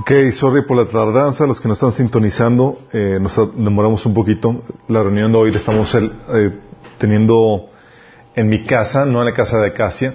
Ok, 0.00 0.10
sorry 0.32 0.62
por 0.62 0.76
la 0.76 0.86
tardanza, 0.86 1.46
los 1.46 1.60
que 1.60 1.68
nos 1.68 1.78
están 1.78 1.92
sintonizando, 1.92 2.80
eh, 2.92 3.18
nos 3.20 3.36
demoramos 3.54 4.04
un 4.04 4.14
poquito. 4.14 4.62
La 4.88 5.02
reunión 5.02 5.30
de 5.30 5.38
hoy 5.38 5.52
la 5.52 5.58
estamos 5.58 5.94
eh, 5.94 6.58
teniendo 6.98 7.70
en 8.34 8.48
mi 8.48 8.64
casa, 8.64 9.04
no 9.04 9.20
en 9.20 9.26
la 9.26 9.32
casa 9.32 9.58
de 9.58 9.68
Acacia. 9.68 10.14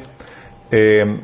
Eh, 0.71 1.21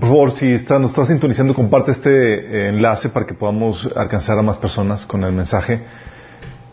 por 0.00 0.08
favor, 0.08 0.30
si 0.32 0.50
está, 0.50 0.78
nos 0.80 0.90
está 0.90 1.04
sintonizando, 1.04 1.54
comparte 1.54 1.92
este 1.92 2.70
enlace 2.70 3.08
para 3.08 3.24
que 3.24 3.34
podamos 3.34 3.88
alcanzar 3.94 4.38
a 4.38 4.42
más 4.42 4.56
personas 4.56 5.06
con 5.06 5.22
el 5.22 5.32
mensaje. 5.32 5.84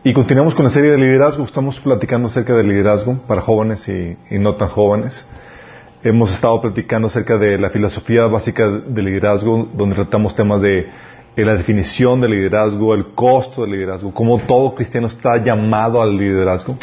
Y 0.04 0.14
continuamos 0.14 0.56
con 0.56 0.66
la 0.66 0.72
serie 0.72 0.92
de 0.92 0.98
liderazgo. 0.98 1.44
Estamos 1.44 1.80
platicando 1.80 2.30
acerca 2.30 2.56
del 2.56 2.70
liderazgo 2.70 3.20
para 3.28 3.42
jóvenes 3.42 3.88
y 3.88 4.40
no 4.40 4.56
tan 4.56 4.70
jóvenes. 4.70 5.28
Hemos 6.02 6.34
estado 6.34 6.62
platicando 6.62 7.10
acerca 7.10 7.38
de 7.38 7.58
la 7.58 7.72
filosofía 7.72 8.26
básica 8.28 8.70
del 8.70 9.04
liderazgo, 9.04 9.68
donde 9.74 9.96
tratamos 9.96 10.34
temas 10.34 10.62
de 10.62 10.88
la 11.36 11.56
definición 11.56 12.22
del 12.22 12.32
liderazgo, 12.32 12.94
el 12.94 13.08
costo 13.08 13.64
del 13.64 13.72
liderazgo, 13.72 14.14
cómo 14.14 14.40
todo 14.40 14.76
cristiano 14.76 15.08
está 15.08 15.44
llamado 15.44 16.02
al 16.02 16.16
liderazgo, 16.16 16.78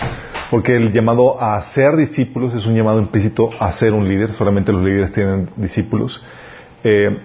porque 0.51 0.77
el 0.77 0.92
llamado 0.92 1.41
a 1.41 1.59
ser 1.62 1.97
discípulos 1.97 2.52
es 2.52 2.66
un 2.66 2.75
llamado 2.75 2.98
implícito 2.98 3.48
a 3.59 3.73
ser 3.73 3.95
un 3.95 4.06
líder, 4.06 4.33
solamente 4.33 4.70
los 4.70 4.84
líderes 4.84 5.12
tienen 5.12 5.48
discípulos. 5.56 6.23
Eh, 6.84 7.19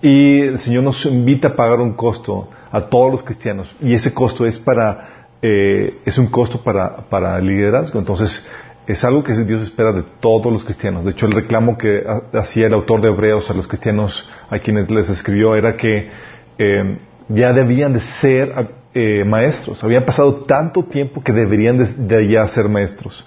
y 0.00 0.42
el 0.42 0.60
Señor 0.60 0.84
nos 0.84 1.04
invita 1.06 1.48
a 1.48 1.56
pagar 1.56 1.80
un 1.80 1.94
costo 1.94 2.50
a 2.70 2.82
todos 2.82 3.10
los 3.10 3.24
cristianos, 3.24 3.74
y 3.80 3.94
ese 3.94 4.14
costo 4.14 4.46
es 4.46 4.60
para, 4.60 5.26
eh, 5.42 5.98
es 6.04 6.18
un 6.18 6.28
costo 6.28 6.62
para, 6.62 6.98
para 7.08 7.36
el 7.38 7.46
liderazgo. 7.46 7.98
Entonces, 7.98 8.48
es 8.86 9.04
algo 9.04 9.22
que 9.22 9.32
Dios 9.44 9.62
espera 9.62 9.92
de 9.92 10.02
todos 10.20 10.52
los 10.52 10.64
cristianos. 10.64 11.04
De 11.04 11.12
hecho, 11.12 11.26
el 11.26 11.32
reclamo 11.32 11.78
que 11.78 12.04
hacía 12.32 12.66
el 12.66 12.74
autor 12.74 13.00
de 13.00 13.08
Hebreos 13.08 13.48
a 13.50 13.54
los 13.54 13.68
cristianos 13.68 14.28
a 14.50 14.58
quienes 14.58 14.90
les 14.90 15.08
escribió 15.08 15.54
era 15.54 15.76
que 15.76 16.10
eh, 16.58 16.98
ya 17.28 17.52
debían 17.52 17.92
de 17.92 18.00
ser 18.00 18.70
eh, 18.94 19.24
maestros. 19.24 19.82
Habían 19.84 20.04
pasado 20.04 20.44
tanto 20.44 20.84
tiempo 20.84 21.22
que 21.22 21.32
deberían 21.32 21.78
de, 21.78 22.28
ya 22.28 22.46
ser 22.48 22.68
maestros. 22.68 23.24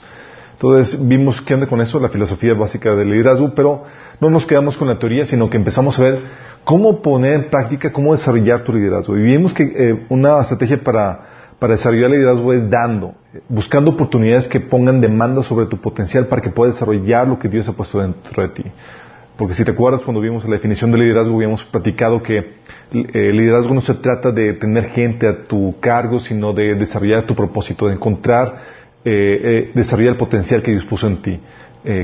Entonces 0.54 1.08
vimos 1.08 1.42
qué 1.42 1.54
onda 1.54 1.68
con 1.68 1.82
eso, 1.82 2.00
la 2.00 2.10
filosofía 2.10 2.54
básica 2.54 2.96
del 2.96 3.10
liderazgo, 3.10 3.54
pero 3.56 3.84
no 4.20 4.30
nos 4.30 4.46
quedamos 4.46 4.78
con 4.78 4.88
la 4.88 5.00
teoría, 5.00 5.26
sino 5.26 5.50
que 5.50 5.58
empezamos 5.58 5.98
a 6.00 6.04
ver 6.04 6.20
cómo 6.64 7.02
poner 7.02 7.34
en 7.34 7.44
práctica, 7.50 7.92
cómo 7.92 8.14
desarrollar 8.14 8.62
tu 8.62 8.74
liderazgo. 8.74 9.18
Y 9.18 9.22
vimos 9.22 9.54
que 9.54 9.64
eh, 9.64 10.06
una 10.10 10.40
estrategia 10.42 10.82
para 10.82 11.36
para 11.60 11.76
desarrollar 11.76 12.12
el 12.12 12.18
liderazgo 12.18 12.54
es 12.54 12.70
dando, 12.70 13.16
buscando 13.50 13.92
oportunidades 13.92 14.48
que 14.48 14.60
pongan 14.60 15.02
demanda 15.02 15.42
sobre 15.44 15.68
tu 15.68 15.78
potencial 15.78 16.28
para 16.28 16.42
que 16.42 16.50
puedas 16.50 16.76
desarrollar 16.76 17.28
lo 17.28 17.40
que 17.40 17.50
Dios 17.50 17.68
ha 17.70 17.74
puesto 17.74 18.00
dentro 18.00 18.44
de 18.44 18.50
ti. 18.50 18.64
Porque 19.38 19.54
si 19.54 19.66
te 19.66 19.72
acuerdas 19.72 20.02
cuando 20.02 20.22
vimos 20.22 20.46
la 20.46 20.56
definición 20.56 20.92
de 20.92 20.98
liderazgo, 20.98 21.36
habíamos 21.36 21.64
platicado 21.66 22.24
que 22.24 22.38
eh, 22.38 23.34
liderazgo 23.34 23.74
no 23.74 23.82
se 23.82 23.96
trata 23.96 24.32
de 24.32 24.54
tener 24.54 24.92
gente 24.92 25.28
a 25.28 25.44
tu 25.44 25.76
cargo, 25.82 26.20
sino 26.20 26.54
de 26.54 26.76
desarrollar 26.76 27.24
tu 27.24 27.36
propósito, 27.36 27.88
de 27.88 27.96
encontrar, 27.96 28.56
eh, 29.04 29.42
eh, 29.44 29.72
desarrollar 29.74 30.14
el 30.14 30.18
potencial 30.18 30.64
que 30.64 30.72
Dios 30.72 30.86
puso 30.86 31.08
en 31.08 31.18
ti, 31.18 31.40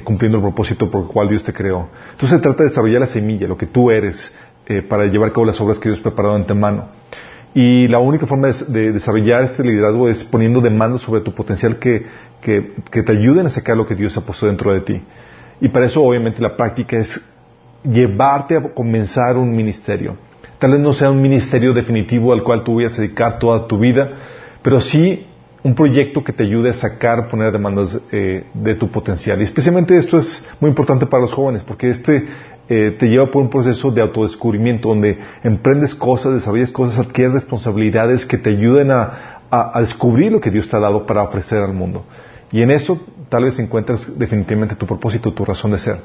cumpliendo 0.04 0.38
el 0.38 0.44
propósito 0.44 0.92
por 0.92 1.02
el 1.02 1.08
cual 1.08 1.28
Dios 1.30 1.44
te 1.44 1.54
creó. 1.54 1.88
Entonces 2.12 2.38
se 2.38 2.44
trata 2.44 2.64
de 2.64 2.70
desarrollar 2.70 3.02
la 3.02 3.08
semilla, 3.08 3.48
lo 3.48 3.58
que 3.58 3.66
tú 3.66 3.90
eres, 3.90 4.36
para 4.88 5.06
llevar 5.08 5.30
a 5.30 5.34
cabo 5.34 5.46
las 5.46 5.60
obras 5.60 5.80
que 5.80 5.90
Dios 5.90 6.00
ha 6.02 6.04
preparado 6.04 6.36
ante 6.36 6.54
mano. 6.54 6.90
Y 7.54 7.88
la 7.90 8.00
única 8.00 8.26
forma 8.26 8.50
de, 8.50 8.94
desarrollar 8.94 9.44
este 9.44 9.64
liderazgo 9.64 10.08
es 10.08 10.24
poniendo 10.24 10.62
demandas 10.62 11.02
sobre 11.02 11.22
tu 11.22 11.34
potencial 11.34 11.78
que, 11.78 12.06
te 12.42 13.12
ayuden 13.12 13.46
a 13.46 13.50
sacar 13.50 13.76
lo 13.76 13.86
que 13.86 13.96
Dios 13.96 14.16
ha 14.18 14.26
puesto 14.26 14.48
dentro 14.48 14.74
de 14.74 14.82
ti. 14.82 15.02
Y 15.60 15.70
para 15.70 15.86
eso, 15.86 16.02
obviamente, 16.02 16.42
la 16.42 16.56
práctica 16.56 16.98
es 16.98 17.22
llevarte 17.84 18.56
a 18.56 18.62
comenzar 18.62 19.38
un 19.38 19.52
ministerio. 19.52 20.16
Tal 20.60 20.72
vez 20.72 20.80
no 20.80 20.94
sea 20.94 21.12
un 21.12 21.22
ministerio 21.22 21.74
definitivo 21.74 22.32
al 22.34 22.44
cual 22.44 22.64
tú 22.64 22.76
vayas 22.76 22.98
a 22.98 23.02
dedicar 23.02 23.38
toda 23.40 23.68
tu 23.68 23.80
vida, 23.80 24.12
pero 24.62 24.80
sí 24.80 25.28
un 25.64 25.76
proyecto 25.76 26.24
que 26.24 26.34
te 26.34 26.44
ayude 26.44 26.72
a 26.72 26.74
sacar, 26.74 27.28
poner 27.28 27.52
demandas 27.52 28.00
eh, 28.12 28.46
de 28.54 28.76
tu 28.76 28.90
potencial. 28.90 29.40
Y 29.42 29.44
especialmente 29.44 29.96
esto 29.96 30.18
es 30.18 30.50
muy 30.60 30.70
importante 30.70 31.06
para 31.06 31.22
los 31.22 31.34
jóvenes, 31.34 31.64
porque 31.64 31.90
este 31.90 32.26
eh, 32.74 32.92
te 32.92 33.10
lleva 33.10 33.30
por 33.30 33.44
un 33.44 33.50
proceso 33.50 33.92
de 33.92 34.00
autodescubrimiento 34.00 34.88
donde 34.88 35.18
emprendes 35.44 35.94
cosas, 35.94 36.36
desarrollas 36.36 36.72
cosas, 36.72 37.06
adquieres 37.06 37.34
responsabilidades 37.34 38.26
que 38.26 38.38
te 38.38 38.52
ayuden 38.52 38.92
a, 38.92 39.40
descubrir 39.82 40.32
lo 40.32 40.40
que 40.40 40.50
Dios 40.50 40.70
te 40.70 40.78
ha 40.78 40.80
dado 40.80 41.06
para 41.06 41.22
ofrecer 41.22 41.62
al 41.62 41.74
mundo. 41.74 42.06
Y 42.50 42.62
en 42.62 42.72
eso 42.72 42.98
tal 43.28 43.44
vez 43.44 43.60
encuentres 43.60 44.18
definitivamente 44.18 44.76
tu 44.76 44.86
propósito, 44.86 45.34
tu 45.34 45.44
razón 45.44 45.72
de 45.72 45.80
ser. 45.80 45.98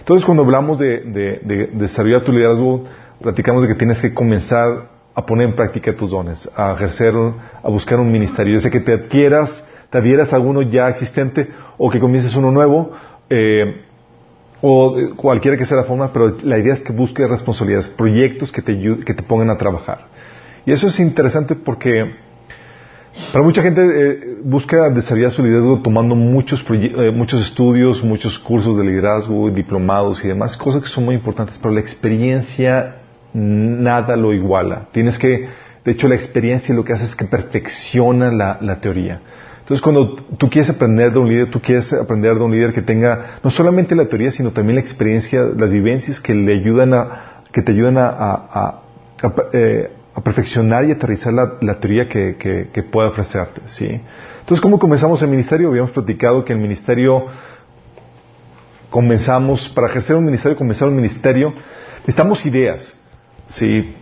Entonces 0.00 0.26
cuando 0.26 0.42
hablamos 0.42 0.78
de, 0.78 1.70
desarrollar 1.72 2.22
tu 2.22 2.32
liderazgo, 2.32 2.84
platicamos 3.22 3.62
de 3.62 3.68
que 3.68 3.74
tienes 3.76 4.02
que 4.02 4.12
comenzar 4.12 4.90
a 5.14 5.24
poner 5.24 5.48
en 5.48 5.54
práctica 5.54 5.96
tus 5.96 6.10
dones, 6.10 6.50
a 6.54 6.74
ejercer, 6.74 7.14
a 7.62 7.70
buscar 7.70 7.98
un 7.98 8.12
ministerio. 8.12 8.56
Desde 8.56 8.70
que 8.70 8.80
te 8.80 8.92
adquieras, 8.92 9.66
te 9.88 9.96
adhieras 9.96 10.34
a 10.34 10.38
uno 10.38 10.60
ya 10.60 10.90
existente 10.90 11.48
o 11.78 11.88
que 11.88 11.98
comiences 11.98 12.36
uno 12.36 12.50
nuevo, 12.50 12.90
eh, 13.30 13.86
o 14.62 14.94
cualquiera 15.16 15.56
que 15.56 15.64
sea 15.64 15.78
la 15.78 15.84
forma, 15.84 16.12
pero 16.12 16.36
la 16.42 16.58
idea 16.58 16.74
es 16.74 16.82
que 16.82 16.92
busques 16.92 17.28
responsabilidades, 17.28 17.88
proyectos 17.88 18.52
que 18.52 18.62
te, 18.62 18.78
que 19.04 19.14
te 19.14 19.22
pongan 19.22 19.50
a 19.50 19.56
trabajar. 19.56 20.06
Y 20.66 20.72
eso 20.72 20.88
es 20.88 21.00
interesante 21.00 21.54
porque 21.54 22.14
para 23.32 23.42
mucha 23.42 23.62
gente 23.62 23.82
eh, 23.82 24.38
busca 24.44 24.90
desarrollar 24.90 25.30
su 25.30 25.42
liderazgo 25.42 25.80
tomando 25.80 26.14
muchos, 26.14 26.64
eh, 26.70 27.10
muchos 27.10 27.40
estudios, 27.40 28.04
muchos 28.04 28.38
cursos 28.38 28.76
de 28.76 28.84
liderazgo, 28.84 29.50
diplomados 29.50 30.22
y 30.24 30.28
demás, 30.28 30.56
cosas 30.56 30.82
que 30.82 30.88
son 30.88 31.04
muy 31.06 31.14
importantes, 31.14 31.58
pero 31.58 31.72
la 31.72 31.80
experiencia 31.80 32.96
nada 33.32 34.16
lo 34.16 34.34
iguala. 34.34 34.88
Tienes 34.92 35.18
que, 35.18 35.48
de 35.84 35.92
hecho, 35.92 36.08
la 36.08 36.16
experiencia 36.16 36.74
lo 36.74 36.84
que 36.84 36.92
hace 36.92 37.04
es 37.04 37.16
que 37.16 37.24
perfecciona 37.24 38.30
la 38.60 38.80
teoría. 38.80 39.20
Entonces, 39.70 39.84
cuando 39.84 40.16
tú 40.36 40.50
quieres 40.50 40.68
aprender 40.68 41.12
de 41.12 41.20
un 41.20 41.28
líder, 41.28 41.48
tú 41.48 41.60
quieres 41.60 41.92
aprender 41.92 42.34
de 42.34 42.42
un 42.42 42.50
líder 42.50 42.72
que 42.72 42.82
tenga 42.82 43.38
no 43.44 43.50
solamente 43.50 43.94
la 43.94 44.06
teoría, 44.06 44.32
sino 44.32 44.50
también 44.50 44.74
la 44.74 44.80
experiencia, 44.80 45.44
las 45.44 45.70
vivencias 45.70 46.18
que 46.18 46.34
le 46.34 46.58
ayudan 46.58 46.92
a, 46.92 47.44
que 47.52 47.62
te 47.62 47.70
ayudan 47.70 47.94
a, 47.96 48.80
eh, 49.52 49.92
perfeccionar 50.24 50.86
y 50.86 50.90
aterrizar 50.90 51.32
la, 51.32 51.78
teoría 51.78 52.08
que, 52.08 52.84
puede 52.90 53.10
ofrecerte, 53.10 53.60
¿sí? 53.68 54.00
Entonces, 54.40 54.60
¿cómo 54.60 54.76
comenzamos 54.76 55.22
el 55.22 55.28
ministerio? 55.28 55.68
Habíamos 55.68 55.92
platicado 55.92 56.44
que 56.44 56.52
el 56.52 56.58
ministerio 56.58 57.26
comenzamos, 58.90 59.68
para 59.68 59.86
ejercer 59.86 60.16
un 60.16 60.24
ministerio, 60.24 60.58
comenzar 60.58 60.88
un 60.88 60.96
ministerio, 60.96 61.54
necesitamos 62.00 62.44
ideas, 62.44 62.98
¿sí? 63.46 63.94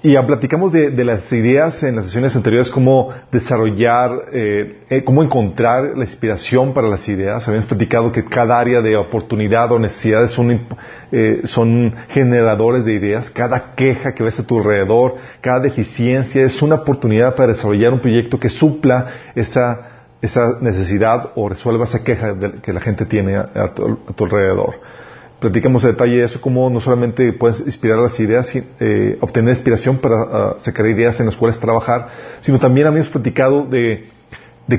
Y 0.00 0.12
ya 0.12 0.24
platicamos 0.24 0.70
de, 0.72 1.04
las 1.04 1.32
ideas 1.32 1.82
en 1.82 1.96
las 1.96 2.04
sesiones 2.04 2.36
anteriores, 2.36 2.70
cómo 2.70 3.10
desarrollar, 3.32 4.12
eh, 4.32 4.84
eh, 4.90 5.02
cómo 5.02 5.24
encontrar 5.24 5.96
la 5.96 6.04
inspiración 6.04 6.72
para 6.72 6.86
las 6.86 7.08
ideas. 7.08 7.48
Habíamos 7.48 7.68
platicado 7.68 8.12
que 8.12 8.24
cada 8.24 8.60
área 8.60 8.80
de 8.80 8.96
oportunidad 8.96 9.72
o 9.72 9.78
necesidades 9.80 10.30
son, 10.30 10.60
eh, 11.10 11.40
son 11.42 11.96
generadores 12.10 12.84
de 12.84 12.92
ideas. 12.92 13.28
Cada 13.30 13.74
queja 13.74 14.14
que 14.14 14.22
ves 14.22 14.38
a 14.38 14.46
tu 14.46 14.58
alrededor, 14.58 15.16
cada 15.40 15.58
deficiencia 15.58 16.44
es 16.44 16.62
una 16.62 16.76
oportunidad 16.76 17.34
para 17.34 17.54
desarrollar 17.54 17.92
un 17.92 18.00
proyecto 18.00 18.38
que 18.38 18.50
supla 18.50 19.06
esa, 19.34 20.04
esa 20.22 20.58
necesidad 20.60 21.32
o 21.34 21.48
resuelva 21.48 21.86
esa 21.86 22.04
queja 22.04 22.36
que 22.62 22.72
la 22.72 22.80
gente 22.80 23.04
tiene 23.04 23.36
a 23.36 23.74
tu 23.74 24.24
alrededor 24.24 24.76
platicamos 25.40 25.84
a 25.84 25.88
detalle 25.88 26.22
eso, 26.22 26.40
cómo 26.40 26.68
no 26.68 26.80
solamente 26.80 27.32
puedes 27.32 27.60
inspirar 27.60 27.98
las 27.98 28.18
ideas, 28.18 28.52
eh, 28.54 29.18
obtener 29.20 29.50
inspiración 29.50 29.98
para 29.98 30.16
ah, 30.22 30.56
sacar 30.58 30.86
ideas 30.86 31.20
en 31.20 31.26
las 31.26 31.36
cuales 31.36 31.58
trabajar, 31.58 32.08
sino 32.40 32.58
también 32.58 32.86
habíamos 32.86 33.08
platicado 33.08 33.64
de, 33.66 34.08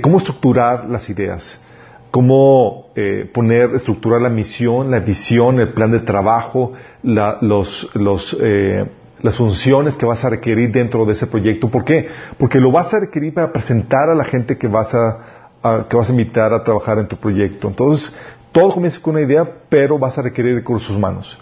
cómo 0.02 0.18
estructurar 0.18 0.90
las 0.90 1.09
ideas, 1.09 1.64
cómo 2.12 2.88
eh, 2.96 3.30
poner, 3.34 3.72
estructurar 3.75 4.22
la 4.22 4.30
misión, 4.30 4.92
la 4.92 5.00
visión, 5.00 5.59
el 5.59 5.74
plan 5.74 5.92
de 5.92 6.00
trabajo, 6.00 6.74
los, 7.03 7.90
los, 7.94 8.38
eh, 8.41 8.85
las 9.22 9.35
funciones 9.35 9.96
que 9.96 10.05
vas 10.05 10.23
a 10.26 10.29
requerir 10.29 10.72
dentro 10.72 11.05
de 11.05 11.14
ese 11.14 11.28
proyecto. 11.28 11.70
¿Por 11.70 11.85
qué? 11.85 12.08
Porque 12.38 12.59
lo 12.59 12.72
vas 12.72 12.94
a 12.94 13.00
requerir 13.00 13.34
para 13.34 13.52
presentar 13.53 14.09
a 14.09 14.16
la 14.16 14.26
gente 14.26 14.58
que 14.58 14.67
vas 14.67 14.94
a, 14.94 15.85
que 15.90 15.96
vas 15.96 16.09
a 16.09 16.12
invitar 16.12 16.53
a 16.53 16.64
trabajar 16.64 17.00
en 17.00 17.08
tu 17.08 17.17
proyecto. 17.17 17.67
Entonces, 17.67 18.14
todo 18.51 18.73
comienza 18.73 19.01
con 19.01 19.16
una 19.16 19.23
idea, 19.23 19.47
pero 19.69 19.97
vas 19.97 20.17
a 20.17 20.22
requerir 20.22 20.55
recursos 20.55 20.96
humanos. 20.96 21.37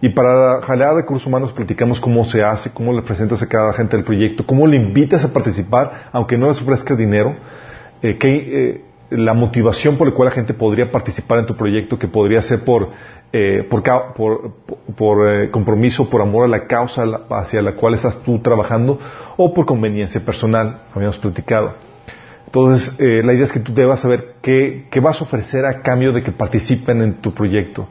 Y 0.00 0.10
para 0.10 0.60
jalar 0.62 0.94
recursos 0.94 1.26
humanos 1.26 1.52
platicamos 1.52 2.00
cómo 2.00 2.24
se 2.24 2.42
hace, 2.42 2.72
cómo 2.72 2.92
le 2.92 3.02
presentas 3.02 3.42
a 3.42 3.48
cada 3.48 3.72
gente 3.72 3.96
del 3.96 4.04
proyecto, 4.04 4.46
cómo 4.46 4.66
le 4.66 4.76
invitas 4.76 5.24
a 5.24 5.32
participar, 5.32 6.10
aunque 6.12 6.36
no 6.36 6.48
les 6.48 6.60
ofrezcas 6.60 6.98
dinero, 6.98 7.34
eh, 8.02 8.18
eh, 8.22 8.84
la 9.10 9.32
motivación 9.32 9.96
por 9.96 10.08
la 10.08 10.14
cual 10.14 10.28
la 10.28 10.34
gente 10.34 10.52
podría 10.52 10.90
participar 10.90 11.38
en 11.38 11.46
tu 11.46 11.56
proyecto, 11.56 11.98
que 11.98 12.08
podría 12.08 12.42
ser 12.42 12.64
por, 12.64 12.90
eh, 13.32 13.66
por, 14.16 15.50
compromiso, 15.50 16.10
por 16.10 16.20
amor 16.20 16.44
a 16.44 16.48
la 16.48 16.66
causa 16.66 17.04
hacia 17.30 17.62
la 17.62 17.72
cual 17.72 17.94
estás 17.94 18.22
tú 18.22 18.38
trabajando, 18.40 18.98
o 19.36 19.54
por 19.54 19.64
conveniencia 19.64 20.20
personal, 20.20 20.82
habíamos 20.94 21.16
platicado. 21.18 21.74
Entonces, 22.56 22.98
eh, 23.00 23.20
la 23.22 23.34
idea 23.34 23.44
es 23.44 23.52
que 23.52 23.60
tú 23.60 23.74
debas 23.74 24.00
saber 24.00 24.36
qué, 24.40 24.88
vas 25.02 25.20
a 25.20 25.24
ofrecer 25.24 25.66
a 25.66 25.82
cambio 25.82 26.10
de 26.12 26.22
que 26.22 26.32
participen 26.32 27.02
en 27.02 27.20
tu 27.20 27.34
proyecto. 27.34 27.86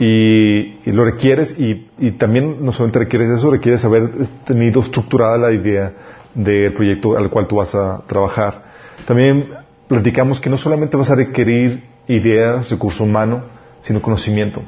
y, 0.00 0.90
lo 0.90 1.04
requieres 1.04 1.56
y, 1.56 1.86
y, 2.00 2.10
también 2.12 2.64
no 2.64 2.72
solamente 2.72 2.98
requieres 2.98 3.30
eso, 3.30 3.48
requieres 3.48 3.84
haber 3.84 4.10
tenido 4.44 4.80
estructurada 4.80 5.38
la 5.38 5.52
idea 5.52 5.92
del 6.34 6.72
proyecto 6.72 7.16
al 7.16 7.30
cual 7.30 7.46
tú 7.46 7.56
vas 7.56 7.76
a 7.76 8.02
trabajar. 8.08 8.64
También 9.06 9.50
platicamos 9.86 10.40
que 10.40 10.50
no 10.50 10.56
solamente 10.56 10.96
vas 10.96 11.10
a 11.10 11.14
requerir 11.14 11.84
ideas, 12.08 12.68
recurso 12.70 13.04
humano, 13.04 13.44
sino 13.82 14.02
conocimiento. 14.02 14.64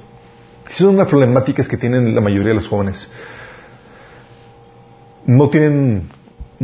Esas 0.64 0.78
son 0.78 0.96
las 0.96 1.08
problemáticas 1.08 1.66
que 1.66 1.76
tienen 1.76 2.14
la 2.14 2.20
mayoría 2.20 2.50
de 2.50 2.54
los 2.54 2.68
jóvenes. 2.68 3.12
No 5.26 5.48
tienen 5.48 6.08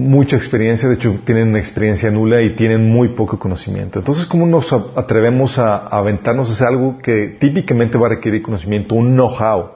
mucha 0.01 0.37
experiencia, 0.37 0.89
de 0.89 0.95
hecho 0.95 1.21
tienen 1.25 1.49
una 1.49 1.59
experiencia 1.59 2.11
nula 2.11 2.43
y 2.43 2.55
tienen 2.55 2.89
muy 2.89 3.15
poco 3.15 3.39
conocimiento. 3.39 3.99
Entonces, 3.99 4.27
¿cómo 4.27 4.47
nos 4.47 4.73
atrevemos 4.73 5.59
a, 5.59 5.87
aventarnos 5.89 6.51
hacer 6.51 6.69
algo 6.69 6.99
que 6.99 7.37
típicamente 7.39 7.99
va 7.99 8.07
a 8.07 8.11
requerir 8.11 8.43
conocimiento, 8.43 8.95
un 8.95 9.15
know-how, 9.15 9.73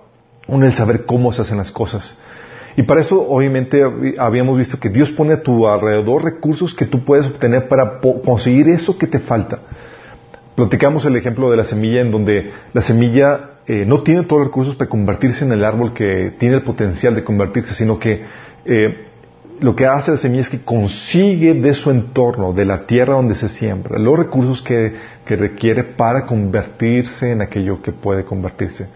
un 0.49 0.65
el 0.65 0.75
saber 0.75 1.05
cómo 1.05 1.33
se 1.33 1.43
hacen 1.43 1.59
las 1.59 1.71
cosas? 1.71 2.19
Y 2.77 2.83
para 2.83 3.01
eso, 3.01 3.25
obviamente, 3.29 3.83
habíamos 4.19 4.59
visto 4.59 4.81
que 4.81 4.89
Dios 4.89 5.11
pone 5.13 5.35
a 5.35 5.43
tu 5.43 5.69
alrededor 5.69 6.25
recursos 6.25 6.75
que 6.75 6.87
tú 6.87 7.05
puedes 7.05 7.27
obtener 7.27 7.69
para 7.69 8.01
conseguir 8.25 8.69
eso 8.69 8.99
que 8.99 9.07
te 9.07 9.21
falta. 9.21 9.61
Platicamos 10.57 11.05
el 11.05 11.17
ejemplo 11.17 11.51
de 11.51 11.57
la 11.57 11.65
semilla 11.65 12.01
en 12.01 12.11
donde 12.11 12.51
la 12.73 12.83
semilla 12.83 13.51
eh, 13.67 13.85
no 13.87 14.03
tiene 14.03 14.25
todos 14.25 14.41
los 14.41 14.49
recursos 14.49 14.77
para 14.77 14.91
convertirse 14.91 15.45
en 15.45 15.53
el 15.53 15.65
árbol 15.65 15.93
que 15.95 16.35
tiene 16.39 16.57
el 16.57 16.63
potencial 16.63 17.15
de 17.15 17.25
convertirse, 17.25 17.75
sino 17.75 17.99
que 17.99 18.25
eh, 18.65 19.09
lo 19.61 19.77
que 19.77 19.87
hace 19.87 20.13
la 20.13 20.17
semilla 20.17 20.43
es 20.43 20.51
que 20.51 20.65
consigue 20.65 21.55
de 21.55 21.75
su 21.75 21.91
entorno, 21.91 22.53
de 22.53 22.65
la 22.65 22.87
tierra 22.87 23.15
donde 23.15 23.35
se 23.35 23.49
siembra, 23.49 23.99
los 23.99 24.19
recursos 24.19 24.63
que, 24.63 24.95
que 25.25 25.37
requiere 25.37 25.85
para 25.85 26.27
convertirse 26.27 27.33
en 27.33 27.43
aquello 27.43 27.81
que 27.81 27.93
puede 27.93 28.25
convertirse. 28.25 28.89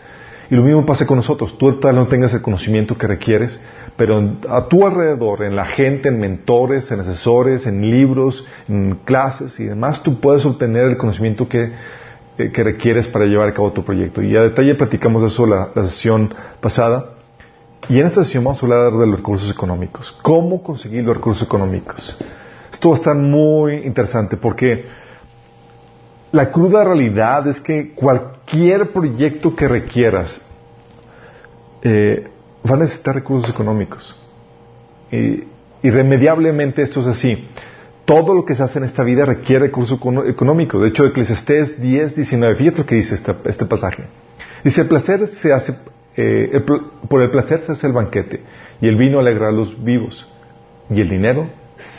Y 0.50 0.55
lo 0.55 0.62
mismo 0.62 0.87
pasa 0.87 1.06
con 1.06 1.16
nosotros. 1.16 1.58
Tú 1.58 1.78
tal 1.78 1.94
no 1.94 2.06
tengas 2.06 2.32
el 2.32 2.40
conocimiento 2.40 2.96
que 2.96 3.06
requieres, 3.06 3.60
pero 3.96 4.38
a 4.49 4.66
tu 4.66 4.87
alrededor, 4.87 5.43
en 5.44 5.55
la 5.55 5.66
gente, 5.66 6.08
en 6.08 6.19
mentores, 6.19 6.90
en 6.90 7.00
asesores, 7.00 7.66
en 7.66 7.82
libros, 7.82 8.46
en 8.66 8.94
clases 9.05 9.58
y 9.60 9.64
demás, 9.64 10.02
tú 10.02 10.20
puedes 10.20 10.46
obtener 10.46 10.84
el 10.84 10.96
conocimiento 10.96 11.49
que, 11.49 11.72
eh, 12.38 12.50
que 12.50 12.64
requieres 12.64 13.08
para 13.08 13.26
llevar 13.26 13.49
a 13.49 13.52
cabo 13.52 13.72
tu 13.72 13.84
proyecto. 13.84 14.22
Y 14.22 14.37
a 14.37 14.43
detalle 14.43 14.75
platicamos 14.75 15.20
de 15.20 15.28
eso 15.28 15.46
la, 15.46 15.69
la 15.75 15.84
sesión 15.84 16.32
pasada. 16.60 17.18
Y 17.88 18.00
en 18.00 18.06
esta 18.06 18.25
sesión 18.25 18.44
vamos 18.44 18.62
a 18.62 18.66
hablar 18.66 18.92
de 18.92 19.06
los 19.06 19.16
recursos 19.16 19.50
económicos. 19.50 20.16
¿Cómo 20.22 20.62
conseguir 20.62 21.04
los 21.04 21.16
recursos 21.16 21.46
económicos? 21.46 22.16
Esto 22.72 22.90
va 22.90 22.96
a 22.96 22.98
estar 22.98 23.16
muy 23.16 23.86
interesante 23.86 24.36
porque 24.36 24.84
la 26.32 26.50
cruda 26.50 26.84
realidad 26.84 27.46
es 27.48 27.60
que 27.60 27.94
cualquier 27.94 28.92
proyecto 28.92 29.56
que 29.56 29.66
requieras 29.66 30.40
eh, 31.82 32.28
va 32.69 32.75
a 32.75 32.78
necesitar 32.78 33.14
recursos 33.14 33.48
económicos. 33.48 34.14
Y, 35.10 35.44
irremediablemente 35.82 36.82
esto 36.82 37.00
es 37.00 37.06
así. 37.06 37.48
Todo 38.04 38.34
lo 38.34 38.44
que 38.44 38.54
se 38.54 38.62
hace 38.62 38.78
en 38.78 38.84
esta 38.84 39.02
vida 39.02 39.24
requiere 39.24 39.66
recursos 39.66 39.98
económicos. 40.26 40.82
De 40.82 40.88
hecho, 40.88 41.06
Eclesiastés 41.06 41.81
10, 41.81 42.16
19, 42.16 42.54
fíjate 42.56 42.78
lo 42.78 42.86
que 42.86 42.94
dice 42.94 43.14
este, 43.14 43.34
este 43.44 43.64
pasaje. 43.66 44.04
Dice, 44.64 44.82
el 44.82 44.88
placer 44.88 45.26
se 45.28 45.52
hace 45.52 45.74
eh, 46.20 46.65
por 47.09 47.23
el 47.23 47.31
placer 47.31 47.61
se 47.61 47.73
hace 47.73 47.87
el 47.87 47.93
banquete 47.93 48.41
y 48.81 48.88
el 48.88 48.97
vino 48.97 49.20
alegra 49.20 49.49
a 49.49 49.53
los 49.53 49.82
vivos 49.85 50.29
y 50.91 51.00
el 51.00 51.09
dinero 51.09 51.47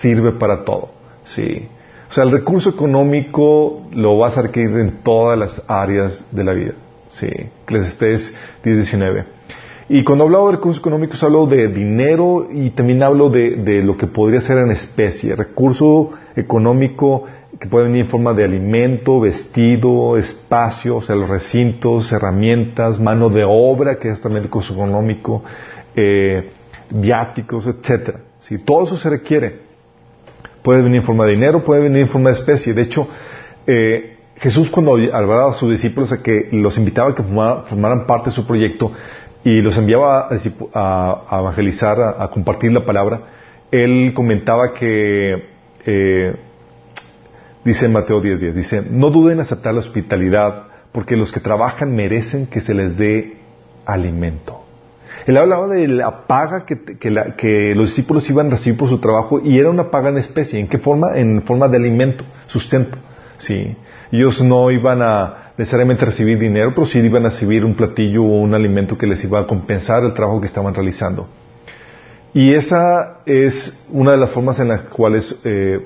sirve 0.01 0.33
para 0.33 0.66
todo. 0.66 0.89
Sí. 1.24 1.68
O 2.10 2.13
sea, 2.13 2.24
el 2.24 2.31
recurso 2.31 2.69
económico 2.69 3.88
lo 3.94 4.18
vas 4.18 4.38
a 4.38 4.42
requerir 4.42 4.77
en 4.80 5.04
todas 5.04 5.38
las 5.38 5.63
áreas 5.69 6.25
de 6.31 6.44
la 6.44 6.54
vida. 6.54 6.74
Sí. 7.10 7.27
Eclesiastés 7.63 8.36
10.19. 8.63 9.25
Y 9.89 10.04
cuando 10.04 10.25
hablo 10.25 10.48
de 10.48 10.57
recursos 10.57 10.81
económicos 10.81 11.24
hablo 11.24 11.48
de 11.48 11.68
dinero 11.68 12.48
y 12.51 12.71
también 12.71 13.01
hablo 13.01 13.30
de, 13.30 13.56
de 13.56 13.81
lo 13.81 13.95
que 13.98 14.07
podría 14.07 14.42
ser 14.42 14.57
en 14.60 14.71
especie. 14.71 15.36
Recurso 15.36 16.12
económico 16.36 17.25
que 17.57 17.67
puede 17.67 17.85
venir 17.85 18.05
en 18.05 18.09
forma 18.09 18.33
de 18.33 18.43
alimento, 18.43 19.19
vestido, 19.19 20.17
espacio, 20.17 20.97
o 20.97 21.01
sea, 21.01 21.15
los 21.15 21.29
recintos, 21.29 22.11
herramientas, 22.11 22.99
mano 22.99 23.29
de 23.29 23.43
obra, 23.45 23.97
que 23.97 24.09
es 24.09 24.21
también 24.21 24.43
el 24.43 24.49
costo 24.49 24.73
económico, 24.73 25.43
eh, 25.95 26.51
viáticos, 26.89 27.67
etcétera. 27.67 28.19
Si 28.39 28.59
Todo 28.59 28.83
eso 28.83 28.97
se 28.97 29.09
requiere. 29.09 29.69
Puede 30.61 30.81
venir 30.81 30.97
en 30.97 31.03
forma 31.03 31.25
de 31.25 31.31
dinero, 31.31 31.63
puede 31.63 31.81
venir 31.81 32.01
en 32.01 32.09
forma 32.09 32.29
de 32.29 32.35
especie. 32.35 32.73
De 32.73 32.81
hecho, 32.81 33.07
eh, 33.65 34.17
Jesús 34.35 34.69
cuando 34.69 34.93
hablaba 34.93 35.51
a 35.51 35.53
sus 35.53 35.69
discípulos 35.69 36.11
a 36.11 36.21
que 36.21 36.49
los 36.51 36.77
invitaba 36.77 37.09
a 37.09 37.15
que 37.15 37.23
formaran 37.23 38.05
parte 38.05 38.29
de 38.29 38.35
su 38.35 38.45
proyecto 38.45 38.91
y 39.43 39.61
los 39.61 39.77
enviaba 39.77 40.29
a, 40.73 41.39
evangelizar, 41.39 42.15
a, 42.17 42.29
compartir 42.29 42.71
la 42.71 42.85
palabra, 42.85 43.21
él 43.71 44.13
comentaba 44.13 44.73
que 44.73 45.45
eh, 45.85 46.35
Dice 47.63 47.88
Mateo 47.88 48.21
10:10, 48.21 48.53
dice, 48.53 48.83
no 48.89 49.09
duden 49.09 49.33
en 49.33 49.41
aceptar 49.41 49.73
la 49.73 49.81
hospitalidad, 49.81 50.63
porque 50.91 51.17
los 51.17 51.31
que 51.31 51.39
trabajan 51.39 51.94
merecen 51.95 52.47
que 52.47 52.61
se 52.61 52.73
les 52.73 52.97
dé 52.97 53.38
alimento. 53.85 54.63
Él 55.25 55.38
hablaba 55.38 55.67
de 55.67 55.88
la 55.88 56.25
paga 56.27 56.65
que, 56.65 57.73
los 57.75 57.89
discípulos 57.89 58.29
iban 58.29 58.47
a 58.47 58.51
recibir 58.51 58.79
por 58.79 58.89
su 58.89 59.00
trabajo 59.00 59.41
y 59.44 59.59
era 59.59 59.69
una 59.69 59.91
paga 59.91 60.09
en 60.09 60.17
especie. 60.17 60.59
¿En 60.59 60.67
qué 60.67 60.77
forma? 60.77 61.17
En 61.17 61.41
forma 61.44 61.67
de 61.67 61.77
alimento, 61.77 62.23
sustento. 62.47 62.97
Sí. 63.38 63.75
Ellos 64.11 64.41
no 64.41 64.71
iban 64.71 65.01
a 65.01 65.51
necesariamente 65.57 66.06
recibir 66.06 66.39
dinero, 66.39 66.71
pero 66.73 66.88
sí 66.88 67.00
iban 67.00 67.25
a 67.25 67.29
recibir 67.29 67.65
un 67.65 67.75
platillo 67.75 68.23
o 68.23 68.41
un 68.41 68.53
alimento 68.53 68.97
que 68.97 69.06
les 69.06 69.23
iba 69.23 69.39
a 69.39 69.45
compensar 69.45 70.03
el 70.03 70.13
trabajo 70.13 70.39
que 70.39 70.47
estaban 70.47 70.73
realizando. 70.73 71.27
Y 72.33 72.53
esa 72.53 73.19
es 73.25 73.85
una 73.91 74.11
de 74.11 74.17
las 74.17 74.29
formas 74.29 74.59
en 74.59 74.69
las 74.69 74.81
cuales 74.81 75.39
eh, 75.44 75.79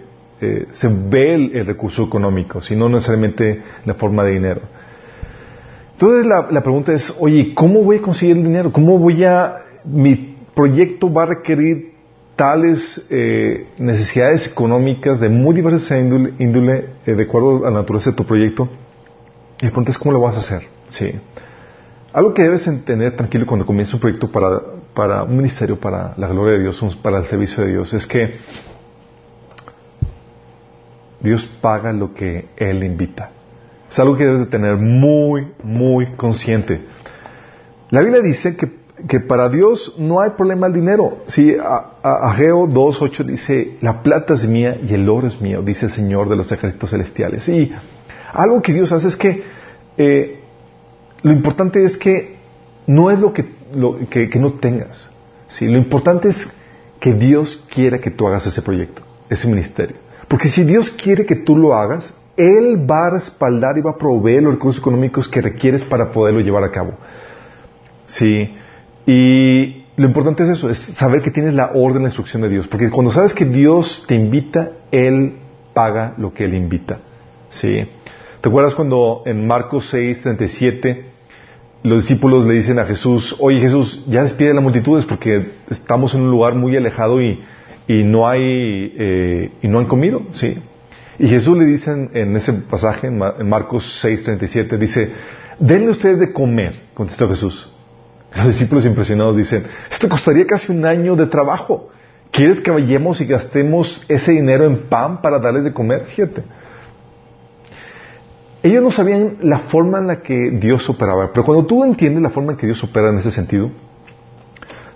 eh, 0.44 0.68
se 0.72 0.90
ve 0.90 1.36
el, 1.36 1.66
recurso 1.66 2.04
económico, 2.04 2.60
sino 2.60 2.90
necesariamente 2.90 3.62
la 3.86 3.94
forma 3.94 4.24
de 4.26 4.32
dinero. 4.32 4.62
Entonces 5.94 6.26
la, 6.26 6.62
pregunta 6.62 6.92
es, 6.92 7.16
oye, 7.20 7.54
¿cómo 7.54 7.82
voy 7.82 7.98
a 7.98 8.02
conseguir 8.02 8.36
el 8.36 8.44
dinero? 8.44 8.72
¿Cómo 8.74 9.00
voy 9.00 9.24
a, 9.24 9.56
mi 9.86 10.36
proyecto 10.54 11.12
va 11.12 11.24
a 11.24 11.26
requerir 11.28 11.94
tales 12.36 13.08
eh, 13.10 13.68
necesidades 13.78 14.52
económicas 14.52 15.22
de 15.22 15.30
muy 15.30 15.56
diversas 15.56 15.98
índole, 16.40 16.90
eh, 17.06 17.14
de 17.14 17.24
acuerdo 17.24 17.66
a 17.66 17.72
la 17.72 17.80
naturaleza 17.80 18.10
de 18.10 18.18
tu 18.18 18.26
proyecto? 18.26 18.68
Y 19.62 19.66
la 19.66 19.70
pregunta 19.70 19.92
es, 19.92 19.98
¿cómo 19.98 20.12
lo 20.12 20.20
vas 20.20 20.36
a 20.36 20.40
hacer? 20.40 20.64
Sí. 20.90 21.12
Algo 22.12 22.34
que 22.34 22.44
debes 22.44 22.70
tener 22.84 23.16
tranquilo 23.16 23.46
cuando 23.46 23.66
comienza 23.66 23.96
un 23.96 24.02
proyecto 24.02 24.30
para, 24.30 24.62
para 24.94 25.24
un 25.24 25.38
ministerio, 25.38 25.80
para 25.80 26.14
la 26.18 26.28
gloria 26.28 26.58
de 26.58 26.64
Dios, 26.64 27.00
para 27.02 27.20
el 27.20 27.26
servicio 27.26 27.64
de 27.64 27.72
Dios, 27.72 27.94
es 27.94 28.06
que 28.06 28.36
Dios 31.24 31.46
paga 31.62 31.94
lo 31.94 32.14
que 32.14 32.50
Él 32.58 32.84
invita. 32.84 33.32
Es 33.90 33.98
algo 33.98 34.18
que 34.18 34.26
debes 34.26 34.42
de 34.42 34.46
tener 34.48 34.76
muy, 34.76 35.54
muy 35.64 36.14
consciente. 36.16 36.82
La 37.90 38.02
Biblia 38.02 38.22
dice 38.22 38.58
que, 38.58 39.20
para 39.20 39.50
Dios 39.50 39.96
no 39.98 40.20
hay 40.20 40.32
problema 40.32 40.68
el 40.68 40.74
dinero. 40.74 41.20
Si 41.28 41.56
Ageo 42.04 42.68
2.8 42.68 43.24
dice, 43.24 43.78
la 43.82 44.02
plata 44.02 44.34
es 44.34 44.48
mía 44.48 44.78
y 44.84 44.94
el 44.94 45.08
oro 45.08 45.28
es 45.28 45.40
mío, 45.42 45.62
dice 45.62 45.86
el 45.86 45.92
Señor 45.92 46.28
de 46.28 46.36
los 46.36 46.52
ejércitos 46.52 46.90
celestiales. 46.90 47.48
Y 47.48 47.72
algo 48.34 48.62
que 48.62 48.74
Dios 48.74 48.92
hace 48.92 49.08
es 49.08 49.16
que 49.16 49.44
eh, 49.98 50.40
lo 51.22 51.32
importante 51.32 51.84
es 51.84 51.98
que 51.98 52.36
no 52.88 53.12
es 53.12 53.20
lo 53.20 53.32
que, 53.32 53.46
que, 54.10 54.40
no 54.40 54.54
tengas. 54.54 55.10
¿sí? 55.48 55.68
Lo 55.68 55.78
importante 55.78 56.30
es 56.30 56.52
que 57.00 57.14
Dios 57.14 57.64
quiera 57.74 58.00
que 58.00 58.12
tú 58.12 58.28
hagas 58.28 58.46
ese 58.48 58.62
proyecto, 58.62 59.02
ese 59.30 59.48
ministerio. 59.48 60.03
Porque 60.34 60.50
si 60.50 60.64
Dios 60.64 60.90
quiere 60.90 61.28
que 61.28 61.36
tú 61.36 61.56
lo 61.56 61.76
hagas, 61.76 62.12
Él 62.36 62.90
va 62.90 63.06
a 63.06 63.10
respaldar 63.12 63.78
y 63.78 63.82
va 63.82 63.92
a 63.92 63.98
proveer 63.98 64.42
los 64.42 64.56
recursos 64.56 64.82
económicos 64.82 65.28
que 65.28 65.40
requieres 65.42 65.84
para 65.84 66.12
poderlo 66.12 66.40
llevar 66.40 66.64
a 66.64 66.72
cabo. 66.72 66.96
Sí. 68.08 68.52
Y 69.06 69.84
lo 69.96 70.08
importante 70.08 70.42
es 70.42 70.50
eso, 70.50 70.72
es 70.72 70.80
saber 70.96 71.22
que 71.22 71.30
tienes 71.30 71.54
la 71.54 71.74
orden, 71.76 72.02
la 72.02 72.08
instrucción 72.08 72.42
de 72.42 72.50
Dios. 72.50 72.68
Porque 72.68 72.90
cuando 72.90 73.12
sabes 73.12 73.36
que 73.36 73.46
Dios 73.46 74.06
te 74.08 74.16
invita, 74.16 74.72
Él 74.90 75.36
paga 75.76 76.16
lo 76.18 76.34
que 76.34 76.46
Él 76.46 76.56
invita. 76.56 76.98
Sí. 77.52 77.88
¿Te 78.42 78.50
acuerdas 78.50 78.74
cuando 78.74 79.22
en 79.28 79.46
Marcos 79.46 79.88
6, 79.92 80.24
37, 80.24 81.06
los 81.84 82.08
discípulos 82.08 82.48
le 82.48 82.56
dicen 82.56 82.80
a 82.80 82.86
Jesús, 82.86 83.36
oye 83.40 83.60
Jesús, 83.60 84.04
ya 84.08 84.24
despide 84.24 84.50
a 84.50 84.54
las 84.56 84.64
multitudes 84.64 85.06
porque 85.06 85.52
estamos 85.70 86.16
en 86.16 86.22
un 86.22 86.32
lugar 86.32 86.56
muy 86.56 86.76
alejado 86.76 87.22
y 87.22 87.44
y 87.88 88.04
no 88.04 88.28
hay 88.28 88.42
eh, 88.42 89.52
y 89.62 89.68
no 89.68 89.80
han 89.80 89.86
comido, 89.86 90.24
sí. 90.32 90.58
Y 91.20 91.28
Jesús 91.28 91.58
le 91.58 91.66
dice 91.66 91.92
en, 92.14 92.36
ese 92.36 92.54
pasaje, 92.54 93.08
en, 93.08 93.18
Marcos 93.18 94.04
6:37, 94.04 94.78
dice, 94.78 95.12
denle 95.60 95.90
ustedes 95.90 96.20
de 96.20 96.34
comer, 96.34 96.82
contestó 96.94 97.28
Jesús. 97.30 97.72
Los 98.36 98.48
discípulos 98.48 98.86
impresionados 98.86 99.38
dicen, 99.38 99.66
esto 99.92 100.10
costaría 100.10 100.48
casi 100.48 100.72
un 100.72 100.86
año 100.86 101.16
de 101.16 101.28
trabajo. 101.28 101.90
¿Quieres 102.32 102.62
que 102.62 102.72
vayamos 102.72 103.22
y 103.22 103.26
gastemos 103.26 104.04
ese 104.10 104.32
dinero 104.32 104.66
en 104.66 104.88
pan 104.90 105.22
para 105.22 105.38
darles 105.38 105.66
de 105.66 105.72
comer? 105.72 106.06
Fíjate. 106.06 106.44
ellos 108.64 108.82
no 108.82 108.90
sabían 108.90 109.38
la 109.42 109.60
forma 109.60 110.00
en 110.00 110.08
la 110.08 110.22
que 110.22 110.50
Dios 110.54 110.90
operaba. 110.90 111.30
Pero 111.32 111.46
cuando 111.46 111.68
tú 111.68 111.84
entiendes 111.84 112.24
la 112.24 112.32
forma 112.32 112.54
en 112.54 112.58
que 112.58 112.66
Dios 112.66 112.84
opera 112.84 113.10
en 113.10 113.20
ese 113.20 113.30
sentido, 113.30 113.70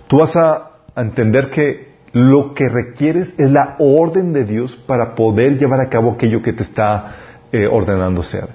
tú 0.08 0.18
vas 0.18 0.34
a 0.34 0.72
entender 0.96 1.50
que 1.50 1.87
lo 2.12 2.54
que 2.54 2.68
requieres 2.68 3.34
es 3.38 3.50
la 3.50 3.76
orden 3.78 4.32
de 4.32 4.44
Dios 4.44 4.76
para 4.86 5.14
poder 5.14 5.58
llevar 5.58 5.80
a 5.80 5.88
cabo 5.88 6.12
aquello 6.12 6.42
que 6.42 6.52
te 6.52 6.62
está 6.62 7.14
eh, 7.52 7.66
ordenando 7.66 8.22
ser. 8.22 8.48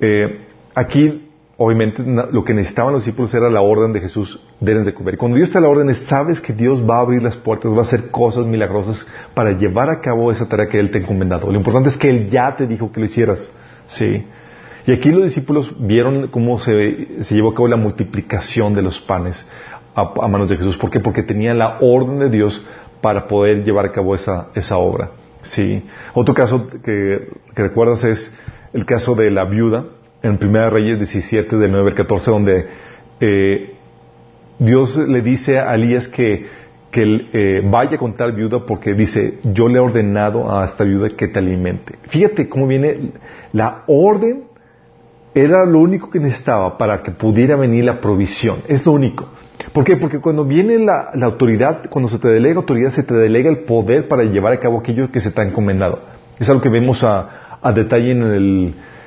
Eh, 0.00 0.46
aquí, 0.74 1.30
obviamente, 1.56 2.02
lo 2.04 2.44
que 2.44 2.54
necesitaban 2.54 2.92
los 2.92 3.04
discípulos 3.04 3.34
era 3.34 3.50
la 3.50 3.60
orden 3.60 3.92
de 3.92 4.00
Jesús, 4.00 4.40
de 4.60 4.94
comer. 4.94 5.16
Cuando 5.16 5.36
Dios 5.36 5.50
te 5.50 5.54
da 5.54 5.62
la 5.62 5.68
orden, 5.68 5.94
sabes 5.94 6.40
que 6.40 6.52
Dios 6.52 6.88
va 6.88 6.96
a 6.96 7.00
abrir 7.00 7.22
las 7.22 7.36
puertas, 7.36 7.72
va 7.72 7.78
a 7.78 7.82
hacer 7.82 8.10
cosas 8.10 8.46
milagrosas 8.46 9.06
para 9.34 9.52
llevar 9.52 9.90
a 9.90 10.00
cabo 10.00 10.30
esa 10.30 10.48
tarea 10.48 10.68
que 10.68 10.78
Él 10.78 10.90
te 10.90 10.98
ha 10.98 11.00
encomendado. 11.00 11.50
Lo 11.50 11.58
importante 11.58 11.88
es 11.88 11.96
que 11.96 12.08
Él 12.08 12.30
ya 12.30 12.54
te 12.56 12.66
dijo 12.66 12.92
que 12.92 13.00
lo 13.00 13.06
hicieras. 13.06 13.50
Sí. 13.86 14.24
Y 14.86 14.92
aquí 14.92 15.10
los 15.10 15.24
discípulos 15.24 15.74
vieron 15.80 16.28
cómo 16.28 16.60
se, 16.60 16.72
llevó 17.30 17.50
a 17.50 17.54
cabo 17.54 17.66
la 17.66 17.76
multiplicación 17.76 18.72
de 18.74 18.82
los 18.82 19.00
panes 19.00 19.44
a, 19.96 20.28
manos 20.28 20.50
de 20.50 20.56
Jesús. 20.56 20.76
¿Por 20.76 20.90
qué? 20.90 21.00
Porque 21.00 21.22
tenía 21.22 21.54
la 21.54 21.78
orden 21.80 22.18
de 22.18 22.28
Dios 22.28 22.64
para 23.00 23.26
poder 23.26 23.64
llevar 23.64 23.86
a 23.86 23.92
cabo 23.92 24.14
esa, 24.14 24.48
esa 24.54 24.76
obra. 24.76 25.10
Sí. 25.42 25.82
Otro 26.12 26.34
caso 26.34 26.68
que, 26.84 27.28
recuerdas 27.54 28.04
es 28.04 28.32
el 28.72 28.84
caso 28.84 29.14
de 29.14 29.30
la 29.30 29.44
viuda 29.44 29.84
en 30.22 30.38
1 30.40 30.70
Reyes 30.70 30.98
17, 30.98 31.56
del 31.56 31.72
9 31.72 31.90
al 31.90 31.94
14, 31.94 32.30
donde 32.30 32.66
eh, 33.20 33.74
Dios 34.58 34.96
le 34.96 35.22
dice 35.22 35.58
a 35.58 35.74
Elías 35.74 36.08
que, 36.08 36.46
que 36.90 37.28
eh, 37.32 37.62
vaya 37.64 37.96
con 37.96 38.16
tal 38.16 38.32
viuda 38.32 38.64
porque 38.66 38.92
dice, 38.92 39.38
yo 39.44 39.68
le 39.68 39.76
he 39.76 39.80
ordenado 39.80 40.50
a 40.54 40.66
esta 40.66 40.84
viuda 40.84 41.08
que 41.08 41.28
te 41.28 41.38
alimente. 41.38 41.94
Fíjate 42.08 42.48
cómo 42.48 42.66
viene 42.66 43.12
la 43.52 43.84
orden 43.86 44.44
era 45.36 45.66
lo 45.66 45.80
único 45.80 46.08
que 46.08 46.18
necesitaba 46.18 46.78
para 46.78 47.02
que 47.02 47.10
pudiera 47.10 47.56
venir 47.56 47.84
la 47.84 48.00
provisión. 48.00 48.60
Es 48.68 48.86
lo 48.86 48.92
único. 48.92 49.28
¿Por 49.72 49.84
qué? 49.84 49.96
Porque 49.96 50.20
cuando 50.20 50.44
viene 50.44 50.78
la, 50.78 51.10
autoridad, 51.22 51.88
cuando 51.90 52.08
se 52.08 52.18
te 52.18 52.28
delega 52.28 52.56
autoridad, 52.56 52.90
se 52.90 53.02
te 53.02 53.14
delega 53.14 53.50
el 53.50 53.60
poder 53.60 54.08
para 54.08 54.24
llevar 54.24 54.52
a 54.52 54.60
cabo 54.60 54.78
aquello 54.78 55.10
que 55.10 55.20
se 55.20 55.30
te 55.30 55.40
ha 55.40 55.44
encomendado. 55.44 56.00
Es 56.38 56.48
algo 56.48 56.62
que 56.62 56.68
vemos 56.68 57.02
a, 57.02 57.28
detalle 57.74 58.12
en 58.12 58.22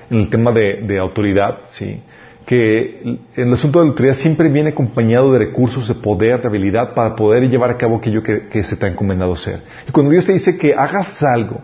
el, 0.09 0.29
tema 0.29 0.51
de, 0.51 0.99
autoridad, 0.99 1.59
¿sí? 1.69 2.01
que 2.45 3.19
el 3.35 3.53
asunto 3.53 3.79
de 3.79 3.85
la 3.85 3.91
autoridad 3.91 4.15
siempre 4.15 4.49
viene 4.49 4.69
acompañado 4.69 5.31
de 5.31 5.37
recursos, 5.37 5.87
de 5.87 5.93
poder, 5.93 6.41
de 6.41 6.47
habilidad 6.47 6.95
para 6.95 7.15
poder 7.15 7.47
llevar 7.47 7.69
a 7.69 7.77
cabo 7.77 7.97
aquello 7.97 8.23
que, 8.23 8.63
se 8.63 8.75
te 8.75 8.85
ha 8.85 8.89
encomendado 8.89 9.35
ser. 9.35 9.61
Y 9.87 9.91
cuando 9.91 10.11
Dios 10.11 10.25
te 10.25 10.33
dice 10.33 10.57
que 10.57 10.73
hagas 10.73 11.21
algo, 11.21 11.61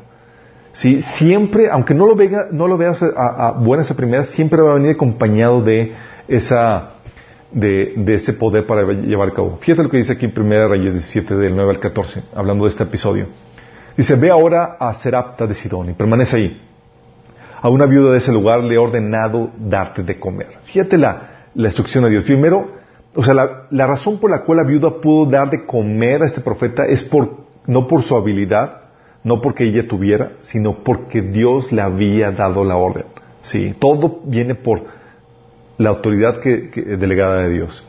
¿sí? 0.74 1.02
Siempre, 1.02 1.70
aunque 1.72 1.96
no 1.96 2.06
lo, 2.06 2.16
no 2.52 2.68
lo 2.68 2.78
veas 2.78 3.02
a, 3.02 3.48
a 3.48 3.52
buenas 3.52 3.90
a 3.90 3.96
primeras, 3.96 4.30
siempre 4.30 4.62
va 4.62 4.74
a 4.74 4.76
venir 4.76 4.92
acompañado 4.92 5.64
de 5.64 5.96
esa, 6.28 6.95
de, 7.56 8.14
ese 8.14 8.34
poder 8.34 8.68
para 8.68 8.84
llevar 8.84 9.30
a 9.30 9.34
cabo. 9.34 9.58
Fíjate 9.62 9.84
lo 9.84 9.90
que 9.90 9.98
dice 9.98 10.14
aquí 10.14 10.26
en 10.26 10.34
1 10.38 10.68
Reyes 10.68 10.94
17, 10.94 11.36
del 11.36 11.56
9 11.56 11.72
al 11.72 11.80
14, 11.80 12.24
hablando 12.36 12.66
de 12.66 12.72
este 12.72 12.84
episodio. 12.84 13.28
Dice, 13.96 14.16
ve 14.16 14.30
ahora 14.30 14.76
a 14.78 14.94
Serapta 14.94 15.48
de 15.48 15.54
Sidón 15.54 15.90
y 15.90 15.94
permanece 15.94 16.36
ahí. 16.36 16.62
A 17.62 17.70
una 17.70 17.86
viuda 17.86 18.12
de 18.12 18.18
ese 18.18 18.34
lugar 18.34 18.62
le 18.62 18.76
he 18.76 18.78
ordenado 18.78 19.52
darte 19.58 20.04
de 20.04 20.20
comer. 20.20 20.58
Fíjate 20.66 20.98
la, 20.98 21.48
la 21.56 21.68
instrucción 21.70 22.04
de 22.04 22.10
Dios. 22.10 22.26
Primero, 22.26 22.72
o 23.16 23.24
sea, 23.24 23.34
la, 23.34 23.68
la, 23.72 23.88
razón 23.88 24.20
por 24.20 24.30
la 24.30 24.44
cual 24.44 24.58
la 24.58 24.64
viuda 24.66 25.00
pudo 25.00 25.26
dar 25.26 25.50
de 25.50 25.66
comer 25.66 26.24
a 26.24 26.26
este 26.26 26.42
profeta 26.42 26.86
es 26.86 27.04
por, 27.04 27.38
no 27.68 27.88
por 27.88 28.04
su 28.04 28.18
habilidad, 28.18 28.82
no 29.24 29.40
porque 29.42 29.64
ella 29.64 29.88
tuviera, 29.88 30.34
sino 30.42 30.74
porque 30.74 31.22
Dios 31.22 31.72
le 31.72 31.82
había 31.82 32.32
dado 32.32 32.66
la 32.66 32.76
orden. 32.76 33.06
Sí, 33.42 33.74
todo 33.80 34.20
viene 34.26 34.56
por 34.56 34.84
la 35.78 35.90
autoridad 35.90 36.40
que, 36.40 36.70
delegada 36.98 37.44
de 37.44 37.50
Dios. 37.50 37.88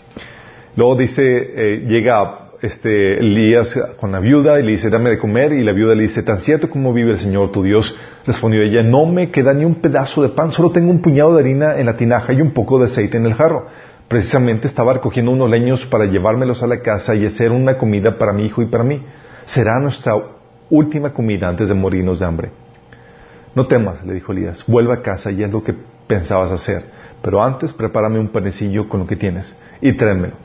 Luego 0.77 0.97
dice, 0.97 1.23
eh, 1.25 1.85
llega 1.87 2.47
este 2.63 3.19
Elías 3.19 3.79
con 4.01 4.13
la 4.13 4.21
viuda 4.21 4.59
y 4.59 4.63
le 4.63 4.73
dice, 4.73 4.91
dame 4.91 5.11
de 5.11 5.19
comer, 5.19 5.53
y 5.53 5.63
la 5.63 5.73
viuda 5.73 5.95
le 5.95 6.05
dice, 6.05 6.23
tan 6.23 6.39
cierto 6.39 6.71
como 6.71 6.93
vive 6.93 7.13
el 7.13 7.19
Señor 7.19 7.53
tu 7.53 7.63
Dios, 7.63 7.99
respondió 8.27 8.63
ella, 8.63 8.83
no 8.83 9.07
me 9.07 9.31
queda 9.31 9.53
ni 9.53 9.65
un 9.65 9.77
pedazo 9.77 10.23
de 10.23 10.31
pan, 10.31 10.53
solo 10.53 10.71
tengo 10.71 10.91
un 10.91 11.01
puñado 11.01 11.35
de 11.35 11.41
harina 11.41 11.79
en 11.79 11.87
la 11.87 11.97
tinaja 11.97 12.33
y 12.33 12.41
un 12.41 12.53
poco 12.53 12.79
de 12.79 12.87
aceite 12.87 13.17
en 13.17 13.27
el 13.27 13.35
jarro. 13.35 13.67
Precisamente 14.09 14.69
estaba 14.69 14.93
recogiendo 14.93 15.33
unos 15.33 15.51
leños 15.51 15.85
para 15.87 16.05
llevármelos 16.05 16.63
a 16.63 16.69
la 16.69 16.81
casa 16.81 17.15
y 17.15 17.27
hacer 17.27 17.51
una 17.51 17.77
comida 17.77 18.19
para 18.19 18.33
mi 18.33 18.47
hijo 18.47 18.63
y 18.63 18.67
para 18.67 18.85
mí. 18.85 19.03
Será 19.47 19.81
nuestra 19.81 20.15
última 20.71 21.13
comida 21.13 21.49
antes 21.49 21.69
de 21.69 21.75
morirnos 21.75 22.21
de 22.21 22.27
hambre. 22.27 22.51
No 23.55 23.67
temas, 23.67 24.05
le 24.05 24.15
dijo 24.15 24.33
Elías, 24.33 24.65
vuelve 24.69 24.93
a 24.93 25.03
casa 25.03 25.33
y 25.33 25.43
haz 25.43 25.51
lo 25.51 25.65
que 25.65 25.75
pensabas 26.07 26.53
hacer. 26.53 26.96
Pero 27.27 27.43
antes 27.43 27.73
prepárame 27.73 28.21
un 28.21 28.29
panecillo 28.29 28.89
con 28.89 29.01
lo 29.01 29.07
que 29.09 29.17
tienes 29.17 29.53
y 29.81 29.97
tráemelo. 29.97 30.37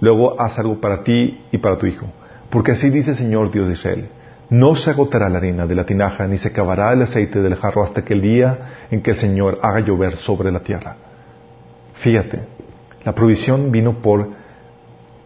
Luego 0.00 0.40
haz 0.40 0.58
algo 0.58 0.80
para 0.80 1.04
ti 1.04 1.42
y 1.52 1.58
para 1.58 1.76
tu 1.76 1.84
hijo. 1.84 2.06
Porque 2.48 2.72
así 2.72 2.88
dice 2.88 3.10
el 3.10 3.18
Señor 3.18 3.50
Dios 3.50 3.66
de 3.66 3.74
Israel. 3.74 4.08
No 4.48 4.74
se 4.74 4.90
agotará 4.90 5.28
la 5.28 5.36
harina 5.36 5.66
de 5.66 5.74
la 5.74 5.84
tinaja, 5.84 6.26
ni 6.26 6.38
se 6.38 6.48
acabará 6.48 6.94
el 6.94 7.02
aceite 7.02 7.42
del 7.42 7.56
jarro 7.56 7.84
hasta 7.84 8.02
que 8.02 8.14
el 8.14 8.22
día 8.22 8.86
en 8.90 9.02
que 9.02 9.10
el 9.10 9.18
Señor 9.18 9.58
haga 9.60 9.80
llover 9.80 10.16
sobre 10.16 10.50
la 10.50 10.60
tierra. 10.60 10.96
Fíjate, 11.96 12.40
la 13.04 13.12
provisión 13.12 13.70
vino 13.70 14.00
por 14.00 14.30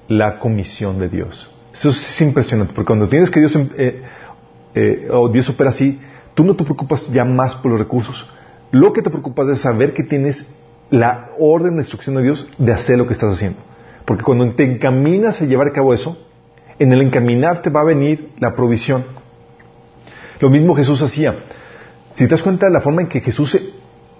la 0.08 0.40
comisión 0.40 0.98
de 0.98 1.08
Dios. 1.08 1.56
Eso 1.72 1.90
es 1.90 2.20
impresionante, 2.20 2.72
porque 2.74 2.88
cuando 2.88 3.08
tienes 3.08 3.30
que 3.30 3.38
Dios 3.38 3.54
eh, 3.54 4.02
eh, 4.74 5.08
o 5.12 5.28
Dios 5.28 5.48
opera 5.48 5.70
así, 5.70 6.00
tú 6.34 6.42
no 6.42 6.56
te 6.56 6.64
preocupas 6.64 7.08
ya 7.12 7.24
más 7.24 7.54
por 7.54 7.70
los 7.70 7.78
recursos. 7.78 8.28
Lo 8.72 8.92
que 8.92 9.02
te 9.02 9.10
preocupas 9.10 9.46
es 9.50 9.60
saber 9.60 9.94
que 9.94 10.02
tienes 10.02 10.44
la 10.90 11.30
orden 11.38 11.74
de 11.74 11.82
instrucción 11.82 12.16
de 12.16 12.22
Dios 12.22 12.48
de 12.58 12.72
hacer 12.72 12.98
lo 12.98 13.06
que 13.06 13.14
estás 13.14 13.34
haciendo. 13.34 13.58
Porque 14.04 14.22
cuando 14.22 14.54
te 14.54 14.64
encaminas 14.64 15.40
a 15.42 15.44
llevar 15.44 15.68
a 15.68 15.72
cabo 15.72 15.92
eso, 15.92 16.16
en 16.78 16.92
el 16.92 17.02
encaminarte 17.02 17.70
va 17.70 17.80
a 17.80 17.84
venir 17.84 18.30
la 18.38 18.54
provisión. 18.54 19.04
Lo 20.40 20.50
mismo 20.50 20.74
Jesús 20.74 21.02
hacía. 21.02 21.34
Si 22.12 22.24
te 22.24 22.30
das 22.30 22.42
cuenta 22.42 22.68
la 22.68 22.80
forma 22.80 23.02
en 23.02 23.08
que 23.08 23.20
Jesús 23.20 23.58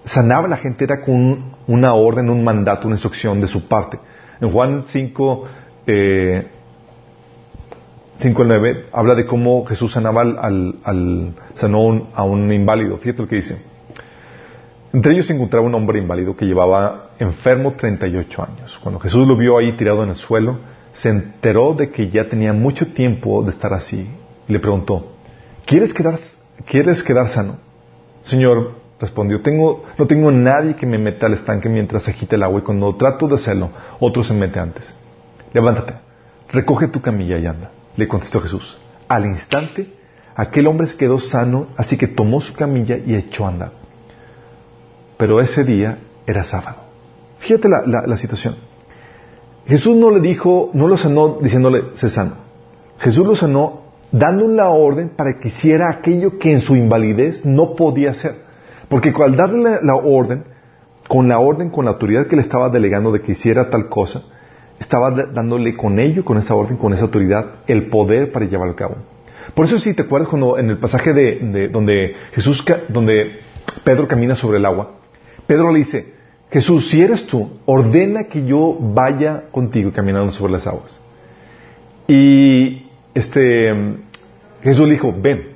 sanaba 0.05 0.45
a 0.45 0.49
la 0.49 0.57
gente 0.57 0.83
era 0.83 1.01
con 1.01 1.55
una 1.67 1.93
orden, 1.93 2.29
un 2.29 2.43
mandato, 2.43 2.87
una 2.87 2.95
instrucción 2.95 3.39
de 3.41 3.47
su 3.47 3.67
parte. 3.67 3.99
En 4.41 4.51
Juan 4.51 4.83
5, 4.87 5.47
eh, 5.87 6.47
5 8.17 8.41
al 8.41 8.47
9 8.47 8.85
habla 8.91 9.15
de 9.15 9.25
cómo 9.25 9.65
Jesús 9.65 9.91
sanaba 9.91 10.21
al, 10.21 10.75
al, 10.83 11.33
sanó 11.53 12.09
a 12.13 12.23
un 12.23 12.51
inválido. 12.51 12.97
Fíjate 12.97 13.21
lo 13.21 13.27
que 13.27 13.37
dice. 13.37 13.76
Entre 14.97 15.13
ellos 15.13 15.27
se 15.27 15.33
encontraba 15.33 15.63
un 15.63 15.75
hombre 15.75 15.99
inválido 15.99 16.35
que 16.35 16.47
llevaba 16.47 17.11
enfermo 17.19 17.73
38 17.73 18.41
años. 18.41 18.79
Cuando 18.81 18.99
Jesús 18.99 19.27
lo 19.27 19.37
vio 19.37 19.55
ahí 19.55 19.77
tirado 19.77 20.01
en 20.01 20.09
el 20.09 20.15
suelo, 20.15 20.57
se 20.91 21.09
enteró 21.09 21.75
de 21.75 21.91
que 21.91 22.09
ya 22.09 22.27
tenía 22.27 22.51
mucho 22.51 22.87
tiempo 22.87 23.43
de 23.43 23.51
estar 23.51 23.75
así 23.75 24.09
y 24.47 24.51
le 24.51 24.59
preguntó, 24.59 25.11
¿quieres 25.67 25.93
quedar, 25.93 26.17
¿quieres 26.65 27.03
quedar 27.03 27.29
sano? 27.29 27.57
Señor, 28.23 28.71
respondió, 28.99 29.39
tengo, 29.41 29.85
no 29.99 30.07
tengo 30.07 30.31
nadie 30.31 30.75
que 30.75 30.87
me 30.87 30.97
meta 30.97 31.27
al 31.27 31.33
estanque 31.33 31.69
mientras 31.69 32.07
agita 32.07 32.35
el 32.35 32.41
agua 32.41 32.61
y 32.61 32.63
cuando 32.63 32.95
trato 32.95 33.27
de 33.27 33.35
hacerlo, 33.35 33.69
otro 33.99 34.23
se 34.23 34.33
mete 34.33 34.59
antes. 34.59 34.91
Levántate, 35.53 35.93
recoge 36.51 36.87
tu 36.87 37.01
camilla 37.01 37.37
y 37.37 37.45
anda. 37.45 37.69
Le 37.97 38.07
contestó 38.07 38.41
Jesús. 38.41 38.81
Al 39.07 39.27
instante, 39.27 39.93
aquel 40.35 40.65
hombre 40.65 40.87
se 40.87 40.97
quedó 40.97 41.19
sano, 41.19 41.67
así 41.77 41.99
que 41.99 42.07
tomó 42.07 42.41
su 42.41 42.55
camilla 42.55 42.97
y 42.97 43.13
echó 43.13 43.45
a 43.45 43.49
andar. 43.49 43.86
Pero 45.17 45.41
ese 45.41 45.63
día 45.63 45.97
era 46.25 46.43
sábado. 46.43 46.77
Fíjate 47.39 47.67
la, 47.69 48.17
situación. 48.17 48.55
Jesús 49.67 49.95
no 49.95 50.11
le 50.11 50.19
dijo, 50.19 50.69
no 50.73 50.87
lo 50.87 50.97
sanó 50.97 51.39
diciéndole, 51.41 51.83
se 51.95 52.09
sano. 52.09 52.35
Jesús 52.99 53.25
lo 53.25 53.35
sanó 53.35 53.81
dándole 54.11 54.55
la 54.55 54.69
orden 54.69 55.09
para 55.09 55.39
que 55.39 55.49
hiciera 55.49 55.89
aquello 55.89 56.39
que 56.39 56.51
en 56.51 56.61
su 56.61 56.75
invalidez 56.75 57.45
no 57.45 57.75
podía 57.75 58.11
hacer. 58.11 58.35
Porque 58.89 59.13
al 59.23 59.35
darle 59.35 59.79
la 59.81 59.95
orden, 59.95 60.45
con 61.07 61.27
la 61.27 61.39
orden, 61.39 61.69
con 61.69 61.85
la 61.85 61.91
autoridad 61.91 62.27
que 62.27 62.35
le 62.35 62.41
estaba 62.41 62.69
delegando 62.69 63.11
de 63.11 63.21
que 63.21 63.33
hiciera 63.33 63.69
tal 63.69 63.89
cosa, 63.89 64.23
estaba 64.79 65.11
dándole 65.11 65.75
con 65.75 65.99
ello, 65.99 66.23
con 66.23 66.37
esa 66.37 66.55
orden, 66.55 66.77
con 66.77 66.93
esa 66.93 67.03
autoridad, 67.03 67.45
el 67.67 67.89
poder 67.89 68.31
para 68.31 68.45
llevarlo 68.45 68.73
a 68.73 68.77
cabo. 68.77 68.95
Por 69.53 69.65
eso 69.65 69.79
si 69.79 69.93
te 69.93 70.03
acuerdas 70.03 70.29
cuando 70.29 70.57
en 70.57 70.69
el 70.69 70.77
pasaje 70.77 71.13
de, 71.13 71.69
donde 71.69 72.15
Jesús, 72.33 72.63
donde 72.89 73.39
Pedro 73.83 74.07
camina 74.07 74.35
sobre 74.35 74.59
el 74.59 74.65
agua, 74.65 74.91
Pedro 75.47 75.71
le 75.71 75.79
dice, 75.79 76.13
Jesús, 76.51 76.89
si 76.89 77.01
eres 77.01 77.25
tú, 77.25 77.49
ordena 77.65 78.25
que 78.25 78.45
yo 78.45 78.77
vaya 78.79 79.45
contigo 79.51 79.91
caminando 79.91 80.31
sobre 80.31 80.53
las 80.53 80.67
aguas. 80.67 80.99
Y 82.07 82.85
este 83.13 83.73
Jesús 84.61 84.85
le 84.85 84.93
dijo, 84.93 85.13
ven. 85.17 85.55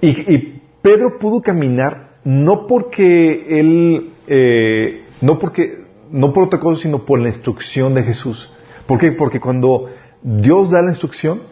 Y, 0.00 0.60
Pedro 0.82 1.18
pudo 1.18 1.42
caminar 1.42 2.12
no 2.24 2.66
porque 2.66 3.60
él, 3.60 4.12
eh, 4.26 5.02
no 5.20 5.38
porque 5.38 5.84
no 6.10 6.32
por 6.32 6.44
otra 6.44 6.58
cosa, 6.58 6.82
sino 6.82 7.04
por 7.04 7.20
la 7.20 7.28
instrucción 7.28 7.92
de 7.92 8.02
Jesús. 8.02 8.50
¿Por 8.86 8.98
qué? 8.98 9.12
Porque 9.12 9.40
cuando 9.40 9.90
Dios 10.22 10.70
da 10.70 10.80
la 10.80 10.88
instrucción, 10.88 11.42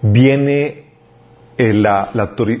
viene 0.00 0.83
eh, 1.56 1.72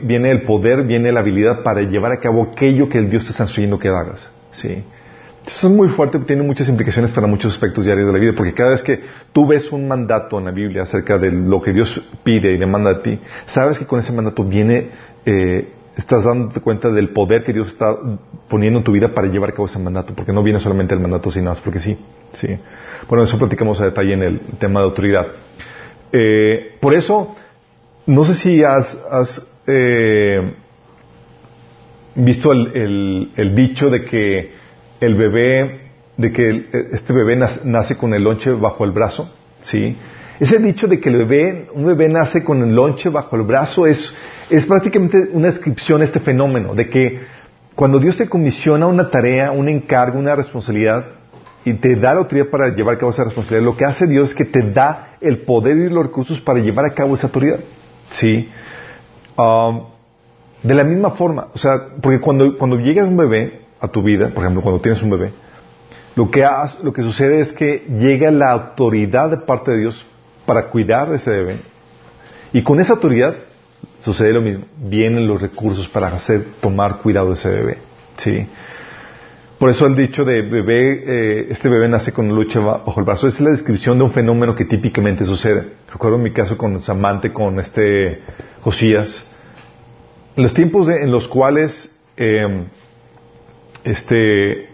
viene 0.02 0.30
el 0.30 0.42
poder, 0.42 0.84
viene 0.84 1.12
la 1.12 1.20
habilidad 1.20 1.62
para 1.62 1.82
llevar 1.82 2.12
a 2.12 2.20
cabo 2.20 2.50
aquello 2.52 2.88
que 2.88 2.98
el 2.98 3.10
Dios 3.10 3.24
te 3.24 3.30
está 3.30 3.44
instruyendo 3.44 3.78
que 3.78 3.88
hagas. 3.88 4.30
¿sí? 4.52 4.84
Eso 5.46 5.68
es 5.68 5.74
muy 5.74 5.88
fuerte, 5.88 6.18
tiene 6.20 6.42
muchas 6.42 6.68
implicaciones 6.68 7.12
para 7.12 7.26
muchos 7.26 7.52
aspectos 7.52 7.84
diarios 7.84 8.06
de 8.06 8.12
la 8.12 8.18
vida, 8.18 8.32
porque 8.34 8.54
cada 8.54 8.70
vez 8.70 8.82
que 8.82 9.00
tú 9.32 9.46
ves 9.46 9.70
un 9.72 9.86
mandato 9.86 10.38
en 10.38 10.46
la 10.46 10.50
Biblia 10.52 10.82
acerca 10.82 11.18
de 11.18 11.30
lo 11.30 11.60
que 11.60 11.72
Dios 11.72 12.02
pide 12.22 12.54
y 12.54 12.58
demanda 12.58 12.90
a 12.90 13.02
ti, 13.02 13.18
sabes 13.48 13.78
que 13.78 13.86
con 13.86 14.00
ese 14.00 14.12
mandato 14.12 14.42
viene, 14.42 14.88
eh, 15.26 15.68
estás 15.98 16.24
dándote 16.24 16.60
cuenta 16.60 16.88
del 16.88 17.10
poder 17.10 17.44
que 17.44 17.52
Dios 17.52 17.68
está 17.68 17.94
poniendo 18.48 18.78
en 18.78 18.84
tu 18.84 18.92
vida 18.92 19.08
para 19.08 19.28
llevar 19.28 19.50
a 19.50 19.52
cabo 19.52 19.66
ese 19.66 19.78
mandato, 19.78 20.14
porque 20.14 20.32
no 20.32 20.42
viene 20.42 20.60
solamente 20.60 20.94
el 20.94 21.00
mandato 21.00 21.30
sin 21.30 21.44
más, 21.44 21.60
porque 21.60 21.78
sí, 21.78 21.98
sí. 22.32 22.56
Bueno, 23.06 23.24
eso 23.24 23.38
platicamos 23.38 23.78
a 23.82 23.84
detalle 23.84 24.14
en 24.14 24.22
el 24.22 24.40
tema 24.58 24.80
de 24.80 24.86
autoridad. 24.86 25.26
Eh, 26.10 26.76
por 26.80 26.94
eso, 26.94 27.36
no 28.06 28.24
sé 28.24 28.34
si 28.34 28.62
has, 28.62 28.96
eh, 29.66 30.52
visto 32.14 32.52
el, 32.52 33.54
dicho 33.54 33.90
de 33.90 34.04
que 34.04 34.52
el 35.00 35.14
bebé, 35.14 35.80
de 36.16 36.32
que 36.32 36.66
este 36.92 37.12
bebé 37.12 37.36
nace 37.64 37.96
con 37.96 38.14
el 38.14 38.22
lonche 38.22 38.52
bajo 38.52 38.84
el 38.84 38.92
brazo, 38.92 39.34
¿sí? 39.62 39.96
Ese 40.38 40.58
dicho 40.58 40.88
de 40.88 41.00
que 41.00 41.08
el 41.08 41.18
bebé, 41.18 41.68
un 41.72 41.86
bebé 41.86 42.08
nace 42.08 42.42
con 42.42 42.62
el 42.62 42.74
lonche 42.74 43.08
bajo 43.08 43.36
el 43.36 43.42
brazo 43.42 43.86
es, 43.86 44.14
es 44.50 44.66
prácticamente 44.66 45.30
una 45.32 45.48
descripción 45.48 46.00
de 46.00 46.06
este 46.06 46.20
fenómeno, 46.20 46.74
de 46.74 46.88
que 46.88 47.20
cuando 47.74 47.98
Dios 47.98 48.16
te 48.16 48.28
comisiona 48.28 48.86
una 48.86 49.10
tarea, 49.10 49.50
un 49.50 49.68
encargo, 49.68 50.18
una 50.18 50.34
responsabilidad, 50.34 51.06
y 51.64 51.72
te 51.74 51.96
da 51.96 52.12
la 52.12 52.20
autoridad 52.20 52.48
para 52.48 52.74
llevar 52.74 52.96
a 52.96 52.98
cabo 52.98 53.12
esa 53.12 53.24
responsabilidad, 53.24 53.64
lo 53.64 53.76
que 53.76 53.84
hace 53.84 54.06
Dios 54.06 54.30
es 54.30 54.34
que 54.34 54.44
te 54.44 54.60
da 54.60 55.16
el 55.20 55.38
poder 55.38 55.76
y 55.78 55.88
los 55.88 56.04
recursos 56.04 56.40
para 56.40 56.58
llevar 56.58 56.84
a 56.84 56.90
cabo 56.90 57.14
esa 57.14 57.28
autoridad. 57.28 57.60
¿Sí? 58.18 58.50
Um, 59.36 59.82
de 60.62 60.74
la 60.74 60.84
misma 60.84 61.10
forma, 61.10 61.48
o 61.52 61.58
sea, 61.58 61.88
porque 62.00 62.20
cuando, 62.20 62.56
cuando 62.56 62.78
llega 62.78 63.04
un 63.04 63.16
bebé, 63.16 63.64
a 63.84 63.88
tu 63.88 64.02
vida, 64.02 64.28
por 64.28 64.42
ejemplo, 64.42 64.62
cuando 64.62 64.80
tienes 64.80 65.02
un 65.02 65.10
bebé, 65.10 65.32
lo 66.16 66.30
que, 66.30 66.46
lo 66.82 66.92
que 66.92 67.02
sucede 67.02 67.40
es 67.40 67.52
que 67.52 67.84
llega 67.98 68.30
la 68.30 68.50
autoridad 68.50 69.30
de 69.30 69.36
parte 69.38 69.72
de 69.72 69.78
Dios 69.78 70.06
para 70.46 70.68
cuidar 70.68 71.10
de 71.10 71.16
ese 71.16 71.30
bebé. 71.30 71.58
Y 72.52 72.62
con 72.62 72.80
esa 72.80 72.94
autoridad 72.94 73.34
sucede 74.00 74.32
lo 74.32 74.40
mismo. 74.40 74.64
Vienen 74.78 75.26
los 75.26 75.40
recursos 75.40 75.88
para 75.88 76.08
hacer, 76.08 76.44
tomar 76.60 76.98
cuidado 76.98 77.28
de 77.28 77.34
ese 77.34 77.48
bebé. 77.48 77.78
¿Sí? 78.16 78.46
Por 79.58 79.70
eso 79.70 79.86
el 79.86 79.96
dicho 79.96 80.24
de 80.24 80.42
bebé, 80.42 81.04
eh, 81.06 81.46
este 81.50 81.68
bebé 81.68 81.88
nace 81.88 82.12
con 82.12 82.28
lucha 82.28 82.60
bajo 82.60 83.00
el 83.00 83.06
brazo, 83.06 83.26
es 83.26 83.40
la 83.40 83.50
descripción 83.50 83.98
de 83.98 84.04
un 84.04 84.12
fenómeno 84.12 84.54
que 84.54 84.64
típicamente 84.64 85.24
sucede. 85.24 85.64
Recuerdo 85.94 86.18
mi 86.18 86.32
caso 86.32 86.58
con 86.58 86.80
Samante, 86.80 87.32
con 87.32 87.60
este 87.60 88.20
Josías. 88.62 89.30
Los 90.34 90.52
tiempos 90.52 90.88
en 90.88 91.12
los 91.12 91.28
cuales 91.28 91.96
eh, 92.16 92.66
este, 93.84 94.68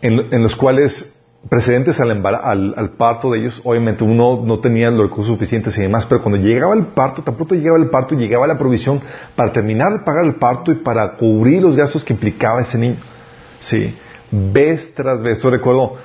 en, 0.00 0.42
los 0.42 0.56
cuales 0.56 1.14
precedentes 1.50 2.00
al, 2.00 2.24
al, 2.24 2.90
parto 2.96 3.30
de 3.30 3.40
ellos, 3.40 3.60
obviamente 3.62 4.04
uno 4.04 4.42
no 4.42 4.58
tenía 4.60 4.90
los 4.90 5.10
recursos 5.10 5.34
suficientes 5.34 5.76
y 5.76 5.82
demás, 5.82 6.06
pero 6.06 6.22
cuando 6.22 6.40
llegaba 6.40 6.74
el 6.74 6.86
parto, 6.86 7.22
tan 7.22 7.34
pronto 7.34 7.54
llegaba 7.54 7.76
el 7.76 7.90
parto, 7.90 8.14
llegaba 8.14 8.46
la 8.46 8.56
provisión 8.56 9.02
para 9.36 9.52
terminar 9.52 9.92
de 9.92 9.98
pagar 9.98 10.24
el 10.24 10.36
parto 10.36 10.72
y 10.72 10.76
para 10.76 11.12
cubrir 11.16 11.60
los 11.60 11.76
gastos 11.76 12.02
que 12.02 12.14
implicaba 12.14 12.62
ese 12.62 12.78
niño. 12.78 12.96
Sí, 13.60 13.94
vez 14.30 14.94
tras 14.94 15.20
vez. 15.20 15.42
Yo 15.42 15.50
recuerdo, 15.50 15.96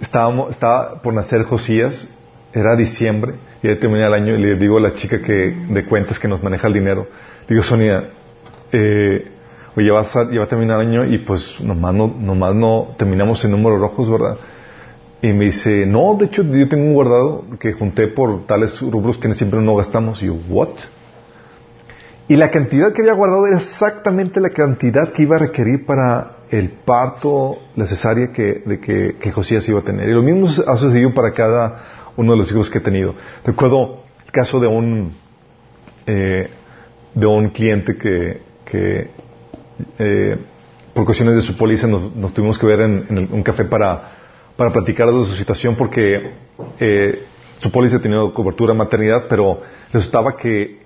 estábamos, 0.00 0.50
estaba 0.50 1.02
por 1.02 1.12
nacer 1.12 1.42
Josías, 1.44 2.08
era 2.56 2.74
diciembre, 2.74 3.34
y 3.62 3.68
ya 3.68 3.78
terminé 3.78 4.06
el 4.06 4.14
año, 4.14 4.34
y 4.34 4.38
le 4.38 4.56
digo 4.56 4.78
a 4.78 4.80
la 4.80 4.94
chica 4.94 5.20
que, 5.20 5.54
de 5.68 5.84
cuentas 5.84 6.18
que 6.18 6.26
nos 6.26 6.42
maneja 6.42 6.66
el 6.68 6.72
dinero, 6.72 7.06
digo, 7.46 7.62
Sonia, 7.62 8.02
eh, 8.72 9.30
oye, 9.76 9.86
ya 9.86 9.92
va 9.92 10.44
a 10.44 10.48
terminar 10.48 10.80
el 10.80 10.88
año 10.88 11.04
y 11.04 11.18
pues 11.18 11.60
nomás 11.60 11.94
no, 11.94 12.06
nomás 12.18 12.54
no 12.54 12.94
terminamos 12.96 13.44
en 13.44 13.50
números 13.50 13.78
rojos, 13.78 14.10
¿verdad? 14.10 14.38
Y 15.20 15.32
me 15.32 15.46
dice, 15.46 15.84
no, 15.86 16.16
de 16.18 16.26
hecho 16.26 16.42
yo 16.42 16.68
tengo 16.68 16.84
un 16.84 16.94
guardado 16.94 17.44
que 17.58 17.72
junté 17.72 18.08
por 18.08 18.46
tales 18.46 18.80
rubros 18.80 19.18
que 19.18 19.34
siempre 19.34 19.60
no 19.60 19.76
gastamos. 19.76 20.22
Y 20.22 20.26
yo, 20.26 20.36
¿what? 20.48 20.70
Y 22.28 22.36
la 22.36 22.50
cantidad 22.50 22.92
que 22.92 23.02
había 23.02 23.14
guardado 23.14 23.46
era 23.46 23.56
exactamente 23.56 24.40
la 24.40 24.50
cantidad 24.50 25.12
que 25.12 25.22
iba 25.22 25.36
a 25.36 25.40
requerir 25.40 25.86
para 25.86 26.38
el 26.50 26.70
parto, 26.70 27.58
la 27.76 27.86
cesárea 27.86 28.32
que, 28.32 28.62
que, 28.82 29.16
que 29.20 29.32
Josías 29.32 29.68
iba 29.68 29.80
a 29.80 29.82
tener. 29.82 30.08
Y 30.08 30.12
lo 30.12 30.22
mismo 30.22 30.46
ha 30.66 30.76
sucedido 30.76 31.12
para 31.14 31.32
cada 31.32 31.95
uno 32.16 32.32
de 32.32 32.38
los 32.38 32.50
hijos 32.50 32.70
que 32.70 32.78
he 32.78 32.80
tenido. 32.80 33.14
Recuerdo 33.44 34.02
el 34.24 34.32
caso 34.32 34.58
de 34.60 34.66
un, 34.66 35.14
eh, 36.06 36.48
de 37.14 37.26
un 37.26 37.50
cliente 37.50 37.96
que, 37.96 39.10
eh, 39.98 40.38
por 40.94 41.04
cuestiones 41.04 41.36
de 41.36 41.42
su 41.42 41.56
póliza 41.56 41.86
nos, 41.86 42.32
tuvimos 42.32 42.58
que 42.58 42.66
ver 42.66 42.80
en, 42.80 43.28
un 43.30 43.42
café 43.42 43.64
para, 43.64 44.12
para 44.56 44.72
platicar 44.72 45.08
de 45.08 45.24
su 45.24 45.34
situación 45.34 45.76
porque 45.76 46.32
eh, 46.80 47.22
su 47.58 47.70
póliza 47.70 48.00
tenía 48.00 48.18
cobertura 48.32 48.74
maternidad, 48.74 49.24
pero 49.28 49.60
resultaba 49.92 50.36
que 50.36 50.78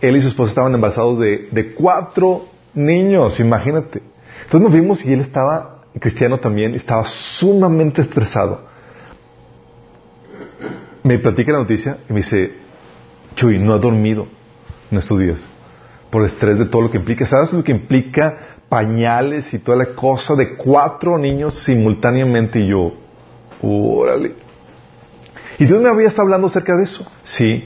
él 0.00 0.16
y 0.16 0.20
su 0.20 0.28
esposa 0.28 0.50
estaban 0.50 0.74
embarazados 0.74 1.18
de, 1.18 1.48
de 1.50 1.74
cuatro 1.74 2.46
niños, 2.74 3.38
imagínate. 3.40 4.02
Entonces 4.44 4.60
nos 4.60 4.72
vimos 4.72 5.04
y 5.04 5.12
él 5.12 5.20
estaba, 5.20 5.82
cristiano 5.98 6.38
también, 6.38 6.74
estaba 6.74 7.04
sumamente 7.06 8.02
estresado. 8.02 8.69
Me 11.02 11.18
platica 11.18 11.52
la 11.52 11.58
noticia 11.58 11.98
y 12.08 12.12
me 12.12 12.20
dice, 12.20 12.52
Chuy, 13.34 13.58
no 13.58 13.74
ha 13.74 13.78
dormido 13.78 14.26
en 14.90 14.98
estos 14.98 15.18
días 15.18 15.38
por 16.10 16.24
estrés 16.24 16.58
de 16.58 16.66
todo 16.66 16.82
lo 16.82 16.90
que 16.90 16.98
implica. 16.98 17.24
¿Sabes 17.24 17.52
lo 17.52 17.64
que 17.64 17.72
implica 17.72 18.38
pañales 18.68 19.52
y 19.54 19.58
toda 19.60 19.78
la 19.78 19.94
cosa 19.94 20.34
de 20.34 20.56
cuatro 20.56 21.16
niños 21.16 21.54
simultáneamente? 21.54 22.60
Y 22.60 22.68
yo, 22.68 22.92
órale. 23.62 24.32
Y 25.58 25.64
Dios 25.64 25.80
me 25.80 25.88
había 25.88 26.08
estado 26.08 26.22
hablando 26.22 26.48
acerca 26.48 26.76
de 26.76 26.84
eso. 26.84 27.06
Sí. 27.22 27.64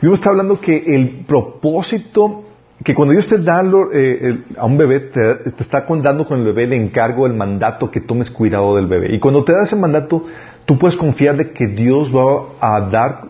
Dios 0.00 0.10
me 0.10 0.14
está 0.14 0.30
hablando 0.30 0.60
que 0.60 0.76
el 0.76 1.24
propósito, 1.26 2.44
que 2.82 2.94
cuando 2.94 3.12
Dios 3.12 3.26
te 3.26 3.38
da 3.38 3.64
eh, 3.92 4.38
a 4.56 4.66
un 4.66 4.76
bebé, 4.76 5.00
te, 5.00 5.50
te 5.50 5.62
está 5.62 5.86
dando 6.02 6.26
con 6.26 6.40
el 6.40 6.44
bebé 6.44 6.64
el 6.64 6.72
encargo, 6.72 7.26
el 7.26 7.34
mandato 7.34 7.90
que 7.90 8.00
tomes 8.00 8.30
cuidado 8.30 8.76
del 8.76 8.86
bebé. 8.86 9.14
Y 9.14 9.20
cuando 9.20 9.44
te 9.44 9.52
da 9.52 9.64
ese 9.64 9.76
mandato, 9.76 10.26
tú 10.64 10.78
puedes 10.78 10.96
confiar 10.96 11.36
de 11.36 11.50
que 11.52 11.66
Dios 11.66 12.14
va 12.14 12.46
a 12.60 12.80
dar 12.80 13.28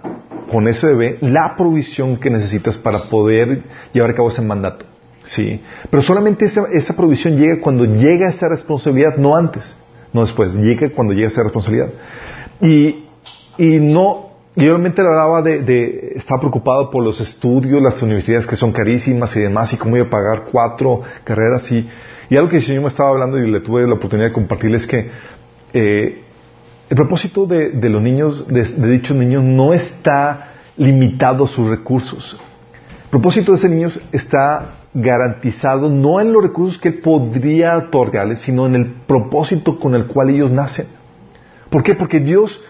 con 0.50 0.68
ese 0.68 0.86
bebé 0.88 1.18
la 1.20 1.56
provisión 1.56 2.16
que 2.16 2.30
necesitas 2.30 2.78
para 2.78 3.04
poder 3.04 3.62
llevar 3.92 4.10
a 4.10 4.14
cabo 4.14 4.28
ese 4.28 4.42
mandato. 4.42 4.84
¿sí? 5.24 5.60
Pero 5.90 6.02
solamente 6.02 6.44
esa, 6.44 6.66
esa 6.72 6.94
provisión 6.94 7.36
llega 7.36 7.60
cuando 7.60 7.84
llega 7.84 8.28
esa 8.28 8.48
responsabilidad, 8.48 9.16
no 9.16 9.36
antes, 9.36 9.76
no 10.12 10.20
después, 10.20 10.54
llega 10.54 10.90
cuando 10.90 11.12
llega 11.12 11.28
esa 11.28 11.42
responsabilidad. 11.42 11.88
Y, 12.60 13.06
y 13.58 13.80
no, 13.80 14.30
yo 14.54 14.68
realmente 14.68 15.00
hablaba 15.00 15.42
de, 15.42 15.60
de, 15.60 16.12
estaba 16.14 16.40
preocupado 16.40 16.90
por 16.90 17.02
los 17.02 17.20
estudios, 17.20 17.82
las 17.82 18.00
universidades 18.02 18.46
que 18.46 18.56
son 18.56 18.72
carísimas 18.72 19.34
y 19.36 19.40
demás, 19.40 19.72
y 19.72 19.76
cómo 19.76 19.96
iba 19.96 20.06
a 20.06 20.10
pagar 20.10 20.44
cuatro 20.52 21.02
carreras. 21.24 21.70
Y, 21.72 21.88
y 22.30 22.36
algo 22.36 22.48
que 22.48 22.58
el 22.58 22.62
Señor 22.62 22.82
me 22.82 22.88
estaba 22.88 23.10
hablando 23.10 23.38
y 23.38 23.50
le 23.50 23.60
tuve 23.60 23.86
la 23.86 23.94
oportunidad 23.94 24.28
de 24.28 24.32
compartirles 24.32 24.82
es 24.82 24.88
que 24.88 25.10
eh, 25.72 26.23
el 26.94 26.96
propósito 26.96 27.44
de, 27.44 27.90
los 27.90 28.00
niños, 28.00 28.46
de, 28.46 28.62
dichos 28.88 29.16
niños, 29.16 29.42
no 29.42 29.74
está 29.74 30.52
limitado 30.76 31.44
a 31.44 31.48
sus 31.48 31.68
recursos. 31.68 32.38
El 33.02 33.10
propósito 33.10 33.50
de 33.50 33.58
ese 33.58 33.68
niño 33.68 33.88
está 34.12 34.66
garantizado 34.94 35.90
no 35.90 36.20
en 36.20 36.32
los 36.32 36.40
recursos 36.40 36.80
que 36.80 36.92
podría 36.92 37.76
otorgarles, 37.78 38.42
sino 38.42 38.66
en 38.66 38.76
el 38.76 38.86
propósito 39.08 39.76
con 39.80 39.96
el 39.96 40.06
cual 40.06 40.30
ellos 40.30 40.52
nacen. 40.52 40.86
¿Por 41.68 41.82
qué? 41.82 41.96
Porque 41.96 42.20
Dios, 42.20 42.62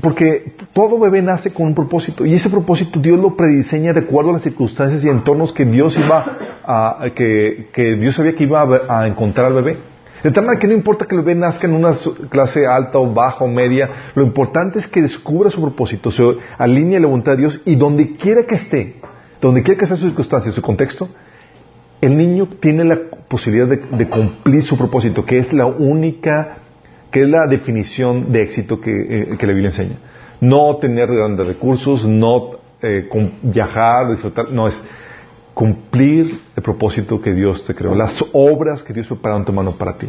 porque 0.00 0.54
todo 0.72 0.98
bebé 0.98 1.20
nace 1.20 1.52
con 1.52 1.66
un 1.66 1.74
propósito 1.74 2.24
y 2.24 2.32
ese 2.32 2.48
propósito 2.48 2.98
Dios 2.98 3.20
lo 3.20 3.36
prediseña 3.36 3.92
de 3.92 4.00
acuerdo 4.00 4.30
a 4.30 4.32
las 4.34 4.42
circunstancias 4.42 5.04
y 5.04 5.10
entornos 5.10 5.52
que 5.52 5.66
Dios 5.66 5.98
iba 5.98 6.38
a, 6.64 7.10
que 7.14 7.96
Dios 8.00 8.16
sabía 8.16 8.34
que 8.34 8.44
iba 8.44 8.66
a 8.88 9.06
encontrar 9.06 9.48
al 9.48 9.52
bebé. 9.52 9.95
De 10.22 10.30
tal 10.30 10.44
manera 10.44 10.60
que 10.60 10.66
no 10.66 10.74
importa 10.74 11.06
que 11.06 11.14
el 11.14 11.22
bebé 11.22 11.34
nazca 11.34 11.66
en 11.66 11.74
una 11.74 11.94
clase 12.30 12.66
alta 12.66 12.98
o 12.98 13.12
baja 13.12 13.44
o 13.44 13.48
media, 13.48 14.10
lo 14.14 14.22
importante 14.22 14.78
es 14.78 14.86
que 14.86 15.02
descubra 15.02 15.50
su 15.50 15.60
propósito, 15.60 16.10
se 16.10 16.22
alinee 16.58 17.00
la 17.00 17.06
voluntad 17.06 17.32
de 17.32 17.38
Dios 17.38 17.62
y 17.64 17.76
donde 17.76 18.16
quiera 18.16 18.44
que 18.44 18.54
esté, 18.54 18.96
donde 19.40 19.62
quiera 19.62 19.78
que 19.78 19.84
esté 19.84 19.96
su 19.96 20.06
circunstancia, 20.06 20.52
su 20.52 20.62
contexto, 20.62 21.08
el 22.00 22.16
niño 22.16 22.48
tiene 22.60 22.84
la 22.84 22.98
posibilidad 23.28 23.66
de, 23.66 24.06
cumplir 24.06 24.62
su 24.62 24.76
propósito, 24.76 25.24
que 25.24 25.38
es 25.38 25.52
la 25.52 25.66
única, 25.66 26.58
que 27.10 27.22
es 27.22 27.28
la 27.28 27.46
definición 27.46 28.32
de 28.32 28.42
éxito 28.42 28.80
que, 28.80 28.90
eh, 28.90 29.36
la 29.38 29.48
Biblia 29.48 29.70
enseña. 29.70 29.96
No 30.40 30.76
tener 30.76 31.08
grandes 31.08 31.46
recursos, 31.46 32.06
no 32.06 32.58
eh, 32.82 33.08
viajar, 33.42 34.10
disfrutar, 34.10 34.50
no 34.50 34.68
es 34.68 34.82
cumplir 35.56 36.38
el 36.54 36.62
propósito 36.62 37.18
que 37.22 37.32
Dios 37.32 37.64
te 37.64 37.74
creó, 37.74 37.94
las 37.94 38.22
obras 38.34 38.82
que 38.82 38.92
Dios 38.92 39.06
preparó 39.06 39.38
en 39.38 39.46
tu 39.46 39.54
mano 39.54 39.72
para 39.78 39.96
ti. 39.96 40.06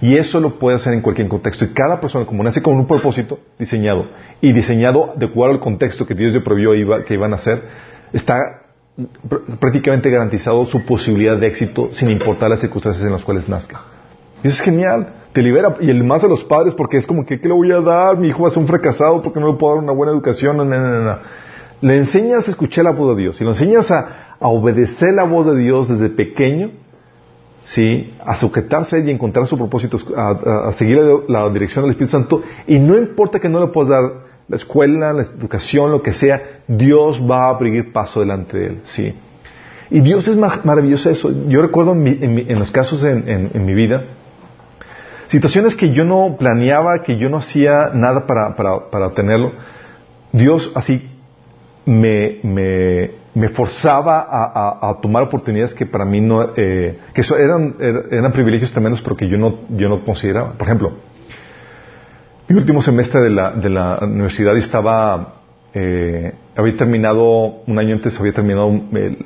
Y 0.00 0.16
eso 0.16 0.40
lo 0.40 0.58
puede 0.58 0.74
hacer 0.74 0.92
en 0.92 1.02
cualquier 1.02 1.28
contexto. 1.28 1.64
Y 1.64 1.68
cada 1.68 2.00
persona, 2.00 2.26
como 2.26 2.42
nace 2.42 2.60
con 2.60 2.74
un 2.74 2.84
propósito 2.84 3.38
diseñado, 3.60 4.06
y 4.40 4.52
diseñado 4.52 5.12
de 5.14 5.26
acuerdo 5.26 5.54
al 5.54 5.60
contexto 5.60 6.04
que 6.04 6.14
Dios 6.14 6.34
le 6.34 6.40
prohibió 6.40 6.72
que 7.04 7.14
iban 7.14 7.32
a 7.32 7.36
hacer, 7.36 7.62
está 8.12 8.62
prácticamente 9.60 10.10
garantizado 10.10 10.66
su 10.66 10.84
posibilidad 10.84 11.36
de 11.36 11.46
éxito 11.46 11.90
sin 11.92 12.10
importar 12.10 12.50
las 12.50 12.58
circunstancias 12.58 13.06
en 13.06 13.12
las 13.12 13.22
cuales 13.22 13.48
nazca. 13.48 13.80
Y 14.42 14.48
eso 14.48 14.56
es 14.56 14.62
genial, 14.62 15.10
te 15.32 15.42
libera. 15.42 15.76
Y 15.78 15.90
el 15.90 16.02
más 16.02 16.22
de 16.22 16.28
los 16.28 16.42
padres, 16.42 16.74
porque 16.74 16.96
es 16.96 17.06
como 17.06 17.24
que, 17.24 17.40
¿qué 17.40 17.46
le 17.46 17.54
voy 17.54 17.70
a 17.70 17.80
dar? 17.80 18.16
Mi 18.16 18.30
hijo 18.30 18.42
va 18.42 18.48
a 18.48 18.50
ser 18.50 18.58
un 18.58 18.66
fracasado 18.66 19.22
porque 19.22 19.38
no 19.38 19.52
le 19.52 19.58
puedo 19.58 19.76
dar 19.76 19.84
una 19.84 19.92
buena 19.92 20.12
educación. 20.12 20.56
No, 20.56 20.64
no, 20.64 20.76
no, 20.76 21.04
no. 21.04 21.18
Le 21.82 21.98
enseñas 21.98 22.48
a 22.48 22.50
escuchar 22.50 22.82
la 22.82 22.90
voz 22.90 23.14
de 23.14 23.22
Dios 23.22 23.40
y 23.40 23.44
le 23.44 23.50
enseñas 23.50 23.88
a, 23.92 24.27
obedecer 24.40 25.14
la 25.14 25.24
voz 25.24 25.46
de 25.46 25.56
Dios 25.56 25.88
desde 25.88 26.10
pequeño, 26.10 26.70
¿sí? 27.64 28.14
a 28.24 28.36
sujetarse 28.36 29.00
y 29.00 29.10
encontrar 29.10 29.46
su 29.46 29.56
propósito, 29.56 29.98
a, 30.16 30.72
seguir 30.72 30.98
la, 31.28 31.48
dirección 31.50 31.84
del 31.84 31.92
Espíritu 31.92 32.12
Santo. 32.12 32.42
Y 32.66 32.78
no 32.78 32.96
importa 32.96 33.40
que 33.40 33.48
no 33.48 33.60
le 33.60 33.72
puedas 33.72 33.90
dar 33.90 34.28
la 34.48 34.56
escuela, 34.56 35.12
la 35.12 35.22
educación, 35.22 35.90
lo 35.90 36.02
que 36.02 36.14
sea, 36.14 36.62
Dios 36.66 37.20
va 37.28 37.46
a 37.46 37.50
abrir 37.50 37.92
paso 37.92 38.20
delante 38.20 38.56
de 38.56 38.66
él. 38.66 38.80
¿sí? 38.84 39.14
Y 39.90 40.00
Dios 40.00 40.28
es 40.28 40.36
maravilloso 40.36 41.10
eso. 41.10 41.30
Yo 41.48 41.62
recuerdo 41.62 41.92
en, 41.92 42.58
los 42.58 42.70
casos 42.70 43.02
en, 43.04 43.64
mi 43.64 43.74
vida, 43.74 44.04
situaciones 45.26 45.74
que 45.74 45.90
yo 45.90 46.04
no 46.04 46.36
planeaba, 46.38 47.02
que 47.02 47.18
yo 47.18 47.28
no 47.28 47.38
hacía 47.38 47.90
nada 47.92 48.26
para, 48.26 48.54
para, 48.54 48.90
para 48.90 49.06
obtenerlo. 49.08 49.52
Dios 50.32 50.72
así 50.74 51.10
me, 51.88 52.38
me, 52.42 53.10
me 53.38 53.50
forzaba 53.50 54.26
a, 54.28 55.00
tomar 55.00 55.22
oportunidades 55.22 55.72
que 55.72 55.86
para 55.86 56.04
mí 56.04 56.20
no, 56.20 56.54
eh, 56.56 56.98
que 57.14 57.22
eran, 57.38 57.76
eran 58.10 58.32
privilegios 58.32 58.72
tremendos, 58.72 59.00
pero 59.00 59.16
que 59.16 59.28
yo 59.28 59.38
no, 59.38 59.60
yo 59.70 59.88
no 59.88 60.04
consideraba. 60.04 60.52
Por 60.52 60.66
ejemplo, 60.66 60.92
mi 62.48 62.56
último 62.56 62.82
semestre 62.82 63.20
de 63.20 63.30
la, 63.30 63.52
de 63.52 63.70
la 63.70 63.98
universidad 64.02 64.56
estaba, 64.56 65.34
eh, 65.72 66.32
había 66.56 66.74
terminado, 66.74 67.62
un 67.64 67.78
año 67.78 67.94
antes 67.94 68.18
había 68.18 68.32
terminado 68.32 68.72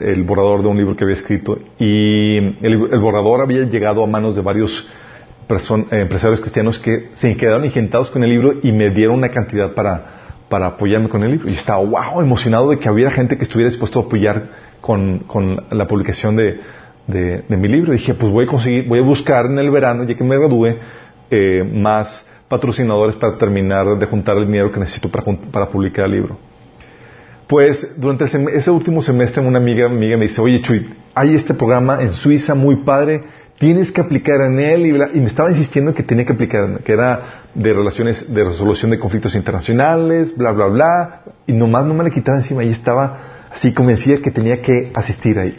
el, 0.01 0.23
borrador 0.25 0.61
de 0.63 0.69
un 0.69 0.77
libro 0.77 0.95
que 0.95 1.05
había 1.05 1.17
escrito 1.17 1.59
y 1.79 2.37
el, 2.37 3.01
borrador 3.01 3.41
había 3.41 3.63
llegado 3.63 4.05
a 4.05 4.07
manos 4.07 4.37
de 4.37 4.43
varios 4.43 4.93
eh, 5.49 6.01
empresarios 6.03 6.41
cristianos 6.41 6.79
que 6.81 7.09
se 7.15 7.35
quedaron 7.37 7.65
ingentados 7.65 8.11
con 8.11 8.23
el 8.25 8.31
libro 8.31 8.55
y 8.63 8.73
me 8.73 8.91
dieron 8.91 9.17
una 9.17 9.31
cantidad 9.31 9.73
para, 9.73 10.22
para 10.53 10.67
apoyarme 10.67 11.09
con 11.09 11.23
el 11.23 11.31
libro. 11.31 11.49
Y 11.49 11.55
estaba, 11.55 11.79
wow, 11.79 12.21
emocionado 12.21 12.69
de 12.69 12.79
que 12.79 12.91
hubiera 12.91 13.11
gente 13.11 13.39
que 13.39 13.45
estuviera 13.45 13.71
dispuesto 13.71 14.01
a 14.01 14.03
apoyar 14.03 14.43
con, 14.83 15.21
con 15.21 15.65
la 15.71 15.87
publicación 15.89 16.37
de, 16.37 16.61
de, 17.07 17.57
mi 17.57 17.69
libro. 17.69 17.95
Dije, 17.95 18.13
pues 18.13 18.31
voy 18.31 18.45
a 18.45 18.49
conseguir, 18.49 18.87
voy 18.87 18.99
a 18.99 19.03
buscar 19.03 19.47
en 19.47 19.59
el 19.59 19.71
verano, 19.71 20.05
ya 20.05 20.15
que 20.15 20.23
me 20.23 20.37
gradúe, 20.37 20.77
eh, 21.31 21.65
más 21.65 22.29
patrocinadores 22.49 23.17
para 23.17 23.39
terminar 23.39 23.97
de 23.99 24.05
juntar 24.05 24.37
el 24.37 24.45
dinero 24.45 24.71
que 24.71 24.79
necesito 24.79 25.09
para, 25.09 25.25
para 25.51 25.71
publicar 25.71 26.05
el 26.05 26.13
libro. 26.13 26.37
Pues 27.47 27.99
durante 27.99 28.25
ese, 28.27 28.71
último 28.71 29.01
semestre 29.01 29.43
una 29.43 29.59
amiga, 29.59 29.87
amiga 29.87 30.19
me 30.19 30.25
dice, 30.25 30.43
oye 30.43 30.61
Chuy, 30.61 30.87
hay 31.15 31.35
este 31.35 31.55
programa 31.55 32.03
en 32.03 32.13
Suiza 32.13 32.55
muy 32.55 32.77
padre, 32.85 33.23
tienes 33.63 33.93
que 33.93 34.01
aplicar 34.01 34.41
en 34.41 34.59
él 34.59 34.87
y, 34.87 35.21
me 35.21 35.29
estaba 35.29 35.49
insistiendo 35.49 35.95
que 35.95 36.03
tenía 36.03 36.27
que 36.27 36.33
aplicar, 36.33 36.81
que 36.83 36.93
era 36.93 37.45
de 37.55 37.73
relaciones, 37.73 38.35
de 38.35 38.43
resolución 38.43 38.91
de 38.91 38.99
conflictos 38.99 39.37
internacionales, 39.37 40.37
bla, 40.37 40.51
bla, 40.51 40.67
bla, 40.67 41.21
y 41.47 41.53
nomás 41.53 41.87
no 41.87 41.95
me 41.95 42.03
le 42.03 42.11
quitaba 42.11 42.39
encima 42.39 42.65
y 42.65 42.71
estaba 42.71 43.47
así 43.53 43.73
convencida 43.73 44.17
que 44.21 44.33
tenía 44.33 44.61
que 44.61 44.91
asistir 44.93 45.39
ahí. 45.39 45.57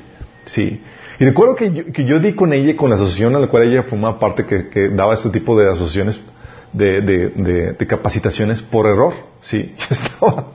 Sí. 0.47 0.83
Y 1.17 1.23
recuerdo 1.23 1.55
que 1.55 1.71
yo, 1.71 1.85
que 1.93 2.03
yo 2.03 2.19
di 2.19 2.33
con 2.33 2.51
ella, 2.51 2.75
con 2.75 2.89
la 2.89 2.95
asociación 2.95 3.37
a 3.37 3.39
la 3.39 3.47
cual 3.47 3.71
ella 3.71 3.83
formaba 3.83 4.19
parte, 4.19 4.45
que, 4.45 4.89
daba 4.89 5.13
este 5.13 5.29
tipo 5.29 5.57
de 5.57 5.71
asociaciones, 5.71 6.19
de, 6.73 7.73
de, 7.79 7.87
capacitaciones 7.87 8.61
por 8.61 8.85
error. 8.85 9.13
Sí, 9.39 9.73
yo 9.77 9.85
estaba. 9.91 10.47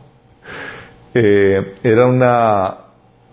Eh, 1.14 1.76
era 1.82 2.08
una. 2.08 2.76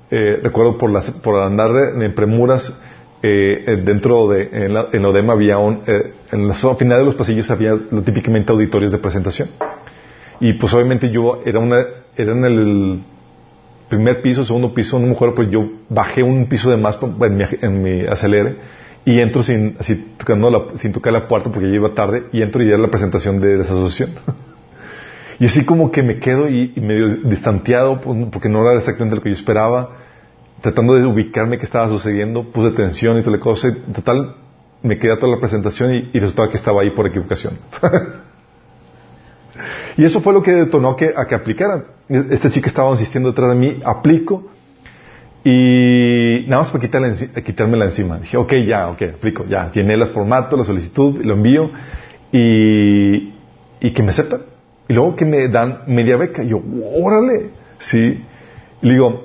Eh, 0.10 0.40
recuerdo 0.42 0.78
por, 0.78 0.90
las, 0.90 1.12
por 1.12 1.42
andar 1.42 1.72
en 2.02 2.16
premuras 2.16 2.82
eh, 3.28 3.82
dentro 3.84 4.28
de, 4.28 4.50
en, 4.52 4.74
la, 4.74 4.88
en 4.92 5.04
ODEM 5.04 5.30
había 5.32 5.58
un, 5.58 5.82
eh, 5.88 6.14
en 6.32 6.48
los, 6.48 6.64
al 6.64 6.76
final 6.76 7.00
de 7.00 7.06
los 7.06 7.16
pasillos 7.16 7.50
había 7.50 7.76
típicamente 8.06 8.52
auditorios 8.52 8.92
de 8.92 9.00
presentación. 9.00 9.50
Y 10.40 10.54
pues 10.54 10.72
obviamente 10.74 11.10
yo 11.10 11.42
era 11.44 11.60
una, 11.60 11.84
era 12.16 12.34
en 12.34 12.46
el 12.46 13.00
primer 13.90 14.22
piso, 14.22 14.46
segundo 14.46 14.74
piso, 14.74 15.00
no 15.00 15.08
me 15.08 15.14
acuerdo, 15.14 15.36
pues 15.36 15.50
yo 15.50 15.62
bajé 15.90 16.22
un 16.22 16.48
piso 16.48 16.70
de 16.70 16.78
más 16.78 17.00
en 17.02 17.36
mi, 17.36 17.44
en 17.62 17.84
mi 17.84 18.06
acelere 18.06 18.56
y 19.06 19.20
entro 19.20 19.44
sin, 19.44 19.76
así, 19.80 20.14
tocando 20.18 20.50
la, 20.52 20.78
sin 20.78 20.92
tocar 20.92 21.14
la 21.14 21.28
puerta 21.28 21.50
porque 21.52 21.68
ya 21.68 21.76
iba 21.76 21.94
tarde 21.94 22.26
y 22.32 22.44
entro 22.44 22.64
y 22.64 22.68
era 22.68 22.78
la 22.78 22.90
presentación 22.90 23.40
de, 23.40 23.56
esa 23.56 23.74
asociación. 23.74 24.12
y 25.40 25.46
así 25.46 25.66
como 25.66 25.92
que 25.92 26.04
me 26.04 26.20
quedo 26.20 26.48
y, 26.48 26.74
y 26.76 26.82
medio 26.82 27.08
distanteado 27.28 28.02
pues, 28.02 28.28
porque 28.32 28.50
no 28.50 28.62
era 28.70 28.78
exactamente 28.78 29.16
lo 29.16 29.22
que 29.24 29.30
yo 29.30 29.36
esperaba 29.36 30.05
tratando 30.62 30.96
de 30.96 31.06
ubicarme 31.06 31.58
qué 31.58 31.66
estaba 31.66 31.90
sucediendo, 31.90 32.44
puse 32.44 32.70
atención 32.70 33.20
y 33.20 33.24
toda 33.24 33.40
cosa, 33.40 33.70
y 33.70 33.94
total, 33.94 34.36
me 34.82 34.98
quedé 34.98 35.16
toda 35.18 35.34
la 35.34 35.40
presentación 35.40 35.96
y, 35.96 36.20
resultaba 36.20 36.50
que 36.50 36.58
estaba 36.58 36.82
ahí 36.82 36.92
por 36.92 37.08
equivocación. 37.08 37.58
y 39.98 40.06
eso 40.06 40.22
fue 40.22 40.34
lo 40.34 40.42
que 40.42 40.54
detonó 40.54 40.92
a 40.92 40.98
que, 40.98 41.14
a 41.16 41.26
que 41.26 41.36
aplicara. 41.36 41.84
Esta 42.08 42.52
chica 42.52 42.68
estaba 42.68 42.92
insistiendo 42.92 43.30
detrás 43.30 43.50
de 43.50 43.56
mí, 43.56 43.82
aplico, 43.84 44.52
y 45.44 46.46
nada 46.48 46.64
más 46.64 46.72
para 46.72 46.82
quitarme 46.82 47.16
quitármela 47.46 47.86
encima. 47.86 48.18
Dije, 48.18 48.36
ok, 48.36 48.54
ya, 48.66 48.90
ok, 48.90 49.02
aplico, 49.16 49.46
ya. 49.46 49.72
Llené 49.72 49.94
el 49.94 50.08
formato, 50.08 50.58
la 50.58 50.66
solicitud, 50.66 51.24
lo 51.24 51.36
envío, 51.36 51.70
y, 52.32 53.32
y 53.80 53.92
que 53.94 54.02
me 54.02 54.10
aceptan. 54.10 54.42
Y 54.88 54.94
luego 54.94 55.16
que 55.16 55.26
me 55.26 55.48
dan 55.48 55.82
media 55.86 56.18
beca. 56.18 56.42
Yo, 56.42 56.60
órale, 57.00 57.52
sí. 57.78 58.24
Y 58.82 58.88
le 58.88 58.94
digo, 58.94 59.25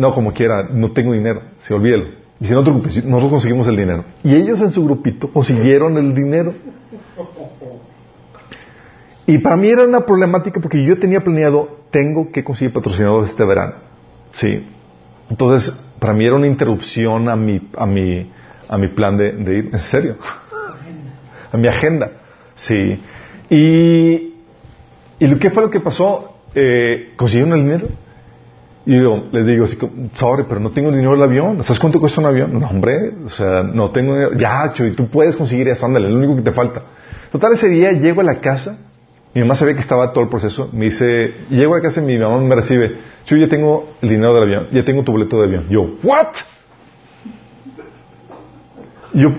no, 0.00 0.14
como 0.14 0.32
quiera, 0.32 0.66
no 0.72 0.92
tengo 0.92 1.12
dinero, 1.12 1.42
se 1.60 1.74
olvídelo. 1.74 2.06
Y 2.40 2.46
si 2.46 2.54
no 2.54 2.64
te 2.64 2.70
preocupes, 2.70 3.04
nosotros 3.04 3.32
conseguimos 3.32 3.66
el 3.66 3.76
dinero. 3.76 4.04
Y 4.24 4.34
ellos 4.34 4.58
en 4.62 4.70
su 4.70 4.82
grupito 4.82 5.30
consiguieron 5.30 5.98
el 5.98 6.14
dinero. 6.14 6.54
Y 9.26 9.38
para 9.38 9.56
mí 9.56 9.68
era 9.68 9.84
una 9.84 10.00
problemática 10.06 10.58
porque 10.58 10.82
yo 10.82 10.98
tenía 10.98 11.20
planeado, 11.20 11.80
tengo 11.90 12.32
que 12.32 12.42
conseguir 12.42 12.72
patrocinadores 12.72 13.30
este 13.30 13.44
verano. 13.44 13.74
Sí. 14.32 14.66
Entonces, 15.28 15.70
para 15.98 16.14
mí 16.14 16.24
era 16.24 16.36
una 16.36 16.46
interrupción 16.46 17.28
a 17.28 17.36
mi, 17.36 17.60
a 17.76 17.84
mi, 17.84 18.26
a 18.68 18.78
mi 18.78 18.88
plan 18.88 19.18
de, 19.18 19.28
ir, 19.28 19.68
en 19.70 19.78
serio. 19.80 20.16
a 21.52 21.56
mi 21.58 21.68
agenda. 21.68 22.10
Sí. 22.54 23.02
Y, 23.50 24.32
¿y 25.18 25.34
qué 25.38 25.50
fue 25.50 25.62
lo 25.62 25.70
que 25.70 25.80
pasó? 25.80 26.38
Eh, 26.54 27.12
¿Consiguieron 27.16 27.52
el 27.52 27.64
dinero? 27.64 27.88
Y 28.86 28.98
yo 28.98 29.24
les 29.30 29.46
digo 29.46 29.64
así, 29.64 29.76
sorry, 30.14 30.44
pero 30.48 30.58
no 30.58 30.70
tengo 30.70 30.90
dinero 30.90 31.12
del 31.12 31.22
avión. 31.22 31.62
¿Sabes 31.62 31.78
cuánto 31.78 32.00
cuesta 32.00 32.20
un 32.20 32.26
avión? 32.26 32.58
No, 32.58 32.66
hombre, 32.66 33.12
o 33.26 33.30
sea, 33.30 33.62
no 33.62 33.90
tengo 33.90 34.14
dinero. 34.14 34.32
Ya, 34.36 34.72
Chuy, 34.72 34.92
tú 34.92 35.08
puedes 35.08 35.36
conseguir 35.36 35.68
eso, 35.68 35.84
ándale, 35.84 36.08
lo 36.08 36.16
único 36.16 36.36
que 36.36 36.42
te 36.42 36.52
falta. 36.52 36.82
Total, 37.30 37.52
ese 37.52 37.68
día 37.68 37.92
llego 37.92 38.22
a 38.22 38.24
la 38.24 38.40
casa, 38.40 38.78
mi 39.34 39.42
mamá 39.42 39.54
sabía 39.54 39.74
que 39.74 39.80
estaba 39.80 40.12
todo 40.12 40.24
el 40.24 40.30
proceso, 40.30 40.70
me 40.72 40.86
dice, 40.86 41.34
llego 41.50 41.74
a 41.74 41.78
la 41.78 41.82
casa 41.82 42.00
y 42.00 42.04
mi 42.04 42.18
mamá 42.18 42.38
me 42.38 42.54
recibe, 42.54 42.96
Chuy, 43.26 43.40
ya 43.40 43.48
tengo 43.48 43.90
el 44.00 44.08
dinero 44.08 44.34
del 44.34 44.44
avión, 44.44 44.68
ya 44.72 44.84
tengo 44.84 45.04
tu 45.04 45.12
boleto 45.12 45.38
de 45.38 45.44
avión. 45.44 45.66
Yo, 45.68 45.96
¿what? 46.02 46.28
Yo, 49.12 49.30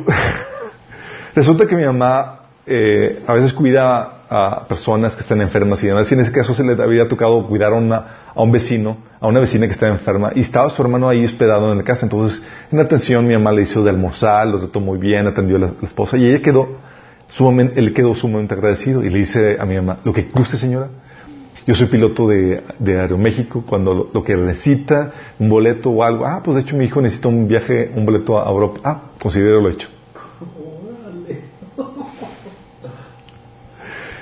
resulta 1.35 1.65
que 1.65 1.75
mi 1.75 1.83
mamá 1.83 2.41
eh, 2.65 3.23
a 3.25 3.33
veces 3.33 3.53
cuida 3.53 4.21
a 4.29 4.65
personas 4.67 5.15
que 5.15 5.23
están 5.23 5.41
enfermas 5.41 5.83
y 5.83 5.87
demás, 5.87 6.09
y 6.09 6.13
en 6.13 6.21
ese 6.21 6.31
caso 6.31 6.53
se 6.53 6.63
le 6.63 6.81
había 6.81 7.09
tocado 7.09 7.45
cuidar 7.47 7.73
a, 7.73 7.75
una, 7.75 8.05
a 8.33 8.41
un 8.41 8.51
vecino 8.51 8.97
a 9.21 9.27
una 9.27 9.39
vecina 9.39 9.67
que 9.67 9.73
estaba 9.73 9.93
enferma 9.93 10.31
y 10.35 10.39
estaba 10.39 10.71
su 10.71 10.81
hermano 10.81 11.07
ahí 11.07 11.23
hospedado 11.23 11.71
en 11.71 11.77
la 11.77 11.83
casa. 11.83 12.05
Entonces, 12.07 12.43
en 12.71 12.79
atención, 12.79 13.25
mi 13.25 13.35
mamá 13.35 13.51
le 13.51 13.61
hizo 13.61 13.83
de 13.83 13.91
almorzar, 13.91 14.47
lo 14.47 14.59
trató 14.59 14.79
muy 14.79 14.97
bien, 14.97 15.27
atendió 15.27 15.57
a 15.57 15.59
la, 15.59 15.71
esposa 15.83 16.17
y 16.17 16.25
ella 16.25 16.41
quedó 16.41 16.69
sumamente, 17.29 17.79
él 17.79 17.93
quedó 17.93 18.15
sumamente 18.15 18.55
agradecido 18.55 19.03
y 19.03 19.09
le 19.09 19.19
dice 19.19 19.57
a 19.59 19.65
mi 19.65 19.75
mamá, 19.75 19.99
lo 20.03 20.11
que 20.11 20.23
guste 20.33 20.57
señora, 20.57 20.87
yo 21.67 21.75
soy 21.75 21.85
piloto 21.85 22.27
de, 22.27 22.63
de 22.79 22.99
Aeroméxico, 22.99 23.63
cuando 23.63 24.09
lo, 24.11 24.23
que 24.23 24.35
necesita, 24.35 25.11
un 25.37 25.49
boleto 25.49 25.91
o 25.91 26.03
algo, 26.03 26.25
ah, 26.25 26.41
pues 26.43 26.55
de 26.55 26.61
hecho 26.61 26.75
mi 26.75 26.85
hijo 26.85 26.99
necesita 26.99 27.27
un 27.27 27.47
viaje, 27.47 27.91
un 27.95 28.07
boleto 28.07 28.39
a 28.39 28.49
Europa, 28.49 28.79
ah, 28.83 29.01
considero 29.21 29.61
lo 29.61 29.69
hecho. 29.69 29.87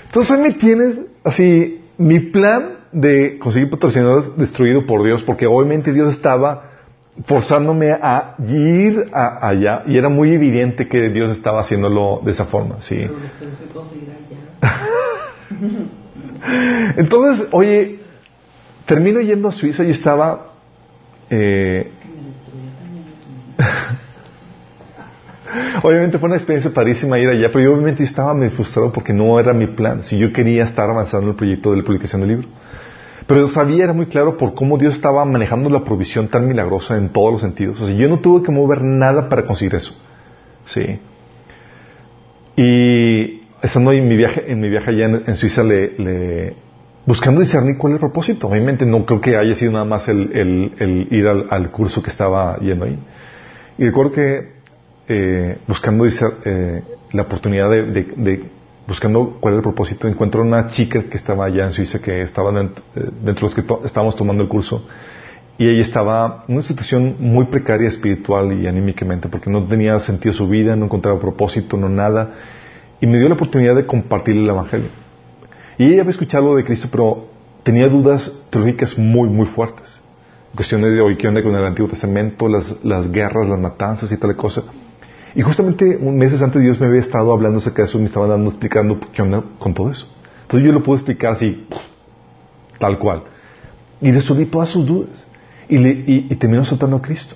Entonces 0.07 0.31
ahí 0.31 0.41
me 0.41 0.51
tienes 0.51 0.99
así, 1.23 1.85
mi 1.97 2.19
plan 2.19 2.78
de 2.91 3.39
conseguir 3.39 3.69
patrocinadores 3.69 4.35
destruido 4.37 4.85
por 4.85 5.03
Dios, 5.03 5.23
porque 5.23 5.47
obviamente 5.47 5.93
Dios 5.93 6.13
estaba 6.13 6.63
forzándome 7.25 7.91
a 7.91 8.35
ir 8.47 9.09
allá 9.13 9.83
y 9.87 9.97
era 9.97 10.09
muy 10.09 10.31
evidente 10.31 10.87
que 10.87 11.09
Dios 11.09 11.31
estaba 11.31 11.61
haciéndolo 11.61 12.21
de 12.23 12.31
esa 12.31 12.45
forma, 12.45 12.81
sí. 12.81 13.07
Entonces, 16.97 17.47
oye, 17.51 17.99
termino 18.85 19.19
yendo 19.19 19.49
a 19.49 19.51
Suiza 19.51 19.83
y 19.83 19.91
estaba 19.91 20.53
eh, 21.29 21.91
obviamente 25.83 26.17
fue 26.17 26.27
una 26.27 26.37
experiencia 26.37 26.73
parísima 26.73 27.19
ir 27.19 27.29
allá, 27.29 27.49
pero 27.51 27.65
yo 27.65 27.73
obviamente 27.73 28.03
estaba 28.03 28.33
muy 28.33 28.49
frustrado 28.49 28.91
porque 28.91 29.13
no 29.13 29.39
era 29.39 29.53
mi 29.53 29.67
plan. 29.67 30.03
Si 30.03 30.17
yo 30.17 30.33
quería 30.33 30.65
estar 30.65 30.89
avanzando 30.89 31.27
en 31.27 31.31
el 31.31 31.35
proyecto 31.35 31.71
de 31.71 31.77
la 31.77 31.83
publicación 31.83 32.21
del 32.21 32.29
libro. 32.29 32.47
Pero 33.29 33.47
sabía, 33.47 33.83
era 33.83 33.93
muy 33.93 34.07
claro 34.07 34.37
por 34.37 34.55
cómo 34.55 34.79
Dios 34.79 34.95
estaba 34.95 35.23
manejando 35.23 35.69
la 35.69 35.83
provisión 35.83 36.29
tan 36.29 36.47
milagrosa 36.47 36.97
en 36.97 37.09
todos 37.09 37.31
los 37.31 37.41
sentidos. 37.41 37.79
O 37.79 37.85
sea, 37.85 37.95
yo 37.95 38.09
no 38.09 38.17
tuve 38.17 38.43
que 38.43 38.51
mover 38.51 38.81
nada 38.83 39.29
para 39.29 39.43
conseguir 39.43 39.75
eso. 39.75 39.93
Sí. 40.65 40.99
Y 42.55 43.43
estando 43.61 43.91
en 43.91 44.07
mi 44.07 44.17
viaje, 44.17 44.51
en 44.51 44.59
mi 44.59 44.67
viaje 44.67 44.89
allá 44.89 45.21
en, 45.27 45.35
Suiza, 45.35 45.61
buscando 47.05 47.41
discernir 47.41 47.77
cuál 47.77 47.93
es 47.93 47.97
el 47.97 47.99
propósito. 47.99 48.47
Obviamente 48.47 48.83
no 48.83 49.05
creo 49.05 49.21
que 49.21 49.37
haya 49.37 49.53
sido 49.53 49.73
nada 49.73 49.85
más 49.85 50.09
el, 50.09 51.07
ir 51.11 51.27
al, 51.27 51.69
curso 51.69 52.01
que 52.01 52.09
estaba 52.09 52.57
yendo 52.57 52.85
ahí. 52.85 52.97
Y 53.77 53.85
recuerdo 53.85 54.11
que 54.11 54.53
eh, 55.07 55.57
buscando 55.67 56.03
eh, 56.07 56.81
la 57.11 57.21
oportunidad 57.21 57.69
de, 57.69 58.43
buscando 58.89 59.37
cuál 59.39 59.53
es 59.53 59.57
el 59.59 59.63
propósito, 59.63 60.07
encuentro 60.07 60.41
una 60.41 60.67
chica 60.67 61.03
que 61.03 61.15
estaba 61.15 61.45
allá 61.45 61.67
en 61.67 61.71
Suiza, 61.71 62.01
que 62.01 62.23
estaba 62.23 62.51
dentro, 62.51 62.83
eh, 62.95 63.09
dentro 63.23 63.47
de 63.47 63.55
los 63.55 63.81
que 63.81 63.85
estábamos 63.85 64.15
tomando 64.15 64.41
el 64.41 64.49
curso, 64.49 64.83
y 65.59 65.67
ella 65.69 65.81
estaba 65.81 66.45
en 66.47 66.55
una 66.55 66.63
situación 66.63 67.15
muy 67.19 67.45
precaria 67.45 67.87
espiritual 67.87 68.59
y 68.59 68.65
anímicamente, 68.65 69.29
porque 69.29 69.49
no 69.49 69.63
tenía 69.63 69.99
sentido 69.99 70.33
su 70.33 70.47
vida, 70.47 70.75
no 70.75 70.85
encontraba 70.85 71.19
propósito, 71.19 71.77
no 71.77 71.87
nada, 71.87 72.33
y 72.99 73.05
me 73.05 73.19
dio 73.19 73.27
la 73.29 73.35
oportunidad 73.35 73.75
de 73.75 73.85
compartirle 73.85 74.41
el 74.41 74.49
Evangelio. 74.49 74.89
Y 75.77 75.85
ella 75.85 76.01
había 76.01 76.11
escuchado 76.11 76.55
de 76.55 76.65
Cristo, 76.65 76.87
pero 76.91 77.27
tenía 77.63 77.87
dudas 77.87 78.31
teológicas 78.49 78.97
muy, 78.97 79.29
muy 79.29 79.45
fuertes. 79.45 79.99
Cuestiones 80.55 80.93
de 80.93 81.01
hoy, 81.01 81.15
qué 81.15 81.27
onda 81.27 81.43
con 81.43 81.55
el 81.55 81.63
Antiguo 81.63 81.89
Testamento, 81.89 82.49
las, 82.49 82.83
las 82.83 83.11
guerras, 83.11 83.47
las 83.47 83.59
matanzas 83.59 84.11
y 84.11 84.17
tal 84.17 84.35
cosa. 84.35 84.63
Y 85.35 85.41
justamente 85.41 85.97
meses 85.97 86.41
antes 86.41 86.61
Dios 86.61 86.79
me 86.79 86.87
había 86.87 87.01
estado 87.01 87.31
hablando 87.31 87.59
acerca 87.59 87.83
de 87.83 87.89
eso, 87.89 87.99
me 87.99 88.05
estaba 88.05 88.27
dando, 88.27 88.49
explicando 88.49 88.99
qué 89.13 89.21
onda 89.21 89.43
con 89.59 89.73
todo 89.73 89.91
eso. 89.91 90.07
Entonces 90.41 90.65
yo 90.65 90.73
lo 90.73 90.83
puedo 90.83 90.97
explicar 90.97 91.33
así, 91.33 91.67
tal 92.79 92.97
cual. 92.97 93.23
Y 94.01 94.11
resolví 94.11 94.45
todas 94.45 94.69
sus 94.69 94.85
dudas. 94.85 95.25
Y, 95.67 95.77
le, 95.77 96.03
y, 96.07 96.35
terminó 96.37 96.65
soltando 96.65 96.97
a 96.97 97.01
Cristo. 97.01 97.35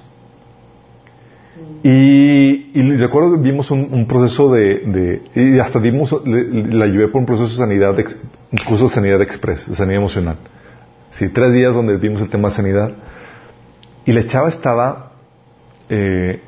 Y, 1.83 2.71
recuerdo 2.97 3.33
que 3.33 3.41
vimos 3.41 3.69
un, 3.69 4.07
proceso 4.07 4.51
de, 4.51 5.21
y 5.35 5.59
hasta 5.59 5.79
dimos, 5.79 6.15
la 6.25 6.87
llevé 6.87 7.09
por 7.09 7.19
un 7.19 7.27
proceso 7.27 7.49
de 7.49 7.57
sanidad, 7.57 7.91
un 7.91 8.57
curso 8.65 8.85
de 8.85 8.89
sanidad 8.89 9.21
express, 9.21 9.69
de 9.69 9.75
sanidad 9.75 9.99
emocional. 9.99 10.37
Sí, 11.11 11.29
tres 11.29 11.53
días 11.53 11.75
donde 11.75 11.97
vimos 11.97 12.21
el 12.21 12.29
tema 12.29 12.49
de 12.49 12.55
sanidad. 12.55 12.91
Y 14.05 14.13
la 14.13 14.25
chava 14.25 14.49
estaba, 14.49 15.11
eh, 15.89 16.41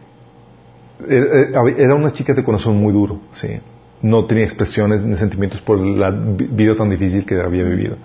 era 1.08 1.95
una 1.95 2.13
chica 2.13 2.34
de 2.34 2.43
corazón 2.43 2.77
muy 2.77 2.93
duro, 2.93 3.19
sí. 3.34 3.60
No 4.01 4.25
tenía 4.25 4.45
expresiones 4.45 5.01
ni 5.01 5.15
sentimientos 5.17 5.62
por 5.62 5.79
la 5.79 6.12
vida 6.12 6.75
tan 6.75 6.89
difícil 6.89 7.25
que 7.25 7.39
había 7.39 7.63
vivido. 7.63 7.95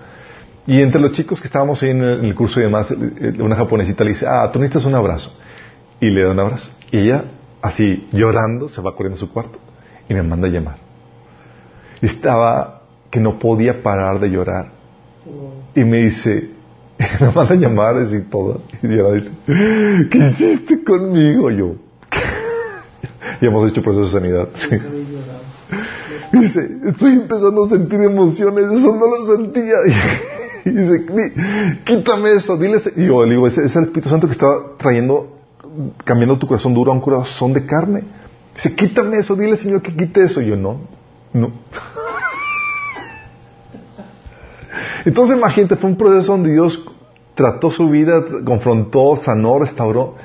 Y 0.67 0.81
entre 0.81 1.01
los 1.01 1.13
chicos 1.13 1.41
que 1.41 1.47
estábamos 1.47 1.83
ahí 1.83 1.91
en 1.91 2.03
el, 2.03 2.35
curso 2.35 2.61
y 2.61 2.65
demás, 2.65 2.93
una 3.39 3.57
japonesita 3.57 4.05
le 4.05 4.11
dice, 4.11 4.27
ah, 4.27 4.51
tú 4.53 4.59
necesitas 4.59 4.85
un 4.85 4.95
abrazo. 4.95 5.37
Y 6.01 6.11
le 6.11 6.23
da 6.23 6.31
un 6.31 6.41
abrazo. 6.41 6.71
Y 6.93 6.99
ella, 6.99 7.25
así 7.61 8.09
llorando, 8.13 8.69
se 8.69 8.81
va 8.81 8.95
corriendo 8.95 9.17
a 9.17 9.21
su 9.21 9.33
cuarto 9.33 9.59
y 10.09 10.15
me 10.15 10.23
manda 10.23 10.49
a 10.49 10.51
llamar. 10.51 10.77
Estaba 12.03 12.83
que 13.11 13.21
no 13.21 13.39
podía 13.39 13.83
parar 13.83 14.21
de 14.21 14.29
llorar. 14.29 14.67
Y 15.75 15.85
me 15.85 15.99
dice, 15.99 16.51
me 17.21 17.33
manda 17.33 17.55
a 17.55 17.57
llamar 17.57 17.97
así 17.97 18.23
todo. 18.31 18.63
Y 18.83 18.87
ella 18.87 19.13
dice, 19.13 19.31
¿qué 20.11 20.19
hiciste 20.19 20.85
conmigo? 20.85 21.51
Yo, 21.51 21.75
y 23.41 23.47
hemos 23.47 23.71
hecho 23.71 23.83
proceso 23.83 24.07
de 24.07 24.21
sanidad. 24.21 24.49
Dice, 26.33 26.61
estoy 26.87 27.13
empezando 27.13 27.65
a 27.65 27.69
sentir 27.69 28.01
emociones, 28.01 28.67
eso 28.67 28.95
no 28.95 29.07
lo 29.07 29.37
sentía. 29.37 29.75
Y 30.63 30.73
dice, 30.73 31.07
quítame 31.87 32.33
eso, 32.33 32.55
dile. 32.59 32.83
Y 32.95 33.07
yo 33.07 33.25
le 33.25 33.31
digo, 33.31 33.47
ese 33.47 33.65
es 33.65 33.75
el 33.77 33.85
Espíritu 33.85 34.11
Santo 34.11 34.27
que 34.27 34.35
está 34.35 34.47
trayendo 34.77 35.41
cambiando 36.05 36.39
tu 36.39 36.47
corazón 36.47 36.75
duro 36.75 36.93
a 36.93 36.95
un 36.95 37.01
corazón 37.01 37.55
de 37.55 37.65
carne. 37.65 38.03
Dice, 38.55 38.75
quítame 38.75 39.19
eso, 39.19 39.37
dile 39.37 39.57
Señor 39.57 39.81
que 39.83 39.95
quite 39.95 40.23
eso. 40.23 40.43
Y 40.43 40.49
yo, 40.49 40.57
no, 40.57 40.81
no. 41.33 41.47
Entonces 45.05 45.37
imagínate, 45.37 45.77
fue 45.77 45.91
un 45.91 45.97
proceso 45.97 46.33
donde 46.33 46.53
Dios 46.53 46.85
trató 47.35 47.71
su 47.71 47.89
vida, 47.89 48.25
confrontó, 48.45 49.19
sanó, 49.23 49.59
restauró. 49.59 50.17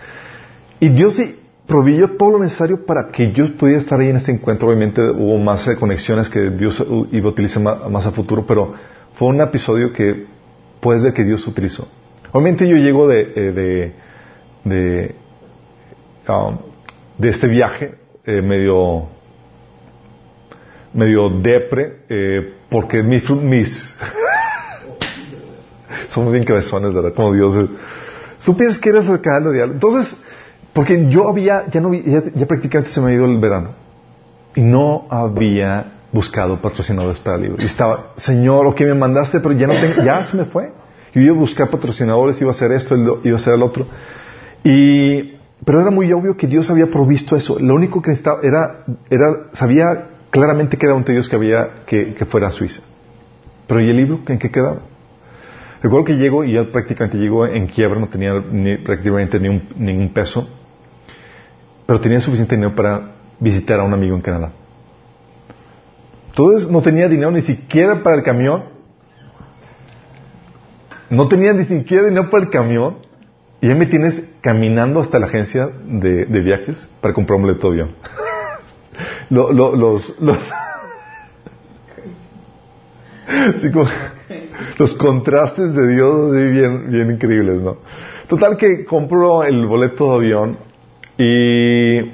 Y 0.79 0.89
Dios 0.89 1.15
sí 1.15 1.39
proveyó 1.67 2.11
todo 2.11 2.31
lo 2.31 2.39
necesario 2.39 2.85
para 2.85 3.09
que 3.09 3.31
yo 3.31 3.55
pudiera 3.57 3.79
estar 3.79 3.99
ahí 3.99 4.09
en 4.09 4.17
ese 4.17 4.31
encuentro. 4.31 4.67
Obviamente 4.67 5.01
hubo 5.01 5.37
más 5.37 5.67
conexiones 5.79 6.29
que 6.29 6.49
Dios 6.51 6.83
iba 7.11 7.27
a 7.27 7.31
utilizar 7.31 7.61
más, 7.61 8.05
a 8.05 8.11
futuro, 8.11 8.45
pero 8.47 8.73
fue 9.17 9.29
un 9.29 9.41
episodio 9.41 9.91
que 9.93 10.25
puedes 10.79 11.03
ver 11.03 11.13
que 11.13 11.23
Dios 11.23 11.45
utilizó. 11.47 11.87
Obviamente 12.31 12.67
yo 12.67 12.75
llego 12.75 13.07
de, 13.07 13.21
eh, 13.35 13.93
de 14.63 15.15
Um, 16.27 16.57
de 17.19 17.29
este 17.29 17.47
viaje 17.47 17.93
eh, 18.25 18.41
medio 18.41 19.07
medio 20.91 21.29
depre 21.29 21.97
eh, 22.09 22.53
porque 22.67 23.03
mis, 23.03 23.29
mis 23.29 23.95
somos 26.09 26.31
bien 26.31 26.43
cabezones 26.43 26.95
verdad 26.95 27.13
como 27.13 27.31
Dios 27.33 27.69
piensas 28.57 28.79
que 28.79 28.89
eres 28.89 29.07
el 29.07 29.21
de 29.51 29.61
entonces 29.61 30.19
porque 30.75 31.09
yo 31.09 31.27
había 31.27 31.67
ya 31.69 31.81
no 31.81 31.91
ya, 31.91 32.45
prácticamente 32.45 32.91
se 32.91 33.01
me 33.01 33.09
ha 33.09 33.13
ido 33.13 33.25
el 33.25 33.39
verano 33.39 33.69
y 34.55 34.61
no 34.61 35.07
había 35.09 35.93
buscado 36.11 36.61
patrocinadores 36.61 37.19
para 37.19 37.37
el 37.37 37.43
libro 37.43 37.63
y 37.63 37.65
estaba 37.65 38.11
Señor 38.17 38.67
ok 38.67 38.81
me 38.81 38.93
mandaste 38.93 39.39
pero 39.39 39.55
ya 39.55 39.65
no 39.65 39.73
tengo 39.73 40.03
ya 40.03 40.23
se 40.27 40.37
me 40.37 40.45
fue 40.45 40.71
yo 41.15 41.21
iba 41.21 41.35
a 41.35 41.39
buscar 41.39 41.69
patrocinadores 41.69 42.39
iba 42.39 42.51
a 42.51 42.53
hacer 42.53 42.71
esto 42.73 42.95
iba 43.23 43.37
a 43.37 43.39
hacer 43.39 43.55
el 43.55 43.63
otro 43.63 43.87
y 44.63 45.35
pero 45.63 45.81
era 45.81 45.91
muy 45.91 46.11
obvio 46.11 46.35
que 46.35 46.47
Dios 46.47 46.69
había 46.69 46.87
provisto 46.87 47.35
eso. 47.35 47.57
Lo 47.59 47.75
único 47.75 48.01
que 48.01 48.11
estaba 48.11 48.39
era, 48.43 48.83
era, 49.09 49.47
sabía 49.53 50.09
claramente 50.29 50.77
que 50.77 50.85
era 50.85 50.95
un 50.95 51.03
Dios 51.03 51.29
que 51.29 51.35
había 51.35 51.83
que, 51.85 52.25
fuera 52.29 52.47
a 52.47 52.51
Suiza. 52.51 52.81
Pero 53.67 53.81
¿y 53.81 53.89
el 53.89 53.97
libro? 53.97 54.19
¿En 54.27 54.37
qué 54.37 54.51
quedaba? 54.51 54.79
Recuerdo 55.81 56.05
que 56.05 56.17
llego 56.17 56.43
y 56.43 56.53
ya 56.53 56.65
prácticamente 56.65 57.17
llego 57.17 57.45
en 57.45 57.67
quiebra, 57.67 57.99
no 57.99 58.07
tenía 58.07 58.33
ni, 58.51 58.77
prácticamente 58.77 59.39
ni 59.39 59.49
un, 59.49 59.63
ningún 59.77 60.09
peso, 60.09 60.47
pero 61.85 62.01
tenía 62.01 62.19
suficiente 62.19 62.55
dinero 62.55 62.75
para 62.75 63.11
visitar 63.39 63.79
a 63.79 63.83
un 63.83 63.93
amigo 63.93 64.15
en 64.15 64.21
Canadá. 64.21 64.51
Entonces 66.29 66.69
no 66.69 66.81
tenía 66.81 67.07
dinero 67.07 67.31
ni 67.31 67.41
siquiera 67.41 68.03
para 68.03 68.17
el 68.17 68.23
camión. 68.23 68.65
No 71.09 71.27
tenía 71.27 71.53
ni 71.53 71.65
siquiera 71.65 72.03
dinero 72.07 72.29
para 72.29 72.43
el 72.43 72.49
camión. 72.49 72.97
Y 73.61 73.69
ya 73.69 73.75
me 73.75 73.85
tienes 73.85 74.21
caminando 74.41 74.99
hasta 74.99 75.17
la 75.17 75.27
agencia 75.27 75.69
de, 75.85 76.25
viajes 76.25 76.89
para 77.01 77.13
comprar 77.13 77.37
un 77.37 77.43
boleto 77.43 77.71
de 77.71 77.81
avión. 77.81 77.95
los, 79.29 79.53
los, 84.77 84.93
contrastes 84.95 85.73
de 85.73 85.87
Dios 85.87 86.31
bien, 86.33 86.91
bien 86.91 87.11
increíbles, 87.11 87.61
¿no? 87.61 87.77
Total 88.27 88.57
que 88.57 88.83
compro 88.85 89.43
el 89.43 89.65
boleto 89.67 90.09
de 90.09 90.15
avión 90.15 90.57
y 91.17 92.11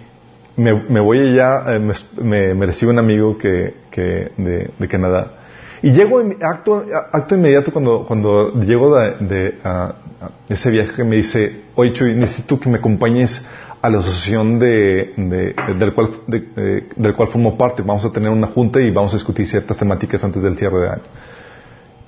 me, 0.57 0.99
voy 1.01 1.19
allá, 1.19 1.75
eh, 1.75 1.79
me, 1.79 2.53
me, 2.53 2.87
un 2.87 2.99
amigo 2.99 3.37
que, 3.37 3.73
de, 4.37 4.69
de 4.77 4.87
Canadá 4.87 5.41
y 5.83 5.91
llego 5.91 6.21
acto, 6.41 6.85
acto 7.11 7.35
inmediato 7.35 7.71
cuando, 7.71 8.05
cuando 8.05 8.53
llego 8.61 8.95
de, 8.95 9.55
ese 10.47 10.69
viaje 10.69 11.03
me 11.03 11.15
dice, 11.15 11.63
oye 11.75 11.93
Chuy, 11.93 12.13
necesito 12.15 12.59
que 12.59 12.69
me 12.69 12.77
acompañes 12.77 13.43
a 13.81 13.89
la 13.89 13.97
asociación 13.97 14.59
de, 14.59 15.13
del, 15.79 15.93
cual, 15.93 16.11
del 16.27 17.15
cual 17.15 17.29
formo 17.29 17.57
parte. 17.57 17.81
Vamos 17.81 18.05
a 18.05 18.11
tener 18.11 18.29
una 18.29 18.47
junta 18.47 18.79
y 18.79 18.91
vamos 18.91 19.11
a 19.13 19.15
discutir 19.15 19.47
ciertas 19.47 19.75
temáticas 19.75 20.23
antes 20.23 20.43
del 20.43 20.55
cierre 20.55 20.81
de 20.81 20.89
año. 20.89 21.03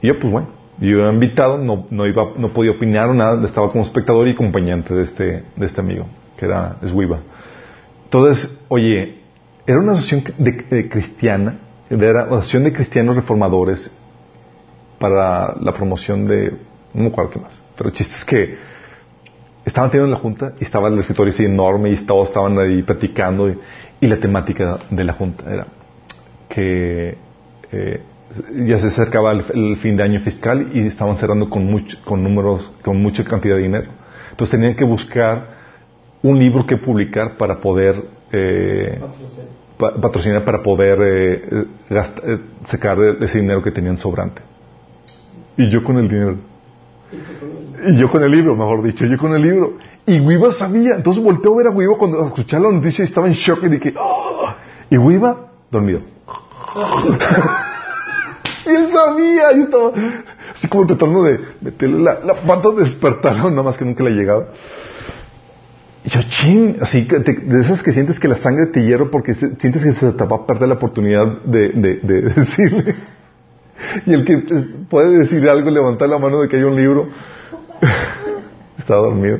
Y 0.03 0.07
yo, 0.07 0.19
pues 0.19 0.31
bueno, 0.31 0.49
yo 0.79 1.09
he 1.09 1.11
invitado, 1.11 1.57
no, 1.57 1.87
no, 1.89 2.05
iba, 2.05 2.25
no 2.37 2.49
podía 2.49 2.73
opinar 2.73 3.09
o 3.09 3.15
nada, 3.15 3.43
estaba 3.43 3.71
como 3.71 3.83
espectador 3.83 4.27
y 4.27 4.33
acompañante 4.33 4.93
de 4.93 5.01
este, 5.01 5.43
de 5.55 5.65
este 5.65 5.81
amigo, 5.81 6.05
que 6.37 6.45
era 6.45 6.77
Eswiba. 6.81 7.19
Entonces, 8.05 8.63
oye, 8.67 9.19
era 9.65 9.79
una 9.79 9.93
asociación 9.93 10.35
de, 10.37 10.89
cristiana 10.89 11.57
de 11.89 12.13
la 12.13 12.21
Asociación 12.21 12.63
de 12.63 12.73
Cristianos 12.73 13.15
Reformadores 13.15 13.91
para 14.99 15.55
la 15.59 15.73
promoción 15.73 16.27
de, 16.27 16.51
no 16.93 17.03
me 17.03 17.07
acuerdo 17.07 17.31
qué 17.31 17.39
más, 17.39 17.61
pero 17.77 17.89
el 17.89 17.95
chiste 17.95 18.15
es 18.15 18.25
que 18.25 18.57
estaban 19.65 19.89
teniendo 19.89 20.13
la 20.15 20.21
junta 20.21 20.53
y 20.59 20.63
estaba 20.63 20.89
el 20.89 20.99
escritorio 20.99 21.33
así 21.33 21.45
enorme 21.45 21.91
y 21.91 21.97
todos 22.05 22.29
estaban 22.29 22.57
ahí 22.59 22.83
platicando 22.83 23.49
y, 23.49 23.57
la 24.01 24.19
temática 24.19 24.79
de 24.89 25.03
la 25.05 25.13
junta 25.13 25.45
era 25.49 25.65
que 26.49 27.17
eh, 27.71 28.01
ya 28.65 28.77
se 28.77 28.87
acercaba 28.87 29.31
el, 29.31 29.77
fin 29.77 29.95
de 29.95 30.03
año 30.03 30.19
fiscal 30.19 30.71
y 30.73 30.85
estaban 30.87 31.15
cerrando 31.15 31.49
con, 31.49 31.65
mucho, 31.65 31.97
con 32.03 32.21
números, 32.21 32.69
con 32.83 33.01
mucha 33.01 33.23
cantidad 33.23 33.55
de 33.55 33.61
dinero. 33.61 33.87
Entonces 34.31 34.59
tenían 34.59 34.75
que 34.75 34.83
buscar 34.83 35.52
un 36.23 36.39
libro 36.39 36.65
que 36.65 36.77
publicar 36.77 37.37
para 37.37 37.59
poder 37.59 38.01
eh, 38.31 38.99
patrocinar 39.77 40.43
para 40.43 40.63
poder 40.63 40.97
eh, 41.01 41.65
eh, 41.89 42.39
sacar 42.67 42.97
ese 43.21 43.39
dinero 43.39 43.61
que 43.61 43.71
tenían 43.71 43.97
sobrante. 43.97 44.41
Y 45.57 45.69
yo 45.69 45.83
con 45.83 45.97
el 45.97 46.07
dinero. 46.07 46.37
Y 47.85 47.97
yo 47.97 48.09
con 48.09 48.23
el 48.23 48.31
libro, 48.31 48.55
mejor 48.55 48.83
dicho, 48.83 49.05
yo 49.05 49.17
con 49.17 49.35
el 49.35 49.41
libro. 49.41 49.77
Y 50.05 50.19
Wiva 50.19 50.51
sabía, 50.51 50.95
entonces 50.95 51.23
volteó 51.23 51.53
a 51.53 51.57
ver 51.57 51.67
a 51.67 51.69
Wiva 51.69 51.95
cuando 51.97 52.25
escuché 52.25 52.59
la 52.59 52.71
noticia 52.71 53.03
y 53.03 53.07
estaba 53.07 53.27
en 53.27 53.33
shock 53.33 53.63
y 53.63 53.69
dije, 53.69 53.93
¡Oh! 53.97 54.53
y 54.89 54.97
Wiva 54.97 55.51
dormido. 55.69 56.01
y 58.65 58.69
él 58.69 58.87
sabía, 58.87 59.53
y 59.53 59.61
estaba 59.61 59.91
así 60.53 60.67
como 60.67 60.87
tratando 60.87 61.23
de 61.23 61.39
meterle 61.61 61.99
la, 61.99 62.19
la 62.23 62.35
pata 62.35 62.71
de 62.71 62.83
despertarlo, 62.83 63.49
nada 63.49 63.63
más 63.63 63.77
que 63.77 63.85
nunca 63.85 64.03
le 64.03 64.11
llegaba. 64.11 64.47
Y 66.05 66.09
yo, 66.09 66.21
ching, 66.23 66.77
así 66.81 67.07
que 67.07 67.19
de 67.19 67.61
esas 67.61 67.81
que 67.81 67.93
sientes 67.93 68.19
que 68.19 68.27
la 68.27 68.37
sangre 68.37 68.67
te 68.67 68.83
hierro 68.83 69.09
porque 69.09 69.33
sientes 69.33 69.83
que 69.83 69.93
se 69.93 70.11
te 70.11 70.23
va 70.25 70.37
a 70.37 70.45
perder 70.45 70.67
la 70.67 70.75
oportunidad 70.75 71.27
de, 71.43 71.69
de, 71.69 71.99
de 72.01 72.21
decirle. 72.35 72.95
Y 74.05 74.13
el 74.13 74.25
que 74.25 74.37
puede 74.89 75.17
decir 75.19 75.47
algo, 75.47 75.69
levantar 75.69 76.09
la 76.09 76.17
mano 76.17 76.41
de 76.41 76.49
que 76.49 76.57
hay 76.57 76.63
un 76.63 76.75
libro, 76.75 77.07
estaba 78.77 79.01
dormido. 79.01 79.39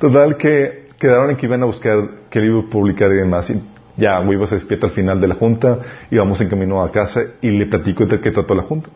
Total, 0.00 0.36
que 0.36 0.88
quedaron 0.98 1.30
en 1.30 1.36
que 1.36 1.46
iban 1.46 1.62
a 1.62 1.66
buscar 1.66 2.08
qué 2.28 2.40
libro 2.40 2.68
publicar 2.68 3.10
y 3.12 3.16
demás. 3.16 3.48
Y 3.50 3.62
ya 3.96 4.20
Wiva 4.20 4.46
se 4.46 4.56
despierta 4.56 4.86
al 4.86 4.92
final 4.92 5.20
de 5.20 5.28
la 5.28 5.34
junta, 5.34 5.78
y 6.10 6.16
vamos 6.16 6.40
en 6.40 6.48
camino 6.48 6.82
a 6.82 6.90
casa 6.90 7.20
y 7.40 7.50
le 7.50 7.66
platico 7.66 8.06
de 8.06 8.20
qué 8.20 8.30
trató 8.30 8.54
la 8.54 8.62
junta. 8.62 8.88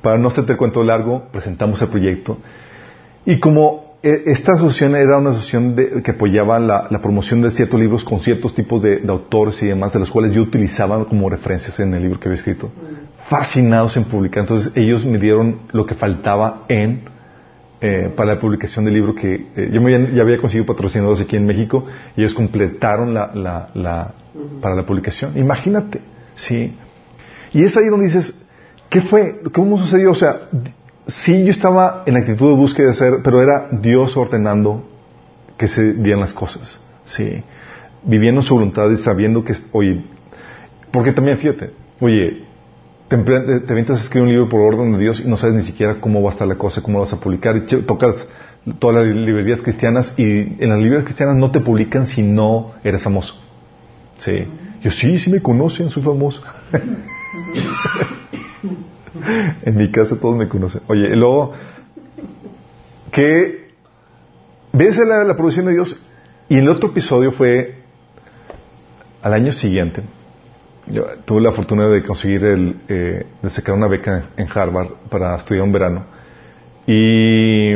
Para 0.00 0.18
no 0.18 0.28
hacerte 0.28 0.52
el 0.52 0.58
cuento 0.58 0.82
largo, 0.82 1.24
presentamos 1.32 1.80
el 1.82 1.88
proyecto. 1.88 2.38
Y 3.26 3.40
como 3.40 3.83
esta 4.04 4.52
asociación 4.52 4.96
era 4.96 5.16
una 5.16 5.30
asociación 5.30 5.74
que 6.04 6.10
apoyaba 6.10 6.58
la, 6.58 7.00
promoción 7.00 7.40
de 7.40 7.50
ciertos 7.50 7.80
libros 7.80 8.04
con 8.04 8.20
ciertos 8.20 8.54
tipos 8.54 8.82
de, 8.82 9.02
autores 9.08 9.62
y 9.62 9.66
demás, 9.66 9.94
de 9.94 10.00
los 10.00 10.10
cuales 10.10 10.32
yo 10.32 10.42
utilizaba 10.42 11.02
como 11.06 11.30
referencias 11.30 11.80
en 11.80 11.94
el 11.94 12.02
libro 12.02 12.20
que 12.20 12.28
había 12.28 12.38
escrito, 12.38 12.70
fascinados 13.30 13.96
en 13.96 14.04
publicar. 14.04 14.40
Entonces 14.40 14.76
ellos 14.76 15.06
me 15.06 15.18
dieron 15.18 15.60
lo 15.72 15.86
que 15.86 15.94
faltaba 15.94 16.64
en 16.68 17.04
eh, 17.80 18.12
para 18.14 18.34
la 18.34 18.40
publicación 18.40 18.84
del 18.84 18.94
libro 18.94 19.14
que 19.14 19.46
eh, 19.56 19.70
yo 19.72 19.80
ya 19.88 20.22
había 20.22 20.38
conseguido 20.38 20.66
patrocinadores 20.66 21.22
aquí 21.22 21.36
en 21.36 21.46
México 21.46 21.86
y 22.14 22.20
ellos 22.20 22.34
completaron 22.34 23.14
la, 23.14 23.30
la, 23.34 24.12
para 24.60 24.74
la 24.74 24.84
publicación. 24.84 25.36
Imagínate, 25.38 26.00
sí. 26.34 26.76
Y 27.52 27.64
es 27.64 27.74
ahí 27.76 27.88
donde 27.88 28.06
dices, 28.06 28.34
¿qué 28.90 29.00
fue? 29.00 29.40
¿Cómo 29.52 29.78
sucedió? 29.78 30.10
O 30.10 30.14
sea, 30.14 30.42
sí 31.06 31.44
yo 31.44 31.50
estaba 31.50 32.02
en 32.06 32.16
actitud 32.16 32.50
de 32.50 32.56
búsqueda 32.56 32.86
de 32.86 32.92
hacer, 32.92 33.14
pero 33.22 33.42
era 33.42 33.68
Dios 33.70 34.16
ordenando 34.16 34.84
que 35.56 35.68
se 35.68 35.94
dieran 35.94 36.20
las 36.20 36.32
cosas, 36.32 36.78
sí, 37.04 37.42
viviendo 38.02 38.42
su 38.42 38.54
voluntad 38.54 38.90
y 38.90 38.96
sabiendo 38.96 39.44
que, 39.44 39.54
oye, 39.72 40.04
porque 40.90 41.12
también 41.12 41.38
fíjate, 41.38 41.70
oye, 42.00 42.42
te, 43.08 43.16
te 43.16 43.92
a 43.92 43.96
escribir 43.96 44.22
un 44.22 44.28
libro 44.28 44.48
por 44.48 44.60
orden 44.60 44.92
de 44.92 44.98
Dios 44.98 45.20
y 45.20 45.28
no 45.28 45.36
sabes 45.36 45.56
ni 45.56 45.62
siquiera 45.62 46.00
cómo 46.00 46.22
va 46.22 46.30
a 46.30 46.32
estar 46.32 46.48
la 46.48 46.56
cosa, 46.56 46.82
cómo 46.82 47.00
vas 47.00 47.12
a 47.12 47.20
publicar, 47.20 47.56
y 47.56 47.60
tocas 47.82 48.26
todas 48.78 49.06
las 49.06 49.14
librerías 49.14 49.60
cristianas 49.60 50.14
y 50.16 50.24
en 50.24 50.70
las 50.70 50.78
librerías 50.78 51.04
cristianas 51.04 51.36
no 51.36 51.50
te 51.50 51.60
publican 51.60 52.06
si 52.06 52.22
no 52.22 52.72
eres 52.82 53.02
famoso, 53.02 53.34
sí, 54.18 54.46
yo 54.82 54.90
sí, 54.90 55.18
sí 55.18 55.30
me 55.30 55.40
conocen, 55.40 55.90
soy 55.90 56.02
famoso. 56.02 56.42
en 59.62 59.76
mi 59.76 59.90
casa 59.90 60.18
todos 60.20 60.36
me 60.36 60.48
conocen. 60.48 60.82
Oye, 60.88 61.08
y 61.08 61.16
luego, 61.16 61.52
que 63.10 63.68
ves 64.72 64.96
la, 64.98 65.24
la 65.24 65.36
producción 65.36 65.66
de 65.66 65.74
Dios 65.74 66.00
y 66.48 66.58
el 66.58 66.68
otro 66.68 66.90
episodio 66.90 67.32
fue 67.32 67.76
al 69.22 69.32
año 69.32 69.52
siguiente. 69.52 70.02
Yo 70.86 71.04
tuve 71.24 71.40
la 71.40 71.52
fortuna 71.52 71.88
de 71.88 72.02
conseguir 72.02 72.44
el, 72.44 72.76
eh, 72.88 73.26
de 73.40 73.50
sacar 73.50 73.74
una 73.74 73.88
beca 73.88 74.26
en 74.36 74.46
Harvard 74.52 74.88
para 75.08 75.34
estudiar 75.36 75.64
un 75.64 75.72
verano. 75.72 76.04
Y, 76.86 77.74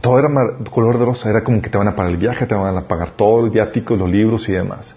todo 0.00 0.18
era 0.18 0.28
color 0.70 0.98
de 0.98 1.04
rosa, 1.04 1.28
era 1.28 1.44
como 1.44 1.60
que 1.60 1.68
te 1.68 1.76
van 1.76 1.88
a 1.88 1.94
pagar 1.94 2.12
el 2.12 2.16
viaje, 2.16 2.46
te 2.46 2.54
van 2.54 2.76
a 2.76 2.82
pagar 2.82 3.10
todo, 3.10 3.44
el 3.44 3.50
viático, 3.50 3.96
los 3.96 4.08
libros 4.08 4.48
y 4.48 4.52
demás. 4.52 4.94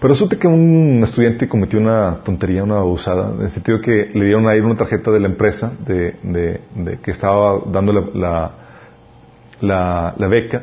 Pero 0.00 0.14
resulta 0.14 0.38
que 0.38 0.48
un 0.48 1.02
estudiante 1.04 1.46
cometió 1.46 1.78
una 1.78 2.20
tontería, 2.24 2.64
una 2.64 2.78
abusada, 2.78 3.34
en 3.36 3.42
el 3.42 3.50
sentido 3.50 3.82
que 3.82 4.10
le 4.14 4.24
dieron 4.24 4.48
ahí 4.48 4.58
una 4.58 4.74
tarjeta 4.74 5.10
de 5.10 5.20
la 5.20 5.28
empresa 5.28 5.74
de, 5.86 6.16
de, 6.22 6.98
que 7.02 7.10
estaba 7.10 7.60
dando 7.66 7.92
la, 7.92 8.50
la, 9.60 10.14
la, 10.16 10.28
beca 10.28 10.62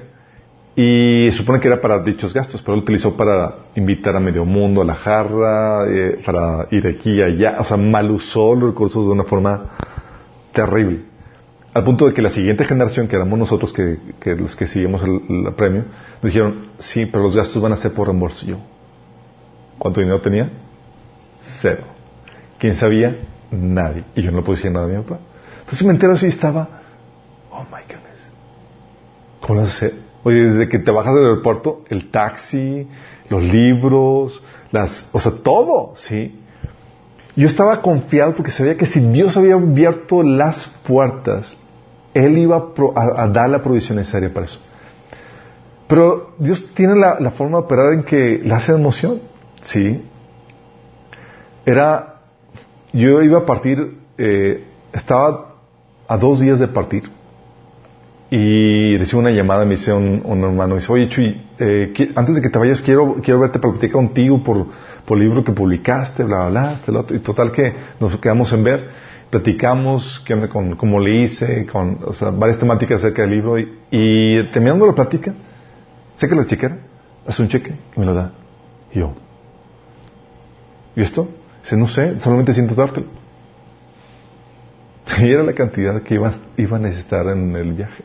y 0.75 1.29
supone 1.33 1.59
que 1.59 1.67
era 1.67 1.79
para 1.79 2.01
dichos 2.01 2.33
gastos, 2.33 2.63
pero 2.63 2.73
él 2.73 2.81
utilizó 2.81 3.15
para 3.15 3.53
invitar 3.75 4.15
a 4.15 4.19
medio 4.19 4.43
mundo 4.43 4.81
a 4.81 4.85
la 4.85 4.95
jarra, 4.95 5.85
eh, 5.87 6.19
para 6.25 6.67
ir 6.71 6.87
aquí 6.87 7.11
y 7.11 7.21
allá, 7.21 7.57
o 7.59 7.63
sea, 7.63 7.77
mal 7.77 8.09
usó 8.09 8.55
los 8.55 8.71
recursos 8.71 9.05
de 9.05 9.11
una 9.11 9.23
forma 9.23 9.65
terrible. 10.51 11.01
Al 11.75 11.83
punto 11.83 12.07
de 12.07 12.13
que 12.15 12.23
la 12.23 12.31
siguiente 12.31 12.65
generación, 12.65 13.07
que 13.07 13.15
éramos 13.15 13.37
nosotros 13.37 13.71
que, 13.71 13.99
que 14.19 14.33
los 14.33 14.55
que 14.55 14.65
seguimos 14.65 15.03
el, 15.03 15.45
el 15.45 15.53
premio, 15.53 15.83
dijeron, 16.23 16.69
sí, 16.79 17.05
pero 17.05 17.21
los 17.25 17.35
gastos 17.35 17.61
van 17.61 17.73
a 17.73 17.77
ser 17.77 17.93
por 17.93 18.07
reembolso. 18.07 18.43
Yo, 18.43 18.57
¿Cuánto 19.77 19.99
dinero 19.99 20.21
tenía? 20.21 20.49
Cero. 21.61 21.83
¿Quién 22.59 22.75
sabía? 22.75 23.17
Nadie. 23.51 24.03
Y 24.15 24.21
yo 24.21 24.31
no 24.31 24.37
le 24.37 24.43
puedo 24.43 24.57
decir 24.57 24.71
nada 24.71 24.85
a 24.85 24.89
mi 24.89 25.01
papá. 25.03 25.19
Entonces 25.59 25.85
me 25.85 25.93
entero 25.93 26.13
así 26.13 26.27
estaba, 26.27 26.67
oh 27.51 27.63
my 27.63 27.81
goodness. 27.81 28.19
¿Cómo 29.41 29.61
lo 29.61 29.67
hace? 29.67 29.93
Oye, 30.23 30.43
desde 30.43 30.69
que 30.69 30.79
te 30.79 30.91
bajas 30.91 31.13
del 31.13 31.25
aeropuerto, 31.25 31.83
el 31.89 32.09
taxi, 32.09 32.87
los 33.29 33.43
libros, 33.43 34.41
las, 34.71 35.09
o 35.13 35.19
sea, 35.19 35.31
todo, 35.43 35.93
¿sí? 35.95 36.39
Yo 37.35 37.47
estaba 37.47 37.81
confiado 37.81 38.33
porque 38.35 38.51
sabía 38.51 38.75
que 38.75 38.87
si 38.87 38.99
Dios 38.99 39.37
había 39.37 39.55
abierto 39.55 40.23
las 40.23 40.67
puertas, 40.87 41.55
Él 42.13 42.37
iba 42.37 42.57
a, 42.95 43.23
a 43.23 43.27
dar 43.27 43.49
la 43.49 43.61
provisión 43.61 43.97
necesaria 43.97 44.33
para 44.33 44.47
eso. 44.47 44.59
Pero 45.87 46.33
Dios 46.37 46.65
tiene 46.73 46.95
la, 46.95 47.19
la 47.19 47.31
forma 47.31 47.59
de 47.59 47.63
operar 47.65 47.93
en 47.93 48.03
que 48.03 48.41
le 48.43 48.53
hace 48.53 48.73
emoción. 48.73 49.21
Sí. 49.63 50.03
Era, 51.65 52.21
yo 52.93 53.21
iba 53.21 53.39
a 53.39 53.45
partir, 53.45 53.97
eh, 54.17 54.63
estaba 54.93 55.55
a 56.07 56.17
dos 56.17 56.39
días 56.39 56.59
de 56.59 56.67
partir 56.67 57.09
y 58.29 58.97
recibo 58.97 59.21
una 59.21 59.31
llamada, 59.31 59.63
me 59.63 59.75
dice 59.75 59.93
un, 59.93 60.43
hermano, 60.43 60.75
dice, 60.75 60.91
oye 60.91 61.07
Chuy, 61.09 61.41
eh, 61.59 62.11
antes 62.15 62.35
de 62.35 62.41
que 62.41 62.49
te 62.49 62.59
vayas 62.59 62.81
quiero, 62.81 63.15
quiero 63.23 63.39
verte 63.39 63.59
para 63.59 63.73
platicar 63.73 63.93
contigo 63.93 64.43
por, 64.43 64.65
por 65.05 65.17
el 65.17 65.23
libro 65.23 65.43
que 65.43 65.53
publicaste, 65.53 66.23
bla, 66.23 66.49
bla, 66.49 66.79
bla, 66.85 67.05
y 67.09 67.19
total 67.19 67.51
que 67.51 67.73
nos 67.99 68.17
quedamos 68.17 68.51
en 68.51 68.63
ver, 68.63 68.89
platicamos, 69.29 70.23
con, 70.51 70.75
cómo 70.75 70.99
le 70.99 71.23
hice, 71.23 71.65
con 71.67 71.99
o 72.05 72.13
sea, 72.13 72.29
varias 72.29 72.59
temáticas 72.59 72.99
acerca 72.99 73.21
del 73.21 73.31
libro 73.31 73.57
y, 73.57 73.77
y 73.91 74.51
terminando 74.51 74.85
la 74.85 74.93
plática, 74.93 75.33
sé 76.17 76.27
que 76.27 76.35
la 76.35 76.45
chequera, 76.45 76.77
hace 77.25 77.41
un 77.41 77.47
cheque 77.47 77.73
y 77.95 77.99
me 77.99 78.05
lo 78.05 78.13
da. 78.13 78.31
Yo, 78.93 79.13
¿Y 80.97 81.03
esto? 81.03 81.29
Dice, 81.61 81.77
no 81.77 81.87
sé, 81.87 82.19
solamente 82.21 82.53
siento 82.53 82.73
dártelo. 82.73 83.05
Y 85.19 85.31
era 85.31 85.43
la 85.43 85.53
cantidad 85.53 86.01
que 86.01 86.15
iba, 86.15 86.33
iba 86.57 86.77
a 86.77 86.79
necesitar 86.79 87.27
en 87.27 87.55
el 87.55 87.73
viaje. 87.73 88.03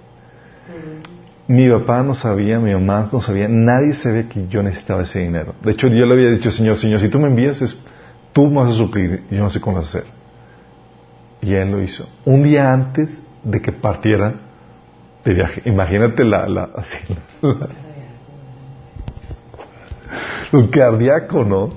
Mi 1.48 1.70
papá 1.70 2.02
no 2.02 2.14
sabía, 2.14 2.59
mi 2.59 2.72
mamá 2.72 3.09
no 3.11 3.22
sabía, 3.22 3.48
nadie 3.48 3.94
sabía 3.94 4.28
que 4.28 4.46
yo 4.46 4.62
necesitaba 4.62 5.02
ese 5.02 5.20
dinero. 5.20 5.55
De 5.64 5.72
hecho, 5.72 5.88
yo 5.88 6.05
le 6.05 6.12
había 6.12 6.31
dicho, 6.31 6.50
Señor, 6.50 6.78
Señor, 6.78 7.00
si 7.00 7.09
tú 7.09 7.18
me 7.18 7.28
envías, 7.28 7.62
es, 7.62 7.81
tú 8.33 8.48
me 8.48 8.57
vas 8.57 8.74
a 8.74 8.76
suplir, 8.76 9.24
y 9.31 9.37
yo 9.37 9.42
no 9.42 9.50
sé 9.50 9.61
cómo 9.61 9.78
hacer. 9.78 10.05
Y 11.40 11.55
él 11.55 11.70
lo 11.70 11.83
hizo. 11.83 12.07
Un 12.26 12.42
día 12.42 12.72
antes 12.72 13.22
de 13.42 13.61
que 13.61 13.72
partiera 13.72 14.35
de 15.24 15.35
viaje. 15.35 15.62
Imagínate 15.64 16.24
la, 16.24 16.46
la, 16.46 16.68
así, 16.76 16.98
lo 20.52 20.70
cardíaco, 20.70 21.44
¿no? 21.44 21.70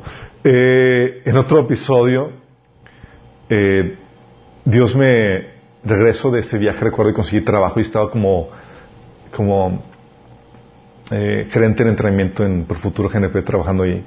Eh, 0.48 1.24
en 1.26 1.38
otro 1.38 1.62
episodio, 1.62 2.30
eh, 3.50 3.96
Dios 4.64 4.96
me 4.96 5.56
regreso 5.84 6.30
de 6.30 6.42
ese 6.42 6.60
viaje, 6.60 6.82
recuerdo 6.82 7.10
y 7.10 7.16
conseguí 7.16 7.42
trabajo 7.42 7.80
y 7.80 7.82
estaba 7.82 8.12
como, 8.12 8.50
como 9.36 9.82
eh, 11.10 11.48
gerente 11.50 11.84
de 11.84 11.90
entrenamiento 11.90 12.46
en 12.46 12.66
por 12.66 12.78
futuro 12.78 13.10
GNP 13.10 13.42
trabajando 13.44 13.86
ahí. 13.86 14.06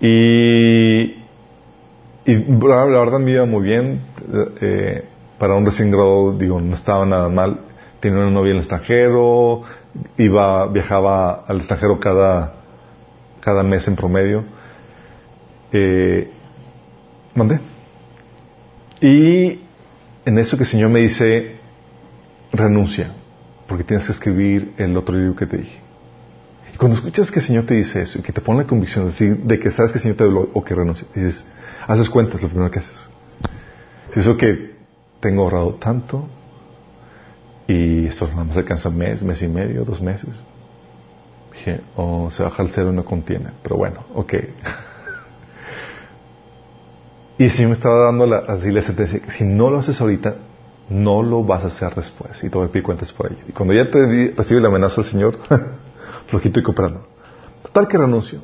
Y, 0.00 1.16
la, 2.28 2.84
verdad 2.84 3.18
me 3.18 3.32
iba 3.32 3.44
muy 3.44 3.64
bien. 3.64 4.02
Eh, 4.60 5.02
para 5.36 5.56
un 5.56 5.66
recién 5.66 5.90
graduado, 5.90 6.38
digo, 6.38 6.60
no 6.60 6.76
estaba 6.76 7.04
nada 7.04 7.28
mal. 7.28 7.58
Tenía 7.98 8.20
una 8.20 8.30
novia 8.30 8.50
en 8.50 8.58
el 8.58 8.62
extranjero, 8.62 9.62
iba, 10.16 10.68
viajaba 10.68 11.44
al 11.48 11.56
extranjero 11.56 11.98
cada, 11.98 12.52
cada 13.40 13.64
mes 13.64 13.88
en 13.88 13.96
promedio. 13.96 14.44
Eh, 15.72 16.30
mandé. 17.34 17.60
Y 19.00 19.60
en 20.24 20.38
eso 20.38 20.56
que 20.56 20.64
el 20.64 20.68
Señor 20.68 20.90
me 20.90 21.00
dice, 21.00 21.56
renuncia, 22.52 23.10
porque 23.68 23.84
tienes 23.84 24.06
que 24.06 24.12
escribir 24.12 24.72
el 24.78 24.96
otro 24.96 25.14
libro 25.14 25.36
que 25.36 25.46
te 25.46 25.58
dije. 25.58 25.78
Y 26.74 26.76
cuando 26.76 26.96
escuchas 26.98 27.30
que 27.30 27.40
el 27.40 27.46
Señor 27.46 27.66
te 27.66 27.74
dice 27.74 28.02
eso 28.02 28.18
y 28.18 28.22
que 28.22 28.32
te 28.32 28.40
pone 28.40 28.62
la 28.62 28.66
convicción 28.66 29.12
de, 29.18 29.58
que 29.58 29.70
sabes 29.70 29.92
que 29.92 29.98
el 29.98 30.02
Señor 30.02 30.16
te 30.16 30.24
habló 30.24 30.50
o 30.52 30.64
que 30.64 30.74
renuncia, 30.74 31.06
dices, 31.14 31.44
haces 31.86 32.08
cuentas 32.08 32.42
lo 32.42 32.48
primero 32.48 32.70
que 32.70 32.80
haces. 32.80 32.96
Es 34.10 34.18
eso 34.18 34.36
que 34.36 34.76
tengo 35.20 35.42
ahorrado 35.42 35.74
tanto 35.74 36.28
esto 37.68 38.28
nada 38.28 38.44
más 38.44 38.56
alcanza 38.56 38.88
un 38.88 38.98
mes, 38.98 39.22
mes 39.22 39.42
y 39.42 39.48
medio, 39.48 39.84
dos 39.84 40.00
meses. 40.00 40.30
Dije, 41.52 41.80
oh, 41.96 42.30
se 42.30 42.42
baja 42.42 42.62
el 42.62 42.70
cero 42.70 42.92
y 42.92 42.96
no 42.96 43.04
contiene. 43.04 43.50
Pero 43.62 43.76
bueno, 43.76 44.04
ok. 44.14 44.34
Y 47.38 47.50
si 47.50 47.66
me 47.66 47.72
estaba 47.72 48.06
dando 48.06 48.26
la, 48.26 48.38
así 48.48 48.70
la 48.70 48.82
sentencia, 48.82 49.20
si 49.28 49.44
no 49.44 49.70
lo 49.70 49.78
haces 49.78 50.00
ahorita, 50.00 50.36
no 50.88 51.22
lo 51.22 51.44
vas 51.44 51.64
a 51.64 51.66
hacer 51.68 51.94
después. 51.94 52.42
Y 52.42 52.48
te 52.48 52.56
voy 52.56 52.66
a 52.66 52.70
pedir 52.70 52.84
cuentas 52.84 53.12
por 53.12 53.30
ello. 53.30 53.42
Y 53.46 53.52
cuando 53.52 53.74
ya 53.74 53.90
te 53.90 54.06
di, 54.06 54.28
recibe 54.28 54.60
la 54.60 54.68
amenaza 54.68 55.02
del 55.02 55.10
Señor, 55.10 55.38
flojito 56.28 56.60
y 56.60 56.62
comprando. 56.62 57.06
Total 57.62 57.88
que 57.88 57.98
renuncio. 57.98 58.40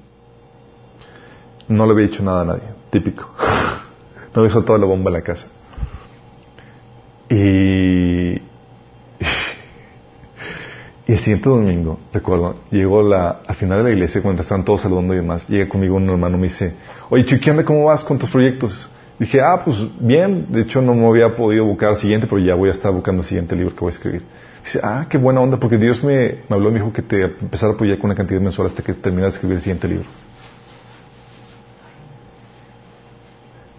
No 1.68 1.86
le 1.86 1.92
había 1.92 2.06
dicho 2.06 2.22
nada 2.22 2.42
a 2.42 2.44
nadie. 2.44 2.64
Típico. 2.90 3.30
no 4.34 4.42
había 4.42 4.52
soltado 4.52 4.78
la 4.78 4.86
bomba 4.86 5.10
en 5.10 5.14
la 5.14 5.22
casa. 5.22 5.46
Y, 7.30 8.32
y 8.34 8.42
el 11.06 11.18
siguiente 11.18 11.48
domingo, 11.48 11.98
recuerdo, 12.12 12.56
llegó 12.70 13.02
la, 13.02 13.40
al 13.46 13.54
final 13.54 13.78
de 13.78 13.84
la 13.84 13.90
iglesia, 13.90 14.20
cuando 14.20 14.42
estaban 14.42 14.66
todos 14.66 14.82
saludando 14.82 15.14
y 15.14 15.18
demás, 15.18 15.48
llega 15.48 15.66
conmigo 15.66 15.96
un 15.96 16.10
hermano 16.10 16.36
y 16.36 16.40
me 16.40 16.48
dice, 16.48 16.74
oye, 17.12 17.26
Chiqui, 17.26 17.50
¿cómo 17.64 17.84
vas 17.84 18.02
con 18.02 18.18
tus 18.18 18.30
proyectos? 18.30 18.72
Dije, 19.18 19.38
ah, 19.42 19.60
pues 19.62 19.76
bien, 20.00 20.46
de 20.50 20.62
hecho 20.62 20.80
no 20.80 20.94
me 20.94 21.06
había 21.06 21.36
podido 21.36 21.66
buscar 21.66 21.90
el 21.90 21.98
siguiente, 21.98 22.26
pero 22.26 22.40
ya 22.40 22.54
voy 22.54 22.70
a 22.70 22.72
estar 22.72 22.90
buscando 22.90 23.20
el 23.20 23.28
siguiente 23.28 23.54
libro 23.54 23.74
que 23.74 23.80
voy 23.80 23.92
a 23.92 23.94
escribir. 23.94 24.22
Dice, 24.64 24.80
ah, 24.82 25.04
qué 25.10 25.18
buena 25.18 25.42
onda, 25.42 25.58
porque 25.58 25.76
Dios 25.76 26.02
me, 26.02 26.38
habló 26.48 26.70
y 26.70 26.72
me 26.72 26.78
dijo 26.78 26.90
que 26.90 27.02
te 27.02 27.22
empezara 27.22 27.72
a 27.72 27.74
apoyar 27.74 27.98
con 27.98 28.06
una 28.06 28.14
cantidad 28.16 28.40
mensual 28.40 28.68
hasta 28.68 28.82
que 28.82 28.94
terminas 28.94 29.32
de 29.32 29.34
escribir 29.34 29.56
el 29.56 29.62
siguiente 29.62 29.88
libro. 29.88 30.06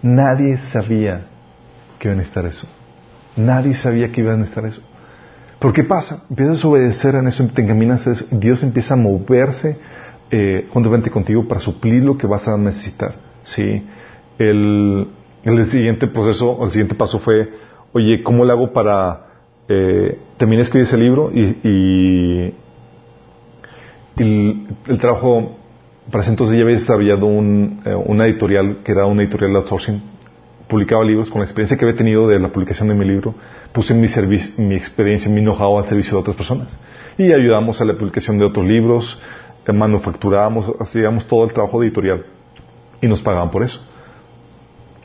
Nadie 0.00 0.56
sabía 0.56 1.26
que 1.98 2.06
iba 2.06 2.14
a 2.14 2.18
necesitar 2.18 2.46
eso. 2.46 2.68
Nadie 3.36 3.74
sabía 3.74 4.12
que 4.12 4.20
iba 4.20 4.32
a 4.32 4.36
necesitar 4.36 4.66
eso. 4.66 4.80
¿Por 5.58 5.72
qué 5.72 5.82
pasa? 5.82 6.22
Empiezas 6.30 6.64
a 6.64 6.68
obedecer 6.68 7.16
en 7.16 7.26
eso, 7.26 7.44
te 7.52 7.62
encaminas 7.62 8.06
a 8.06 8.12
eso, 8.12 8.26
Dios 8.30 8.62
empieza 8.62 8.94
a 8.94 8.96
moverse 8.96 9.76
eh, 10.36 10.66
juntamente 10.68 11.12
contigo 11.12 11.46
para 11.46 11.60
suplir 11.60 12.02
lo 12.02 12.18
que 12.18 12.26
vas 12.26 12.48
a 12.48 12.56
necesitar. 12.56 13.14
¿sí? 13.44 13.84
El, 14.36 15.06
el 15.44 15.66
siguiente 15.66 16.08
proceso, 16.08 16.58
el 16.64 16.70
siguiente 16.70 16.96
paso 16.96 17.20
fue, 17.20 17.50
oye, 17.92 18.20
¿cómo 18.24 18.44
le 18.44 18.50
hago 18.50 18.72
para 18.72 19.26
eh, 19.68 20.18
terminar 20.36 20.64
escribir 20.64 20.88
ese 20.88 20.96
libro? 20.96 21.30
Y, 21.32 21.56
y, 21.62 22.54
el, 24.16 24.98
trabajo, 24.98 25.56
para 26.10 26.22
ese 26.22 26.32
entonces 26.32 26.56
ya 26.56 26.64
había 26.64 26.78
desarrollado 26.78 27.26
un, 27.26 27.80
eh, 27.84 27.94
una 27.94 28.26
editorial 28.26 28.78
que 28.84 28.90
era 28.90 29.06
una 29.06 29.22
editorial 29.22 29.52
de 29.52 29.58
outsourcing 29.58 30.02
publicaba 30.66 31.04
libros, 31.04 31.30
con 31.30 31.40
la 31.40 31.44
experiencia 31.44 31.76
que 31.76 31.84
había 31.84 31.96
tenido 31.96 32.26
de 32.26 32.40
la 32.40 32.48
publicación 32.48 32.88
de 32.88 32.94
mi 32.94 33.04
libro, 33.04 33.34
puse 33.72 33.94
mi, 33.94 34.08
mi 34.58 34.74
experiencia, 34.74 35.30
mi 35.30 35.42
know-how 35.42 35.78
al 35.78 35.84
servicio 35.84 36.14
de 36.14 36.18
otras 36.18 36.36
personas. 36.36 36.76
Y 37.18 37.32
ayudamos 37.32 37.80
a 37.80 37.84
la 37.84 37.94
publicación 37.94 38.38
de 38.38 38.46
otros 38.46 38.66
libros, 38.66 39.20
manufacturábamos, 39.72 40.70
hacíamos 40.80 41.26
todo 41.26 41.44
el 41.44 41.52
trabajo 41.52 41.82
editorial 41.82 42.24
y 43.00 43.06
nos 43.06 43.20
pagaban 43.20 43.50
por 43.50 43.62
eso. 43.62 43.80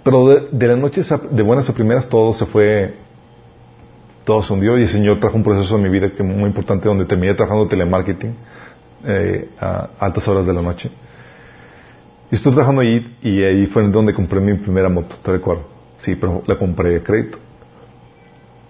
Pero 0.04 0.28
de, 0.52 0.68
las 0.68 0.78
noches 0.78 1.14
de 1.32 1.44
buenas 1.44 1.70
a 1.70 1.74
primeras 1.74 2.08
todo 2.08 2.34
se 2.34 2.46
fue, 2.46 2.96
todo 4.26 4.42
se 4.42 4.54
hundió 4.54 4.78
y 4.78 4.84
el 4.84 4.90
Señor 4.90 5.20
trajo 5.20 5.36
un 5.36 5.44
proceso 5.44 5.76
en 5.76 5.84
mi 5.84 5.90
vida 5.90 6.10
que 6.10 6.24
muy 6.24 6.46
importante 6.46 6.88
donde 6.88 7.06
terminé 7.06 7.34
trabajando 7.34 7.68
telemarketing 7.68 8.36
eh, 9.06 9.50
a 9.60 9.90
altas 10.00 10.28
horas 10.28 10.46
de 10.46 10.54
la 10.54 10.62
noche. 10.62 10.90
Y 12.32 12.36
estuve 12.36 12.54
trabajando 12.54 12.82
ahí 12.82 13.18
y 13.22 13.44
ahí 13.44 13.66
fue 13.68 13.88
donde 13.88 14.14
compré 14.14 14.40
mi 14.40 14.54
primera 14.56 14.90
moto, 14.90 15.16
te 15.24 15.32
recuerdo. 15.32 15.64
Sí, 15.98 16.16
pero 16.16 16.44
la 16.48 16.58
compré 16.58 16.92
de 16.92 17.04
crédito. 17.04 17.38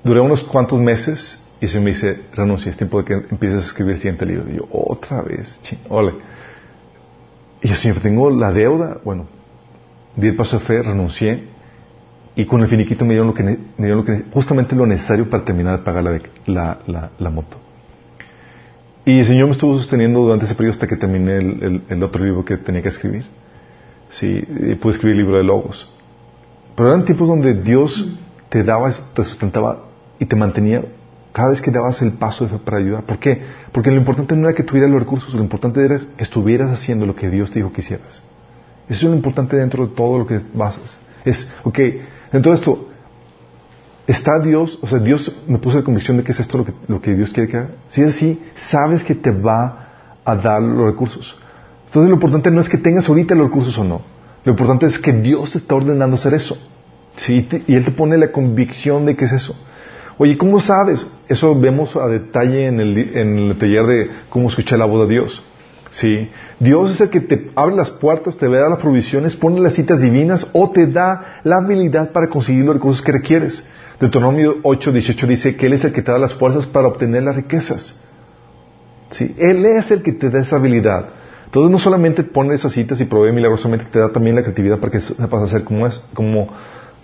Duré 0.03 0.21
unos 0.21 0.43
cuantos 0.43 0.79
meses 0.79 1.39
y 1.61 1.67
se 1.67 1.79
me 1.79 1.87
dice, 1.87 2.21
renuncia, 2.33 2.71
es 2.71 2.77
tiempo 2.77 2.99
de 2.99 3.05
que 3.05 3.13
empieces 3.31 3.63
a 3.63 3.65
escribir 3.65 3.93
el 3.93 3.99
siguiente 3.99 4.25
libro. 4.25 4.49
Y 4.49 4.57
yo, 4.57 4.67
otra 4.71 5.21
vez, 5.21 5.59
ching, 5.63 5.79
ole. 5.89 6.13
Y 7.61 7.67
yo 7.67 7.75
siempre 7.75 8.01
tengo 8.01 8.29
la 8.29 8.51
deuda. 8.51 8.97
Bueno, 9.03 9.27
di 10.15 10.27
el 10.27 10.35
paso 10.35 10.59
de 10.59 10.65
fe, 10.65 10.81
renuncié 10.81 11.43
y 12.35 12.45
con 12.45 12.61
el 12.61 12.69
finiquito 12.69 13.03
me 13.03 13.13
dieron 13.13 13.27
lo 13.27 13.33
que, 13.33 13.43
me 13.43 13.57
dieron 13.77 13.97
lo 13.97 14.05
que 14.05 14.23
justamente 14.31 14.73
lo 14.73 14.85
necesario 14.85 15.29
para 15.29 15.43
terminar 15.43 15.79
de 15.79 15.83
pagar 15.83 16.03
la, 16.45 16.77
la, 16.87 17.09
la, 17.17 17.29
moto. 17.29 17.57
Y 19.03 19.19
el 19.19 19.25
Señor 19.25 19.47
me 19.47 19.53
estuvo 19.53 19.77
sosteniendo 19.77 20.21
durante 20.21 20.45
ese 20.45 20.55
periodo 20.55 20.73
hasta 20.73 20.87
que 20.87 20.95
terminé 20.95 21.37
el, 21.37 21.81
el 21.89 22.03
otro 22.03 22.23
libro 22.23 22.45
que 22.45 22.55
tenía 22.55 22.81
que 22.81 22.89
escribir. 22.89 23.25
Sí, 24.11 24.41
pude 24.81 24.93
escribir 24.93 25.17
el 25.17 25.23
libro 25.23 25.37
de 25.37 25.43
logos. 25.43 25.91
Pero 26.77 26.89
eran 26.89 27.03
tiempos 27.03 27.27
donde 27.27 27.53
Dios 27.55 28.17
te 28.47 28.63
daba, 28.63 28.89
te 29.13 29.23
sustentaba 29.25 29.79
y 30.17 30.25
te 30.25 30.35
mantenía 30.37 30.83
cada 31.31 31.49
vez 31.49 31.61
que 31.61 31.71
dabas 31.71 32.01
el 32.01 32.13
paso 32.13 32.47
para 32.63 32.77
ayudar. 32.77 33.03
¿Por 33.03 33.19
qué? 33.19 33.41
Porque 33.71 33.91
lo 33.91 33.97
importante 33.97 34.35
no 34.35 34.47
era 34.47 34.55
que 34.55 34.63
tuvieras 34.63 34.89
los 34.89 34.99
recursos, 34.99 35.33
lo 35.33 35.41
importante 35.41 35.83
era 35.83 35.99
que 36.17 36.23
estuvieras 36.23 36.71
haciendo 36.71 37.05
lo 37.05 37.15
que 37.15 37.29
Dios 37.29 37.51
te 37.51 37.59
dijo 37.59 37.71
que 37.71 37.81
hicieras. 37.81 38.21
Eso 38.87 39.05
es 39.05 39.11
lo 39.11 39.15
importante 39.15 39.55
dentro 39.55 39.85
de 39.85 39.93
todo 39.93 40.17
lo 40.17 40.25
que 40.25 40.41
basas. 40.53 40.97
Es, 41.23 41.51
ok, 41.63 41.79
dentro 42.31 42.51
de 42.51 42.57
esto, 42.57 42.89
está 44.07 44.39
Dios, 44.39 44.79
o 44.81 44.87
sea, 44.87 44.97
Dios 44.97 45.31
me 45.47 45.59
puso 45.59 45.77
la 45.77 45.83
convicción 45.83 46.17
de 46.17 46.23
que 46.23 46.31
es 46.31 46.39
esto 46.39 46.57
lo 46.57 46.65
que, 46.65 46.73
lo 46.87 46.99
que 46.99 47.13
Dios 47.13 47.29
quiere 47.29 47.49
que 47.49 47.57
haga. 47.57 47.69
Si 47.89 48.01
es 48.01 48.15
así, 48.15 48.41
sabes 48.55 49.03
que 49.03 49.13
te 49.13 49.29
va 49.29 49.87
a 50.25 50.35
dar 50.35 50.61
los 50.61 50.91
recursos. 50.91 51.37
Entonces 51.85 52.09
lo 52.09 52.15
importante 52.15 52.49
no 52.49 52.61
es 52.61 52.69
que 52.69 52.77
tengas 52.77 53.07
ahorita 53.07 53.35
los 53.35 53.47
recursos 53.47 53.77
o 53.77 53.83
no. 53.83 54.01
Lo 54.43 54.51
importante 54.51 54.87
es 54.87 54.97
que 54.97 55.11
Dios 55.11 55.51
te 55.51 55.59
está 55.59 55.75
ordenando 55.75 56.15
hacer 56.15 56.33
eso. 56.33 56.57
¿sí? 57.15 57.47
Y 57.67 57.75
Él 57.75 57.85
te 57.85 57.91
pone 57.91 58.17
la 58.17 58.31
convicción 58.31 59.05
de 59.05 59.15
que 59.15 59.25
es 59.25 59.31
eso. 59.33 59.55
Oye, 60.21 60.37
¿cómo 60.37 60.59
sabes? 60.59 61.07
Eso 61.29 61.57
vemos 61.57 61.95
a 61.95 62.05
detalle 62.07 62.67
en 62.67 62.81
el, 62.81 62.97
en 63.17 63.39
el 63.39 63.57
taller 63.57 63.85
de 63.85 64.09
cómo 64.29 64.49
escuchar 64.49 64.77
la 64.77 64.83
voz 64.83 65.07
de 65.07 65.13
Dios. 65.13 65.41
¿sí? 65.91 66.29
Dios 66.59 66.91
es 66.91 66.99
el 66.99 67.09
que 67.09 67.21
te 67.21 67.51
abre 67.55 67.77
las 67.77 67.89
puertas, 67.89 68.37
te 68.37 68.49
da 68.49 68.67
las 68.67 68.79
provisiones, 68.79 69.37
pone 69.37 69.61
las 69.61 69.75
citas 69.75 70.01
divinas 70.01 70.45
o 70.51 70.71
te 70.71 70.87
da 70.87 71.39
la 71.45 71.55
habilidad 71.55 72.11
para 72.11 72.27
conseguir 72.27 72.65
los 72.65 72.75
recursos 72.75 73.01
que 73.01 73.13
requieres. 73.13 73.65
Deuteronomio 73.97 74.57
8, 74.63 74.91
18 74.91 75.25
dice 75.25 75.55
que 75.55 75.67
Él 75.67 75.73
es 75.73 75.85
el 75.85 75.93
que 75.93 76.01
te 76.01 76.11
da 76.11 76.17
las 76.17 76.33
fuerzas 76.33 76.65
para 76.65 76.89
obtener 76.89 77.23
las 77.23 77.37
riquezas. 77.37 77.97
¿Sí? 79.11 79.33
Él 79.37 79.65
es 79.65 79.89
el 79.89 80.03
que 80.03 80.11
te 80.11 80.29
da 80.29 80.41
esa 80.41 80.57
habilidad. 80.57 81.05
Entonces 81.45 81.71
no 81.71 81.79
solamente 81.79 82.23
pone 82.23 82.55
esas 82.55 82.73
citas 82.73 82.99
y 82.99 83.05
provee 83.05 83.31
milagrosamente, 83.31 83.85
te 83.89 83.99
da 83.99 84.09
también 84.09 84.35
la 84.35 84.43
creatividad 84.43 84.79
para 84.79 84.91
que 84.91 84.99
sepas 84.99 85.43
hacer 85.43 85.63
cómo 85.63 85.87
es, 85.87 86.03
cómo, 86.13 86.49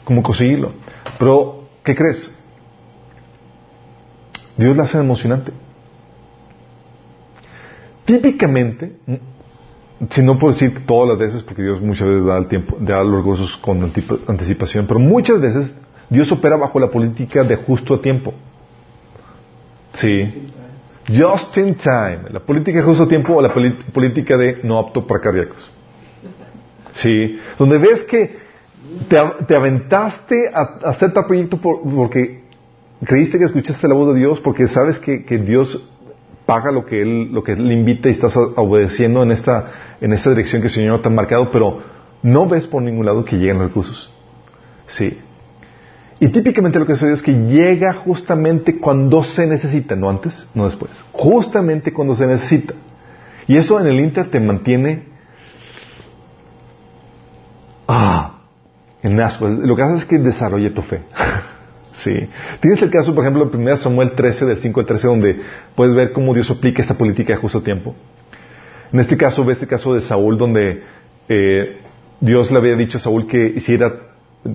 cómo 0.04 0.22
conseguirlo. 0.22 0.74
Pero, 1.18 1.64
¿qué 1.82 1.96
crees? 1.96 2.45
Dios 4.58 4.76
la 4.76 4.84
hace 4.84 4.98
emocionante. 4.98 5.52
Típicamente, 8.06 8.94
si 10.10 10.22
no 10.22 10.38
puedo 10.38 10.54
decir 10.54 10.86
todas 10.86 11.10
las 11.10 11.18
veces, 11.18 11.44
porque 11.44 11.64
Dios 11.64 11.82
muchas 11.82 12.08
veces 12.08 12.26
da 12.26 12.38
el 12.38 12.48
tiempo, 12.48 12.78
da 12.80 13.04
los 13.04 13.24
gozos 13.24 13.58
con 13.58 13.92
anticipación, 14.28 14.86
pero 14.88 15.00
muchas 15.00 15.42
veces 15.42 15.74
Dios 16.10 16.32
opera 16.32 16.56
bajo 16.56 16.80
la 16.80 16.88
política 16.88 17.44
de 17.44 17.56
justo 17.56 17.96
a 17.96 18.02
tiempo. 18.02 18.34
Sí. 19.94 20.52
Just 21.08 21.58
in 21.58 21.76
time. 21.76 22.30
La 22.32 22.40
política 22.40 22.80
de 22.80 22.84
justo 22.84 23.08
tiempo 23.08 23.36
o 23.36 23.42
la 23.42 23.54
política 23.54 24.38
de 24.38 24.60
no 24.64 24.80
apto 24.80 25.06
para 25.06 25.22
cardíacos. 25.22 25.72
Sí. 26.94 27.40
Donde 27.58 27.78
ves 27.78 28.04
que 28.04 28.38
te, 29.08 29.56
aventaste 29.56 30.50
a, 30.54 30.90
hacer 30.90 31.14
tal 31.14 31.26
proyecto 31.26 31.60
porque 31.60 32.45
creíste 33.06 33.38
que 33.38 33.46
escuchaste 33.46 33.88
la 33.88 33.94
voz 33.94 34.14
de 34.14 34.20
Dios, 34.20 34.40
porque 34.40 34.68
sabes 34.68 35.00
que, 35.00 35.20
Dios 35.38 35.90
paga 36.46 36.72
lo 36.72 36.86
que 36.86 37.02
él 37.02 37.34
lo 37.34 37.44
que 37.44 37.54
él 37.54 37.68
le 37.68 37.74
invita 37.74 38.08
y 38.08 38.12
estás 38.12 38.38
obedeciendo 38.38 39.24
en 39.24 39.32
esta 39.32 39.72
en 40.00 40.14
esta 40.14 40.30
dirección 40.30 40.62
que 40.62 40.68
el 40.68 40.74
Señor 40.74 41.02
te 41.02 41.08
ha 41.08 41.12
marcado, 41.12 41.50
pero 41.50 41.82
no 42.22 42.48
ves 42.48 42.68
por 42.68 42.84
ningún 42.84 43.06
lado 43.06 43.26
que 43.26 43.38
lleguen 43.38 43.58
los 43.58 43.68
recursos. 43.68 44.12
Sí. 44.88 45.18
Y 46.20 46.30
típicamente 46.30 46.80
lo 46.80 46.86
que 46.86 46.94
sucede 46.94 47.14
es 47.14 47.22
que 47.22 47.34
llega 47.34 47.94
justamente 47.94 48.80
cuando 48.80 49.24
se 49.24 49.48
necesita, 49.48 49.96
no 49.96 50.10
antes, 50.10 50.48
no 50.54 50.66
después. 50.66 50.92
Justamente 51.12 51.92
cuando 51.92 52.16
se 52.16 52.26
necesita. 52.26 52.74
Y 53.48 53.58
eso 53.58 53.80
en 53.80 53.88
el 53.88 54.00
Inter 54.00 54.30
te 54.30 54.40
mantiene 54.40 55.04
ah, 57.88 58.40
en 59.04 59.20
asco. 59.20 59.48
Lo 59.48 59.76
que 59.76 59.84
hace 59.84 59.98
es 59.98 60.06
que 60.06 60.18
desarrolle 60.18 60.70
tu 60.70 60.82
fe. 60.82 61.02
sí. 62.06 62.30
Tienes 62.62 62.82
el 62.82 62.90
caso, 62.90 63.14
por 63.14 63.24
ejemplo, 63.24 63.50
en 63.52 63.60
1 63.60 63.78
Samuel 63.78 64.12
13, 64.12 64.46
del 64.46 64.58
5 64.58 64.80
al 64.80 64.86
13, 64.86 65.08
donde 65.08 65.42
puedes 65.76 65.94
ver 65.94 66.14
cómo 66.14 66.34
Dios 66.34 66.50
aplica 66.50 66.82
esta 66.82 66.98
política 66.98 67.34
de 67.34 67.40
justo 67.40 67.62
tiempo. 67.62 67.96
En 68.94 69.00
este 69.00 69.18
caso, 69.18 69.44
ves 69.44 69.58
este 69.58 69.68
caso 69.68 69.94
de 69.94 70.02
Saúl, 70.02 70.38
donde 70.38 70.84
eh, 71.28 71.78
Dios 72.22 72.52
le 72.52 72.58
había 72.58 72.76
dicho 72.76 72.98
a 72.98 73.02
Saúl 73.02 73.28
que 73.28 73.54
hiciera 73.56 73.92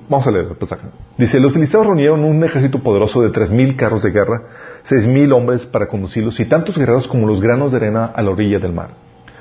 Vamos 0.08 0.24
a 0.24 0.30
leer 0.30 0.46
el. 0.46 0.78
Dice, 1.18 1.40
los 1.40 1.52
filisteos 1.52 1.84
reunieron 1.84 2.22
un 2.22 2.44
ejército 2.44 2.78
poderoso 2.78 3.22
de 3.22 3.30
tres 3.30 3.50
mil 3.50 3.74
carros 3.74 4.04
de 4.04 4.12
guerra, 4.12 4.42
seis 4.84 5.04
mil 5.08 5.32
hombres 5.32 5.66
para 5.66 5.88
conducirlos 5.88 6.38
y 6.38 6.44
tantos 6.44 6.78
guerreros 6.78 7.08
como 7.08 7.26
los 7.26 7.40
granos 7.40 7.72
de 7.72 7.78
arena 7.78 8.04
a 8.04 8.22
la 8.22 8.30
orilla 8.30 8.60
del 8.60 8.72
mar. 8.72 8.90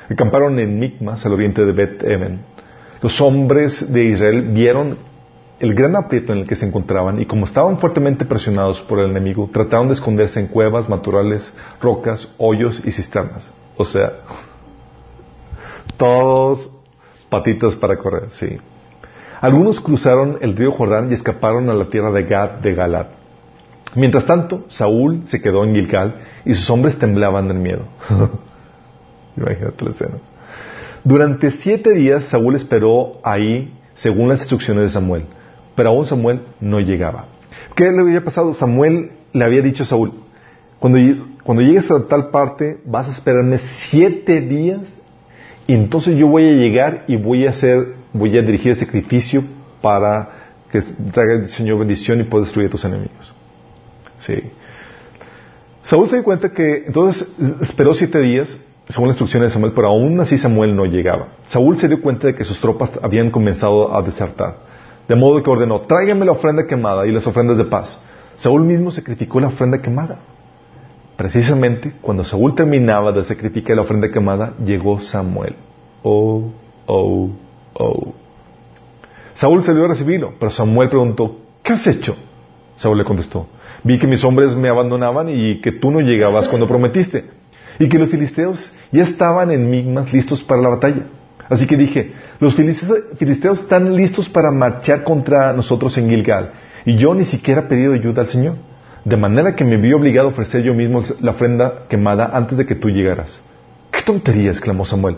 Acamparon 0.09 0.57
en 0.57 0.79
Micmas, 0.79 1.23
al 1.23 1.33
oriente 1.33 1.63
de 1.63 1.71
Bet 1.71 2.03
Emen. 2.03 2.39
Los 3.03 3.21
hombres 3.21 3.93
de 3.93 4.05
Israel 4.05 4.41
vieron 4.41 4.97
el 5.59 5.73
gran 5.73 5.95
aprieto 5.95 6.31
en 6.31 6.39
el 6.39 6.47
que 6.47 6.55
se 6.55 6.65
encontraban 6.65 7.21
y 7.21 7.25
como 7.25 7.45
estaban 7.45 7.79
fuertemente 7.79 8.25
presionados 8.25 8.81
por 8.81 8.99
el 8.99 9.09
enemigo, 9.11 9.49
trataron 9.51 9.87
de 9.87 9.95
esconderse 9.95 10.39
en 10.39 10.47
cuevas, 10.47 10.87
matorrales, 10.87 11.53
rocas, 11.81 12.33
hoyos 12.37 12.81
y 12.85 12.91
cisternas. 12.91 13.51
O 13.75 13.83
sea, 13.83 14.11
todos 15.97 16.69
patitas 17.29 17.75
para 17.75 17.97
correr, 17.97 18.29
sí. 18.31 18.57
Algunos 19.41 19.79
cruzaron 19.79 20.37
el 20.41 20.55
río 20.55 20.71
Jordán 20.71 21.11
y 21.11 21.13
escaparon 21.13 21.69
a 21.69 21.73
la 21.73 21.85
tierra 21.85 22.11
de 22.11 22.23
Gad 22.23 22.49
de 22.61 22.73
Galad. 22.73 23.07
Mientras 23.95 24.25
tanto, 24.25 24.65
Saúl 24.69 25.23
se 25.27 25.41
quedó 25.41 25.63
en 25.63 25.73
Gilgal 25.73 26.15
y 26.45 26.53
sus 26.53 26.69
hombres 26.69 26.97
temblaban 26.97 27.47
del 27.47 27.57
miedo. 27.57 27.83
Imagínate 29.37 29.85
la 29.85 29.91
escena. 29.91 30.15
Durante 31.03 31.51
siete 31.51 31.93
días 31.93 32.25
Saúl 32.25 32.55
esperó 32.55 33.19
ahí 33.23 33.73
según 33.95 34.29
las 34.29 34.39
instrucciones 34.39 34.83
de 34.83 34.89
Samuel, 34.89 35.25
pero 35.79 35.91
aún 35.91 36.05
Samuel 36.05 36.41
no 36.59 36.81
llegaba. 36.81 37.27
¿Qué 37.73 37.89
le 37.89 38.01
había 38.01 38.21
pasado? 38.21 38.53
Samuel 38.53 39.11
le 39.31 39.45
había 39.45 39.61
dicho 39.61 39.83
a 39.83 39.85
Saúl, 39.85 40.11
cuando, 40.77 40.99
cuando 41.41 41.63
llegues 41.63 41.89
a 41.89 42.05
tal 42.05 42.31
parte 42.31 42.79
vas 42.83 43.07
a 43.07 43.11
esperarme 43.13 43.59
siete 43.59 44.41
días 44.41 45.01
y 45.67 45.73
entonces 45.75 46.17
yo 46.17 46.27
voy 46.27 46.49
a 46.49 46.51
llegar 46.51 47.05
y 47.07 47.15
voy 47.15 47.47
a 47.47 47.51
hacer, 47.51 47.93
voy 48.11 48.37
a 48.37 48.41
dirigir 48.41 48.73
el 48.73 48.77
sacrificio 48.77 49.41
para 49.81 50.31
que 50.69 50.81
traiga 51.13 51.35
el 51.35 51.49
Señor 51.49 51.79
bendición 51.79 52.19
y 52.19 52.23
pueda 52.23 52.43
destruir 52.43 52.67
a 52.67 52.71
tus 52.71 52.83
enemigos. 52.83 53.33
Sí. 54.27 54.33
Saúl 55.83 56.09
se 56.09 56.17
dio 56.17 56.25
cuenta 56.25 56.51
que 56.51 56.83
entonces 56.87 57.25
esperó 57.61 57.93
siete 57.93 58.19
días 58.19 58.49
según 58.89 59.07
la 59.07 59.13
instrucción 59.13 59.43
de 59.43 59.49
Samuel, 59.49 59.71
pero 59.73 59.87
aún 59.87 60.19
así 60.19 60.37
Samuel 60.37 60.75
no 60.75 60.83
llegaba. 60.83 61.27
Saúl 61.47 61.77
se 61.77 61.87
dio 61.87 62.01
cuenta 62.01 62.27
de 62.27 62.35
que 62.35 62.43
sus 62.43 62.59
tropas 62.59 62.91
habían 63.01 63.31
comenzado 63.31 63.95
a 63.95 64.01
desertar. 64.01 64.67
De 65.09 65.15
modo 65.15 65.41
que 65.41 65.49
ordenó, 65.49 65.81
tráigame 65.81 66.23
la 66.23 66.33
ofrenda 66.33 66.67
quemada 66.67 67.07
y 67.07 67.11
las 67.11 67.25
ofrendas 67.25 67.57
de 67.57 67.65
paz. 67.65 67.99
Saúl 68.37 68.63
mismo 68.63 68.91
sacrificó 68.91 69.39
la 69.39 69.47
ofrenda 69.47 69.81
quemada. 69.81 70.19
Precisamente 71.17 71.93
cuando 71.99 72.23
Saúl 72.23 72.53
terminaba 72.53 73.11
de 73.11 73.23
sacrificar 73.23 73.75
la 73.75 73.81
ofrenda 73.81 74.11
quemada, 74.11 74.53
llegó 74.63 74.99
Samuel. 74.99 75.55
Oh, 76.03 76.51
oh, 76.85 77.29
oh. 77.73 78.13
Saúl 79.33 79.63
salió 79.63 79.85
a 79.85 79.87
recibirlo, 79.87 80.33
pero 80.39 80.51
Samuel 80.51 80.89
preguntó, 80.89 81.37
¿qué 81.63 81.73
has 81.73 81.87
hecho? 81.87 82.15
Saúl 82.77 82.99
le 82.99 83.03
contestó, 83.03 83.47
vi 83.83 83.97
que 83.97 84.05
mis 84.05 84.23
hombres 84.23 84.55
me 84.55 84.69
abandonaban 84.69 85.27
y 85.27 85.59
que 85.59 85.71
tú 85.71 85.89
no 85.89 86.01
llegabas 86.01 86.47
cuando 86.47 86.67
prometiste, 86.67 87.25
y 87.79 87.89
que 87.89 87.97
los 87.97 88.09
filisteos 88.09 88.71
ya 88.91 89.03
estaban 89.03 89.49
en 89.51 89.69
Migmas 89.69 90.13
listos 90.13 90.43
para 90.43 90.61
la 90.61 90.69
batalla. 90.69 91.03
Así 91.49 91.65
que 91.65 91.75
dije, 91.75 92.13
los 92.39 92.55
filisteos 92.55 93.59
están 93.61 93.95
listos 93.95 94.29
para 94.29 94.51
marchar 94.51 95.03
contra 95.03 95.51
nosotros 95.51 95.97
en 95.97 96.09
Gilgal, 96.09 96.51
y 96.85 96.95
yo 96.95 97.13
ni 97.15 97.25
siquiera 97.25 97.61
he 97.61 97.65
pedido 97.65 97.93
ayuda 97.93 98.21
al 98.21 98.27
Señor, 98.27 98.55
de 99.03 99.17
manera 99.17 99.55
que 99.55 99.65
me 99.65 99.77
vi 99.77 99.91
obligado 99.93 100.27
a 100.27 100.31
ofrecer 100.31 100.61
yo 100.61 100.73
mismo 100.73 101.01
la 101.21 101.31
ofrenda 101.31 101.85
quemada 101.89 102.29
antes 102.33 102.57
de 102.57 102.65
que 102.65 102.75
tú 102.75 102.89
llegaras. 102.89 103.39
¡Qué 103.91 104.01
tontería! 104.03 104.51
exclamó 104.51 104.85
Samuel. 104.85 105.17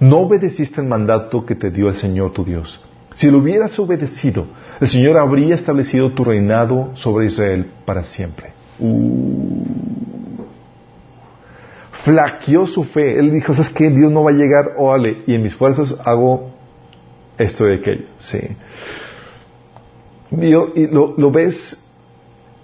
No 0.00 0.18
obedeciste 0.18 0.80
el 0.80 0.88
mandato 0.88 1.44
que 1.46 1.54
te 1.54 1.70
dio 1.70 1.88
el 1.88 1.96
Señor 1.96 2.32
tu 2.32 2.44
Dios. 2.44 2.80
Si 3.14 3.30
lo 3.30 3.38
hubieras 3.38 3.78
obedecido, 3.78 4.46
el 4.80 4.88
Señor 4.88 5.16
habría 5.16 5.54
establecido 5.54 6.10
tu 6.10 6.24
reinado 6.24 6.90
sobre 6.94 7.26
Israel 7.26 7.66
para 7.84 8.04
siempre. 8.04 8.50
Uh. 8.78 9.87
Flaqueó 12.08 12.64
su 12.64 12.84
fe. 12.84 13.18
Él 13.18 13.32
dijo, 13.32 13.52
¿sabes 13.52 13.68
qué? 13.68 13.90
Dios 13.90 14.10
no 14.10 14.24
va 14.24 14.30
a 14.30 14.34
llegar, 14.34 14.72
órale, 14.78 15.18
y 15.26 15.34
en 15.34 15.42
mis 15.42 15.54
fuerzas 15.54 15.94
hago 16.06 16.54
esto 17.36 17.68
y 17.68 17.74
aquello. 17.74 18.04
Sí. 18.18 18.38
Y, 20.30 20.46
y 20.46 20.86
lo, 20.86 21.14
lo, 21.18 21.30
ves 21.30 21.78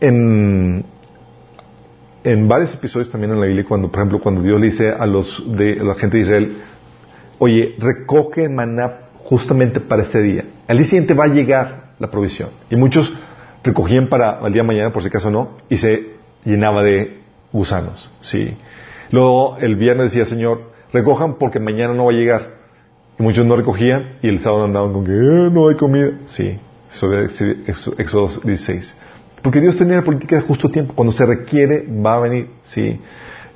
en, 0.00 0.82
en 2.24 2.48
varios 2.48 2.72
episodios 2.72 3.10
también 3.10 3.32
en 3.32 3.40
la 3.40 3.46
Biblia, 3.46 3.66
cuando, 3.68 3.88
por 3.88 4.00
ejemplo, 4.00 4.18
cuando 4.20 4.40
Dios 4.40 4.58
le 4.58 4.66
dice 4.68 4.90
a 4.90 5.04
los 5.04 5.44
de 5.54 5.78
a 5.78 5.84
la 5.84 5.94
gente 5.94 6.16
de 6.16 6.22
Israel, 6.22 6.62
oye, 7.38 7.74
recoge 7.78 8.48
maná 8.48 8.92
justamente 9.24 9.78
para 9.78 10.04
ese 10.04 10.22
día. 10.22 10.44
Al 10.66 10.78
día 10.78 10.86
siguiente 10.86 11.12
va 11.12 11.24
a 11.24 11.28
llegar 11.28 11.92
la 11.98 12.10
provisión. 12.10 12.48
Y 12.70 12.76
muchos 12.76 13.14
recogían 13.62 14.08
para 14.08 14.40
el 14.46 14.54
día 14.54 14.62
de 14.62 14.68
mañana, 14.68 14.90
por 14.90 15.02
si 15.02 15.08
acaso 15.08 15.30
no, 15.30 15.58
y 15.68 15.76
se 15.76 16.14
llenaba 16.46 16.82
de 16.82 17.18
gusanos. 17.52 18.10
Sí. 18.22 18.56
Luego 19.14 19.58
el 19.60 19.76
viernes 19.76 20.10
decía, 20.10 20.24
Señor, 20.24 20.72
recojan 20.92 21.34
porque 21.34 21.60
mañana 21.60 21.94
no 21.94 22.06
va 22.06 22.10
a 22.10 22.14
llegar. 22.16 22.48
Y 23.16 23.22
muchos 23.22 23.46
no 23.46 23.54
recogían 23.54 24.14
y 24.22 24.28
el 24.28 24.40
sábado 24.40 24.64
andaban 24.64 24.92
con 24.92 25.04
que 25.04 25.12
eh, 25.12 25.50
no 25.52 25.68
hay 25.68 25.76
comida. 25.76 26.10
Sí, 26.26 26.58
Éxodo 27.96 28.28
16. 28.42 28.98
Porque 29.40 29.60
Dios 29.60 29.78
tenía 29.78 29.98
la 29.98 30.02
política 30.02 30.34
de 30.34 30.42
justo 30.42 30.68
tiempo. 30.68 30.94
Cuando 30.94 31.12
se 31.12 31.24
requiere, 31.24 31.86
va 31.88 32.16
a 32.16 32.20
venir. 32.22 32.48
Sí. 32.64 33.00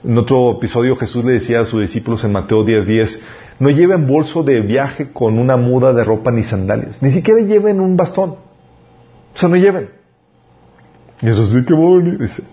En 0.04 0.16
otro 0.16 0.58
episodio 0.58 0.94
Jesús 0.94 1.24
le 1.24 1.32
decía 1.32 1.62
a 1.62 1.66
sus 1.66 1.80
discípulos 1.80 2.22
en 2.22 2.30
Mateo 2.30 2.64
10:10, 2.64 2.84
10, 2.84 3.26
no 3.58 3.70
lleven 3.70 4.06
bolso 4.06 4.44
de 4.44 4.60
viaje 4.60 5.08
con 5.12 5.40
una 5.40 5.56
muda 5.56 5.92
de 5.92 6.04
ropa 6.04 6.30
ni 6.30 6.44
sandalias. 6.44 7.02
Ni 7.02 7.10
siquiera 7.10 7.40
lleven 7.40 7.80
un 7.80 7.96
bastón. 7.96 8.36
O 9.34 9.36
sea, 9.36 9.48
no 9.48 9.56
lleven. 9.56 9.88
Y 11.20 11.28
eso 11.30 11.44
sí 11.46 11.64
que 11.64 11.74
bonito. 11.74 12.22
Dice, 12.22 12.44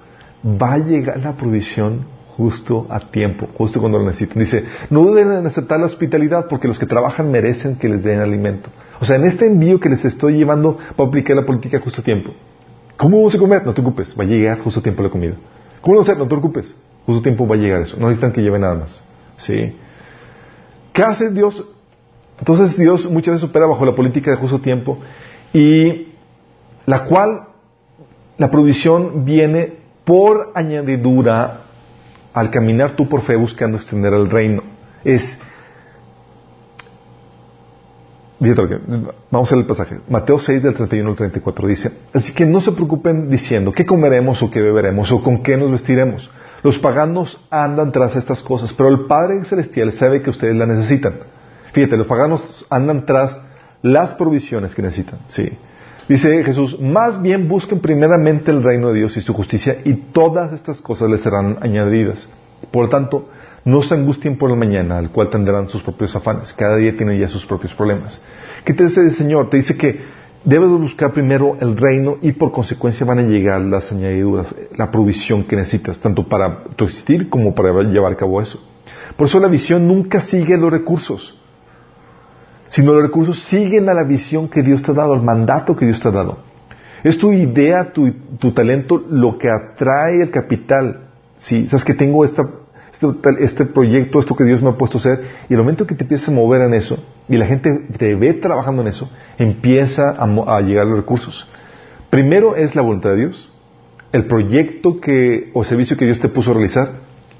va 0.43 0.73
a 0.73 0.77
llegar 0.79 1.19
la 1.19 1.33
provisión 1.33 2.14
justo 2.37 2.85
a 2.89 2.99
tiempo, 2.99 3.47
justo 3.57 3.79
cuando 3.79 3.97
lo 3.97 4.05
necesiten. 4.05 4.41
Dice, 4.41 4.65
no 4.89 5.01
duden 5.01 5.31
en 5.31 5.47
aceptar 5.47 5.79
la 5.79 5.85
hospitalidad 5.85 6.47
porque 6.49 6.67
los 6.67 6.77
que 6.77 6.85
trabajan 6.85 7.31
merecen 7.31 7.77
que 7.77 7.87
les 7.87 8.03
den 8.03 8.19
alimento. 8.19 8.69
O 8.99 9.05
sea, 9.05 9.15
en 9.15 9.25
este 9.25 9.45
envío 9.45 9.79
que 9.79 9.89
les 9.89 10.03
estoy 10.03 10.37
llevando 10.37 10.77
va 10.99 11.05
a 11.05 11.07
aplicar 11.07 11.35
la 11.35 11.45
política 11.45 11.79
justo 11.79 12.01
a 12.01 12.03
tiempo. 12.03 12.31
¿Cómo 12.97 13.17
vamos 13.17 13.35
a 13.35 13.39
comer? 13.39 13.65
No 13.65 13.73
te 13.73 13.81
ocupes, 13.81 14.15
va 14.19 14.23
a 14.23 14.27
llegar 14.27 14.59
justo 14.59 14.79
a 14.79 14.83
tiempo 14.83 15.03
la 15.03 15.09
comida. 15.09 15.35
¿Cómo 15.81 15.95
lo 15.95 16.01
hacer? 16.01 16.17
No 16.17 16.27
te 16.27 16.35
ocupes, 16.35 16.73
justo 17.05 17.19
a 17.19 17.23
tiempo 17.23 17.47
va 17.47 17.55
a 17.55 17.57
llegar 17.57 17.81
eso. 17.81 17.97
No 17.97 18.07
necesitan 18.07 18.31
que 18.31 18.41
lleven 18.41 18.61
nada 18.61 18.75
más. 18.75 19.03
¿Sí? 19.37 19.75
¿Qué 20.93 21.03
hace 21.03 21.31
Dios? 21.31 21.67
Entonces 22.39 22.77
Dios 22.77 23.09
muchas 23.09 23.35
veces 23.35 23.49
opera 23.49 23.65
bajo 23.65 23.85
la 23.85 23.95
política 23.95 24.31
de 24.31 24.37
justo 24.37 24.59
tiempo 24.59 24.97
y 25.53 26.09
la 26.85 27.05
cual 27.05 27.47
la 28.37 28.51
provisión 28.51 29.23
viene 29.25 29.73
por 30.03 30.51
añadidura 30.53 31.64
al 32.35 32.51
caminar 32.51 32.95
tú 32.95 33.09
por 33.09 33.23
fe 33.23 33.35
buscando 33.35 33.77
extender 33.77 34.13
el 34.13 34.29
reino. 34.29 34.61
Es 35.03 35.39
Vamos 39.31 39.51
a 39.51 39.55
ver 39.55 39.63
el 39.63 39.67
pasaje. 39.67 39.97
Mateo 40.07 40.37
6 40.37 40.61
del 40.61 40.75
31 40.75 41.09
al 41.09 41.15
34 41.15 41.67
dice, 41.67 41.91
así 42.13 42.33
que 42.33 42.45
no 42.45 42.61
se 42.61 42.73
preocupen 42.73 43.29
diciendo 43.29 43.71
qué 43.71 43.85
comeremos 43.87 44.43
o 44.43 44.51
qué 44.51 44.61
beberemos 44.61 45.11
o 45.11 45.23
con 45.23 45.41
qué 45.41 45.57
nos 45.57 45.71
vestiremos 45.71 46.29
los 46.65 46.79
paganos 46.79 47.39
andan 47.51 47.91
tras 47.91 48.15
estas 48.15 48.41
cosas, 48.41 48.73
pero 48.73 48.89
el 48.89 49.05
Padre 49.05 49.45
Celestial 49.45 49.93
sabe 49.93 50.23
que 50.23 50.31
ustedes 50.31 50.55
la 50.55 50.65
necesitan. 50.65 51.13
Fíjate, 51.73 51.95
los 51.95 52.07
paganos 52.07 52.65
andan 52.71 53.05
tras 53.05 53.39
las 53.83 54.13
provisiones 54.15 54.73
que 54.73 54.81
necesitan. 54.81 55.19
Sí. 55.27 55.47
Dice 56.07 56.43
Jesús, 56.43 56.79
más 56.79 57.19
bien 57.21 57.47
busquen 57.47 57.79
primeramente 57.79 58.51
el 58.51 58.61
reino 58.61 58.89
de 58.89 58.99
Dios 58.99 59.17
y 59.17 59.21
su 59.21 59.33
justicia 59.33 59.77
y 59.83 59.93
todas 59.93 60.53
estas 60.53 60.79
cosas 60.79 61.09
les 61.09 61.21
serán 61.21 61.57
añadidas. 61.61 62.29
Por 62.71 62.83
lo 62.83 62.89
tanto, 62.89 63.29
no 63.63 63.81
se 63.81 63.95
angustien 63.95 64.37
por 64.37 64.51
el 64.51 64.57
mañana, 64.57 64.99
al 64.99 65.09
cual 65.09 65.29
tendrán 65.29 65.67
sus 65.67 65.81
propios 65.81 66.15
afanes. 66.15 66.53
Cada 66.53 66.77
día 66.77 66.95
tiene 66.95 67.17
ya 67.17 67.27
sus 67.27 67.43
propios 67.47 67.73
problemas. 67.73 68.21
¿Qué 68.63 68.75
te 68.75 68.83
dice 68.83 69.01
el 69.01 69.15
Señor? 69.15 69.49
Te 69.49 69.57
dice 69.57 69.75
que 69.75 69.99
debes 70.43 70.69
buscar 70.69 71.11
primero 71.11 71.57
el 71.59 71.75
reino 71.75 72.17
y 72.21 72.33
por 72.33 72.51
consecuencia 72.51 73.03
van 73.03 73.19
a 73.19 73.23
llegar 73.23 73.61
las 73.61 73.91
añadiduras, 73.91 74.55
la 74.77 74.91
provisión 74.91 75.43
que 75.43 75.55
necesitas, 75.55 75.97
tanto 75.97 76.27
para 76.27 76.65
tu 76.75 76.85
existir 76.85 77.29
como 77.29 77.55
para 77.55 77.81
llevar 77.81 78.13
a 78.13 78.17
cabo 78.17 78.39
eso. 78.39 78.63
Por 79.17 79.25
eso 79.25 79.39
la 79.39 79.47
visión 79.47 79.87
nunca 79.87 80.21
sigue 80.21 80.55
los 80.55 80.69
recursos, 80.69 81.41
sino 82.67 82.93
los 82.93 83.03
recursos 83.03 83.43
siguen 83.43 83.89
a 83.89 83.93
la 83.93 84.03
visión 84.03 84.49
que 84.49 84.61
Dios 84.61 84.83
te 84.83 84.91
ha 84.91 84.95
dado, 84.95 85.13
al 85.13 85.21
mandato 85.21 85.75
que 85.75 85.85
Dios 85.85 86.01
te 86.01 86.07
ha 86.07 86.11
dado. 86.11 86.39
Es 87.03 87.17
tu 87.17 87.31
idea, 87.31 87.91
tu, 87.93 88.11
tu 88.39 88.51
talento 88.51 89.03
lo 89.09 89.37
que 89.37 89.47
atrae 89.49 90.23
el 90.23 90.31
capital. 90.31 91.01
Si 91.37 91.67
sabes 91.67 91.85
que 91.85 91.93
tengo 91.93 92.25
esta 92.25 92.43
este, 92.95 93.43
este, 93.43 93.65
proyecto, 93.65 94.19
esto 94.19 94.35
que 94.35 94.43
Dios 94.43 94.61
me 94.61 94.69
ha 94.69 94.77
puesto 94.77 94.97
a 94.97 95.01
hacer, 95.01 95.25
y 95.49 95.53
el 95.53 95.59
momento 95.59 95.85
que 95.85 95.95
te 95.95 96.03
empiezas 96.03 96.29
a 96.29 96.31
mover 96.31 96.61
en 96.61 96.73
eso, 96.73 97.03
y 97.27 97.37
la 97.37 97.45
gente 97.45 97.69
te 97.97 98.15
ve 98.15 98.33
trabajando 98.33 98.81
en 98.81 98.87
eso, 98.87 99.09
empieza 99.37 100.11
a, 100.11 100.61
llegar 100.61 100.85
los 100.87 100.97
recursos. 100.97 101.47
Primero 102.09 102.55
es 102.55 102.75
la 102.75 102.81
voluntad 102.81 103.11
de 103.11 103.17
Dios, 103.17 103.51
el 104.11 104.25
proyecto 104.25 105.01
que, 105.01 105.51
o 105.53 105.63
servicio 105.63 105.97
que 105.97 106.05
Dios 106.05 106.19
te 106.19 106.29
puso 106.29 106.51
a 106.51 106.53
realizar, 106.53 106.89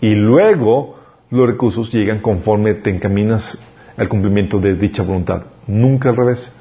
y 0.01 0.13
luego 0.15 0.97
los 1.29 1.47
recursos 1.47 1.91
llegan 1.93 2.19
conforme 2.19 2.73
te 2.73 2.89
encaminas 2.89 3.57
al 3.97 4.09
cumplimiento 4.09 4.59
de 4.59 4.75
dicha 4.75 5.03
voluntad. 5.03 5.43
Nunca 5.67 6.09
al 6.09 6.17
revés. 6.17 6.53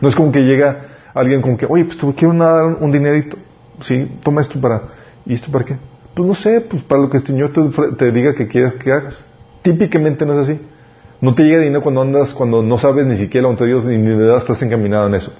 No 0.00 0.08
es 0.08 0.14
como 0.14 0.32
que 0.32 0.40
llega 0.40 0.88
alguien 1.14 1.42
con 1.42 1.56
que, 1.56 1.66
oye, 1.66 1.84
pues 1.84 1.98
te 1.98 2.14
quiero 2.14 2.34
dar 2.34 2.64
un 2.80 2.92
dinerito. 2.92 3.36
Sí, 3.82 4.10
toma 4.22 4.40
esto 4.40 4.60
para, 4.60 4.82
¿y 5.24 5.34
esto 5.34 5.50
para 5.50 5.64
qué? 5.64 5.76
Pues 6.14 6.26
no 6.26 6.34
sé, 6.34 6.60
pues 6.60 6.82
para 6.82 7.02
lo 7.02 7.10
que 7.10 7.18
el 7.18 7.26
Señor 7.26 7.52
te, 7.96 8.12
diga 8.12 8.34
que 8.34 8.48
quieras 8.48 8.74
que 8.74 8.92
hagas. 8.92 9.24
Típicamente 9.62 10.26
no 10.26 10.40
es 10.40 10.48
así. 10.48 10.60
No 11.20 11.34
te 11.34 11.42
llega 11.42 11.60
dinero 11.60 11.82
cuando 11.82 12.02
andas, 12.02 12.32
cuando 12.32 12.62
no 12.62 12.78
sabes 12.78 13.06
ni 13.06 13.16
siquiera 13.16 13.48
ante 13.48 13.66
Dios 13.66 13.84
ni 13.84 13.98
ni 13.98 14.36
estás 14.36 14.62
encaminado 14.62 15.06
en 15.08 15.14
eso. 15.14 15.32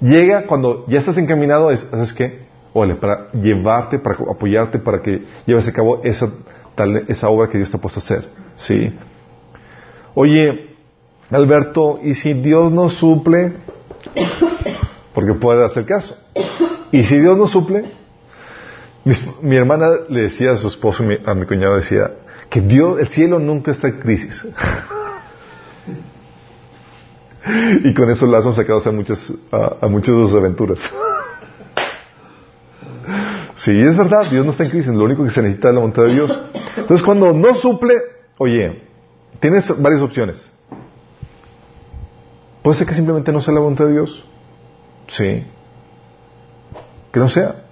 Llega 0.00 0.46
cuando 0.46 0.86
ya 0.88 0.98
estás 0.98 1.18
encaminado, 1.18 1.70
es, 1.70 1.80
¿sabes 1.80 2.12
qué? 2.12 2.46
Ole, 2.72 2.94
para 2.94 3.30
llevarte, 3.32 3.98
para 3.98 4.16
apoyarte, 4.16 4.78
para 4.78 5.02
que 5.02 5.24
lleves 5.46 5.66
a 5.66 5.72
cabo 5.72 6.02
esa, 6.04 6.30
tal, 6.74 7.04
esa 7.08 7.28
obra 7.28 7.48
que 7.48 7.58
Dios 7.58 7.70
te 7.70 7.76
ha 7.76 7.80
puesto 7.80 8.00
a 8.00 8.02
hacer. 8.02 8.28
¿Sí? 8.56 8.94
Oye, 10.14 10.67
Alberto, 11.30 12.00
¿y 12.02 12.14
si 12.14 12.32
Dios 12.32 12.72
no 12.72 12.88
suple? 12.88 13.52
Porque 15.12 15.34
puede 15.34 15.64
hacer 15.64 15.84
caso. 15.84 16.16
¿Y 16.90 17.04
si 17.04 17.18
Dios 17.18 17.36
no 17.36 17.46
suple? 17.46 17.92
Mi, 19.42 19.56
hermana 19.56 19.88
le 20.08 20.22
decía 20.22 20.52
a 20.52 20.56
su 20.56 20.68
esposo, 20.68 21.04
a 21.24 21.34
mi 21.34 21.46
cuñado 21.46 21.76
decía, 21.76 22.10
que 22.48 22.60
Dios, 22.60 22.98
el 22.98 23.08
cielo 23.08 23.38
nunca 23.38 23.72
está 23.72 23.88
en 23.88 24.00
crisis. 24.00 24.46
y 27.84 27.94
con 27.94 28.10
eso 28.10 28.26
las 28.26 28.44
hemos 28.44 28.56
sacado 28.56 28.82
a 28.84 28.92
muchas, 28.92 29.32
a, 29.52 29.86
muchas 29.86 30.14
de 30.14 30.26
sus 30.26 30.34
aventuras. 30.34 30.78
sí, 33.56 33.78
es 33.78 33.96
verdad, 33.96 34.30
Dios 34.30 34.44
no 34.44 34.52
está 34.52 34.64
en 34.64 34.70
crisis, 34.70 34.92
lo 34.92 35.04
único 35.04 35.24
que 35.24 35.30
se 35.30 35.42
necesita 35.42 35.68
es 35.68 35.74
la 35.74 35.80
voluntad 35.80 36.04
de 36.04 36.14
Dios. 36.14 36.40
Entonces 36.76 37.04
cuando 37.04 37.32
no 37.32 37.54
suple, 37.54 37.94
oye, 38.38 38.82
tienes 39.40 39.80
varias 39.80 40.00
opciones. 40.00 40.50
Puede 42.68 42.80
ser 42.80 42.86
que 42.86 42.94
simplemente 42.94 43.32
no 43.32 43.40
sea 43.40 43.54
la 43.54 43.60
voluntad 43.60 43.86
de 43.86 43.92
Dios. 43.92 44.22
Sí. 45.06 45.42
Que 47.10 47.18
no 47.18 47.26
sea. 47.30 47.62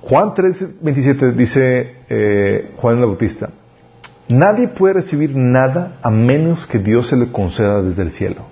Juan 0.00 0.32
3, 0.32 0.80
27 0.80 1.32
dice 1.32 1.96
eh, 2.08 2.72
Juan 2.78 3.00
el 3.00 3.04
Bautista, 3.04 3.50
nadie 4.28 4.68
puede 4.68 4.94
recibir 4.94 5.36
nada 5.36 5.98
a 6.00 6.08
menos 6.08 6.64
que 6.66 6.78
Dios 6.78 7.08
se 7.08 7.18
le 7.18 7.30
conceda 7.32 7.82
desde 7.82 8.00
el 8.00 8.12
cielo. 8.12 8.46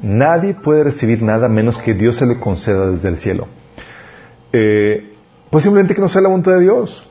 Nadie 0.00 0.54
puede 0.54 0.84
recibir 0.84 1.24
nada 1.24 1.46
a 1.46 1.48
menos 1.48 1.76
que 1.78 1.92
Dios 1.92 2.14
se 2.14 2.26
le 2.26 2.38
conceda 2.38 2.86
desde 2.86 3.08
el 3.08 3.18
cielo. 3.18 3.48
Eh, 4.52 5.12
pues 5.50 5.64
simplemente 5.64 5.92
que 5.92 6.02
no 6.02 6.08
sea 6.08 6.22
la 6.22 6.28
voluntad 6.28 6.52
de 6.52 6.60
Dios. 6.60 7.04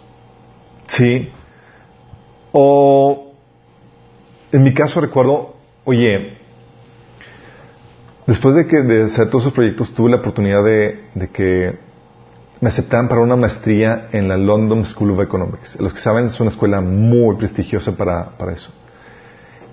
Sí. 0.88 1.30
O, 2.54 3.29
en 4.52 4.64
mi 4.64 4.74
caso 4.74 5.02
recuerdo, 5.02 5.56
oye, 5.86 6.40
Después 8.30 8.54
de 8.54 8.68
que 8.68 8.84
de 8.84 9.06
hacer 9.06 9.28
todos 9.32 9.46
esos 9.46 9.56
proyectos 9.56 9.92
tuve 9.96 10.12
la 10.12 10.18
oportunidad 10.18 10.64
de, 10.64 11.30
que 11.34 11.80
me 12.62 12.70
aceptaran 12.70 13.08
para 13.08 13.22
una 13.22 13.36
maestría 13.36 14.10
en 14.12 14.28
la 14.28 14.38
London 14.38 14.86
School 14.86 15.10
of 15.14 15.22
Economics. 15.22 15.80
Los 15.80 15.94
que 15.94 16.00
saben, 16.00 16.28
es 16.28 16.40
una 16.40 16.52
escuela 16.52 16.80
muy 16.80 17.38
prestigiosa 17.38 17.98
para, 17.98 18.36
eso. 18.54 18.72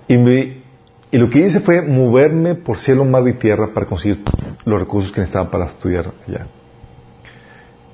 Y, 0.07 0.15
y 0.15 1.17
lo 1.19 1.29
que 1.29 1.45
hice 1.45 1.59
fue 1.59 1.83
moverme 1.83 2.55
por 2.55 2.79
cielo, 2.79 3.05
mar 3.05 3.27
y 3.27 3.33
tierra 3.33 3.71
para 3.75 3.85
conseguir 3.85 4.23
los 4.65 4.79
recursos 4.79 5.11
que 5.11 5.21
necesitaba 5.21 5.51
para 5.51 5.65
estudiar 5.65 6.11
allá. 6.27 6.47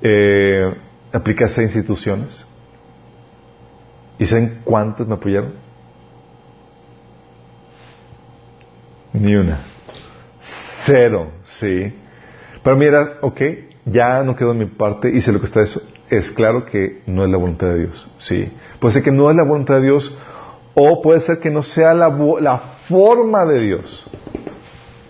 Eh, 0.00 0.74
a 1.12 1.62
instituciones. 1.62 2.46
¿Y 4.18 4.24
saben 4.24 4.60
cuántas 4.64 5.06
me 5.06 5.12
apoyaron? 5.12 5.63
Ni 9.24 9.34
una. 9.36 9.60
Cero, 10.84 11.32
sí. 11.46 11.94
Pero 12.62 12.76
mira, 12.76 13.14
ok, 13.22 13.40
ya 13.86 14.22
no 14.22 14.36
quedó 14.36 14.52
en 14.52 14.58
mi 14.58 14.66
parte, 14.66 15.08
hice 15.08 15.32
lo 15.32 15.40
que 15.40 15.46
está 15.46 15.62
eso. 15.62 15.80
Es 16.10 16.30
claro 16.30 16.66
que 16.66 17.00
no 17.06 17.24
es 17.24 17.30
la 17.30 17.38
voluntad 17.38 17.68
de 17.68 17.86
Dios, 17.86 18.06
sí. 18.18 18.52
Puede 18.80 18.92
ser 18.92 19.02
que 19.02 19.10
no 19.10 19.30
es 19.30 19.36
la 19.36 19.44
voluntad 19.44 19.76
de 19.76 19.82
Dios, 19.82 20.14
o 20.74 21.00
puede 21.00 21.20
ser 21.20 21.38
que 21.38 21.50
no 21.50 21.62
sea 21.62 21.94
la, 21.94 22.14
la 22.40 22.58
forma 22.86 23.46
de 23.46 23.60
Dios. 23.60 24.06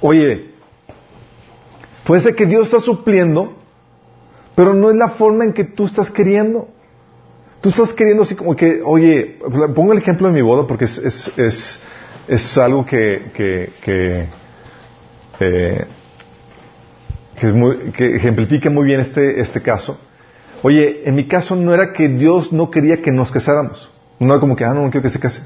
Oye, 0.01 0.53
puede 2.07 2.23
ser 2.23 2.37
que 2.37 2.47
Dios 2.47 2.67
está 2.67 2.79
supliendo, 2.79 3.55
pero 4.55 4.75
no 4.75 4.91
es 4.91 4.97
la 4.97 5.09
forma 5.09 5.45
en 5.45 5.53
que 5.53 5.65
tú 5.65 5.87
estás 5.87 6.09
queriendo. 6.09 6.69
Tú 7.61 7.71
estás 7.71 7.93
queriendo 7.93 8.23
así 8.23 8.37
como 8.37 8.55
que, 8.55 8.81
oye, 8.85 9.41
pongo 9.75 9.93
el 9.93 9.99
ejemplo 9.99 10.29
de 10.29 10.35
mi 10.35 10.43
boda 10.43 10.69
porque 10.69 10.85
es, 10.85 11.83
es 12.29 12.59
algo 12.59 12.85
que, 12.87 13.31
que, 13.35 13.70
que 13.83 14.27
eh, 15.41 15.87
que, 17.97 18.16
ejemplifica 18.16 18.70
muy 18.70 18.87
bien 18.87 19.01
este, 19.01 19.41
este 19.41 19.61
caso. 19.61 19.99
Oye, 20.62 21.03
en 21.05 21.14
mi 21.14 21.27
caso 21.27 21.57
no 21.57 21.75
era 21.75 21.93
que 21.93 22.09
Dios 22.09 22.53
no 22.53 22.70
quería 22.70 23.03
que 23.03 23.12
nos 23.12 23.31
casáramos. 23.31 23.91
No 24.18 24.33
era 24.33 24.41
como 24.41 24.57
que, 24.57 24.64
ah, 24.64 24.72
no, 24.72 24.83
no 24.83 24.91
quiero 24.91 25.03
que 25.03 25.11
se 25.11 25.20
case. 25.20 25.43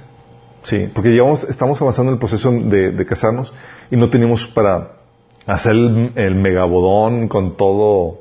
Sí, 0.63 0.91
porque 0.93 1.11
llevamos, 1.11 1.45
estamos 1.45 1.81
avanzando 1.81 2.11
en 2.11 2.17
el 2.17 2.19
proceso 2.19 2.51
de, 2.53 3.07
casarnos 3.07 3.53
y 3.91 3.97
no 3.97 4.11
teníamos 4.11 4.47
para 4.49 4.93
hacer 5.47 5.73
el, 5.73 6.13
el, 6.15 6.35
megabodón 6.35 7.29
con 7.29 7.57
todo, 7.57 8.21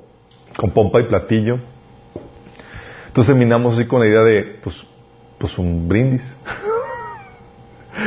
con 0.55 0.72
pompa 0.72 1.01
y 1.01 1.08
platillo. 1.08 1.60
Entonces 3.08 3.34
terminamos 3.34 3.78
así 3.78 3.88
con 3.88 3.99
la 3.99 4.08
idea 4.08 4.22
de, 4.22 4.60
pues, 4.64 4.76
pues 5.38 5.58
un 5.58 5.88
brindis. 5.88 6.24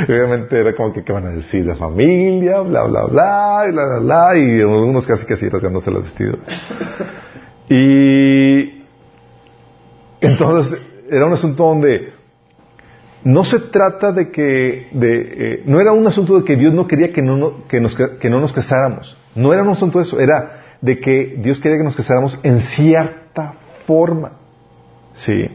obviamente 0.08 0.58
era 0.58 0.74
como 0.74 0.92
que, 0.92 1.02
¿qué 1.02 1.12
van 1.12 1.26
a 1.26 1.30
decir? 1.30 1.66
La 1.66 1.76
familia, 1.76 2.60
bla, 2.60 2.84
bla, 2.84 3.04
bla, 3.04 3.64
y 3.68 3.72
bla, 3.72 3.84
bla, 3.86 3.98
bla, 4.00 4.38
y 4.38 4.60
algunos 4.60 5.06
casi 5.06 5.26
casi 5.26 5.48
rasgándose 5.48 5.90
los 5.90 6.04
vestidos. 6.04 6.38
Y 7.68 8.84
entonces 10.20 10.80
era 11.08 11.26
un 11.26 11.32
asunto 11.32 11.64
donde 11.64 12.12
no 13.24 13.44
se 13.44 13.58
trata 13.60 14.12
de 14.12 14.30
que, 14.30 14.88
de, 14.92 15.20
eh, 15.36 15.62
no 15.66 15.80
era 15.80 15.92
un 15.92 16.06
asunto 16.06 16.38
de 16.38 16.44
que 16.44 16.56
Dios 16.56 16.72
no 16.72 16.86
quería 16.86 17.12
que 17.12 17.22
no, 17.22 17.66
que, 17.68 17.80
nos, 17.80 17.94
que 17.94 18.30
no 18.30 18.40
nos 18.40 18.52
casáramos. 18.52 19.16
No 19.34 19.52
era 19.52 19.62
un 19.62 19.70
asunto 19.70 19.98
de 19.98 20.04
eso, 20.04 20.18
era 20.18 20.76
de 20.80 20.98
que 20.98 21.36
Dios 21.38 21.60
quería 21.60 21.78
que 21.78 21.84
nos 21.84 21.96
casáramos 21.96 22.40
en 22.42 22.60
cierta 22.60 23.54
forma. 23.86 24.32
Sí 25.14 25.50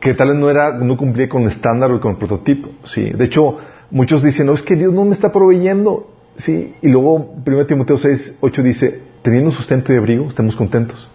que 0.00 0.14
tal 0.14 0.28
vez 0.28 0.38
no 0.38 0.50
era, 0.50 0.72
no 0.72 0.96
cumplía 0.96 1.28
con 1.28 1.42
el 1.42 1.48
estándar 1.48 1.90
o 1.90 2.00
con 2.00 2.12
el 2.12 2.18
prototipo, 2.18 2.70
sí. 2.84 3.10
De 3.10 3.24
hecho, 3.24 3.58
muchos 3.90 4.22
dicen, 4.22 4.46
no, 4.46 4.52
es 4.52 4.62
que 4.62 4.76
Dios 4.76 4.92
no 4.92 5.04
me 5.04 5.12
está 5.12 5.32
proveyendo, 5.32 6.10
sí. 6.36 6.74
Y 6.82 6.88
luego, 6.88 7.34
1 7.44 7.66
Timoteo 7.66 7.96
6, 7.98 8.38
8 8.40 8.62
dice, 8.62 9.02
teniendo 9.22 9.50
sustento 9.50 9.92
y 9.92 9.96
abrigo, 9.96 10.26
estemos 10.28 10.54
contentos. 10.56 11.08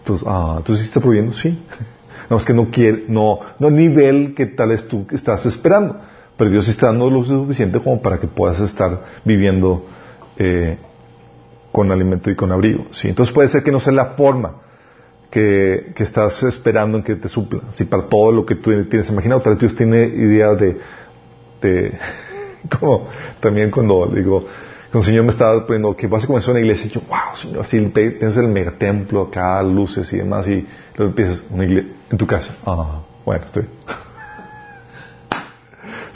Entonces, 0.00 0.26
ah, 0.28 0.56
entonces 0.58 0.84
sí 0.84 0.88
está 0.88 1.00
proveyendo, 1.00 1.32
sí. 1.34 1.58
No, 2.28 2.36
es 2.36 2.44
que 2.44 2.54
no 2.54 2.70
quiere, 2.70 3.06
no, 3.08 3.40
no 3.58 3.70
nivel 3.72 4.34
que 4.36 4.46
tal 4.46 4.68
vez 4.68 4.86
tú 4.86 5.04
estás 5.10 5.46
esperando. 5.46 5.96
Pero 6.36 6.52
Dios 6.52 6.68
está 6.68 6.86
dando 6.86 7.10
lo 7.10 7.24
suficiente 7.24 7.80
como 7.80 8.00
para 8.00 8.20
que 8.20 8.28
puedas 8.28 8.60
estar 8.60 9.02
viviendo 9.24 9.84
eh, 10.38 10.78
con 11.72 11.90
alimento 11.90 12.30
y 12.30 12.36
con 12.36 12.52
abrigo. 12.52 12.86
¿sí? 12.92 13.08
Entonces 13.08 13.34
puede 13.34 13.48
ser 13.48 13.64
que 13.64 13.72
no 13.72 13.80
sea 13.80 13.92
la 13.92 14.06
forma, 14.16 14.54
que, 15.30 15.92
estás 15.96 16.42
esperando 16.42 16.98
en 16.98 17.04
que 17.04 17.16
te 17.16 17.28
supla. 17.28 17.60
Si 17.72 17.84
para 17.84 18.04
todo 18.04 18.32
lo 18.32 18.44
que 18.44 18.56
tú 18.56 18.70
tienes 18.86 19.08
imaginado, 19.08 19.42
vez 19.42 19.58
Dios 19.58 19.76
tiene 19.76 20.04
idea 20.04 20.54
de, 20.54 20.80
de 21.62 21.98
como 22.78 23.08
también 23.40 23.70
cuando 23.70 24.06
digo, 24.06 24.46
cuando 24.90 24.98
el 25.00 25.04
Señor 25.04 25.24
me 25.24 25.30
estaba 25.30 25.64
poniendo 25.66 25.96
que 25.96 26.06
vas 26.06 26.24
a 26.24 26.26
comenzar 26.26 26.50
una 26.50 26.60
iglesia, 26.60 26.86
y 26.86 26.90
yo, 26.90 27.00
wow, 27.08 27.34
Señor, 27.34 27.62
así 27.62 27.80
piensas 27.80 28.38
el 28.38 28.48
megatemplo 28.48 29.22
acá, 29.22 29.62
luces 29.62 30.12
y 30.12 30.18
demás, 30.18 30.48
y 30.48 30.66
luego 30.96 31.10
empiezas 31.10 31.44
una 31.50 31.64
iglesia 31.64 31.92
en 32.10 32.18
tu 32.18 32.26
casa. 32.26 32.56
Ah, 32.66 33.00
bueno, 33.24 33.44
estoy. 33.44 33.64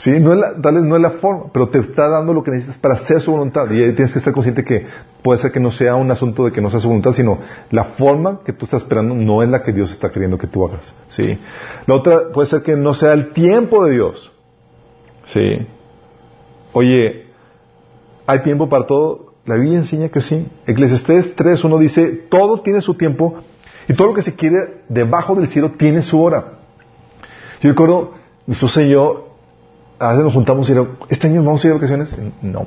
Sí, 0.05 0.19
no 0.19 0.33
es 0.33 0.39
la, 0.39 0.53
tal 0.61 0.75
vez 0.75 0.83
no 0.83 0.95
es 0.95 1.01
la 1.01 1.09
forma, 1.09 1.45
pero 1.51 1.67
te 1.67 1.79
está 1.79 2.07
dando 2.07 2.31
lo 2.31 2.43
que 2.43 2.51
necesitas 2.51 2.77
para 2.77 2.93
hacer 2.93 3.19
su 3.21 3.31
voluntad. 3.31 3.65
Y 3.71 3.91
tienes 3.93 4.13
que 4.13 4.19
estar 4.19 4.33
consciente 4.33 4.63
que 4.63 4.85
puede 5.23 5.39
ser 5.39 5.51
que 5.51 5.59
no 5.59 5.71
sea 5.71 5.95
un 5.95 6.11
asunto 6.11 6.45
de 6.45 6.51
que 6.51 6.61
no 6.61 6.69
sea 6.69 6.79
su 6.79 6.89
voluntad, 6.89 7.13
sino 7.13 7.39
la 7.71 7.85
forma 7.85 8.41
que 8.45 8.53
tú 8.53 8.65
estás 8.65 8.83
esperando 8.83 9.15
no 9.15 9.41
es 9.41 9.49
la 9.49 9.63
que 9.63 9.73
Dios 9.73 9.89
está 9.89 10.11
queriendo 10.11 10.37
que 10.37 10.45
tú 10.45 10.63
hagas. 10.63 10.93
¿sí? 11.07 11.39
La 11.87 11.95
otra 11.95 12.29
puede 12.31 12.47
ser 12.47 12.61
que 12.61 12.75
no 12.75 12.93
sea 12.93 13.13
el 13.13 13.31
tiempo 13.31 13.83
de 13.83 13.93
Dios. 13.93 14.31
¿sí? 15.25 15.65
Oye, 16.73 17.25
¿hay 18.27 18.43
tiempo 18.43 18.69
para 18.69 18.85
todo? 18.85 19.33
La 19.45 19.55
Biblia 19.55 19.79
enseña 19.79 20.09
que 20.09 20.21
sí. 20.21 20.47
Eclesiastés 20.67 21.35
3.1 21.35 21.79
dice, 21.79 22.27
todo 22.29 22.59
tiene 22.59 22.81
su 22.81 22.93
tiempo 22.93 23.39
y 23.87 23.95
todo 23.95 24.09
lo 24.09 24.13
que 24.13 24.21
se 24.21 24.35
quiere 24.35 24.81
debajo 24.87 25.33
del 25.33 25.47
cielo 25.47 25.71
tiene 25.71 26.03
su 26.03 26.21
hora. 26.21 26.59
Yo 27.59 27.69
recuerdo, 27.71 28.13
mi 28.45 28.53
esposa 28.53 28.83
yo 28.83 29.34
a 29.99 30.09
veces 30.09 30.25
nos 30.25 30.33
juntamos 30.33 30.69
y 30.69 30.73
digo, 30.73 30.97
¿este 31.09 31.27
año 31.27 31.43
vamos 31.43 31.63
a 31.63 31.67
ir 31.67 31.73
de 31.73 31.79
vacaciones? 31.79 32.15
No. 32.41 32.65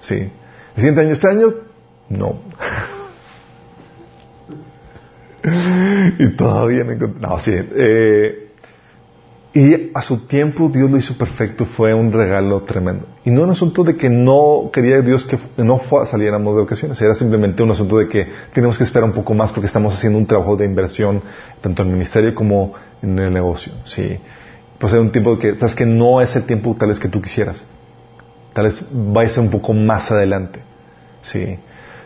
Sí. 0.00 0.14
¿El 0.14 0.30
siguiente 0.76 1.00
año? 1.00 1.12
¿Este 1.12 1.28
año? 1.28 1.54
No. 2.08 2.36
y 6.18 6.28
todavía 6.36 6.84
me 6.84 6.94
encontré. 6.94 7.20
No, 7.20 7.38
sí. 7.40 7.52
Eh, 7.54 8.46
y 9.54 9.90
a 9.94 10.02
su 10.02 10.26
tiempo 10.26 10.68
Dios 10.68 10.90
lo 10.90 10.98
hizo 10.98 11.16
perfecto, 11.16 11.64
fue 11.64 11.94
un 11.94 12.12
regalo 12.12 12.60
tremendo. 12.64 13.06
Y 13.24 13.30
no 13.30 13.42
un 13.42 13.50
asunto 13.50 13.84
de 13.84 13.96
que 13.96 14.10
no 14.10 14.70
quería 14.70 15.00
Dios 15.00 15.24
que 15.24 15.38
no 15.62 15.80
saliéramos 16.10 16.54
de 16.56 16.62
vacaciones, 16.62 17.00
era 17.00 17.14
simplemente 17.14 17.62
un 17.62 17.70
asunto 17.70 17.96
de 17.96 18.06
que 18.06 18.28
tenemos 18.52 18.76
que 18.76 18.84
esperar 18.84 19.08
un 19.08 19.14
poco 19.14 19.32
más 19.32 19.52
porque 19.52 19.66
estamos 19.66 19.94
haciendo 19.94 20.18
un 20.18 20.26
trabajo 20.26 20.56
de 20.56 20.66
inversión 20.66 21.22
tanto 21.62 21.82
en 21.82 21.88
el 21.88 21.94
ministerio 21.94 22.34
como 22.34 22.74
en 23.00 23.18
el 23.18 23.32
negocio. 23.32 23.72
Sí. 23.86 24.18
Pasar 24.78 25.00
un 25.00 25.10
tiempo 25.10 25.38
que, 25.38 25.54
sabes 25.56 25.74
que 25.74 25.86
no 25.86 26.20
es 26.20 26.34
el 26.36 26.44
tiempo 26.44 26.76
tal 26.78 26.88
vez 26.88 26.98
que 26.98 27.08
tú 27.08 27.20
quisieras. 27.20 27.62
Tal 28.52 28.66
vez 28.66 28.84
vayas 28.90 29.36
un 29.38 29.50
poco 29.50 29.72
más 29.72 30.10
adelante. 30.10 30.60
Sí. 31.22 31.58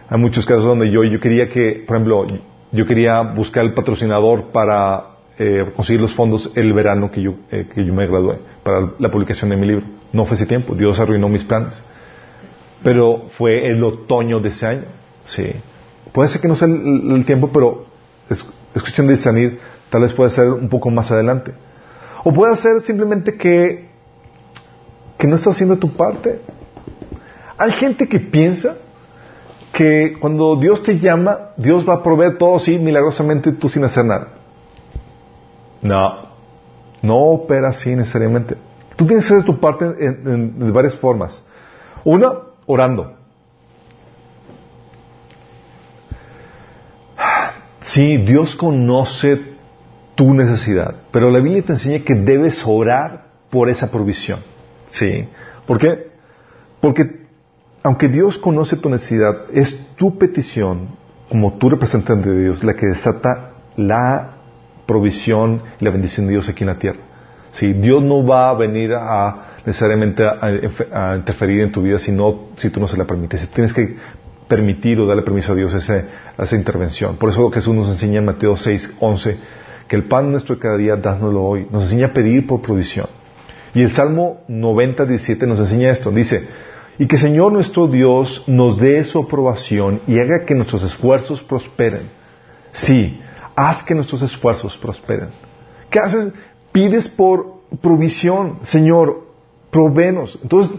Hay 0.08 0.18
muchos 0.18 0.44
casos 0.44 0.64
donde 0.64 0.90
yo, 0.90 1.04
yo 1.04 1.20
quería 1.20 1.48
que, 1.48 1.84
por 1.86 1.96
ejemplo, 1.96 2.26
yo 2.72 2.86
quería 2.86 3.20
buscar 3.22 3.64
el 3.64 3.74
patrocinador 3.74 4.46
para 4.46 5.04
eh, 5.38 5.70
conseguir 5.74 6.00
los 6.00 6.12
fondos 6.14 6.52
el 6.54 6.72
verano 6.72 7.10
que 7.10 7.22
yo, 7.22 7.34
eh, 7.50 7.66
que 7.72 7.84
yo 7.84 7.94
me 7.94 8.06
gradué, 8.06 8.38
para 8.62 8.90
la 8.98 9.10
publicación 9.10 9.50
de 9.50 9.56
mi 9.56 9.66
libro. 9.66 9.86
No 10.12 10.26
fue 10.26 10.36
ese 10.36 10.46
tiempo, 10.46 10.74
Dios 10.74 10.98
arruinó 10.98 11.28
mis 11.28 11.44
planes. 11.44 11.82
Pero 12.82 13.26
fue 13.36 13.66
el 13.68 13.82
otoño 13.84 14.40
de 14.40 14.48
ese 14.48 14.66
año. 14.66 14.84
Sí. 15.24 15.52
Puede 16.12 16.28
ser 16.28 16.40
que 16.40 16.48
no 16.48 16.56
sea 16.56 16.66
el, 16.66 17.24
tiempo, 17.24 17.50
pero 17.52 17.86
es, 18.28 18.44
es, 18.74 18.82
cuestión 18.82 19.06
de 19.06 19.14
discernir. 19.14 19.60
Tal 19.90 20.02
vez 20.02 20.12
pueda 20.12 20.30
ser 20.30 20.48
un 20.48 20.68
poco 20.68 20.90
más 20.90 21.10
adelante. 21.10 21.52
O 22.22 22.32
puede 22.32 22.56
ser 22.56 22.80
simplemente 22.82 23.36
que, 23.36 23.88
que 25.18 25.26
no 25.26 25.36
estás 25.36 25.54
haciendo 25.54 25.76
tu 25.78 25.92
parte. 25.92 26.40
Hay 27.56 27.72
gente 27.72 28.08
que 28.08 28.20
piensa 28.20 28.76
que 29.72 30.16
cuando 30.20 30.56
Dios 30.56 30.82
te 30.82 30.98
llama, 30.98 31.50
Dios 31.56 31.88
va 31.88 31.94
a 31.94 32.02
proveer 32.02 32.36
todo 32.38 32.56
así 32.56 32.78
milagrosamente 32.78 33.52
tú 33.52 33.68
sin 33.68 33.84
hacer 33.84 34.04
nada. 34.04 34.28
No, 35.82 36.28
no 37.02 37.16
opera 37.16 37.68
así 37.68 37.94
necesariamente. 37.94 38.56
Tú 38.96 39.06
tienes 39.06 39.26
que 39.26 39.34
hacer 39.34 39.46
tu 39.46 39.58
parte 39.58 39.86
de 39.86 40.70
varias 40.72 40.94
formas. 40.96 41.42
Una, 42.04 42.32
orando. 42.66 43.14
Sí, 47.82 48.18
Dios 48.18 48.54
conoce 48.56 49.40
tu 50.20 50.34
necesidad, 50.34 50.96
pero 51.12 51.30
la 51.30 51.38
Biblia 51.38 51.62
te 51.62 51.72
enseña 51.72 52.00
que 52.00 52.14
debes 52.14 52.62
orar 52.66 53.22
por 53.48 53.70
esa 53.70 53.90
provisión. 53.90 54.40
¿Sí? 54.90 55.26
¿Por 55.66 55.78
qué? 55.78 56.08
Porque 56.78 57.22
aunque 57.82 58.08
Dios 58.08 58.36
conoce 58.36 58.76
tu 58.76 58.90
necesidad, 58.90 59.44
es 59.50 59.80
tu 59.96 60.18
petición, 60.18 60.88
como 61.30 61.54
tu 61.54 61.70
representante 61.70 62.28
de 62.28 62.42
Dios, 62.42 62.62
la 62.62 62.74
que 62.74 62.84
desata 62.84 63.52
la 63.78 64.32
provisión 64.84 65.62
y 65.80 65.86
la 65.86 65.90
bendición 65.90 66.26
de 66.26 66.32
Dios 66.32 66.50
aquí 66.50 66.64
en 66.64 66.68
la 66.68 66.78
tierra. 66.78 67.00
¿Sí? 67.52 67.72
Dios 67.72 68.02
no 68.02 68.22
va 68.22 68.50
a 68.50 68.54
venir 68.54 68.92
a 68.92 69.62
necesariamente 69.64 70.22
a, 70.22 71.16
interferir 71.16 71.62
en 71.62 71.72
tu 71.72 71.80
vida 71.80 71.98
si, 71.98 72.14
si 72.58 72.68
tú 72.68 72.78
no 72.78 72.88
se 72.88 72.98
la 72.98 73.06
permites. 73.06 73.48
Tienes 73.52 73.72
que 73.72 73.96
permitir 74.46 75.00
o 75.00 75.06
darle 75.06 75.22
permiso 75.22 75.52
a 75.52 75.54
Dios 75.54 75.72
ese, 75.72 76.04
a 76.36 76.42
esa 76.42 76.56
intervención. 76.56 77.16
Por 77.16 77.30
eso 77.30 77.50
Jesús 77.50 77.74
nos 77.74 77.88
enseña 77.88 78.18
en 78.18 78.26
Mateo 78.26 78.58
6, 78.58 78.96
11, 79.00 79.59
que 79.90 79.96
el 79.96 80.04
pan 80.04 80.30
nuestro 80.30 80.54
de 80.54 80.60
cada 80.60 80.76
día, 80.76 80.94
dánoslo 80.94 81.42
hoy. 81.42 81.66
Nos 81.68 81.82
enseña 81.82 82.06
a 82.06 82.12
pedir 82.12 82.46
por 82.46 82.62
provisión. 82.62 83.08
Y 83.74 83.82
el 83.82 83.90
Salmo 83.90 84.42
90, 84.46 85.04
17 85.04 85.48
nos 85.48 85.58
enseña 85.58 85.90
esto. 85.90 86.12
Dice, 86.12 86.46
y 86.96 87.08
que 87.08 87.16
Señor 87.16 87.50
nuestro 87.50 87.88
Dios 87.88 88.44
nos 88.46 88.78
dé 88.78 89.02
su 89.02 89.18
aprobación 89.18 90.00
y 90.06 90.20
haga 90.20 90.44
que 90.46 90.54
nuestros 90.54 90.84
esfuerzos 90.84 91.42
prosperen. 91.42 92.02
Sí, 92.70 93.20
haz 93.56 93.82
que 93.82 93.96
nuestros 93.96 94.22
esfuerzos 94.22 94.76
prosperen. 94.76 95.30
¿Qué 95.90 95.98
haces? 95.98 96.34
Pides 96.70 97.08
por 97.08 97.62
provisión. 97.82 98.60
Señor, 98.62 99.26
provenos. 99.72 100.38
Entonces, 100.40 100.78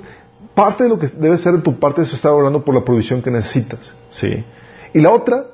parte 0.56 0.86
de 0.86 0.90
lo 0.90 0.98
que 0.98 1.08
debe 1.08 1.38
ser 1.38 1.52
de 1.56 1.62
tu 1.62 1.78
parte 1.78 2.04
es 2.04 2.14
estar 2.14 2.32
orando 2.32 2.64
por 2.64 2.74
la 2.74 2.86
provisión 2.86 3.22
que 3.22 3.30
necesitas. 3.30 3.92
¿sí? 4.10 4.42
Y 4.94 5.02
la 5.02 5.10
otra 5.12 5.48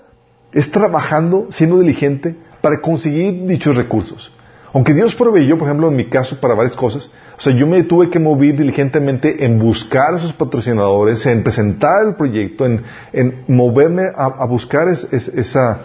es 0.52 0.70
trabajando, 0.70 1.48
siendo 1.50 1.80
diligente 1.80 2.36
para 2.62 2.82
conseguir 2.82 3.46
dichos 3.46 3.76
recursos. 3.76 4.32
Aunque 4.74 4.94
Dios 4.94 5.16
proveyó, 5.16 5.58
por 5.58 5.68
ejemplo, 5.68 5.88
en 5.88 5.96
mi 5.96 6.10
caso, 6.10 6.40
para 6.40 6.54
varias 6.54 6.76
cosas, 6.76 7.10
o 7.38 7.42
sea, 7.42 7.54
yo 7.54 7.68
me 7.68 7.84
tuve 7.84 8.10
que 8.10 8.20
mover 8.20 8.58
diligentemente 8.58 9.46
en 9.46 9.60
buscar 9.60 10.16
a 10.16 10.18
esos 10.18 10.34
patrocinadores, 10.34 11.26
en 11.26 11.44
presentar 11.44 12.06
el 12.08 12.16
proyecto, 12.16 12.66
en, 12.66 13.44
moverme 13.48 14.08
a, 14.16 14.46
buscar 14.46 14.88
esa, 14.90 15.82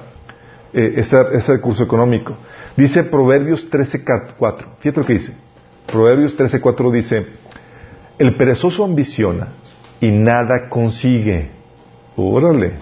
eh, 0.72 0.94
ese 0.96 1.52
recurso 1.52 1.82
económico. 1.82 2.36
Dice 2.76 3.04
Proverbios 3.04 3.70
13.4. 3.70 4.64
Fíjate 4.80 5.00
lo 5.00 5.06
que 5.06 5.12
dice. 5.12 5.36
Proverbios 5.86 6.38
13.4 6.38 6.92
dice, 6.92 7.26
el 8.18 8.36
perezoso 8.36 8.84
ambiciona 8.84 9.48
y 10.00 10.10
nada 10.10 10.70
consigue. 10.70 11.50
Órale. 12.16 12.72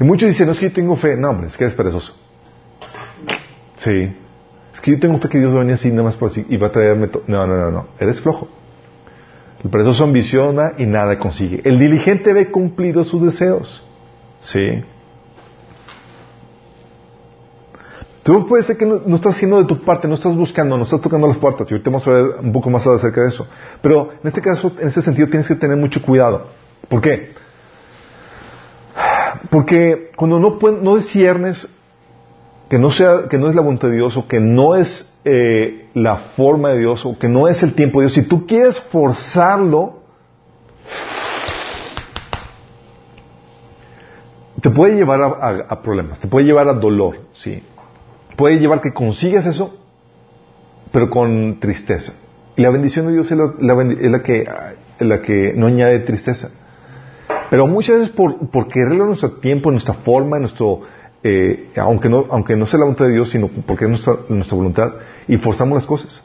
Y 0.00 0.04
muchos 0.04 0.28
dicen, 0.28 0.46
no 0.46 0.52
es 0.52 0.60
que 0.60 0.68
yo 0.68 0.74
tengo 0.74 0.94
fe. 0.96 1.16
No, 1.16 1.30
hombre, 1.30 1.48
es 1.48 1.56
que 1.56 1.64
eres 1.64 1.74
perezoso. 1.74 2.21
Sí. 3.82 4.14
Es 4.72 4.80
que 4.80 4.92
yo 4.92 5.00
tengo 5.00 5.18
fe 5.18 5.28
que 5.28 5.38
Dios 5.38 5.54
va 5.54 5.62
así 5.72 5.90
nada 5.90 6.04
más 6.04 6.16
por 6.16 6.30
así 6.30 6.46
y 6.48 6.56
va 6.56 6.68
a 6.68 6.72
traerme 6.72 7.08
todo. 7.08 7.24
No, 7.26 7.46
no, 7.46 7.56
no, 7.56 7.70
no. 7.70 7.86
Eres 7.98 8.20
flojo. 8.20 8.48
El 9.62 9.70
perezoso 9.70 10.04
ambiciona 10.04 10.72
y 10.78 10.86
nada 10.86 11.18
consigue. 11.18 11.60
El 11.64 11.78
diligente 11.78 12.32
ve 12.32 12.50
cumplidos 12.50 13.08
sus 13.08 13.22
deseos. 13.22 13.86
Sí. 14.40 14.82
Tú 18.22 18.46
puede 18.46 18.62
ser 18.62 18.76
que 18.76 18.86
no, 18.86 19.14
estás 19.14 19.36
haciendo 19.36 19.58
de 19.58 19.64
tu 19.64 19.84
parte, 19.84 20.06
no 20.06 20.14
estás 20.14 20.36
buscando, 20.36 20.76
no 20.76 20.84
estás 20.84 21.00
tocando 21.00 21.26
las 21.26 21.36
puertas. 21.38 21.66
Y 21.68 21.74
ahorita 21.74 21.90
vamos 21.90 22.06
a 22.06 22.10
ver 22.10 22.24
un 22.40 22.52
poco 22.52 22.70
más 22.70 22.86
acerca 22.86 23.20
de 23.20 23.28
eso. 23.28 23.46
Pero 23.80 24.12
en 24.22 24.28
este 24.28 24.40
caso, 24.40 24.72
en 24.78 24.88
este 24.88 25.02
sentido, 25.02 25.28
tienes 25.28 25.48
que 25.48 25.56
tener 25.56 25.76
mucho 25.76 26.00
cuidado. 26.02 26.46
¿Por 26.88 27.00
qué? 27.00 27.32
Porque 29.50 30.12
cuando 30.16 30.38
no, 30.38 30.58
no 30.80 30.96
que 32.72 32.78
no, 32.78 32.90
sea, 32.90 33.28
que 33.28 33.36
no 33.36 33.50
es 33.50 33.54
la 33.54 33.60
voluntad 33.60 33.88
de 33.88 33.96
Dios 33.96 34.16
o 34.16 34.26
que 34.26 34.40
no 34.40 34.76
es 34.76 35.06
eh, 35.26 35.90
la 35.92 36.16
forma 36.16 36.70
de 36.70 36.78
Dios 36.78 37.04
o 37.04 37.18
que 37.18 37.28
no 37.28 37.46
es 37.46 37.62
el 37.62 37.74
tiempo 37.74 38.00
de 38.00 38.06
Dios, 38.06 38.14
si 38.14 38.22
tú 38.22 38.46
quieres 38.46 38.80
forzarlo, 38.80 40.00
te 44.58 44.70
puede 44.70 44.94
llevar 44.94 45.20
a, 45.68 45.82
problemas, 45.82 46.18
te 46.18 46.28
puede 46.28 46.46
llevar 46.46 46.66
a 46.70 46.72
dolor, 46.72 47.18
sí 47.34 47.62
puede 48.36 48.56
llevar 48.58 48.80
que 48.80 48.94
consigas 48.94 49.44
eso, 49.44 49.76
pero 50.92 51.10
con 51.10 51.60
tristeza. 51.60 52.14
Y 52.56 52.62
la 52.62 52.70
bendición 52.70 53.06
de 53.06 53.12
Dios 53.12 53.30
es 53.30 53.36
la, 53.36 54.22
que, 54.22 54.48
la 54.98 55.20
que 55.20 55.52
no 55.54 55.66
añade 55.66 55.98
tristeza. 55.98 56.48
Pero 57.50 57.66
muchas 57.66 57.98
veces 57.98 58.14
por, 58.14 58.48
por 58.48 58.68
quererlo 58.68 59.04
nuestro 59.04 59.32
tiempo, 59.32 59.70
nuestra 59.70 59.92
forma, 59.92 60.38
en 60.38 60.44
nuestro, 60.44 60.80
eh, 61.24 61.70
aunque, 61.76 62.08
no, 62.08 62.26
aunque 62.30 62.56
no 62.56 62.66
sea 62.66 62.80
la 62.80 62.86
voluntad 62.86 63.06
de 63.06 63.12
Dios, 63.12 63.30
sino 63.30 63.48
porque 63.66 63.84
es 63.84 63.90
nuestra, 63.90 64.14
nuestra 64.28 64.56
voluntad, 64.56 64.92
y 65.28 65.36
forzamos 65.36 65.76
las 65.76 65.86
cosas. 65.86 66.22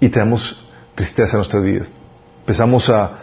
Y 0.00 0.08
tenemos 0.10 0.68
tristeza 0.94 1.32
en 1.32 1.38
nuestras 1.38 1.62
vidas. 1.62 1.90
Empezamos 2.40 2.88
a, 2.90 3.22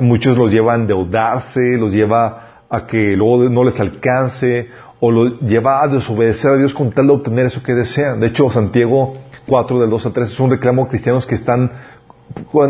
muchos 0.00 0.36
los 0.36 0.50
lleva 0.50 0.72
a 0.72 0.76
endeudarse, 0.76 1.76
los 1.78 1.92
lleva 1.92 2.62
a 2.68 2.86
que 2.86 3.16
luego 3.16 3.48
no 3.50 3.64
les 3.64 3.78
alcance, 3.78 4.68
o 5.00 5.10
lo 5.10 5.40
lleva 5.40 5.82
a 5.82 5.88
desobedecer 5.88 6.52
a 6.52 6.56
Dios 6.56 6.74
con 6.74 6.90
tal 6.92 7.06
de 7.06 7.12
obtener 7.14 7.46
eso 7.46 7.62
que 7.62 7.74
desean. 7.74 8.20
De 8.20 8.28
hecho, 8.28 8.50
Santiago 8.50 9.14
4 9.46 9.80
del 9.80 9.90
2 9.90 10.06
a 10.06 10.12
3 10.12 10.30
es 10.30 10.40
un 10.40 10.50
reclamo 10.50 10.84
a 10.84 10.88
cristianos 10.88 11.26
que 11.26 11.34
están 11.34 11.70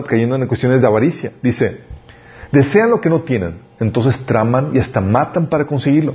cayendo 0.06 0.36
en 0.36 0.46
cuestiones 0.46 0.80
de 0.80 0.86
avaricia. 0.86 1.32
Dice, 1.42 1.82
desean 2.50 2.90
lo 2.90 3.00
que 3.00 3.10
no 3.10 3.20
tienen, 3.20 3.58
entonces 3.78 4.24
traman 4.26 4.70
y 4.74 4.78
hasta 4.78 5.00
matan 5.00 5.48
para 5.48 5.66
conseguirlo. 5.66 6.14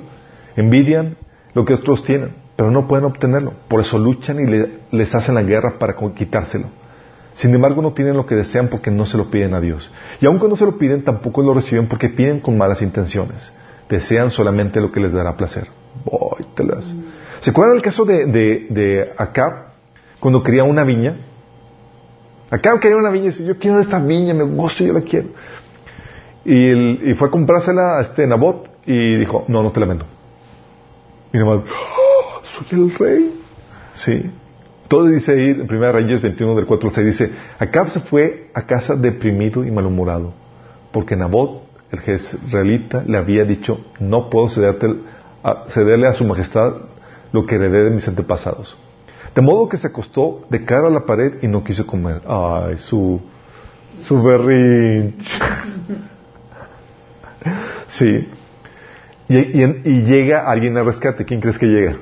Envidian 0.56 1.18
lo 1.56 1.66
que 1.66 1.74
otros 1.74 2.04
tienen, 2.04 2.36
pero 2.56 2.70
no 2.70 2.88
pueden 2.88 3.06
obtenerlo. 3.06 3.54
Por 3.68 3.82
eso 3.82 3.98
luchan 3.98 4.40
y 4.40 4.96
les 4.96 5.16
hacen 5.16 5.34
la 5.34 5.42
guerra 5.42 5.80
para 5.80 5.96
quitárselo. 6.14 6.68
Sin 7.34 7.54
embargo, 7.54 7.82
no 7.82 7.94
tienen 7.94 8.16
lo 8.16 8.26
que 8.26 8.36
desean 8.36 8.70
porque 8.70 8.92
no 8.92 9.06
se 9.06 9.18
lo 9.18 9.32
piden 9.32 9.54
a 9.54 9.62
Dios. 9.62 9.92
Y 10.22 10.26
aunque 10.26 10.48
no 10.48 10.56
se 10.56 10.66
lo 10.66 10.78
piden, 10.78 11.04
tampoco 11.04 11.42
lo 11.42 11.54
reciben 11.54 11.88
porque 11.88 12.10
piden 12.10 12.40
con 12.40 12.58
malas 12.58 12.82
intenciones. 12.82 13.52
Desean 13.90 14.32
solamente 14.32 14.80
lo 14.80 14.92
que 14.92 15.00
les 15.00 15.12
dará 15.12 15.36
placer. 15.36 15.68
¿Se 17.40 17.50
acuerdan 17.50 17.78
el 17.78 17.82
caso 17.82 18.06
de, 18.06 18.26
de, 18.26 19.14
Acab 19.18 19.74
cuando 20.20 20.44
quería 20.44 20.64
una 20.64 20.84
viña? 20.84 21.18
Acab 22.50 22.80
quería 22.80 22.98
una 22.98 23.10
viña 23.10 23.26
y 23.26 23.30
dice, 23.30 23.46
yo 23.46 23.58
quiero 23.58 23.80
esta 23.80 24.00
viña, 24.00 24.34
me 24.34 24.44
gusta, 24.44 24.84
yo 24.84 24.94
la 24.94 25.02
quiero. 25.02 25.30
Y, 26.46 27.14
fue 27.16 27.28
a 27.28 27.32
comprársela 27.32 27.98
a 28.00 28.02
este 28.02 28.28
Nabot 28.28 28.70
y 28.86 29.18
dijo, 29.18 29.46
no, 29.48 29.62
no 29.62 29.72
te 29.72 29.80
la 29.80 29.86
vendo. 29.88 30.06
Y 31.36 31.38
Nabot, 31.38 31.66
¡Oh, 31.68 32.42
soy 32.44 32.80
el 32.80 32.96
rey. 32.96 33.42
Sí. 33.94 34.32
Todo 34.88 35.08
dice 35.08 35.34
ahí, 35.34 35.50
en 35.50 35.68
1 35.70 35.92
Reyes 35.92 36.22
21 36.22 36.56
del 36.56 36.66
4 36.66 36.88
al 36.88 36.96
6, 36.96 37.08
dice, 37.08 37.32
Acab 37.60 37.90
se 37.90 38.00
fue 38.00 38.52
a 38.54 38.62
casa 38.62 38.96
deprimido 38.96 39.66
y 39.66 39.72
malhumorado, 39.72 40.34
porque 40.94 41.18
Nabot, 41.18 41.64
el 41.92 42.00
jezreelita, 42.00 43.04
le 43.06 43.18
había 43.18 43.44
dicho, 43.44 43.82
no 44.00 44.30
puedo 44.30 44.48
a 44.48 45.66
cederle 45.72 46.08
a 46.08 46.14
su 46.14 46.24
majestad 46.24 46.74
lo 47.34 47.46
que 47.46 47.56
heredé 47.56 47.84
de 47.84 47.90
mis 47.90 48.08
antepasados. 48.08 48.78
De 49.36 49.42
modo 49.42 49.68
que 49.68 49.76
se 49.76 49.88
acostó 49.88 50.46
de 50.50 50.64
cara 50.64 50.88
a 50.88 50.92
la 50.92 51.06
pared 51.06 51.34
y 51.42 51.50
no 51.50 51.66
quiso 51.66 51.86
comer. 51.86 52.22
Ay, 52.26 52.78
su, 52.78 53.20
su 54.04 54.24
berrinche. 54.24 55.28
sí. 57.88 58.30
Y, 59.28 60.02
llega 60.04 60.50
alguien 60.50 60.78
al 60.78 60.86
rescate. 60.86 61.26
¿Quién 61.26 61.42
crees 61.42 61.58
que 61.58 61.66
llega? 61.66 61.98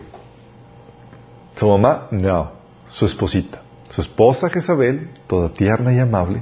¿Su 1.55 1.67
mamá? 1.67 2.07
No. 2.11 2.51
Su 2.89 3.05
esposita. 3.05 3.61
su 3.89 4.01
esposa 4.01 4.49
Jezabel, 4.49 5.09
toda 5.27 5.49
tierna 5.49 5.93
y 5.93 5.99
amable, 5.99 6.41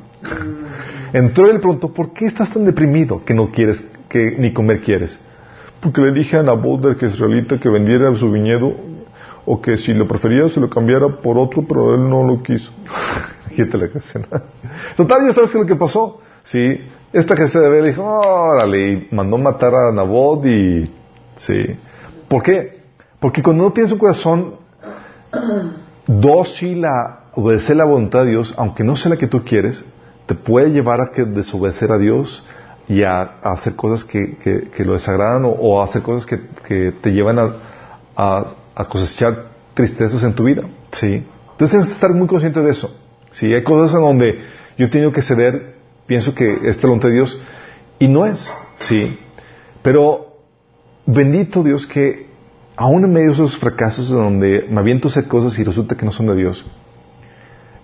entró 1.12 1.50
y 1.50 1.54
le 1.54 1.60
preguntó, 1.60 1.94
¿por 1.94 2.14
qué 2.14 2.26
estás 2.26 2.54
tan 2.54 2.66
deprimido 2.66 3.24
que 3.26 3.34
no 3.34 3.52
quieres, 3.52 3.82
que 4.08 4.36
ni 4.38 4.54
comer 4.54 4.82
quieres? 4.82 5.18
Porque 5.82 6.02
le 6.02 6.14
dije 6.14 6.38
a 6.38 6.44
Nabot 6.44 6.82
del 6.82 7.12
israelita 7.12 7.58
que 7.58 7.70
vendiera 7.70 8.14
su 8.16 8.32
viñedo 8.32 8.74
o 9.46 9.62
que 9.62 9.78
si 9.78 9.94
lo 9.94 10.08
prefería 10.08 10.48
se 10.50 10.60
lo 10.60 10.70
cambiara 10.70 11.08
por 11.08 11.38
otro, 11.38 11.64
pero 11.68 11.96
él 11.96 12.10
no 12.10 12.24
lo 12.24 12.42
quiso. 12.42 12.72
la 13.58 14.44
Total, 14.96 15.28
ya 15.28 15.34
sabes 15.34 15.54
lo 15.54 15.66
que 15.66 15.76
pasó. 15.76 16.22
Sí, 16.44 16.82
esta 17.14 17.36
Jezabel 17.36 17.86
dijo, 17.86 18.04
órale, 18.04 18.92
y 18.92 19.08
mandó 19.12 19.38
matar 19.38 19.74
a 19.76 19.92
Nabot 19.92 20.46
y... 20.46 20.92
Sí. 21.38 21.66
¿Por 22.28 22.44
qué? 22.44 22.82
Porque 23.20 23.44
cuando 23.44 23.64
no 23.64 23.72
tienes 23.72 23.92
un 23.92 24.00
corazón 24.00 24.56
dócil 26.08 26.86
a 26.86 27.26
obedecer 27.36 27.78
la 27.78 27.86
voluntad 27.86 28.24
de 28.24 28.32
Dios, 28.32 28.54
aunque 28.58 28.84
no 28.84 28.96
sea 28.96 29.12
la 29.12 29.18
que 29.18 29.28
tú 29.28 29.44
quieres, 29.44 29.84
te 30.26 30.36
puede 30.36 30.70
llevar 30.70 31.02
a 31.02 31.12
que 31.12 31.26
desobedecer 31.26 31.92
a 31.92 31.98
Dios 31.98 32.46
y 32.88 33.04
a, 33.04 33.22
hacer 33.44 33.76
cosas 33.76 34.04
que, 34.04 34.38
que, 34.76 34.86
lo 34.86 34.94
desagradan 34.94 35.44
o, 35.46 35.82
a 35.82 35.86
hacer 35.86 36.02
cosas 36.02 36.26
que, 36.26 36.40
que 36.68 36.94
te 37.02 37.12
llevan 37.12 37.40
a, 37.40 37.54
a, 38.76 38.86
cosechar 38.90 39.46
tristezas 39.74 40.24
en 40.24 40.34
tu 40.34 40.44
vida. 40.44 40.64
¿sí? 40.92 41.26
Entonces 41.52 41.70
tienes 41.70 41.88
que 41.88 41.94
estar 41.94 42.14
muy 42.14 42.28
consciente 42.28 42.62
de 42.62 42.72
eso. 42.72 42.94
¿sí? 43.32 43.54
Hay 43.54 43.64
cosas 43.64 43.96
en 43.96 44.02
donde 44.02 44.40
yo 44.78 44.88
he 44.88 44.90
tenido 44.90 45.12
que 45.12 45.22
ceder, 45.22 45.71
pienso 46.12 46.36
que 46.36 46.58
es 46.66 46.82
voluntad 46.82 47.08
de 47.08 47.16
Dios, 47.16 47.42
y 47.98 48.10
no 48.10 48.26
es. 48.26 48.38
¿sí? 48.80 49.18
Pero 49.82 50.40
bendito 51.06 51.64
Dios 51.64 51.88
que 51.88 52.26
aún 52.76 53.06
en 53.06 53.14
medio 53.14 53.28
de 53.28 53.34
esos 53.36 53.58
fracasos 53.58 54.10
donde 54.10 54.66
me 54.70 54.82
aviento 54.82 55.08
a 55.08 55.12
hacer 55.12 55.30
cosas 55.30 55.58
y 55.58 55.64
resulta 55.64 55.96
que 55.96 56.06
no 56.06 56.12
son 56.12 56.28
de 56.28 56.36
Dios, 56.36 56.70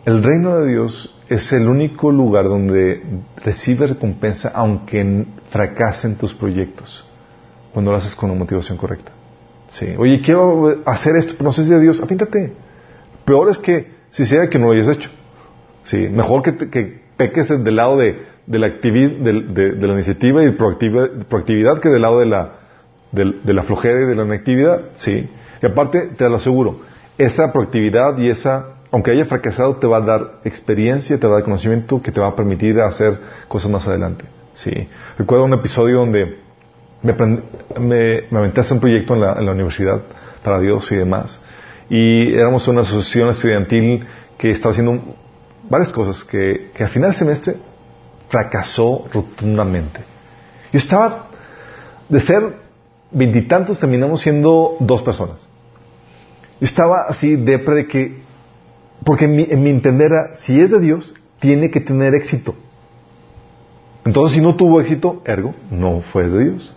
el 0.03 0.21
reino 0.21 0.59
de 0.59 0.71
Dios 0.71 1.17
es 1.29 1.53
el 1.53 1.69
único 1.69 2.11
lugar 2.11 2.49
donde 2.49 3.01
recibes 3.37 3.91
recompensa 3.91 4.51
aunque 4.53 5.25
fracasen 5.49 6.17
tus 6.17 6.33
proyectos, 6.33 7.05
cuando 7.71 7.91
lo 7.91 7.97
haces 7.97 8.13
con 8.13 8.29
una 8.29 8.39
motivación 8.39 8.77
correcta. 8.77 9.13
Sí. 9.69 9.95
Oye, 9.97 10.19
quiero 10.21 10.81
hacer 10.85 11.15
esto, 11.15 11.35
pero 11.37 11.45
no 11.45 11.53
sé 11.53 11.61
si 11.61 11.71
es 11.71 11.77
de 11.77 11.81
Dios, 11.81 12.03
apíntate. 12.03 12.51
Peor 13.23 13.51
es 13.51 13.57
que 13.57 13.87
si 14.11 14.25
sea 14.25 14.49
que 14.49 14.59
no 14.59 14.65
lo 14.65 14.73
hayas 14.73 14.97
hecho. 14.97 15.09
Sí. 15.85 16.09
Mejor 16.09 16.41
que, 16.41 16.69
que 16.69 17.06
peques 17.17 17.49
del 17.49 17.75
lado 17.75 17.97
de, 17.97 18.25
la, 18.47 18.69
de, 18.69 19.71
de, 19.75 19.87
la 19.87 19.93
iniciativa 19.93 20.43
y 20.43 20.51
proactividad 20.51 21.79
que 21.79 21.89
del 21.89 22.01
lado 22.01 22.19
de 22.19 22.25
la, 22.27 22.51
de, 23.11 23.53
la 23.53 23.63
flojera 23.63 24.01
y 24.03 24.05
de 24.05 24.15
la 24.15 24.23
inactividad. 24.23 24.81
Sí. 24.95 25.29
Y 25.61 25.65
aparte, 25.65 26.11
te 26.17 26.29
lo 26.29 26.37
aseguro, 26.37 26.81
esa 27.17 27.51
proactividad 27.51 28.17
y 28.17 28.29
esa 28.29 28.77
aunque 28.91 29.11
haya 29.11 29.25
fracasado, 29.25 29.75
te 29.75 29.87
va 29.87 29.97
a 29.97 30.01
dar 30.01 30.31
experiencia, 30.45 31.19
te 31.19 31.27
va 31.27 31.33
a 31.33 31.35
dar 31.35 31.43
conocimiento 31.43 32.01
que 32.01 32.11
te 32.11 32.21
va 32.21 32.29
a 32.29 32.35
permitir 32.35 32.79
hacer 32.79 33.17
cosas 33.47 33.69
más 33.69 33.85
adelante. 33.85 34.23
Sí. 34.53 34.87
Recuerdo 35.17 35.45
un 35.45 35.53
episodio 35.53 35.97
donde 35.97 36.37
me, 37.03 37.13
me, 37.79 38.23
me 38.29 38.39
aventé 38.39 38.61
a 38.61 38.63
hacer 38.63 38.75
un 38.75 38.79
proyecto 38.79 39.13
en 39.13 39.21
la, 39.21 39.33
en 39.33 39.45
la, 39.45 39.51
universidad 39.51 40.01
para 40.43 40.59
Dios 40.59 40.89
y 40.91 40.95
demás. 40.95 41.41
Y 41.89 42.33
éramos 42.33 42.67
una 42.67 42.81
asociación 42.81 43.29
estudiantil 43.29 44.05
que 44.37 44.51
estaba 44.51 44.71
haciendo 44.71 45.01
varias 45.69 45.91
cosas 45.91 46.23
que, 46.23 46.71
que 46.75 46.83
al 46.83 46.89
final 46.89 47.11
del 47.11 47.19
semestre 47.19 47.55
fracasó 48.29 49.07
rotundamente. 49.13 50.01
Yo 50.71 50.79
estaba, 50.79 51.27
de 52.09 52.19
ser 52.19 52.57
veintitantos, 53.11 53.79
terminamos 53.79 54.21
siendo 54.21 54.77
dos 54.79 55.01
personas. 55.01 55.47
Yo 56.59 56.65
estaba 56.65 57.05
así 57.07 57.35
depre 57.35 57.75
de 57.75 57.87
que 57.87 58.27
porque 59.03 59.25
en 59.25 59.63
mi, 59.63 59.69
entender 59.69 60.11
si 60.33 60.59
es 60.59 60.71
de 60.71 60.79
Dios, 60.79 61.13
tiene 61.39 61.69
que 61.69 61.79
tener 61.79 62.15
éxito. 62.15 62.55
Entonces, 64.05 64.35
si 64.35 64.41
no 64.41 64.55
tuvo 64.55 64.81
éxito, 64.81 65.21
ergo, 65.25 65.53
no 65.69 66.01
fue 66.01 66.27
de 66.27 66.43
Dios. 66.45 66.75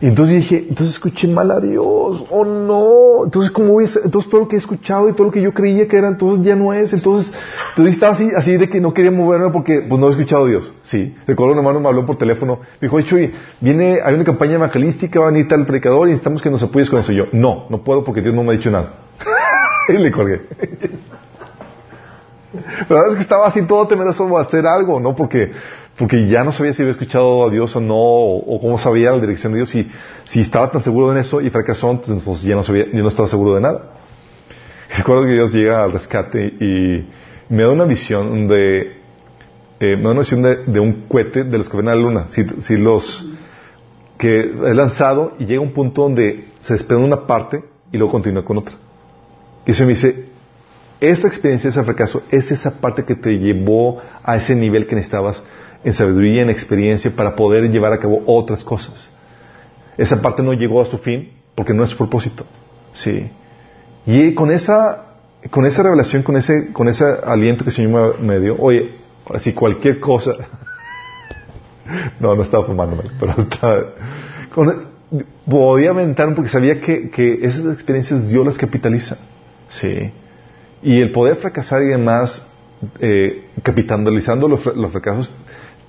Y 0.00 0.06
entonces 0.06 0.36
dije, 0.36 0.64
entonces 0.66 0.94
escuché 0.94 1.28
mal 1.28 1.50
a 1.50 1.60
Dios, 1.60 2.24
oh 2.30 2.44
no, 2.46 3.24
entonces 3.26 3.50
como 3.50 3.78
entonces 3.82 4.30
todo 4.30 4.40
lo 4.40 4.48
que 4.48 4.56
he 4.56 4.58
escuchado 4.58 5.10
y 5.10 5.12
todo 5.12 5.24
lo 5.24 5.30
que 5.30 5.42
yo 5.42 5.52
creía 5.52 5.86
que 5.88 5.98
era, 5.98 6.08
entonces 6.08 6.42
ya 6.42 6.56
no 6.56 6.72
es, 6.72 6.94
entonces, 6.94 7.30
entonces 7.70 7.94
estaba 7.94 8.14
así, 8.14 8.30
así 8.34 8.56
de 8.56 8.70
que 8.70 8.80
no 8.80 8.94
quería 8.94 9.10
moverme 9.10 9.50
porque 9.50 9.84
pues 9.86 10.00
no 10.00 10.08
he 10.08 10.12
escuchado 10.12 10.46
a 10.46 10.48
Dios, 10.48 10.72
sí. 10.84 11.14
Recuerdo 11.26 11.52
un 11.52 11.58
hermano 11.58 11.80
me 11.80 11.88
habló 11.88 12.06
por 12.06 12.16
teléfono, 12.16 12.60
me 12.80 12.88
dijo, 12.88 12.96
oye, 12.96 13.32
viene, 13.60 13.98
hay 14.02 14.14
una 14.14 14.24
campaña 14.24 14.54
evangelística, 14.54 15.20
va 15.20 15.26
a 15.26 15.30
venir 15.32 15.48
tal 15.48 15.66
predicador 15.66 16.08
y 16.08 16.12
necesitamos 16.12 16.40
que 16.40 16.48
nos 16.48 16.62
apoyes 16.62 16.88
con 16.88 17.00
eso. 17.00 17.12
Yo, 17.12 17.26
no, 17.32 17.66
no 17.68 17.84
puedo 17.84 18.02
porque 18.02 18.22
Dios 18.22 18.34
no 18.34 18.42
me 18.42 18.54
ha 18.54 18.56
dicho 18.56 18.70
nada. 18.70 18.94
y 19.90 19.98
le 19.98 20.10
colgué. 20.10 20.40
Pero 22.52 22.64
la 22.88 22.96
verdad 22.96 23.10
es 23.10 23.16
que 23.16 23.22
estaba 23.22 23.46
así 23.46 23.62
todo 23.62 23.86
temeroso 23.86 24.26
de 24.26 24.36
hacer 24.38 24.66
algo, 24.66 24.98
¿no? 24.98 25.14
Porque, 25.14 25.52
porque 26.00 26.26
ya 26.28 26.44
no 26.44 26.50
sabía 26.50 26.72
si 26.72 26.80
había 26.80 26.92
escuchado 26.92 27.46
a 27.46 27.50
Dios 27.50 27.76
o 27.76 27.80
no, 27.82 27.94
o, 27.94 28.58
cómo 28.58 28.78
sabía 28.78 29.10
la 29.10 29.18
dirección 29.18 29.52
de 29.52 29.58
Dios, 29.58 29.74
y 29.74 29.86
si 30.24 30.40
estaba 30.40 30.70
tan 30.70 30.82
seguro 30.82 31.12
en 31.12 31.18
eso 31.18 31.42
y 31.42 31.50
fracasó, 31.50 31.90
entonces 31.90 32.40
ya 32.40 32.56
no 32.56 32.62
sabía, 32.62 32.86
yo 32.86 33.02
no 33.02 33.08
estaba 33.08 33.28
seguro 33.28 33.56
de 33.56 33.60
nada. 33.60 33.82
Recuerdo 34.96 35.24
que 35.24 35.32
Dios 35.32 35.52
llega 35.52 35.82
al 35.82 35.92
rescate 35.92 36.54
y 36.58 37.06
me 37.50 37.64
da 37.64 37.68
una 37.68 37.84
visión 37.84 38.48
de, 38.48 38.80
eh, 39.78 39.96
me 39.96 40.04
da 40.04 40.10
una 40.12 40.20
visión 40.20 40.42
de, 40.42 40.80
un 40.80 41.04
cohete 41.06 41.44
de 41.44 41.58
los 41.58 41.68
que 41.68 41.76
ven 41.76 41.88
a 41.88 41.94
la 41.94 42.00
luna, 42.00 42.26
si, 42.30 42.44
si 42.62 42.78
los, 42.78 43.28
que 44.16 44.40
he 44.40 44.74
lanzado 44.74 45.34
y 45.38 45.44
llega 45.44 45.60
a 45.60 45.64
un 45.64 45.74
punto 45.74 46.00
donde 46.04 46.46
se 46.60 46.72
desprende 46.72 47.04
una 47.04 47.26
parte 47.26 47.62
y 47.92 47.98
luego 47.98 48.12
continúa 48.12 48.42
con 48.42 48.56
otra. 48.56 48.74
Y 49.66 49.72
eso 49.72 49.82
me 49.82 49.90
dice, 49.90 50.30
esa 50.98 51.28
experiencia, 51.28 51.68
ese 51.68 51.84
fracaso, 51.84 52.22
es 52.30 52.50
esa 52.50 52.80
parte 52.80 53.04
que 53.04 53.16
te 53.16 53.32
llevó 53.38 54.00
a 54.22 54.36
ese 54.36 54.54
nivel 54.54 54.86
que 54.86 54.94
necesitabas 54.94 55.44
en 55.84 55.94
sabiduría, 55.94 56.42
en 56.42 56.50
experiencia, 56.50 57.10
para 57.14 57.34
poder 57.34 57.70
llevar 57.70 57.92
a 57.92 57.98
cabo 57.98 58.22
otras 58.26 58.62
cosas. 58.62 59.10
Esa 59.96 60.20
parte 60.20 60.42
no 60.42 60.52
llegó 60.52 60.80
a 60.80 60.84
su 60.84 60.98
fin 60.98 61.32
porque 61.54 61.74
no 61.74 61.84
es 61.84 61.90
su 61.90 61.96
propósito. 61.96 62.44
Sí. 62.92 63.30
Y 64.06 64.34
con 64.34 64.50
esa, 64.50 65.04
con 65.50 65.66
esa 65.66 65.82
revelación, 65.82 66.22
con 66.22 66.36
ese, 66.36 66.72
con 66.72 66.88
ese 66.88 67.04
aliento 67.24 67.64
que 67.64 67.70
el 67.70 67.76
Señor 67.76 68.20
me, 68.20 68.40
dio, 68.40 68.56
oye, 68.58 68.92
así 69.34 69.52
cualquier 69.52 70.00
cosa. 70.00 70.36
no, 72.20 72.34
no 72.34 72.42
estaba 72.42 72.64
fumándome, 72.64 73.04
pero 73.18 73.34
estaba, 73.38 73.82
podía 75.48 75.90
aventar 75.90 76.34
porque 76.34 76.50
sabía 76.50 76.80
que, 76.80 77.10
que 77.10 77.40
esas 77.42 77.72
experiencias 77.74 78.28
Dios 78.28 78.46
las 78.46 78.58
capitaliza. 78.58 79.18
Sí. 79.68 80.12
Y 80.82 81.00
el 81.00 81.12
poder 81.12 81.36
fracasar 81.36 81.82
y 81.82 81.88
demás, 81.88 82.46
eh, 83.00 83.48
capitalizando 83.62 84.48
los, 84.48 84.62
fracasos, 84.62 85.34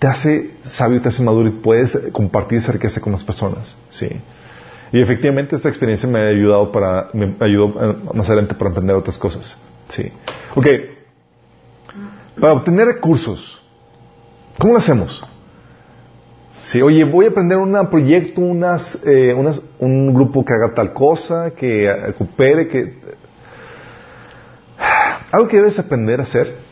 te 0.01 0.07
hace 0.07 0.55
sabio, 0.63 0.99
te 0.99 1.09
hace 1.09 1.21
maduro 1.21 1.47
y 1.47 1.51
puedes 1.51 1.95
compartir 2.11 2.57
esa 2.57 2.71
riqueza 2.71 2.99
con 2.99 3.13
las 3.13 3.23
personas. 3.23 3.77
¿sí? 3.91 4.09
Y 4.91 4.99
efectivamente 4.99 5.55
esta 5.55 5.69
experiencia 5.69 6.09
me 6.09 6.17
ha 6.17 6.25
ayudado 6.25 6.71
para, 6.71 7.09
me 7.13 7.35
ayudó 7.39 7.67
eh, 7.67 7.95
más 8.11 8.25
adelante 8.27 8.55
para 8.55 8.71
aprender 8.71 8.95
otras 8.95 9.15
cosas. 9.19 9.55
¿sí? 9.89 10.11
Ok. 10.55 10.65
Para 12.39 12.53
obtener 12.53 12.87
recursos, 12.87 13.63
¿cómo 14.57 14.73
lo 14.73 14.79
hacemos? 14.79 15.23
Sí, 16.63 16.81
oye, 16.81 17.03
voy 17.03 17.27
a 17.27 17.29
aprender 17.29 17.59
un 17.59 17.87
proyecto, 17.91 18.41
unas, 18.41 18.99
eh, 19.05 19.35
unas, 19.35 19.61
un 19.77 20.15
grupo 20.15 20.43
que 20.43 20.53
haga 20.53 20.73
tal 20.73 20.93
cosa, 20.93 21.51
que 21.51 22.15
coopere, 22.17 22.67
que 22.67 22.95
algo 25.31 25.47
que 25.47 25.57
debes 25.57 25.77
aprender 25.77 26.21
a 26.21 26.23
hacer 26.23 26.70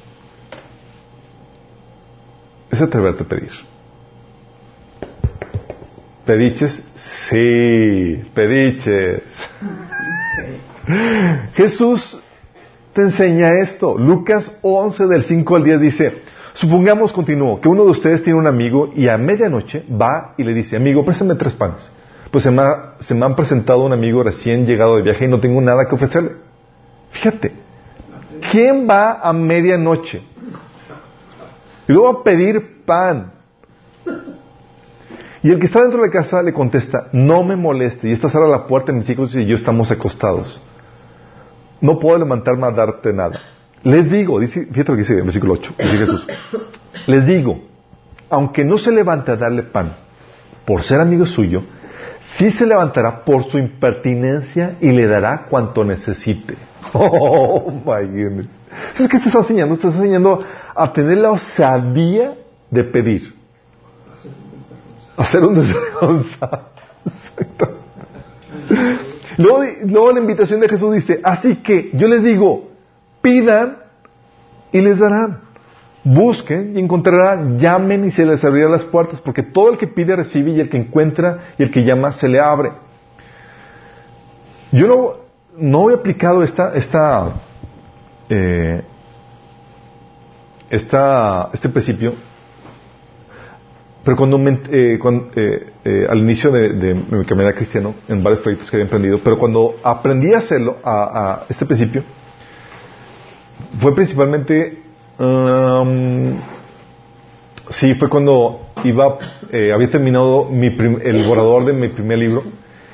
es 2.71 2.81
atreverte 2.81 3.23
a 3.23 3.27
pedir. 3.27 3.51
¿Pediches? 6.25 6.83
Sí, 6.95 8.23
pediches. 8.33 9.23
Jesús 11.55 12.21
te 12.93 13.01
enseña 13.01 13.59
esto. 13.59 13.97
Lucas 13.97 14.51
11 14.61 15.07
del 15.07 15.25
5 15.25 15.55
al 15.55 15.63
10 15.63 15.81
dice, 15.81 16.21
supongamos, 16.53 17.11
continuó, 17.11 17.59
que 17.59 17.69
uno 17.69 17.85
de 17.85 17.91
ustedes 17.91 18.23
tiene 18.23 18.37
un 18.37 18.47
amigo 18.47 18.91
y 18.95 19.07
a 19.07 19.17
medianoche 19.17 19.83
va 19.89 20.35
y 20.37 20.43
le 20.43 20.53
dice, 20.53 20.75
amigo, 20.75 21.03
préstame 21.03 21.35
tres 21.35 21.55
panes. 21.55 21.89
Pues 22.29 22.43
se 22.43 22.51
me, 22.51 22.61
se 22.99 23.15
me 23.15 23.25
han 23.25 23.35
presentado 23.35 23.83
un 23.83 23.93
amigo 23.93 24.21
recién 24.21 24.67
llegado 24.67 24.97
de 24.97 25.01
viaje 25.01 25.25
y 25.25 25.27
no 25.27 25.39
tengo 25.39 25.59
nada 25.61 25.87
que 25.87 25.95
ofrecerle. 25.95 26.33
Fíjate, 27.11 27.53
¿Quién 28.51 28.87
va 28.89 29.19
a 29.21 29.33
medianoche? 29.33 30.21
Y 31.89 31.91
luego 31.91 32.07
a 32.07 32.23
pedir 32.23 32.83
pan. 32.85 33.31
Y 35.41 35.49
el 35.49 35.59
que 35.59 35.65
está 35.65 35.81
dentro 35.81 35.99
de 35.99 36.07
la 36.07 36.13
casa 36.13 36.43
le 36.43 36.53
contesta, 36.53 37.07
no 37.13 37.43
me 37.43 37.55
moleste, 37.55 38.07
y 38.07 38.11
esta 38.11 38.29
cerra 38.29 38.47
la 38.47 38.67
puerta, 38.67 38.91
mis 38.91 39.09
hijos 39.09 39.35
y 39.35 39.43
yo 39.47 39.55
estamos 39.55 39.89
acostados. 39.89 40.61
No 41.81 41.97
puedo 41.97 42.19
levantarme 42.19 42.67
a 42.67 42.71
darte 42.71 43.11
nada. 43.11 43.39
Les 43.83 44.11
digo, 44.11 44.39
dice, 44.39 44.67
fíjate 44.67 44.91
lo 44.91 44.97
que 44.97 45.01
dice 45.01 45.17
en 45.17 45.25
versículo 45.25 45.53
8, 45.53 45.73
dice 45.79 45.97
Jesús. 45.97 46.27
Les 47.07 47.25
digo, 47.25 47.59
aunque 48.29 48.63
no 48.63 48.77
se 48.77 48.91
levante 48.91 49.31
a 49.31 49.35
darle 49.35 49.63
pan 49.63 49.93
por 50.65 50.83
ser 50.83 51.01
amigo 51.01 51.25
suyo, 51.25 51.63
sí 52.19 52.51
se 52.51 52.67
levantará 52.67 53.25
por 53.25 53.45
su 53.45 53.57
impertinencia 53.57 54.75
y 54.79 54.89
le 54.91 55.07
dará 55.07 55.47
cuanto 55.49 55.83
necesite. 55.83 56.55
Oh, 56.93 57.71
my 57.71 58.07
goodness. 58.07 58.47
¿Sabes 58.93 59.11
qué 59.11 59.19
te 59.19 59.27
está 59.27 59.39
enseñando? 59.39 59.77
Te 59.77 59.87
está 59.87 59.99
enseñando 59.99 60.43
a 60.83 60.93
tener 60.93 61.17
la 61.17 61.31
osadía 61.31 62.35
de 62.69 62.83
pedir. 62.83 63.35
Hacer 65.17 65.43
un 65.43 65.55
desvergonzado. 65.55 66.69
Luego, 69.37 69.63
luego 69.85 70.11
la 70.11 70.19
invitación 70.19 70.59
de 70.59 70.69
Jesús 70.69 70.93
dice, 70.95 71.19
así 71.23 71.57
que 71.57 71.91
yo 71.93 72.07
les 72.07 72.23
digo, 72.23 72.69
pidan 73.21 73.77
y 74.71 74.81
les 74.81 74.99
darán. 74.99 75.41
Busquen 76.03 76.77
y 76.77 76.79
encontrarán, 76.79 77.57
llamen 77.59 78.05
y 78.05 78.11
se 78.11 78.25
les 78.25 78.43
abrirán 78.43 78.71
las 78.71 78.85
puertas, 78.85 79.19
porque 79.21 79.43
todo 79.43 79.71
el 79.71 79.77
que 79.77 79.87
pide 79.87 80.15
recibe 80.15 80.51
y 80.51 80.59
el 80.59 80.69
que 80.69 80.77
encuentra 80.77 81.51
y 81.57 81.63
el 81.63 81.71
que 81.71 81.83
llama 81.83 82.13
se 82.13 82.29
le 82.29 82.39
abre. 82.39 82.71
Yo 84.71 84.87
no, 84.87 85.11
no 85.57 85.89
he 85.89 85.93
aplicado 85.93 86.43
esta, 86.43 86.73
esta, 86.75 87.33
eh, 88.29 88.83
esta, 90.69 91.49
este 91.53 91.69
principio, 91.69 92.13
pero 94.03 94.17
cuando, 94.17 94.37
eh, 94.37 94.99
eh, 95.35 95.73
eh, 95.83 96.07
al 96.09 96.19
inicio 96.19 96.51
de, 96.51 96.69
de, 96.69 96.93
mi 96.93 97.25
caminata 97.25 97.55
cristiano, 97.55 97.95
en 98.07 98.23
varios 98.23 98.41
proyectos 98.41 98.69
que 98.69 98.77
había 98.77 98.85
emprendido, 98.85 99.19
pero 99.23 99.37
cuando 99.37 99.75
aprendí 99.83 100.33
a 100.33 100.39
hacerlo, 100.39 100.77
a, 100.83 101.45
este 101.49 101.65
principio, 101.65 102.03
fue 103.79 103.93
principalmente 103.93 104.89
Um, 105.19 106.39
sí, 107.69 107.93
fue 107.95 108.07
cuando 108.07 108.67
iba, 108.85 109.17
eh, 109.51 109.73
había 109.73 109.91
terminado 109.91 110.45
mi 110.45 110.67
el 110.67 111.27
borrador 111.27 111.65
de 111.65 111.73
mi 111.73 111.89
primer 111.89 112.19
libro 112.19 112.43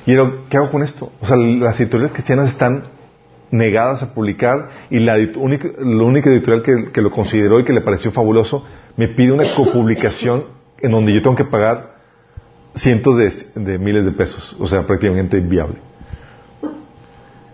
y 0.04 0.12
era, 0.12 0.28
¿qué 0.50 0.56
hago 0.56 0.72
con 0.72 0.82
esto? 0.82 1.12
O 1.20 1.26
sea, 1.26 1.36
las 1.36 1.78
editoriales 1.78 2.12
cristianas 2.12 2.50
están 2.50 2.82
negadas 3.50 4.02
a 4.02 4.14
publicar 4.14 4.70
y 4.90 4.98
la 4.98 5.16
única, 5.36 5.68
única 5.78 6.30
editorial 6.30 6.62
que, 6.92 7.00
lo 7.00 7.10
consideró 7.10 7.60
y 7.60 7.64
que 7.64 7.72
le 7.72 7.80
pareció 7.80 8.10
fabuloso 8.12 8.66
me 8.96 9.08
pide 9.08 9.32
una 9.32 9.44
copublicación 9.54 10.44
en 10.80 10.90
donde 10.90 11.14
yo 11.14 11.22
tengo 11.22 11.36
que 11.36 11.44
pagar 11.44 11.96
cientos 12.74 13.16
de, 13.16 13.32
de 13.60 13.78
miles 13.78 14.04
de 14.04 14.12
pesos, 14.12 14.54
o 14.58 14.66
sea, 14.66 14.86
prácticamente 14.86 15.38
inviable. 15.38 15.76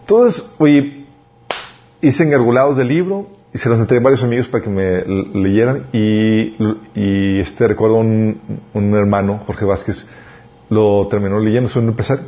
Entonces, 0.00 0.54
oye, 0.58 1.06
hice 2.00 2.24
engargolados 2.24 2.76
del 2.76 2.88
libro, 2.88 3.28
y 3.54 3.58
se 3.58 3.68
los 3.68 3.78
entregué 3.78 4.00
a 4.00 4.04
varios 4.04 4.22
amigos 4.22 4.48
para 4.48 4.64
que 4.64 4.70
me 4.70 5.04
leyeran 5.04 5.86
y, 5.92 6.56
y 6.94 7.38
este 7.40 7.68
recuerdo 7.68 7.96
un, 7.96 8.40
un 8.72 8.94
hermano, 8.94 9.42
Jorge 9.46 9.66
Vázquez, 9.66 10.08
lo 10.70 11.06
terminó 11.08 11.38
leyendo, 11.38 11.68
es 11.68 11.76
un 11.76 11.88
empresario. 11.88 12.24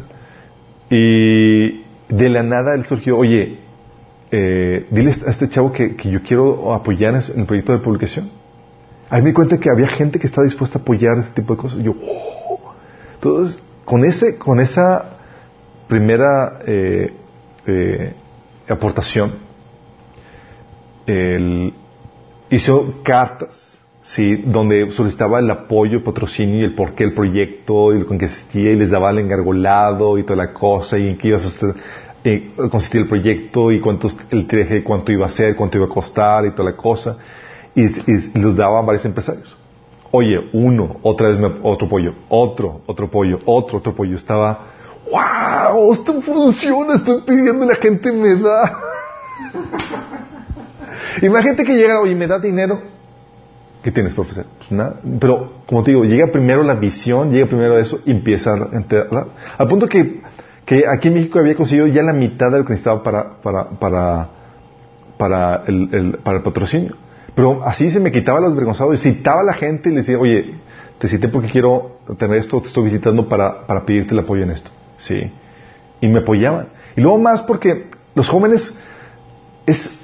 Y 0.90 1.84
de 2.09 2.28
la 2.28 2.42
nada 2.42 2.74
él 2.74 2.84
surgió, 2.86 3.16
oye, 3.16 3.59
eh, 4.30 4.86
dile 4.90 5.12
a 5.26 5.30
este 5.30 5.48
chavo 5.48 5.72
que, 5.72 5.96
que 5.96 6.11
yo 6.11 6.22
quiero 6.22 6.72
apoyar 6.74 7.14
en 7.14 7.40
el 7.40 7.46
proyecto 7.46 7.72
de 7.72 7.78
publicación. 7.78 8.30
Ahí 9.11 9.22
me 9.22 9.28
di 9.28 9.34
cuenta 9.34 9.59
que 9.59 9.70
había 9.70 9.88
gente 9.88 10.18
que 10.18 10.26
estaba 10.26 10.44
dispuesta 10.44 10.78
a 10.78 10.82
apoyar 10.82 11.18
este 11.18 11.40
tipo 11.40 11.55
de 11.55 11.61
cosas. 11.61 11.78
Yo, 11.80 11.92
oh". 11.92 12.72
entonces, 13.14 13.62
con 13.84 14.05
ese, 14.05 14.38
con 14.38 14.61
esa 14.61 15.18
primera 15.88 16.61
eh, 16.66 17.12
eh, 17.66 18.14
aportación, 18.68 19.34
él 21.07 21.74
hizo 22.50 23.02
cartas, 23.02 23.73
¿sí? 24.05 24.36
donde 24.36 24.90
solicitaba 24.92 25.40
el 25.40 25.50
apoyo, 25.50 25.98
el 25.98 26.02
patrocinio 26.02 26.61
y 26.61 26.64
el 26.64 26.74
porqué 26.74 27.05
del 27.05 27.14
proyecto, 27.14 27.92
y 27.92 28.00
lo 28.00 28.07
que 28.07 28.26
existía, 28.26 28.70
y 28.70 28.76
les 28.76 28.90
daba 28.90 29.11
el 29.11 29.18
engargolado 29.18 30.18
y 30.18 30.22
toda 30.22 30.36
la 30.36 30.52
cosa, 30.52 30.98
y 30.98 31.09
en 31.09 31.18
qué 31.18 31.28
iba 31.28 31.38
a 31.38 31.40
eh, 32.24 32.52
consistir 32.70 33.02
el 33.02 33.09
proyecto, 33.09 33.72
y 33.72 33.80
cuánto, 33.80 34.09
el 34.30 34.46
traje, 34.46 34.84
cuánto 34.84 35.11
iba 35.11 35.26
a 35.26 35.30
ser, 35.30 35.57
cuánto 35.57 35.78
iba 35.78 35.86
a 35.86 35.90
costar, 35.90 36.46
y 36.46 36.52
toda 36.52 36.70
la 36.70 36.76
cosa, 36.76 37.18
y, 37.74 37.88
los 38.38 38.55
daba 38.57 38.80
varios 38.82 39.05
empresarios. 39.05 39.57
Oye, 40.11 40.48
uno, 40.52 40.96
otra 41.02 41.28
vez 41.28 41.40
otro 41.62 41.88
pollo, 41.88 42.14
otro, 42.28 42.82
otro 42.86 43.11
pollo, 43.11 43.38
otro, 43.46 43.78
otro 43.78 43.92
pollo. 43.96 44.16
Estaba, 44.16 44.66
wow, 45.11 45.92
esto 45.92 46.22
funciona, 46.22 46.94
estoy 46.94 47.22
pidiendo 47.22 47.66
la 47.66 47.74
gente 47.74 48.12
me 48.12 48.36
da. 48.36 48.78
Imagínate 51.20 51.64
que 51.64 51.74
llega, 51.74 52.00
oye, 52.00 52.14
me 52.14 52.28
da 52.28 52.38
dinero. 52.38 52.93
¿Qué 53.85 53.93
tienes, 53.93 54.14
profesor? 54.14 54.47
Pues 54.57 54.72
nada. 54.72 54.95
Pero, 55.20 55.53
como 55.66 55.85
te 55.85 55.91
digo, 55.91 56.05
llega 56.05 56.28
primero 56.28 56.62
la 56.62 56.74
visión, 56.74 57.30
llega 57.30 57.45
primero 57.45 57.76
eso 57.78 58.01
y 58.07 58.12
empieza 58.12 58.55
a 58.55 58.68
enterar. 58.72 59.26
Al 59.59 59.68
punto 59.68 59.87
que, 59.87 60.22
que 60.64 60.87
aquí 60.89 61.09
en 61.09 61.14
México 61.14 61.39
había 61.39 61.55
conseguido 61.55 61.87
ya 61.89 62.03
la 62.03 62.14
mitad 62.14 62.51
de 62.51 62.61
lo 62.61 62.64
que 62.64 62.70
necesitaba 62.70 63.03
para, 63.03 63.43
para, 63.43 63.68
para, 63.78 64.28
para, 65.18 65.64
el, 65.66 66.18
para 66.24 66.39
el 66.39 66.43
patrocinio. 66.43 66.95
Pero 67.35 67.62
así 67.62 67.91
se 67.91 68.01
me 68.01 68.11
quitaba 68.11 68.41
los 68.41 68.57
vergonzados 68.57 68.95
y 68.95 69.12
citaba 69.12 69.43
a 69.43 69.45
la 69.45 69.53
gente 69.53 69.91
y 69.91 69.93
le 69.93 69.99
decía, 69.99 70.18
oye, 70.18 70.55
te 70.99 71.07
cité 71.07 71.28
porque 71.28 71.51
quiero 71.51 71.99
tener 72.18 72.39
esto, 72.39 72.62
te 72.62 72.68
estoy 72.68 72.85
visitando 72.85 73.28
para, 73.28 73.66
para 73.66 73.85
pedirte 73.85 74.14
el 74.14 74.20
apoyo 74.20 74.45
en 74.45 74.53
esto. 74.53 74.70
Sí. 74.97 75.30
Y 76.01 76.09
me 76.09 76.20
apoyaban. 76.20 76.68
Y 76.97 77.03
luego 77.03 77.18
más 77.18 77.43
porque 77.43 77.91
los 78.14 78.30
jóvenes 78.30 78.74
es 79.66 80.01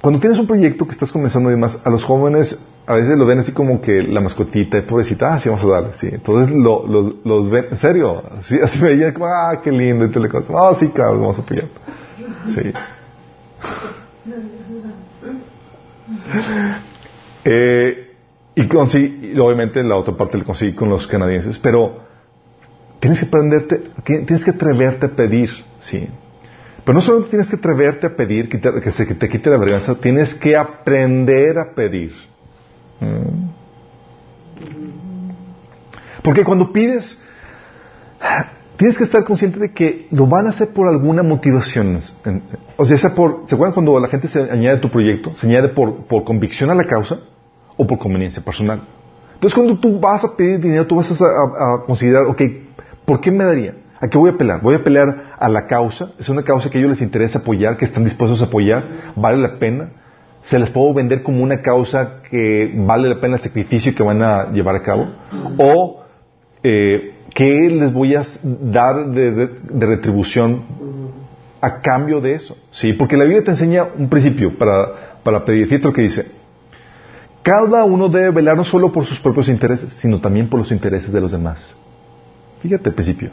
cuando 0.00 0.20
tienes 0.20 0.38
un 0.38 0.46
proyecto 0.46 0.84
que 0.84 0.92
estás 0.92 1.10
comenzando 1.10 1.50
y 1.50 1.54
demás, 1.54 1.80
a 1.84 1.90
los 1.90 2.04
jóvenes 2.04 2.56
a 2.86 2.94
veces 2.94 3.18
lo 3.18 3.26
ven 3.26 3.40
así 3.40 3.50
como 3.52 3.80
que 3.82 4.02
la 4.02 4.20
mascotita, 4.20 4.80
pobrecita, 4.82 5.34
ah, 5.34 5.40
sí, 5.40 5.48
vamos 5.48 5.64
a 5.64 5.68
darle, 5.68 5.90
sí. 5.94 6.08
Entonces 6.10 6.56
lo, 6.56 6.86
los, 6.86 7.50
ven, 7.50 7.66
en 7.72 7.76
serio, 7.76 8.22
así, 8.38 8.60
así 8.62 8.80
me 8.80 8.90
veían 8.90 9.12
como, 9.12 9.26
ah, 9.26 9.60
qué 9.62 9.72
lindo, 9.72 10.04
y 10.04 10.10
te 10.10 10.20
le 10.20 10.28
cosas, 10.28 10.54
ah, 10.56 10.72
sí, 10.78 10.88
claro, 10.90 11.18
vamos 11.20 11.40
a. 11.40 11.42
Sí. 12.46 12.72
eh, 17.44 18.14
y 18.54 18.68
conseguí, 18.68 19.36
obviamente 19.38 19.82
la 19.82 19.96
otra 19.96 20.16
parte 20.16 20.38
la 20.38 20.44
conseguí 20.44 20.72
con 20.72 20.88
los 20.88 21.08
canadienses, 21.08 21.58
pero 21.58 21.98
tienes 23.00 23.18
que 23.18 23.26
aprenderte, 23.26 23.82
tienes 24.04 24.44
que 24.44 24.52
atreverte 24.52 25.06
a 25.06 25.08
pedir, 25.08 25.50
sí. 25.80 26.08
Pero 26.84 26.94
no 26.94 27.02
solo 27.02 27.24
tienes 27.24 27.50
que 27.50 27.56
atreverte 27.56 28.06
a 28.06 28.14
pedir 28.14 28.48
que, 28.48 28.58
te, 28.58 28.92
se 28.92 29.06
te 29.06 29.28
quite 29.28 29.50
la 29.50 29.58
vergüenza, 29.58 29.96
tienes 29.96 30.36
que 30.36 30.56
aprender 30.56 31.58
a 31.58 31.74
pedir. 31.74 32.12
Mm. 33.00 33.46
Porque 36.22 36.44
cuando 36.44 36.72
pides, 36.72 37.18
tienes 38.76 38.98
que 38.98 39.04
estar 39.04 39.24
consciente 39.24 39.60
de 39.60 39.72
que 39.72 40.08
lo 40.10 40.26
van 40.26 40.46
a 40.46 40.50
hacer 40.50 40.70
por 40.70 40.88
alguna 40.88 41.22
motivación. 41.22 42.00
O 42.76 42.84
sea, 42.84 43.14
por, 43.14 43.44
¿se 43.46 43.54
acuerdan 43.54 43.74
cuando 43.74 44.00
la 44.00 44.08
gente 44.08 44.28
se 44.28 44.40
añade 44.40 44.78
a 44.78 44.80
tu 44.80 44.90
proyecto? 44.90 45.34
Se 45.36 45.46
añade 45.46 45.68
por, 45.68 46.06
por 46.06 46.24
convicción 46.24 46.70
a 46.70 46.74
la 46.74 46.84
causa 46.84 47.20
o 47.76 47.86
por 47.86 47.98
conveniencia 47.98 48.42
personal. 48.42 48.80
Entonces, 49.34 49.54
cuando 49.54 49.78
tú 49.78 50.00
vas 50.00 50.24
a 50.24 50.36
pedir 50.36 50.60
dinero, 50.60 50.86
tú 50.86 50.96
vas 50.96 51.10
a, 51.20 51.24
a 51.24 51.82
considerar, 51.86 52.24
ok, 52.24 52.42
¿por 53.04 53.20
qué 53.20 53.30
me 53.30 53.44
daría? 53.44 53.74
¿A 54.00 54.08
qué 54.08 54.18
voy 54.18 54.30
a 54.30 54.36
pelear? 54.36 54.60
Voy 54.60 54.74
a 54.74 54.82
pelear 54.82 55.34
a 55.38 55.48
la 55.48 55.66
causa. 55.66 56.10
Es 56.18 56.28
una 56.28 56.42
causa 56.42 56.70
que 56.70 56.78
a 56.78 56.80
ellos 56.80 56.90
les 56.90 57.02
interesa 57.02 57.38
apoyar, 57.38 57.76
que 57.76 57.84
están 57.84 58.04
dispuestos 58.04 58.42
a 58.42 58.46
apoyar. 58.46 59.12
¿Vale 59.14 59.38
la 59.38 59.58
pena? 59.58 59.90
¿Se 60.46 60.60
les 60.60 60.70
puedo 60.70 60.94
vender 60.94 61.24
como 61.24 61.42
una 61.42 61.60
causa 61.60 62.22
que 62.30 62.72
vale 62.76 63.08
la 63.08 63.20
pena 63.20 63.34
el 63.36 63.42
sacrificio 63.42 63.92
que 63.94 64.02
van 64.02 64.22
a 64.22 64.52
llevar 64.52 64.76
a 64.76 64.82
cabo? 64.82 65.08
¿O 65.58 66.04
eh, 66.62 67.14
qué 67.34 67.68
les 67.68 67.92
voy 67.92 68.14
a 68.14 68.22
dar 68.42 69.10
de, 69.10 69.50
retribución 69.74 70.62
a 71.60 71.80
cambio 71.80 72.20
de 72.20 72.34
eso? 72.34 72.56
¿Sí? 72.70 72.92
Porque 72.92 73.16
la 73.16 73.24
Biblia 73.24 73.42
te 73.42 73.50
enseña 73.50 73.86
un 73.98 74.08
principio 74.08 74.56
para, 74.56 75.20
para 75.24 75.44
pedir. 75.44 75.66
Fíjate 75.66 75.88
lo 75.88 75.92
que 75.92 76.02
dice. 76.02 76.26
Cada 77.42 77.84
uno 77.84 78.08
debe 78.08 78.30
velar 78.30 78.56
no 78.56 78.64
solo 78.64 78.92
por 78.92 79.04
sus 79.04 79.18
propios 79.18 79.48
intereses, 79.48 79.92
sino 79.94 80.20
también 80.20 80.48
por 80.48 80.60
los 80.60 80.70
intereses 80.70 81.12
de 81.12 81.20
los 81.20 81.32
demás. 81.32 81.74
Fíjate 82.62 82.90
el 82.90 82.94
principio. 82.94 83.30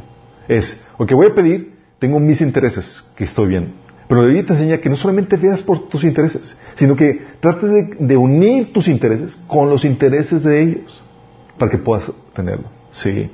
Es, 0.47 0.83
lo 0.97 1.05
que 1.05 1.13
voy 1.13 1.27
a 1.27 1.35
pedir, 1.35 1.75
tengo 1.99 2.19
mis 2.19 2.41
intereses 2.41 3.03
que 3.15 3.25
estoy 3.25 3.49
bien. 3.49 3.82
Pero 4.07 4.21
la 4.21 4.27
Biblia 4.27 4.45
te 4.45 4.53
enseña 4.53 4.77
que 4.77 4.89
no 4.89 4.95
solamente 4.95 5.37
veas 5.37 5.61
por 5.63 5.87
tus 5.87 6.03
intereses, 6.03 6.57
sino 6.75 6.95
que 6.95 7.21
trates 7.39 7.97
de, 7.99 8.17
unir 8.17 8.73
tus 8.73 8.87
intereses 8.87 9.37
con 9.47 9.69
los 9.69 9.85
intereses 9.85 10.43
de 10.43 10.61
ellos 10.61 11.03
para 11.57 11.71
que 11.71 11.77
puedas 11.77 12.11
tenerlo. 12.35 12.65
Sí. 12.91 13.29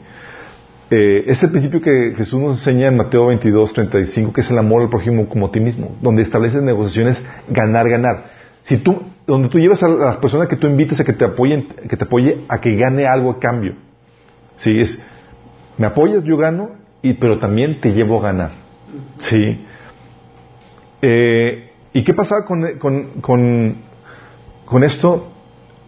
Eh, 0.91 1.23
es 1.27 1.41
el 1.43 1.51
principio 1.51 1.81
que 1.81 2.13
Jesús 2.15 2.39
nos 2.41 2.57
enseña 2.57 2.87
en 2.87 2.97
Mateo 2.97 3.27
22, 3.27 3.73
35, 3.73 4.33
que 4.33 4.41
es 4.41 4.49
el 4.49 4.57
amor 4.57 4.81
al 4.81 4.89
prójimo 4.89 5.27
como 5.27 5.47
a 5.47 5.51
ti 5.51 5.59
mismo, 5.59 5.95
donde 6.01 6.23
estableces 6.23 6.61
negociaciones 6.61 7.21
ganar, 7.49 7.89
ganar. 7.89 8.25
Si 8.63 8.77
tú, 8.77 9.03
donde 9.25 9.49
tú 9.49 9.59
llevas 9.59 9.81
a 9.83 9.87
las 9.87 10.17
personas 10.17 10.47
que 10.47 10.55
tú 10.55 10.67
invites 10.67 10.99
a 10.99 11.03
que 11.03 11.13
te 11.13 11.25
apoyen, 11.25 11.67
que 11.87 11.95
te 11.95 12.05
apoye 12.05 12.41
a 12.47 12.59
que 12.59 12.75
gane 12.75 13.05
algo 13.05 13.31
a 13.31 13.39
cambio. 13.39 13.75
Sí, 14.57 14.79
es, 14.79 15.03
me 15.77 15.87
apoyas, 15.87 16.23
yo 16.23 16.37
gano, 16.37 16.71
y, 17.01 17.13
pero 17.13 17.37
también 17.37 17.79
te 17.79 17.93
llevo 17.93 18.19
a 18.19 18.23
ganar. 18.23 18.51
¿Sí? 19.19 19.65
Eh, 21.01 21.69
¿Y 21.93 22.03
qué 22.03 22.13
pasa 22.13 22.45
con, 22.45 22.77
con, 22.77 23.21
con, 24.65 24.83
esto? 24.83 25.31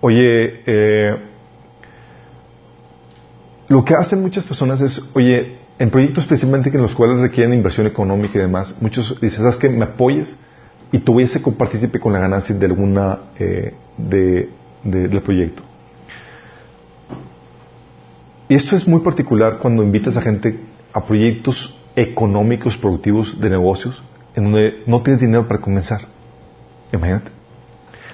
Oye, 0.01 0.61
eh, 0.65 1.15
lo 3.67 3.85
que 3.85 3.93
hacen 3.93 4.21
muchas 4.21 4.45
personas 4.45 4.81
es, 4.81 5.11
oye, 5.13 5.57
en 5.77 5.89
proyectos 5.89 6.23
especialmente 6.23 6.69
en 6.69 6.81
los 6.81 6.95
cuales 6.95 7.19
requieren 7.19 7.53
inversión 7.53 7.87
económica 7.87 8.37
y 8.37 8.41
demás, 8.41 8.75
muchos 8.81 9.19
dicen, 9.21 9.43
¿sabes 9.43 9.57
qué? 9.57 9.69
Me 9.69 9.85
apoyes 9.85 10.35
y 10.91 10.99
tú 10.99 11.13
voy 11.13 11.23
a 11.23 11.27
ser 11.27 11.41
copartícipe 11.41 11.99
con 11.99 12.13
la 12.13 12.19
ganancia 12.19 12.55
de 12.55 12.65
alguna 12.65 13.19
eh, 13.39 13.73
de, 13.97 14.49
del 14.83 15.21
proyecto. 15.21 15.63
Y 18.49 18.55
esto 18.55 18.75
es 18.75 18.87
muy 18.87 18.99
particular 18.99 19.59
cuando 19.59 19.83
invitas 19.83 20.17
a 20.17 20.21
gente 20.21 20.59
a 20.91 21.05
proyectos 21.05 21.79
económicos, 21.95 22.75
productivos, 22.75 23.39
de 23.39 23.49
negocios, 23.49 24.01
en 24.35 24.43
donde 24.43 24.83
no 24.87 25.01
tienes 25.01 25.21
dinero 25.21 25.47
para 25.47 25.59
comenzar. 25.59 26.01
Imagínate. 26.91 27.31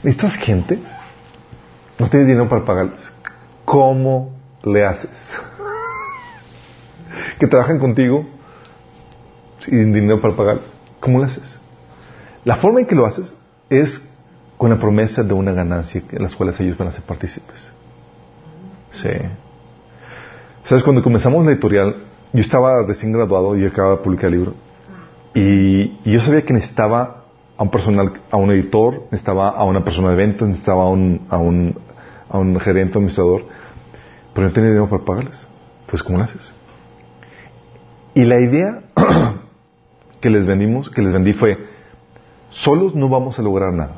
Necesitas 0.03 0.36
gente, 0.38 0.80
no 1.97 2.09
tienes 2.09 2.28
dinero 2.28 2.47
para 2.47 2.65
pagarles. 2.65 3.11
¿Cómo 3.65 4.32
le 4.63 4.86
haces? 4.86 5.09
que 7.39 7.47
trabajan 7.47 7.80
contigo 7.80 8.26
sin 9.59 9.93
dinero 9.93 10.22
para 10.22 10.36
pagar. 10.36 10.59
¿Cómo 10.99 11.20
le 11.20 11.26
haces? 11.26 11.57
La 12.45 12.57
forma 12.57 12.80
en 12.80 12.86
que 12.86 12.95
lo 12.95 13.05
haces 13.05 13.34
es 13.70 14.07
con 14.57 14.70
la 14.70 14.78
promesa 14.78 15.24
de 15.24 15.34
una 15.34 15.51
ganancia 15.51 16.01
en 16.11 16.24
las 16.24 16.36
cuales 16.36 16.59
ellos 16.59 16.78
van 16.78 16.88
a 16.88 16.91
ser 16.91 17.03
partícipes. 17.03 17.70
Sí. 18.91 19.09
¿Sabes? 20.63 20.84
Cuando 20.84 21.03
comenzamos 21.03 21.45
la 21.45 21.51
editorial, 21.51 21.95
yo 22.34 22.41
estaba 22.41 22.82
recién 22.86 23.11
graduado 23.11 23.57
y 23.57 23.65
acababa 23.65 23.97
de 23.97 24.03
publicar 24.03 24.28
el 24.28 24.38
libro. 24.38 24.53
Y, 25.38 25.99
yo 26.03 26.19
sabía 26.19 26.41
que 26.41 26.51
necesitaba 26.51 27.25
a 27.57 27.61
un 27.61 27.69
personal, 27.69 28.11
a 28.31 28.38
un 28.38 28.49
editor, 28.49 29.03
necesitaba 29.11 29.49
a 29.49 29.63
una 29.65 29.83
persona 29.83 30.09
de 30.09 30.15
ventas, 30.15 30.47
necesitaba 30.47 30.85
a 30.85 30.88
un, 30.88 31.27
a 31.29 31.38
un, 32.39 32.59
gerente, 32.59 32.97
administrador, 32.97 33.43
pero 34.33 34.47
no 34.47 34.53
tenía 34.53 34.69
dinero 34.69 34.89
para 34.89 35.05
pagarles. 35.05 35.47
Entonces, 35.81 36.01
¿cómo 36.01 36.17
lo 36.17 36.23
haces? 36.23 36.51
Y 38.15 38.25
la 38.25 38.39
idea 38.39 38.81
que 40.21 40.31
les 40.31 40.47
vendimos, 40.47 40.89
que 40.89 41.03
les 41.03 41.13
vendí 41.13 41.33
fue, 41.33 41.55
solos 42.49 42.95
no 42.95 43.07
vamos 43.07 43.38
a 43.38 43.43
lograr 43.43 43.73
nada. 43.73 43.97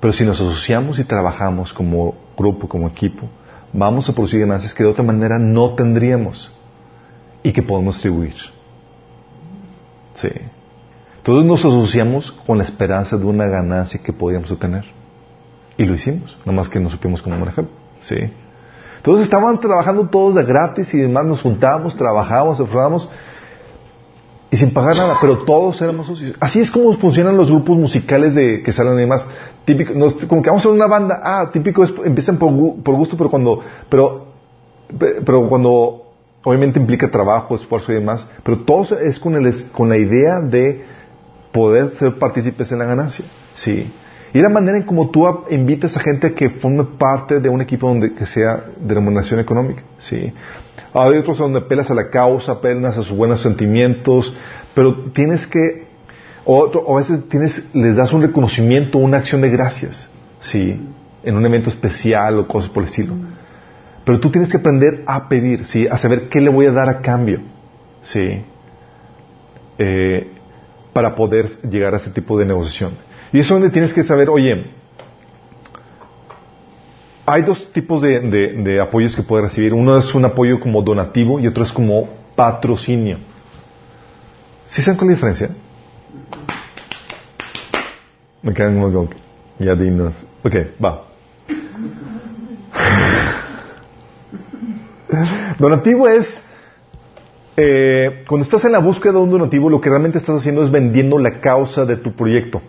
Pero 0.00 0.14
si 0.14 0.24
nos 0.24 0.40
asociamos 0.40 0.98
y 0.98 1.04
trabajamos 1.04 1.74
como 1.74 2.14
grupo, 2.34 2.66
como 2.66 2.88
equipo, 2.88 3.28
vamos 3.74 4.08
a 4.08 4.14
producir 4.14 4.40
ganancias 4.40 4.72
que 4.72 4.84
de 4.84 4.88
otra 4.88 5.04
manera 5.04 5.38
no 5.38 5.74
tendríamos 5.74 6.50
y 7.42 7.52
que 7.52 7.62
podemos 7.62 7.96
distribuir. 7.96 8.57
Sí. 10.20 10.30
Todos 11.22 11.44
nos 11.44 11.60
asociamos 11.60 12.32
con 12.46 12.58
la 12.58 12.64
esperanza 12.64 13.16
de 13.16 13.24
una 13.24 13.46
ganancia 13.46 14.00
que 14.02 14.12
podíamos 14.12 14.50
obtener. 14.50 14.84
Y 15.76 15.84
lo 15.84 15.94
hicimos, 15.94 16.36
nada 16.40 16.52
más 16.52 16.68
que 16.68 16.80
no 16.80 16.90
supimos 16.90 17.22
cómo 17.22 17.38
manejarlo. 17.38 17.70
Sí. 18.02 18.16
Entonces 18.96 19.24
estaban 19.24 19.58
trabajando 19.60 20.08
todos 20.08 20.34
de 20.34 20.44
gratis 20.44 20.92
y 20.92 20.98
demás, 20.98 21.24
nos 21.24 21.40
juntábamos, 21.40 21.96
trabajábamos, 21.96 22.58
esforzábamos 22.58 23.08
y 24.50 24.56
sin 24.56 24.72
pagar 24.72 24.96
nada, 24.96 25.16
pero 25.20 25.38
todos 25.44 25.80
éramos 25.82 26.06
socios. 26.06 26.34
Así 26.40 26.60
es 26.60 26.70
como 26.70 26.94
funcionan 26.94 27.36
los 27.36 27.50
grupos 27.50 27.76
musicales 27.76 28.34
de 28.34 28.62
que 28.62 28.72
salen 28.72 28.94
además 28.94 29.28
típico, 29.64 29.92
como 30.26 30.42
que 30.42 30.48
vamos 30.48 30.64
a 30.64 30.70
una 30.70 30.86
banda, 30.86 31.20
ah, 31.22 31.50
típico 31.52 31.84
es, 31.84 31.92
empiezan 32.04 32.38
por, 32.38 32.50
gusto, 32.50 33.16
pero 33.16 33.28
cuando, 33.28 33.60
pero, 33.90 34.28
pero 34.98 35.48
cuando 35.48 36.07
obviamente 36.44 36.78
implica 36.78 37.10
trabajo, 37.10 37.54
esfuerzo 37.54 37.92
y 37.92 37.96
demás, 37.96 38.26
pero 38.42 38.60
todo 38.60 38.98
es 38.98 39.18
con, 39.18 39.34
el, 39.34 39.70
con 39.72 39.88
la 39.88 39.96
idea 39.96 40.40
de 40.40 40.84
poder 41.52 41.90
ser 41.90 42.12
partícipes 42.18 42.70
en 42.72 42.78
la 42.78 42.84
ganancia, 42.84 43.24
sí. 43.54 43.92
Y 44.32 44.40
la 44.40 44.50
manera 44.50 44.76
en 44.76 44.84
como 44.84 45.10
tú 45.10 45.26
invitas 45.50 45.96
a 45.96 46.00
gente 46.00 46.34
que 46.34 46.50
forme 46.50 46.84
parte 46.84 47.40
de 47.40 47.48
un 47.48 47.62
equipo 47.62 47.88
donde 47.88 48.14
que 48.14 48.26
sea 48.26 48.62
de 48.78 48.94
remuneración 48.94 49.40
económica, 49.40 49.82
sí. 49.98 50.32
Hay 50.92 51.16
otros 51.16 51.38
donde 51.38 51.58
apelas 51.58 51.90
a 51.90 51.94
la 51.94 52.10
causa, 52.10 52.52
apelas 52.52 52.96
a 52.98 53.02
sus 53.02 53.16
buenos 53.16 53.42
sentimientos, 53.42 54.36
pero 54.74 54.94
tienes 55.12 55.46
que, 55.46 55.86
o, 56.44 56.94
a 56.94 56.98
veces 56.98 57.28
tienes, 57.28 57.74
les 57.74 57.96
das 57.96 58.12
un 58.12 58.22
reconocimiento, 58.22 58.98
una 58.98 59.18
acción 59.18 59.40
de 59.40 59.50
gracias, 59.50 60.08
¿sí? 60.40 60.80
En 61.22 61.36
un 61.36 61.44
evento 61.44 61.70
especial 61.70 62.38
o 62.38 62.46
cosas 62.46 62.70
por 62.70 62.82
el 62.82 62.88
estilo. 62.88 63.14
Pero 64.08 64.20
tú 64.20 64.30
tienes 64.30 64.50
que 64.50 64.56
aprender 64.56 65.02
a 65.04 65.28
pedir, 65.28 65.66
¿sí? 65.66 65.86
A 65.86 65.98
saber 65.98 66.30
qué 66.30 66.40
le 66.40 66.48
voy 66.48 66.64
a 66.64 66.72
dar 66.72 66.88
a 66.88 67.02
cambio, 67.02 67.42
¿sí? 68.02 68.42
Eh, 69.76 70.30
para 70.94 71.14
poder 71.14 71.50
llegar 71.68 71.92
a 71.92 71.98
ese 71.98 72.08
tipo 72.12 72.38
de 72.38 72.46
negociación. 72.46 72.92
Y 73.34 73.40
eso 73.40 73.54
es 73.54 73.60
donde 73.60 73.68
tienes 73.68 73.92
que 73.92 74.04
saber, 74.04 74.30
oye, 74.30 74.70
hay 77.26 77.42
dos 77.42 77.70
tipos 77.70 78.00
de, 78.00 78.80
apoyos 78.80 79.14
que 79.14 79.22
puedes 79.22 79.50
recibir. 79.50 79.74
Uno 79.74 79.98
es 79.98 80.14
un 80.14 80.24
apoyo 80.24 80.58
como 80.58 80.80
donativo 80.80 81.38
y 81.38 81.46
otro 81.46 81.64
es 81.64 81.70
como 81.70 82.08
patrocinio. 82.34 83.18
¿Sí 84.68 84.80
saben 84.80 84.96
cuál 84.96 85.10
es 85.10 85.20
la 85.20 85.28
diferencia? 85.28 85.56
Me 88.40 88.54
quedan 88.54 88.80
como 88.80 89.10
ya 89.58 89.74
dinos. 89.74 90.14
Ok, 90.42 90.54
va. 90.82 91.04
donativo 95.58 96.08
es 96.08 96.42
eh, 97.56 98.22
cuando 98.28 98.44
estás 98.44 98.64
en 98.64 98.72
la 98.72 98.78
búsqueda 98.78 99.14
de 99.14 99.18
un 99.18 99.30
donativo, 99.30 99.68
lo 99.68 99.80
que 99.80 99.90
realmente 99.90 100.18
estás 100.18 100.36
haciendo 100.36 100.62
es 100.62 100.70
vendiendo 100.70 101.18
la 101.18 101.40
causa 101.40 101.84
de 101.84 101.96
tu 101.96 102.12
proyecto 102.12 102.62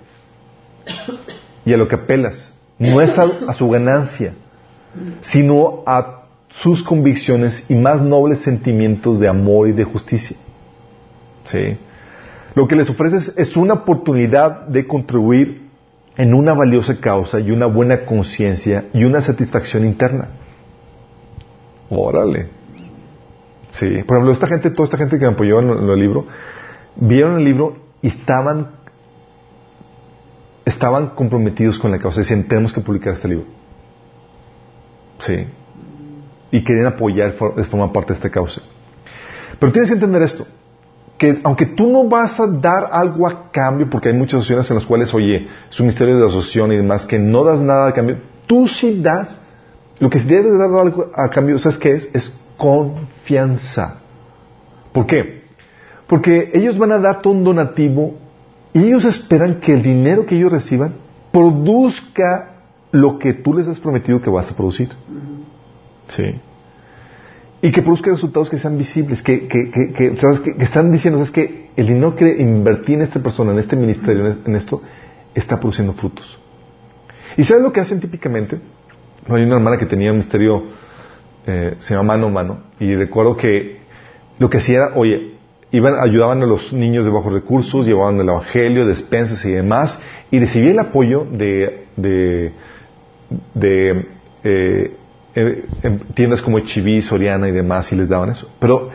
y 1.65 1.73
a 1.73 1.77
lo 1.77 1.87
que 1.87 1.95
apelas. 1.95 2.53
No 2.79 3.01
es 3.01 3.17
a 3.19 3.53
su 3.53 3.69
ganancia 3.69 4.33
sino 5.21 5.83
a 5.85 6.23
sus 6.49 6.83
convicciones 6.83 7.63
y 7.69 7.75
más 7.75 8.01
nobles 8.01 8.39
sentimientos 8.39 9.19
de 9.19 9.27
amor 9.27 9.69
y 9.69 9.73
de 9.73 9.83
justicia. 9.83 10.37
¿Sí? 11.45 11.77
Lo 12.55 12.67
que 12.67 12.75
les 12.75 12.89
ofreces 12.89 13.33
es 13.37 13.55
una 13.55 13.75
oportunidad 13.75 14.67
de 14.67 14.87
contribuir 14.87 15.69
en 16.17 16.33
una 16.33 16.53
valiosa 16.53 16.99
causa 16.99 17.39
y 17.39 17.51
una 17.51 17.67
buena 17.67 18.05
conciencia 18.05 18.85
y 18.93 19.03
una 19.03 19.21
satisfacción 19.21 19.85
interna. 19.85 20.29
Órale. 21.89 22.47
Sí. 23.71 24.03
Por 24.03 24.17
ejemplo, 24.17 24.31
esta 24.31 24.47
gente, 24.47 24.69
toda 24.71 24.85
esta 24.85 24.97
gente 24.97 25.17
que 25.17 25.25
me 25.25 25.33
apoyó 25.33 25.59
en 25.59 25.89
el 25.89 25.99
libro, 25.99 26.25
vieron 26.95 27.37
el 27.37 27.43
libro 27.43 27.77
y 28.01 28.07
estaban, 28.07 28.69
estaban 30.65 31.07
comprometidos 31.09 31.79
con 31.79 31.91
la 31.91 31.99
causa. 31.99 32.21
Decían, 32.21 32.47
tenemos 32.47 32.73
que 32.73 32.81
publicar 32.81 33.13
este 33.13 33.27
libro. 33.27 33.45
Sí. 35.19 35.47
Y 36.51 36.63
querían 36.63 36.87
apoyar 36.87 37.35
de 37.55 37.63
forma 37.63 37.91
parte 37.91 38.09
de 38.09 38.15
esta 38.15 38.29
causa. 38.29 38.61
Pero 39.59 39.71
tienes 39.71 39.89
que 39.89 39.95
entender 39.95 40.21
esto, 40.21 40.47
que 41.17 41.41
aunque 41.43 41.65
tú 41.65 41.91
no 41.91 42.07
vas 42.07 42.39
a 42.39 42.47
dar 42.47 42.89
algo 42.91 43.27
a 43.27 43.51
cambio, 43.51 43.89
porque 43.89 44.09
hay 44.09 44.15
muchas 44.15 44.35
asociaciones 44.35 44.69
en 44.71 44.75
las 44.77 44.85
cuales, 44.85 45.13
oye, 45.13 45.47
es 45.69 45.79
un 45.79 45.87
misterio 45.87 46.17
de 46.17 46.27
asociación 46.27 46.71
y 46.71 46.77
demás, 46.77 47.05
que 47.05 47.19
no 47.19 47.43
das 47.43 47.59
nada 47.59 47.89
a 47.89 47.93
cambio, 47.93 48.17
tú 48.47 48.67
sí 48.67 49.01
das, 49.01 49.39
lo 49.99 50.09
que 50.09 50.19
debes 50.19 50.57
dar 50.57 50.69
algo 50.71 51.11
a 51.13 51.29
cambio, 51.29 51.57
¿sabes 51.59 51.77
qué 51.77 51.91
es? 51.95 52.09
Es 52.13 52.39
confianza. 52.57 54.01
¿Por 54.93 55.05
qué? 55.05 55.43
Porque 56.07 56.51
ellos 56.53 56.77
van 56.77 56.91
a 56.91 56.99
darte 56.99 57.29
un 57.29 57.43
donativo 57.43 58.15
y 58.73 58.85
ellos 58.85 59.05
esperan 59.05 59.59
que 59.59 59.73
el 59.73 59.83
dinero 59.83 60.25
que 60.25 60.35
ellos 60.35 60.51
reciban 60.51 60.93
produzca 61.31 62.55
lo 62.91 63.19
que 63.19 63.33
tú 63.33 63.53
les 63.53 63.67
has 63.67 63.79
prometido 63.79 64.21
que 64.21 64.29
vas 64.29 64.49
a 64.51 64.55
producir. 64.55 64.89
Sí. 66.07 66.35
Y 67.61 67.71
que 67.71 67.81
produzca 67.81 68.09
resultados 68.09 68.49
que 68.49 68.57
sean 68.57 68.77
visibles, 68.77 69.21
que, 69.21 69.47
que, 69.47 69.69
que, 69.69 69.91
que, 69.93 70.63
están 70.63 70.91
diciendo, 70.91 71.21
es 71.21 71.29
que 71.29 71.69
el 71.75 71.87
dinero 71.87 72.15
que 72.15 72.41
invertí 72.41 72.93
en 72.93 73.01
esta 73.01 73.21
persona, 73.21 73.51
en 73.51 73.59
este 73.59 73.75
ministerio, 73.75 74.37
en 74.45 74.55
esto, 74.55 74.81
está 75.35 75.59
produciendo 75.59 75.93
frutos. 75.93 76.39
¿Y 77.37 77.43
sabes 77.43 77.63
lo 77.63 77.71
que 77.71 77.81
hacen 77.81 77.99
típicamente? 77.99 78.59
Hay 79.27 79.43
una 79.43 79.55
hermana 79.55 79.77
que 79.77 79.85
tenía 79.85 80.11
un 80.11 80.17
ministerio, 80.17 80.63
eh, 81.45 81.75
se 81.79 81.93
llama 81.93 82.15
mano 82.15 82.29
mano, 82.29 82.59
y 82.79 82.95
recuerdo 82.95 83.35
que 83.35 83.79
lo 84.39 84.49
que 84.49 84.59
hacía 84.59 84.77
era, 84.77 84.91
oye, 84.95 85.35
iban, 85.71 85.95
ayudaban 85.99 86.41
a 86.41 86.45
los 86.45 86.71
niños 86.73 87.05
de 87.05 87.11
bajos 87.11 87.33
recursos, 87.33 87.85
llevaban 87.85 88.19
el 88.19 88.29
evangelio, 88.29 88.85
despensas 88.85 89.43
y 89.45 89.51
demás, 89.51 90.01
y 90.31 90.39
recibía 90.39 90.71
el 90.71 90.79
apoyo 90.79 91.25
de, 91.25 91.85
de 91.95 92.53
de 93.53 94.05
eh, 94.43 94.95
eh, 95.35 95.63
tiendas 96.15 96.41
como 96.41 96.59
Chiví, 96.59 97.01
Soriana 97.01 97.47
y 97.47 97.51
demás 97.51 97.91
y 97.91 97.95
les 97.95 98.09
daban 98.09 98.29
eso. 98.29 98.49
Pero 98.59 98.89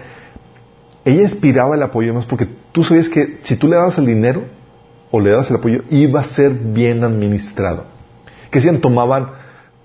ella 1.05 1.23
inspiraba 1.23 1.77
el 1.77 1.83
apoyo 1.83 2.15
más 2.15 2.27
porque 2.27 2.49
tú 2.73 2.83
sabías 2.83 3.09
que 3.09 3.39
si 3.43 3.57
tú 3.57 3.69
le 3.69 3.77
dabas 3.77 3.99
el 3.99 4.07
dinero 4.07 4.43
o 5.11 5.21
le 5.21 5.31
dabas 5.31 5.51
el 5.51 5.57
apoyo, 5.57 5.83
iba 5.91 6.21
a 6.21 6.25
ser 6.25 6.53
bien 6.53 7.05
administrado. 7.05 7.85
Que 8.51 8.59
hacían, 8.59 8.81
tomaban 8.81 9.29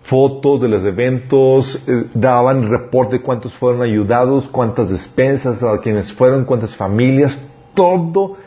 fotos 0.03 0.61
de 0.61 0.67
los 0.67 0.83
eventos, 0.83 1.83
eh, 1.87 2.05
daban 2.13 2.69
reporte 2.69 3.17
de 3.17 3.21
cuántos 3.21 3.53
fueron 3.55 3.81
ayudados, 3.81 4.47
cuántas 4.47 4.89
despensas, 4.89 5.61
a 5.61 5.79
quienes 5.79 6.11
fueron, 6.13 6.45
cuántas 6.45 6.75
familias, 6.75 7.39
todo 7.73 8.37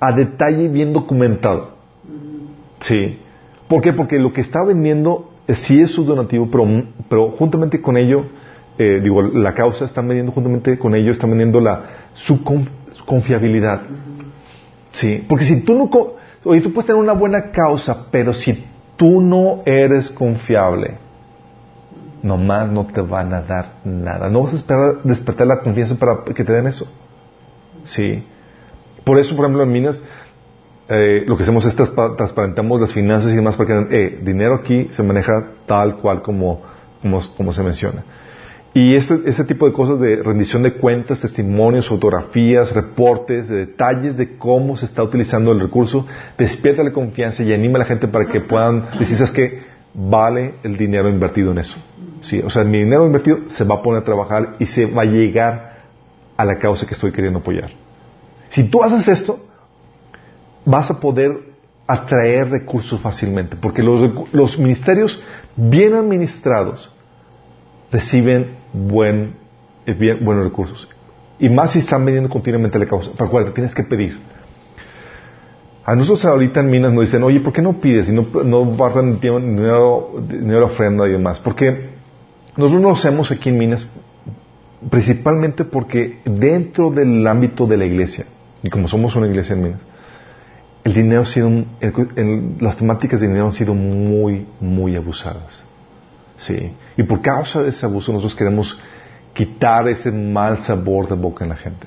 a 0.00 0.12
detalle 0.12 0.68
bien 0.68 0.92
documentado. 0.92 1.70
Sí. 2.80 3.18
¿Por 3.68 3.82
qué? 3.82 3.92
Porque 3.92 4.18
lo 4.18 4.32
que 4.32 4.40
estaba 4.40 4.66
vendiendo 4.66 5.30
sí 5.48 5.80
es 5.80 5.92
su 5.92 6.04
donativo, 6.04 6.48
pero, 6.50 6.66
pero 7.08 7.30
juntamente 7.30 7.80
con 7.80 7.96
ello 7.96 8.24
eh, 8.78 9.00
digo, 9.02 9.22
la 9.22 9.54
causa, 9.54 9.84
están 9.84 10.08
vendiendo 10.08 10.32
juntamente 10.32 10.78
con 10.78 10.94
ellos, 10.94 11.16
están 11.16 11.30
vendiendo 11.30 11.60
la, 11.60 12.08
su, 12.14 12.42
confiabilidad. 13.04 13.82
Sí, 14.92 15.24
porque 15.28 15.44
si 15.44 15.62
tú 15.62 15.74
no, 15.74 15.90
oye, 16.44 16.60
tú 16.60 16.72
puedes 16.72 16.86
tener 16.86 17.00
una 17.00 17.12
buena 17.12 17.50
causa, 17.50 18.06
pero 18.10 18.32
si 18.32 18.64
tú 19.02 19.20
no 19.20 19.62
eres 19.66 20.10
confiable, 20.10 20.94
nomás 22.22 22.70
no 22.70 22.86
te 22.86 23.00
van 23.00 23.34
a 23.34 23.42
dar 23.42 23.72
nada. 23.84 24.30
No 24.30 24.44
vas 24.44 24.52
a 24.52 24.56
esperar 24.56 25.02
despertar 25.02 25.48
la 25.48 25.58
confianza 25.58 25.96
para 25.98 26.22
que 26.22 26.44
te 26.44 26.52
den 26.52 26.68
eso. 26.68 26.86
Sí. 27.82 28.24
Por 29.02 29.18
eso, 29.18 29.34
por 29.34 29.44
ejemplo, 29.44 29.64
en 29.64 29.72
Minas, 29.72 30.00
eh, 30.88 31.24
lo 31.26 31.36
que 31.36 31.42
hacemos 31.42 31.64
es 31.64 31.74
transparentamos 31.74 32.80
las 32.80 32.92
finanzas 32.92 33.32
y 33.32 33.34
demás 33.34 33.56
para 33.56 33.88
que 33.88 33.96
eh, 33.96 34.20
dinero 34.22 34.54
aquí 34.54 34.86
se 34.92 35.02
maneja 35.02 35.48
tal 35.66 35.96
cual 35.96 36.22
como, 36.22 36.62
como, 37.36 37.52
se 37.52 37.62
menciona. 37.64 38.04
Y 38.74 38.96
este, 38.96 39.20
este, 39.26 39.44
tipo 39.44 39.66
de 39.66 39.72
cosas 39.72 40.00
de 40.00 40.16
rendición 40.16 40.62
de 40.62 40.72
cuentas, 40.72 41.20
testimonios, 41.20 41.88
fotografías, 41.88 42.74
reportes, 42.74 43.48
detalles 43.48 44.16
de 44.16 44.38
cómo 44.38 44.78
se 44.78 44.86
está 44.86 45.02
utilizando 45.02 45.52
el 45.52 45.60
recurso, 45.60 46.06
despierta 46.38 46.82
la 46.82 46.92
confianza 46.92 47.42
y 47.42 47.52
anima 47.52 47.76
a 47.76 47.80
la 47.80 47.84
gente 47.84 48.08
para 48.08 48.26
que 48.26 48.40
puedan 48.40 48.88
decir, 48.98 49.16
¿sabes 49.16 49.32
qué? 49.32 49.62
Vale 49.92 50.54
el 50.62 50.78
dinero 50.78 51.10
invertido 51.10 51.50
en 51.52 51.58
eso. 51.58 51.76
¿Sí? 52.22 52.40
O 52.40 52.48
sea, 52.48 52.64
mi 52.64 52.78
dinero 52.78 53.04
invertido 53.04 53.40
se 53.48 53.64
va 53.64 53.76
a 53.76 53.82
poner 53.82 54.02
a 54.02 54.04
trabajar 54.04 54.54
y 54.58 54.64
se 54.64 54.86
va 54.86 55.02
a 55.02 55.06
llegar 55.06 55.72
a 56.36 56.44
la 56.44 56.58
causa 56.58 56.86
que 56.86 56.94
estoy 56.94 57.12
queriendo 57.12 57.40
apoyar. 57.40 57.70
Si 58.48 58.70
tú 58.70 58.82
haces 58.82 59.06
esto, 59.08 59.38
vas 60.64 60.90
a 60.90 61.00
poder 61.00 61.52
atraer 61.86 62.50
recursos 62.50 63.00
fácilmente, 63.00 63.56
porque 63.56 63.82
los, 63.82 64.58
ministerios 64.58 65.22
bien 65.56 65.94
administrados 65.94 66.90
reciben 67.90 68.61
buen, 68.72 69.34
eh, 69.86 69.94
bien, 69.94 70.24
buenos 70.24 70.44
recursos. 70.44 70.88
Y 71.38 71.48
más 71.48 71.72
si 71.72 71.80
están 71.80 72.04
vendiendo 72.04 72.30
continuamente 72.30 72.78
la 72.78 72.86
causa. 72.86 73.10
Acuérdate, 73.18 73.54
tienes 73.54 73.74
que 73.74 73.82
pedir. 73.82 74.18
A 75.84 75.96
nosotros 75.96 76.24
ahorita 76.24 76.60
en 76.60 76.70
Minas 76.70 76.92
nos 76.92 77.06
dicen, 77.06 77.22
oye, 77.24 77.40
¿por 77.40 77.52
qué 77.52 77.60
no 77.60 77.80
pides 77.80 78.08
y 78.08 78.12
no, 78.12 78.26
no 78.44 78.64
guardan 78.64 79.18
dinero, 79.18 80.12
dinero 80.28 80.66
ofrenda 80.66 81.08
y 81.08 81.12
demás? 81.12 81.40
Porque 81.40 81.90
nosotros 82.56 82.82
lo 82.82 82.92
hacemos 82.92 83.30
aquí 83.32 83.48
en 83.48 83.58
Minas 83.58 83.86
principalmente 84.90 85.64
porque 85.64 86.18
dentro 86.24 86.90
del 86.90 87.26
ámbito 87.26 87.66
de 87.66 87.76
la 87.76 87.84
iglesia, 87.84 88.26
y 88.62 88.70
como 88.70 88.88
somos 88.88 89.14
una 89.14 89.26
iglesia 89.26 89.54
en 89.54 89.62
Minas, 89.62 89.80
el 90.84 90.94
dinero 90.94 91.24
sido, 91.24 91.50
las 92.60 92.76
temáticas 92.76 93.20
de 93.20 93.28
dinero 93.28 93.46
han 93.46 93.52
sido 93.52 93.74
muy, 93.74 94.46
muy 94.60 94.96
abusadas. 94.96 95.64
Sí. 96.46 96.72
Y 96.96 97.02
por 97.04 97.22
causa 97.22 97.62
de 97.62 97.70
ese 97.70 97.86
abuso 97.86 98.12
nosotros 98.12 98.34
queremos 98.34 98.78
quitar 99.32 99.88
ese 99.88 100.10
mal 100.10 100.62
sabor 100.62 101.08
de 101.08 101.14
boca 101.14 101.44
en 101.44 101.50
la 101.50 101.56
gente. 101.56 101.86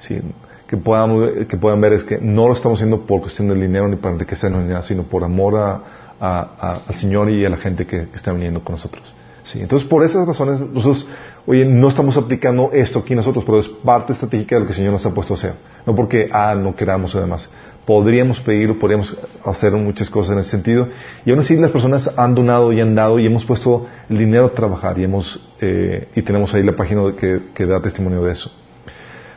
Sí. 0.00 0.20
Que 0.66 0.76
puedan, 0.76 1.46
que 1.46 1.56
puedan 1.56 1.80
ver 1.80 1.92
es 1.92 2.04
que 2.04 2.18
no 2.18 2.48
lo 2.48 2.54
estamos 2.54 2.78
haciendo 2.78 3.02
por 3.06 3.20
cuestión 3.20 3.48
del 3.48 3.60
dinero 3.60 3.88
ni 3.88 3.96
para 3.96 4.14
enriquecernos 4.14 4.62
ni 4.62 4.68
nada, 4.68 4.82
sino 4.82 5.02
por 5.02 5.22
amor 5.22 5.82
al 6.18 6.94
Señor 6.98 7.30
y 7.30 7.44
a 7.44 7.50
la 7.50 7.58
gente 7.58 7.86
que, 7.86 8.08
está 8.14 8.32
viniendo 8.32 8.64
con 8.64 8.76
nosotros. 8.76 9.02
Sí. 9.44 9.60
Entonces, 9.60 9.86
por 9.86 10.02
esas 10.04 10.26
razones, 10.26 10.58
nosotros 10.60 11.06
Oye, 11.44 11.64
no 11.64 11.88
estamos 11.88 12.16
aplicando 12.16 12.70
esto 12.72 13.00
aquí 13.00 13.16
nosotros, 13.16 13.44
pero 13.44 13.58
es 13.58 13.68
parte 13.68 14.12
estratégica 14.12 14.54
de 14.54 14.60
lo 14.60 14.66
que 14.66 14.72
el 14.72 14.76
Señor 14.76 14.92
nos 14.92 15.04
ha 15.04 15.12
puesto 15.12 15.34
a 15.34 15.36
hacer. 15.36 15.54
No 15.84 15.94
porque, 15.94 16.28
ah, 16.30 16.54
no 16.54 16.76
queramos 16.76 17.14
además. 17.16 17.50
Podríamos 17.86 18.40
pedirlo, 18.40 18.78
podríamos 18.78 19.16
hacer 19.44 19.72
muchas 19.72 20.08
cosas 20.08 20.34
en 20.34 20.38
ese 20.40 20.50
sentido. 20.50 20.88
Y 21.24 21.30
aún 21.30 21.40
así 21.40 21.56
las 21.56 21.70
personas 21.72 22.08
han 22.16 22.34
donado 22.34 22.72
y 22.72 22.80
han 22.80 22.94
dado 22.94 23.18
y 23.18 23.26
hemos 23.26 23.44
puesto 23.44 23.86
el 24.08 24.18
dinero 24.18 24.46
a 24.46 24.52
trabajar 24.52 24.98
y 24.98 25.04
hemos, 25.04 25.44
eh, 25.60 26.08
y 26.14 26.22
tenemos 26.22 26.54
ahí 26.54 26.62
la 26.62 26.76
página 26.76 27.02
que, 27.16 27.66
da 27.66 27.80
testimonio 27.80 28.22
de 28.22 28.32
eso. 28.32 28.52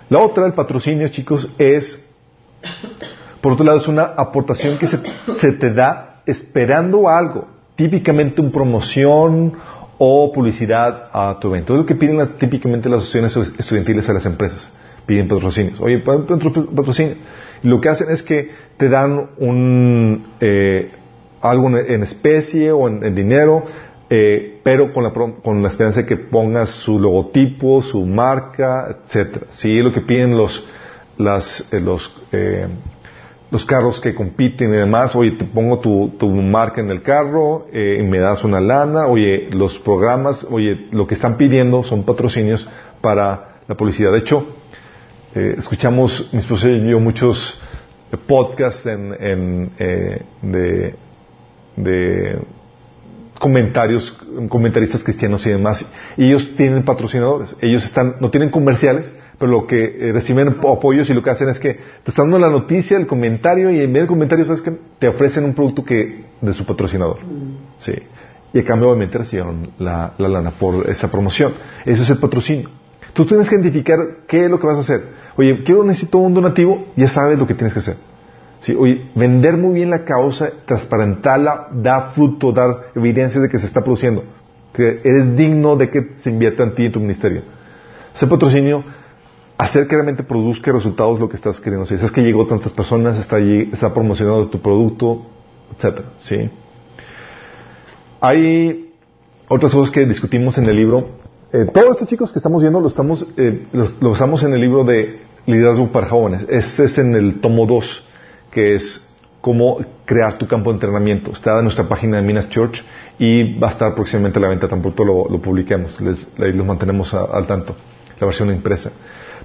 La 0.10 0.20
otra, 0.20 0.46
el 0.46 0.54
patrocinio, 0.54 1.08
chicos, 1.08 1.52
es, 1.58 2.08
por 3.42 3.54
otro 3.54 3.66
lado, 3.66 3.80
es 3.80 3.88
una 3.88 4.04
aportación 4.04 4.78
que 4.78 4.88
se, 4.88 5.00
se 5.38 5.52
te 5.54 5.74
da 5.74 6.22
esperando 6.26 7.10
algo. 7.10 7.48
Típicamente 7.76 8.42
una 8.42 8.52
promoción 8.52 9.54
o 9.98 10.32
publicidad 10.32 11.10
a 11.12 11.38
tu 11.40 11.50
evento. 11.50 11.74
Es 11.74 11.80
lo 11.80 11.86
que 11.86 11.96
piden 11.96 12.20
típicamente 12.38 12.90
las 12.90 13.04
asociaciones 13.04 13.54
estudiantiles 13.58 14.08
a 14.10 14.14
las 14.14 14.26
empresas. 14.26 14.70
Piden 15.06 15.28
patrocinios. 15.28 15.80
Oye, 15.80 16.00
patrocinio. 16.00 17.16
Lo 17.66 17.82
que 17.82 17.90
hacen 17.90 18.10
es 18.10 18.24
que 18.24 18.52
te 18.78 18.90
dan 18.90 19.32
un, 19.38 20.34
eh, 20.40 20.92
algo 21.42 21.70
en 21.78 22.04
especie 22.04 22.72
o 22.72 22.88
en, 22.88 23.16
dinero, 23.16 23.64
eh, 24.10 24.60
pero 24.64 24.94
con 24.94 25.04
la, 25.04 25.12
con 25.12 25.62
la 25.62 25.70
esperanza 25.70 26.02
de 26.02 26.08
que 26.08 26.18
pongas 26.18 26.70
su 26.70 27.00
logotipo, 27.00 27.82
su 27.82 28.06
marca, 28.06 28.98
etcétera. 29.04 29.48
Sí, 29.52 29.78
lo 29.78 29.92
que 29.92 30.02
piden 30.02 30.38
los, 30.38 30.68
las, 31.18 31.70
eh, 31.74 31.80
los 31.80 32.12
los 33.52 33.66
carros 33.66 34.02
que 34.02 34.14
compiten 34.14 34.74
y 34.74 34.78
demás, 34.78 35.16
oye, 35.16 35.32
te 35.32 35.46
pongo 35.46 35.80
tu, 35.80 36.10
tu 36.18 36.30
marca 36.30 36.82
en 36.82 36.90
el 36.90 37.02
carro, 37.02 37.68
eh, 37.72 38.00
y 38.02 38.04
me 38.04 38.20
das 38.20 38.44
una 38.44 38.60
lana, 38.60 39.08
oye, 39.08 39.50
los 39.52 39.78
programas, 39.80 40.46
oye, 40.50 40.88
lo 40.92 41.06
que 41.08 41.14
están 41.14 41.38
pidiendo 41.38 41.84
son 41.84 42.04
patrocinios 42.04 42.68
para 43.02 43.60
la 43.68 43.76
publicidad. 43.76 44.12
De 44.12 44.20
hecho, 44.20 44.46
eh, 45.36 45.56
escuchamos, 45.58 46.30
mi 46.32 46.40
esposa 46.40 46.70
y 46.70 46.90
yo, 46.90 47.00
muchos 47.00 47.62
podcasts 48.28 48.86
en, 48.86 49.14
en 49.20 49.72
eh, 49.78 50.22
de, 50.42 50.96
de 51.76 52.40
comentarios, 53.40 54.18
comentaristas 54.48 55.04
cristianos 55.04 55.46
y 55.46 55.50
demás, 55.50 55.92
y 56.16 56.28
ellos 56.28 56.56
tienen 56.56 56.84
patrocinadores, 56.84 57.56
ellos 57.62 57.84
están, 57.84 58.16
no 58.22 58.30
tienen 58.30 58.50
comerciales, 58.50 59.14
pero 59.38 59.52
lo 59.52 59.68
que 59.68 59.84
eh, 59.84 60.14
reciben 60.14 60.48
apoyos 60.48 61.10
y 61.10 61.14
lo 61.14 61.22
que 61.22 61.30
hacen 61.30 61.50
es 61.50 61.60
que 61.60 61.74
te 61.74 62.10
están 62.12 62.32
dando 62.32 62.40
la 62.40 62.50
noticia, 62.50 62.98
el 62.98 63.06
comentario 63.06 63.70
y 63.70 63.82
en 63.82 63.88
medio 63.92 64.04
del 64.04 64.08
comentario 64.08 64.46
sabes 64.46 64.62
que 64.62 64.72
te 64.98 65.10
ofrecen 65.10 65.44
un 65.44 65.54
producto 65.54 65.84
que 65.84 66.24
de 66.40 66.54
su 66.54 66.66
patrocinador. 66.66 67.18
Mm. 67.22 67.58
Sí. 67.80 67.94
Y 68.54 68.60
a 68.60 68.64
cambio 68.64 68.90
obviamente 68.90 69.18
recibieron 69.18 69.68
la, 69.80 70.14
la 70.18 70.30
lana 70.30 70.52
por 70.52 70.90
esa 70.90 71.12
promoción. 71.12 71.52
Eso 71.86 72.04
es 72.04 72.10
el 72.10 72.20
patrocinio. 72.20 72.70
Tú 73.14 73.26
tienes 73.26 73.50
que 73.50 73.56
identificar 73.56 74.00
qué 74.28 74.46
es 74.46 74.50
lo 74.50 74.60
que 74.60 74.68
vas 74.68 74.78
a 74.78 74.80
hacer. 74.80 75.02
Oye, 75.38 75.64
quiero, 75.64 75.84
necesito 75.84 76.18
un 76.18 76.34
donativo, 76.34 76.86
ya 76.96 77.10
sabes 77.10 77.38
lo 77.38 77.46
que 77.46 77.54
tienes 77.54 77.74
que 77.74 77.80
hacer. 77.80 77.98
Sí, 78.62 78.76
oye, 78.78 79.10
vender 79.16 79.58
muy 79.58 79.74
bien 79.74 79.90
la 79.90 80.06
causa, 80.06 80.50
transparentarla, 80.66 81.68
da 81.72 82.12
fruto, 82.12 82.52
dar 82.52 82.88
evidencia 82.96 83.40
de 83.42 83.50
que 83.50 83.60
se 83.60 83.68
está 83.68 83.84
produciendo, 83.84 84.24
que 84.74 85.02
eres 85.04 85.36
digno 85.36 85.76
de 85.76 85.90
que 85.90 86.14
se 86.18 86.30
invierta 86.30 86.64
en 86.64 86.74
ti 86.74 86.84
y 86.84 86.86
en 86.88 86.92
tu 86.92 87.00
ministerio. 87.00 87.44
Ese 88.14 88.28
patrocinio 88.28 88.84
hacer 89.58 89.88
que 89.88 89.96
realmente 89.96 90.24
produzca 90.24 90.72
resultados 90.72 91.20
lo 91.20 91.30
que 91.30 91.36
estás 91.36 91.60
queriendo. 91.60 91.86
Si 91.86 91.96
es 91.96 92.12
que 92.12 92.22
llegó 92.22 92.46
tantas 92.46 92.74
personas, 92.74 93.18
está, 93.18 93.38
allí, 93.38 93.70
está 93.72 93.94
promocionando 93.94 94.48
tu 94.48 94.60
producto, 94.60 95.26
etcétera, 95.76 96.08
¿sí? 96.20 96.50
Hay 98.20 98.94
otras 99.48 99.72
cosas 99.72 99.94
que 99.94 100.06
discutimos 100.06 100.58
en 100.58 100.66
el 100.66 100.76
libro. 100.76 101.10
Eh, 101.54 101.66
todo 101.74 101.92
esto, 101.92 102.06
chicos, 102.06 102.32
que 102.32 102.40
estamos 102.40 102.62
viendo, 102.62 102.82
lo 102.82 102.88
estamos, 102.88 103.26
eh, 103.38 103.68
lo, 103.72 104.10
usamos 104.10 104.44
en 104.44 104.54
el 104.54 104.62
libro 104.62 104.84
de 104.84 105.22
liderazgo 105.46 105.92
para 105.92 106.08
jóvenes. 106.08 106.46
Ese 106.50 106.86
es 106.86 106.98
en 106.98 107.16
el 107.16 107.40
tomo 107.40 107.66
2, 107.66 108.10
que 108.52 108.76
es 108.76 109.08
cómo 109.42 109.80
crear 110.06 110.38
tu 110.38 110.48
campo 110.48 110.72
de 110.72 110.76
entrenamiento. 110.76 111.32
Está 111.32 111.58
en 111.58 111.64
nuestra 111.64 111.88
página 111.88 112.18
de 112.18 112.24
Minas 112.24 112.50
Church 112.50 112.84
y 113.20 113.58
va 113.60 113.70
a 113.70 113.72
estar 113.72 113.94
próximamente 113.94 114.40
a 114.40 114.42
la 114.42 114.50
venta, 114.50 114.68
tan 114.68 114.82
pronto 114.82 115.04
lo, 115.04 115.30
lo 115.30 115.40
publiquemos. 115.40 115.98
ahí 116.40 116.54
los 116.54 116.66
mantenemos 116.66 117.14
al 117.14 117.46
tanto, 117.46 117.76
la 118.20 118.28
versión 118.28 118.50
impresa. 118.50 118.92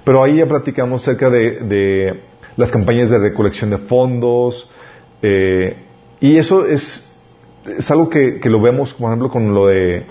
Pero 0.03 0.23
ahí 0.23 0.37
ya 0.37 0.47
platicamos 0.47 1.03
acerca 1.03 1.29
de, 1.29 2.19
las 2.57 2.71
campañas 2.71 3.09
de 3.09 3.19
recolección 3.19 3.69
de 3.69 3.77
fondos, 3.77 4.69
eh, 5.21 5.77
y 6.19 6.37
eso 6.37 6.65
es, 6.65 7.07
es 7.65 7.91
algo 7.91 8.09
que, 8.09 8.39
lo 8.45 8.61
vemos, 8.61 8.93
por 8.93 9.09
ejemplo, 9.09 9.29
con 9.29 9.53
lo 9.53 9.67
de 9.67 10.05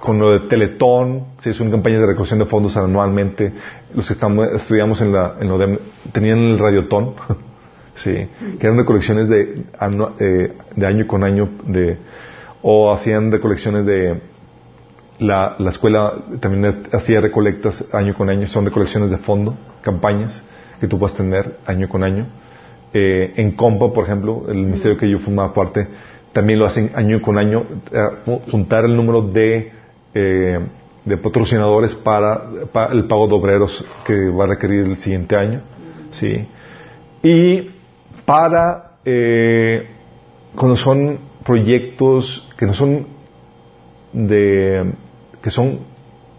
con 0.00 0.18
lo 0.18 0.32
de 0.32 0.48
Teletón, 0.48 1.24
si 1.42 1.50
es 1.50 1.60
una 1.60 1.70
campaña 1.70 1.98
de 2.00 2.06
recolección 2.06 2.38
de 2.38 2.46
fondos 2.46 2.76
anualmente, 2.76 3.52
los 3.94 4.06
que 4.06 4.14
estamos, 4.14 4.48
estudiamos 4.52 5.00
en, 5.00 5.12
la, 5.12 5.36
en 5.40 5.48
lo 5.48 5.58
de, 5.58 5.78
tenían 6.12 6.38
el 6.38 6.58
Radiotón, 6.58 7.14
sí, 7.96 8.28
que 8.58 8.66
eran 8.66 8.78
recolecciones 8.78 9.28
de, 9.28 9.62
eh, 10.20 10.52
de 10.74 10.86
año 10.86 11.06
con 11.06 11.24
año, 11.24 11.48
de, 11.66 11.98
o 12.62 12.92
hacían 12.92 13.30
recolecciones 13.30 13.86
de, 13.86 14.20
la, 15.18 15.56
la, 15.58 15.70
escuela 15.70 16.12
también 16.40 16.88
hacía 16.92 17.20
recolectas 17.20 17.84
año 17.92 18.14
con 18.14 18.28
año, 18.28 18.46
son 18.46 18.64
recolecciones 18.64 19.10
de 19.10 19.16
fondo, 19.18 19.56
campañas 19.80 20.42
que 20.80 20.86
tú 20.88 20.98
puedes 20.98 21.16
tener 21.16 21.56
año 21.66 21.88
con 21.88 22.02
año. 22.02 22.26
Eh, 22.92 23.34
en 23.36 23.52
Compa, 23.52 23.92
por 23.92 24.04
ejemplo, 24.04 24.44
el 24.48 24.58
ministerio 24.58 24.96
que 24.96 25.10
yo 25.10 25.18
formaba 25.18 25.52
parte, 25.52 25.86
también 26.32 26.58
lo 26.58 26.66
hacen 26.66 26.90
año 26.94 27.20
con 27.22 27.38
año, 27.38 27.64
eh, 27.90 28.40
juntar 28.50 28.84
el 28.84 28.94
número 28.96 29.22
de, 29.22 29.72
eh, 30.18 30.58
de 31.04 31.16
patrocinadores 31.18 31.94
para, 31.94 32.46
el 32.90 33.04
pago 33.04 33.28
de 33.28 33.34
obreros 33.34 33.84
que 34.04 34.28
va 34.30 34.44
a 34.44 34.46
requerir 34.48 34.86
el 34.86 34.96
siguiente 34.96 35.36
año. 35.36 35.60
¿sí? 36.12 36.46
Y 37.22 37.70
para 38.24 38.82
cuando 40.56 40.76
son 40.76 41.18
proyectos 41.44 42.48
que 42.58 42.66
no 42.66 42.74
son 42.74 43.06
de 44.12 44.92
que 45.40 45.50
son 45.50 45.78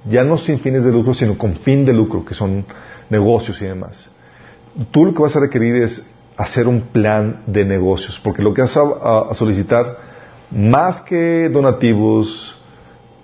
ya 0.09 0.23
no 0.23 0.37
sin 0.37 0.59
fines 0.59 0.83
de 0.83 0.91
lucro, 0.91 1.13
sino 1.13 1.37
con 1.37 1.55
fin 1.55 1.85
de 1.85 1.93
lucro, 1.93 2.25
que 2.25 2.33
son 2.33 2.65
negocios 3.09 3.61
y 3.61 3.65
demás. 3.65 4.09
Tú 4.91 5.05
lo 5.05 5.13
que 5.13 5.21
vas 5.21 5.35
a 5.35 5.39
requerir 5.39 5.75
es 5.83 6.05
hacer 6.35 6.67
un 6.67 6.81
plan 6.81 7.43
de 7.47 7.65
negocios, 7.65 8.19
porque 8.23 8.41
lo 8.41 8.53
que 8.53 8.61
vas 8.61 8.77
a, 8.77 9.33
solicitar, 9.33 9.97
más 10.51 11.01
que 11.01 11.49
donativos, 11.49 12.56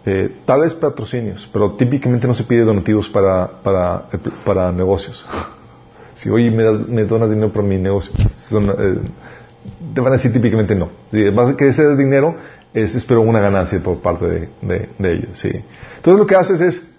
eh, 0.05 0.35
tal 0.45 0.61
vez 0.61 0.73
patrocinios, 0.73 1.49
pero 1.53 1.73
típicamente 1.73 2.27
no 2.27 2.33
se 2.33 2.43
pide 2.43 2.63
donativos 2.63 3.07
para, 3.09 3.47
para, 3.63 4.03
para 4.43 4.71
negocios. 4.71 5.25
si 6.15 6.29
oye, 6.29 6.51
me, 6.51 6.63
das, 6.63 6.87
me 6.87 7.05
donas 7.05 7.29
dinero 7.29 7.51
para 7.51 7.65
mi 7.65 7.77
negocio, 7.77 8.11
eh, 8.17 8.99
te 9.93 10.01
van 10.01 10.13
a 10.13 10.17
decir 10.17 10.33
típicamente 10.33 10.75
no. 10.75 10.89
Si 11.11 11.29
vas 11.29 11.49
a 11.49 11.57
que 11.57 11.67
ese 11.67 11.95
dinero 11.95 12.35
es, 12.73 12.95
espero, 12.95 13.21
una 13.21 13.39
ganancia 13.39 13.79
por 13.81 14.01
parte 14.01 14.25
de, 14.25 14.89
de, 14.97 15.13
ellos. 15.13 15.39
¿sí? 15.39 15.49
Entonces 15.49 16.19
lo 16.19 16.25
que 16.25 16.35
haces 16.35 16.61
es, 16.61 16.89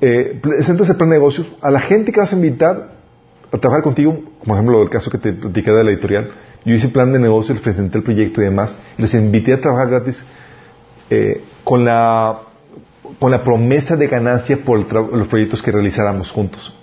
eh, 0.00 0.40
presentas 0.42 0.88
el 0.88 0.96
plan 0.96 1.10
de 1.10 1.16
negocios 1.16 1.46
a 1.60 1.70
la 1.70 1.80
gente 1.80 2.12
que 2.12 2.20
vas 2.20 2.32
a 2.32 2.36
invitar 2.36 2.98
a 3.52 3.58
trabajar 3.58 3.82
contigo, 3.82 4.18
como 4.40 4.54
ejemplo 4.54 4.82
el 4.82 4.90
caso 4.90 5.10
que 5.10 5.18
te 5.18 5.32
platicé 5.32 5.70
de 5.70 5.84
la 5.84 5.90
editorial. 5.90 6.30
Yo 6.64 6.74
hice 6.74 6.88
plan 6.88 7.12
de 7.12 7.18
negocios, 7.18 7.56
les 7.56 7.62
presenté 7.62 7.98
el 7.98 8.04
proyecto 8.04 8.40
y 8.40 8.44
demás, 8.44 8.76
y 8.96 9.02
los 9.02 9.14
invité 9.14 9.54
a 9.54 9.60
trabajar 9.60 9.88
gratis 9.88 10.24
eh, 11.10 11.42
con, 11.68 11.84
la, 11.84 12.38
con 13.20 13.30
la 13.30 13.42
promesa 13.42 13.94
de 13.94 14.06
ganancia 14.06 14.56
por 14.64 14.90
los 14.90 15.28
proyectos 15.28 15.60
que 15.60 15.70
realizáramos 15.70 16.30
juntos. 16.30 16.74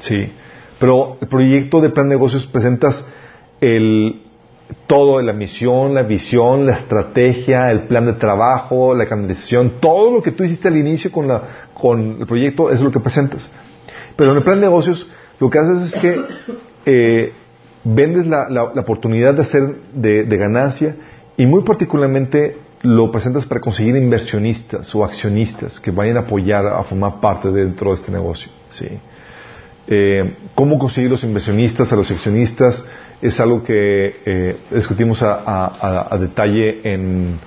Sí. 0.00 0.30
Pero 0.78 1.16
el 1.22 1.26
proyecto 1.26 1.80
de 1.80 1.88
plan 1.88 2.10
de 2.10 2.16
negocios 2.16 2.44
presentas 2.44 3.02
el, 3.62 4.20
todo, 4.86 5.22
la 5.22 5.32
misión, 5.32 5.94
la 5.94 6.02
visión, 6.02 6.66
la 6.66 6.74
estrategia, 6.74 7.70
el 7.70 7.84
plan 7.84 8.04
de 8.04 8.12
trabajo, 8.12 8.94
la 8.94 9.06
canalización, 9.06 9.80
todo 9.80 10.10
lo 10.10 10.22
que 10.22 10.32
tú 10.32 10.44
hiciste 10.44 10.68
al 10.68 10.76
inicio 10.76 11.10
con, 11.10 11.26
la, 11.26 11.68
con 11.72 12.18
el 12.20 12.26
proyecto 12.26 12.70
es 12.70 12.82
lo 12.82 12.92
que 12.92 13.00
presentas. 13.00 13.50
Pero 14.16 14.32
en 14.32 14.36
el 14.36 14.42
plan 14.42 14.60
de 14.60 14.66
negocios 14.66 15.10
lo 15.40 15.48
que 15.48 15.58
haces 15.60 15.94
es 15.94 16.00
que 16.02 16.20
eh, 16.84 17.32
vendes 17.84 18.26
la, 18.26 18.50
la, 18.50 18.64
oportunidad 18.64 19.32
de 19.32 19.40
hacer 19.40 19.76
de, 19.94 20.24
de, 20.24 20.36
ganancia 20.36 20.94
y 21.38 21.46
muy 21.46 21.62
particularmente 21.62 22.58
lo 22.84 23.10
presentas 23.10 23.46
para 23.46 23.60
conseguir 23.60 23.96
inversionistas 23.96 24.94
o 24.94 25.04
accionistas 25.04 25.80
que 25.80 25.90
vayan 25.90 26.18
a 26.18 26.20
apoyar 26.20 26.66
a 26.66 26.82
formar 26.84 27.18
parte 27.18 27.50
dentro 27.50 27.90
de 27.90 27.96
este 27.96 28.12
negocio. 28.12 28.52
¿sí? 28.70 28.86
Eh, 29.86 30.34
¿Cómo 30.54 30.78
conseguir 30.78 31.10
los 31.10 31.24
inversionistas, 31.24 31.90
a 31.92 31.96
los 31.96 32.10
accionistas? 32.10 32.84
es 33.22 33.40
algo 33.40 33.64
que 33.64 34.16
eh, 34.26 34.56
discutimos 34.70 35.22
a, 35.22 36.14
detalle 36.20 36.80
en, 36.84 37.38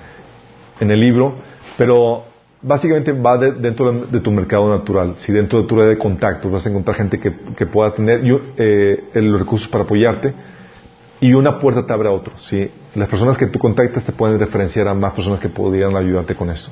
el 0.79 0.99
libro, 0.99 1.35
pero 1.77 2.23
básicamente 2.63 3.11
va 3.11 3.37
dentro 3.37 3.91
de, 3.91 4.19
tu 4.19 4.31
mercado 4.31 4.69
natural. 4.69 5.13
Si 5.17 5.31
dentro 5.31 5.61
de 5.61 5.67
tu 5.67 5.75
red 5.75 5.89
de 5.89 5.97
contactos 5.99 6.51
vas 6.51 6.65
a 6.65 6.69
encontrar 6.69 6.95
gente 6.95 7.19
que, 7.19 7.65
pueda 7.67 7.91
tener 7.91 8.21
eh, 8.57 9.03
los 9.13 9.39
recursos 9.39 9.67
para 9.67 9.83
apoyarte 9.83 10.33
y 11.19 11.33
una 11.33 11.59
puerta 11.59 11.85
te 11.85 11.93
abre 11.93 12.09
a 12.09 12.11
otro. 12.11 12.37
¿sí? 12.39 12.69
Las 12.95 13.09
personas 13.09 13.37
que 13.37 13.47
tú 13.47 13.59
contactas 13.59 14.03
te 14.03 14.11
pueden 14.11 14.39
referenciar 14.39 14.87
a 14.87 14.93
más 14.93 15.13
personas 15.13 15.39
que 15.39 15.49
podrían 15.49 15.95
ayudarte 15.95 16.35
con 16.35 16.49
eso. 16.49 16.71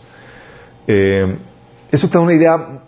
Eh, 0.88 1.38
eso 1.92 2.08
te 2.08 2.18
da 2.18 2.24
una 2.24 2.34
idea 2.34 2.82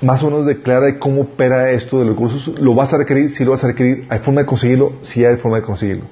más 0.00 0.22
o 0.22 0.30
menos 0.30 0.46
declara 0.46 0.86
de 0.86 0.98
cómo 0.98 1.22
opera 1.22 1.72
esto 1.72 1.98
de 1.98 2.04
los 2.04 2.14
recursos, 2.14 2.58
lo 2.60 2.74
vas 2.74 2.92
a 2.92 2.98
requerir, 2.98 3.30
si 3.30 3.44
lo 3.44 3.50
vas 3.52 3.64
a 3.64 3.68
requerir, 3.68 4.06
hay 4.08 4.20
forma 4.20 4.42
de 4.42 4.46
conseguirlo, 4.46 4.92
si 5.02 5.24
hay 5.24 5.36
forma 5.36 5.58
de 5.58 5.64
conseguirlo. 5.64 6.04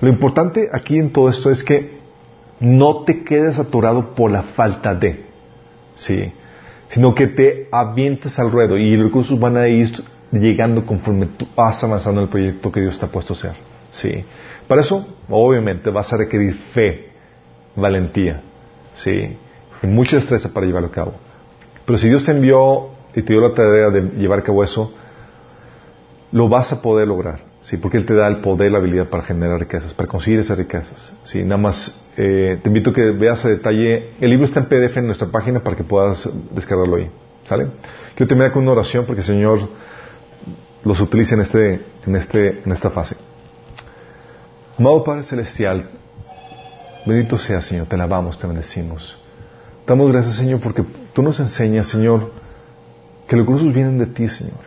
Lo 0.00 0.08
importante 0.08 0.68
aquí 0.72 0.98
en 0.98 1.12
todo 1.12 1.28
esto 1.28 1.50
es 1.50 1.62
que 1.62 1.98
no 2.60 3.04
te 3.04 3.24
quedes 3.24 3.58
atorado 3.58 4.14
por 4.14 4.30
la 4.30 4.42
falta 4.42 4.94
de, 4.94 5.24
¿sí? 5.96 6.32
sino 6.88 7.14
que 7.14 7.26
te 7.26 7.68
avientes 7.70 8.38
al 8.38 8.50
ruedo 8.50 8.78
y 8.78 8.96
los 8.96 9.06
recursos 9.06 9.38
van 9.38 9.56
a 9.56 9.68
ir 9.68 9.90
llegando 10.32 10.84
conforme 10.86 11.26
tú 11.26 11.46
vas 11.54 11.82
avanzando 11.84 12.20
en 12.20 12.26
el 12.26 12.30
proyecto 12.30 12.72
que 12.72 12.80
Dios 12.80 12.98
te 12.98 13.04
ha 13.04 13.08
puesto 13.08 13.34
a 13.34 13.36
hacer. 13.36 13.75
¿Sí? 13.96 14.24
Para 14.68 14.82
eso, 14.82 15.06
obviamente, 15.28 15.90
vas 15.90 16.12
a 16.12 16.16
requerir 16.16 16.54
fe, 16.72 17.10
valentía, 17.74 18.40
¿sí? 18.94 19.36
y 19.82 19.86
mucha 19.86 20.16
destreza 20.16 20.52
para 20.52 20.66
llevarlo 20.66 20.88
a 20.88 20.92
cabo. 20.92 21.14
Pero 21.84 21.98
si 21.98 22.08
Dios 22.08 22.24
te 22.24 22.32
envió 22.32 22.90
y 23.14 23.22
te 23.22 23.32
dio 23.32 23.40
la 23.40 23.52
tarea 23.52 23.90
de 23.90 24.02
llevar 24.18 24.40
a 24.40 24.42
cabo 24.42 24.64
eso, 24.64 24.92
lo 26.32 26.48
vas 26.48 26.72
a 26.72 26.82
poder 26.82 27.06
lograr, 27.06 27.40
¿sí? 27.62 27.76
Porque 27.76 27.96
Él 27.96 28.04
te 28.04 28.14
da 28.14 28.26
el 28.26 28.38
poder, 28.38 28.72
la 28.72 28.78
habilidad 28.78 29.08
para 29.08 29.22
generar 29.22 29.60
riquezas, 29.60 29.94
para 29.94 30.08
conseguir 30.08 30.40
esas 30.40 30.58
riquezas, 30.58 31.12
¿sí? 31.24 31.42
Nada 31.44 31.58
más 31.58 32.04
eh, 32.16 32.58
te 32.62 32.68
invito 32.68 32.90
a 32.90 32.92
que 32.92 33.10
veas 33.12 33.44
a 33.44 33.48
detalle, 33.48 34.10
el 34.20 34.30
libro 34.30 34.46
está 34.46 34.60
en 34.60 34.66
PDF 34.66 34.96
en 34.96 35.06
nuestra 35.06 35.28
página 35.28 35.60
para 35.60 35.76
que 35.76 35.84
puedas 35.84 36.28
descargarlo 36.50 36.96
ahí, 36.96 37.08
¿sale? 37.44 37.68
Quiero 38.16 38.28
terminar 38.28 38.52
con 38.52 38.62
una 38.62 38.72
oración 38.72 39.04
porque 39.06 39.20
el 39.20 39.26
Señor 39.26 39.60
los 40.84 41.00
utilice 41.00 41.34
en, 41.34 41.40
este, 41.40 41.80
en, 42.06 42.16
este, 42.16 42.62
en 42.64 42.72
esta 42.72 42.90
fase. 42.90 43.16
Amado 44.78 45.02
Padre 45.02 45.22
Celestial, 45.22 45.88
bendito 47.06 47.38
sea 47.38 47.62
Señor, 47.62 47.86
te 47.86 47.94
alabamos, 47.94 48.38
te 48.38 48.46
bendecimos. 48.46 49.16
Damos 49.86 50.12
gracias 50.12 50.36
Señor 50.36 50.60
porque 50.60 50.84
tú 51.14 51.22
nos 51.22 51.40
enseñas, 51.40 51.86
Señor, 51.86 52.30
que 53.26 53.36
los 53.36 53.46
recursos 53.46 53.72
vienen 53.72 53.96
de 53.96 54.04
ti, 54.04 54.28
Señor. 54.28 54.66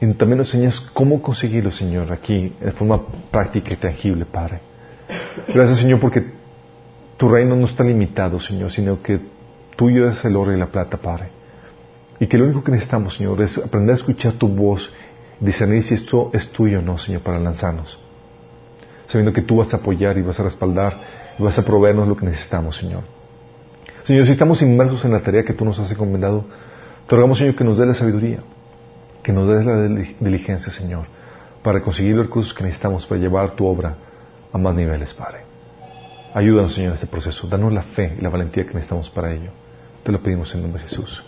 Y 0.00 0.06
también 0.14 0.38
nos 0.38 0.54
enseñas 0.54 0.80
cómo 0.94 1.20
conseguirlo, 1.20 1.70
Señor, 1.70 2.10
aquí, 2.10 2.54
de 2.58 2.72
forma 2.72 3.02
práctica 3.30 3.74
y 3.74 3.76
tangible, 3.76 4.24
Padre. 4.24 4.60
Gracias, 5.48 5.80
Señor, 5.80 6.00
porque 6.00 6.24
tu 7.18 7.28
reino 7.28 7.54
no 7.54 7.66
está 7.66 7.84
limitado, 7.84 8.40
Señor, 8.40 8.70
sino 8.72 9.02
que 9.02 9.20
tuyo 9.76 10.08
es 10.08 10.24
el 10.24 10.36
oro 10.36 10.54
y 10.54 10.58
la 10.58 10.68
plata, 10.68 10.96
Padre. 10.96 11.28
Y 12.18 12.26
que 12.26 12.38
lo 12.38 12.44
único 12.44 12.64
que 12.64 12.72
necesitamos, 12.72 13.16
Señor, 13.16 13.42
es 13.42 13.58
aprender 13.58 13.92
a 13.92 13.96
escuchar 13.96 14.32
tu 14.34 14.48
voz, 14.48 14.90
discernir 15.38 15.82
si 15.82 15.94
esto 15.94 16.30
es 16.32 16.50
tuyo 16.50 16.78
o 16.78 16.82
no, 16.82 16.96
Señor, 16.96 17.20
para 17.20 17.38
lanzarnos. 17.38 18.05
Sabiendo 19.16 19.32
que 19.32 19.40
tú 19.40 19.56
vas 19.56 19.72
a 19.72 19.78
apoyar 19.78 20.18
y 20.18 20.20
vas 20.20 20.38
a 20.38 20.42
respaldar 20.42 21.00
y 21.38 21.42
vas 21.42 21.58
a 21.58 21.64
proveernos 21.64 22.06
lo 22.06 22.14
que 22.14 22.26
necesitamos, 22.26 22.76
Señor. 22.76 23.02
Señor, 24.04 24.26
si 24.26 24.32
estamos 24.32 24.60
inmersos 24.60 25.02
en 25.06 25.12
la 25.12 25.20
tarea 25.20 25.42
que 25.42 25.54
tú 25.54 25.64
nos 25.64 25.78
has 25.78 25.90
encomendado, 25.90 26.44
te 27.06 27.16
rogamos, 27.16 27.38
Señor, 27.38 27.54
que 27.54 27.64
nos 27.64 27.78
dé 27.78 27.86
la 27.86 27.94
sabiduría, 27.94 28.40
que 29.22 29.32
nos 29.32 29.48
dé 29.48 29.64
la 29.64 29.84
diligencia, 30.20 30.70
Señor, 30.70 31.06
para 31.62 31.80
conseguir 31.80 32.14
los 32.14 32.26
recursos 32.26 32.52
que 32.52 32.62
necesitamos 32.62 33.06
para 33.06 33.18
llevar 33.18 33.52
tu 33.52 33.64
obra 33.64 33.96
a 34.52 34.58
más 34.58 34.74
niveles, 34.74 35.14
Padre. 35.14 35.38
Ayúdanos, 36.34 36.74
Señor, 36.74 36.90
en 36.90 36.94
este 36.96 37.06
proceso. 37.06 37.46
Danos 37.46 37.72
la 37.72 37.84
fe 37.84 38.16
y 38.18 38.20
la 38.20 38.28
valentía 38.28 38.64
que 38.64 38.74
necesitamos 38.74 39.08
para 39.08 39.32
ello. 39.32 39.50
Te 40.02 40.12
lo 40.12 40.22
pedimos 40.22 40.54
en 40.54 40.60
nombre 40.60 40.82
de 40.82 40.90
Jesús. 40.90 41.24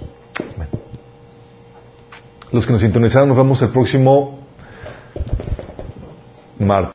Amén. 0.56 0.69
Los 2.52 2.66
que 2.66 2.73
nos 2.73 2.82
sintonizaron, 2.82 3.28
nos 3.31 3.39
vemos 3.39 3.62
el 3.62 3.70
próximo 3.70 4.40
martes. 6.59 6.86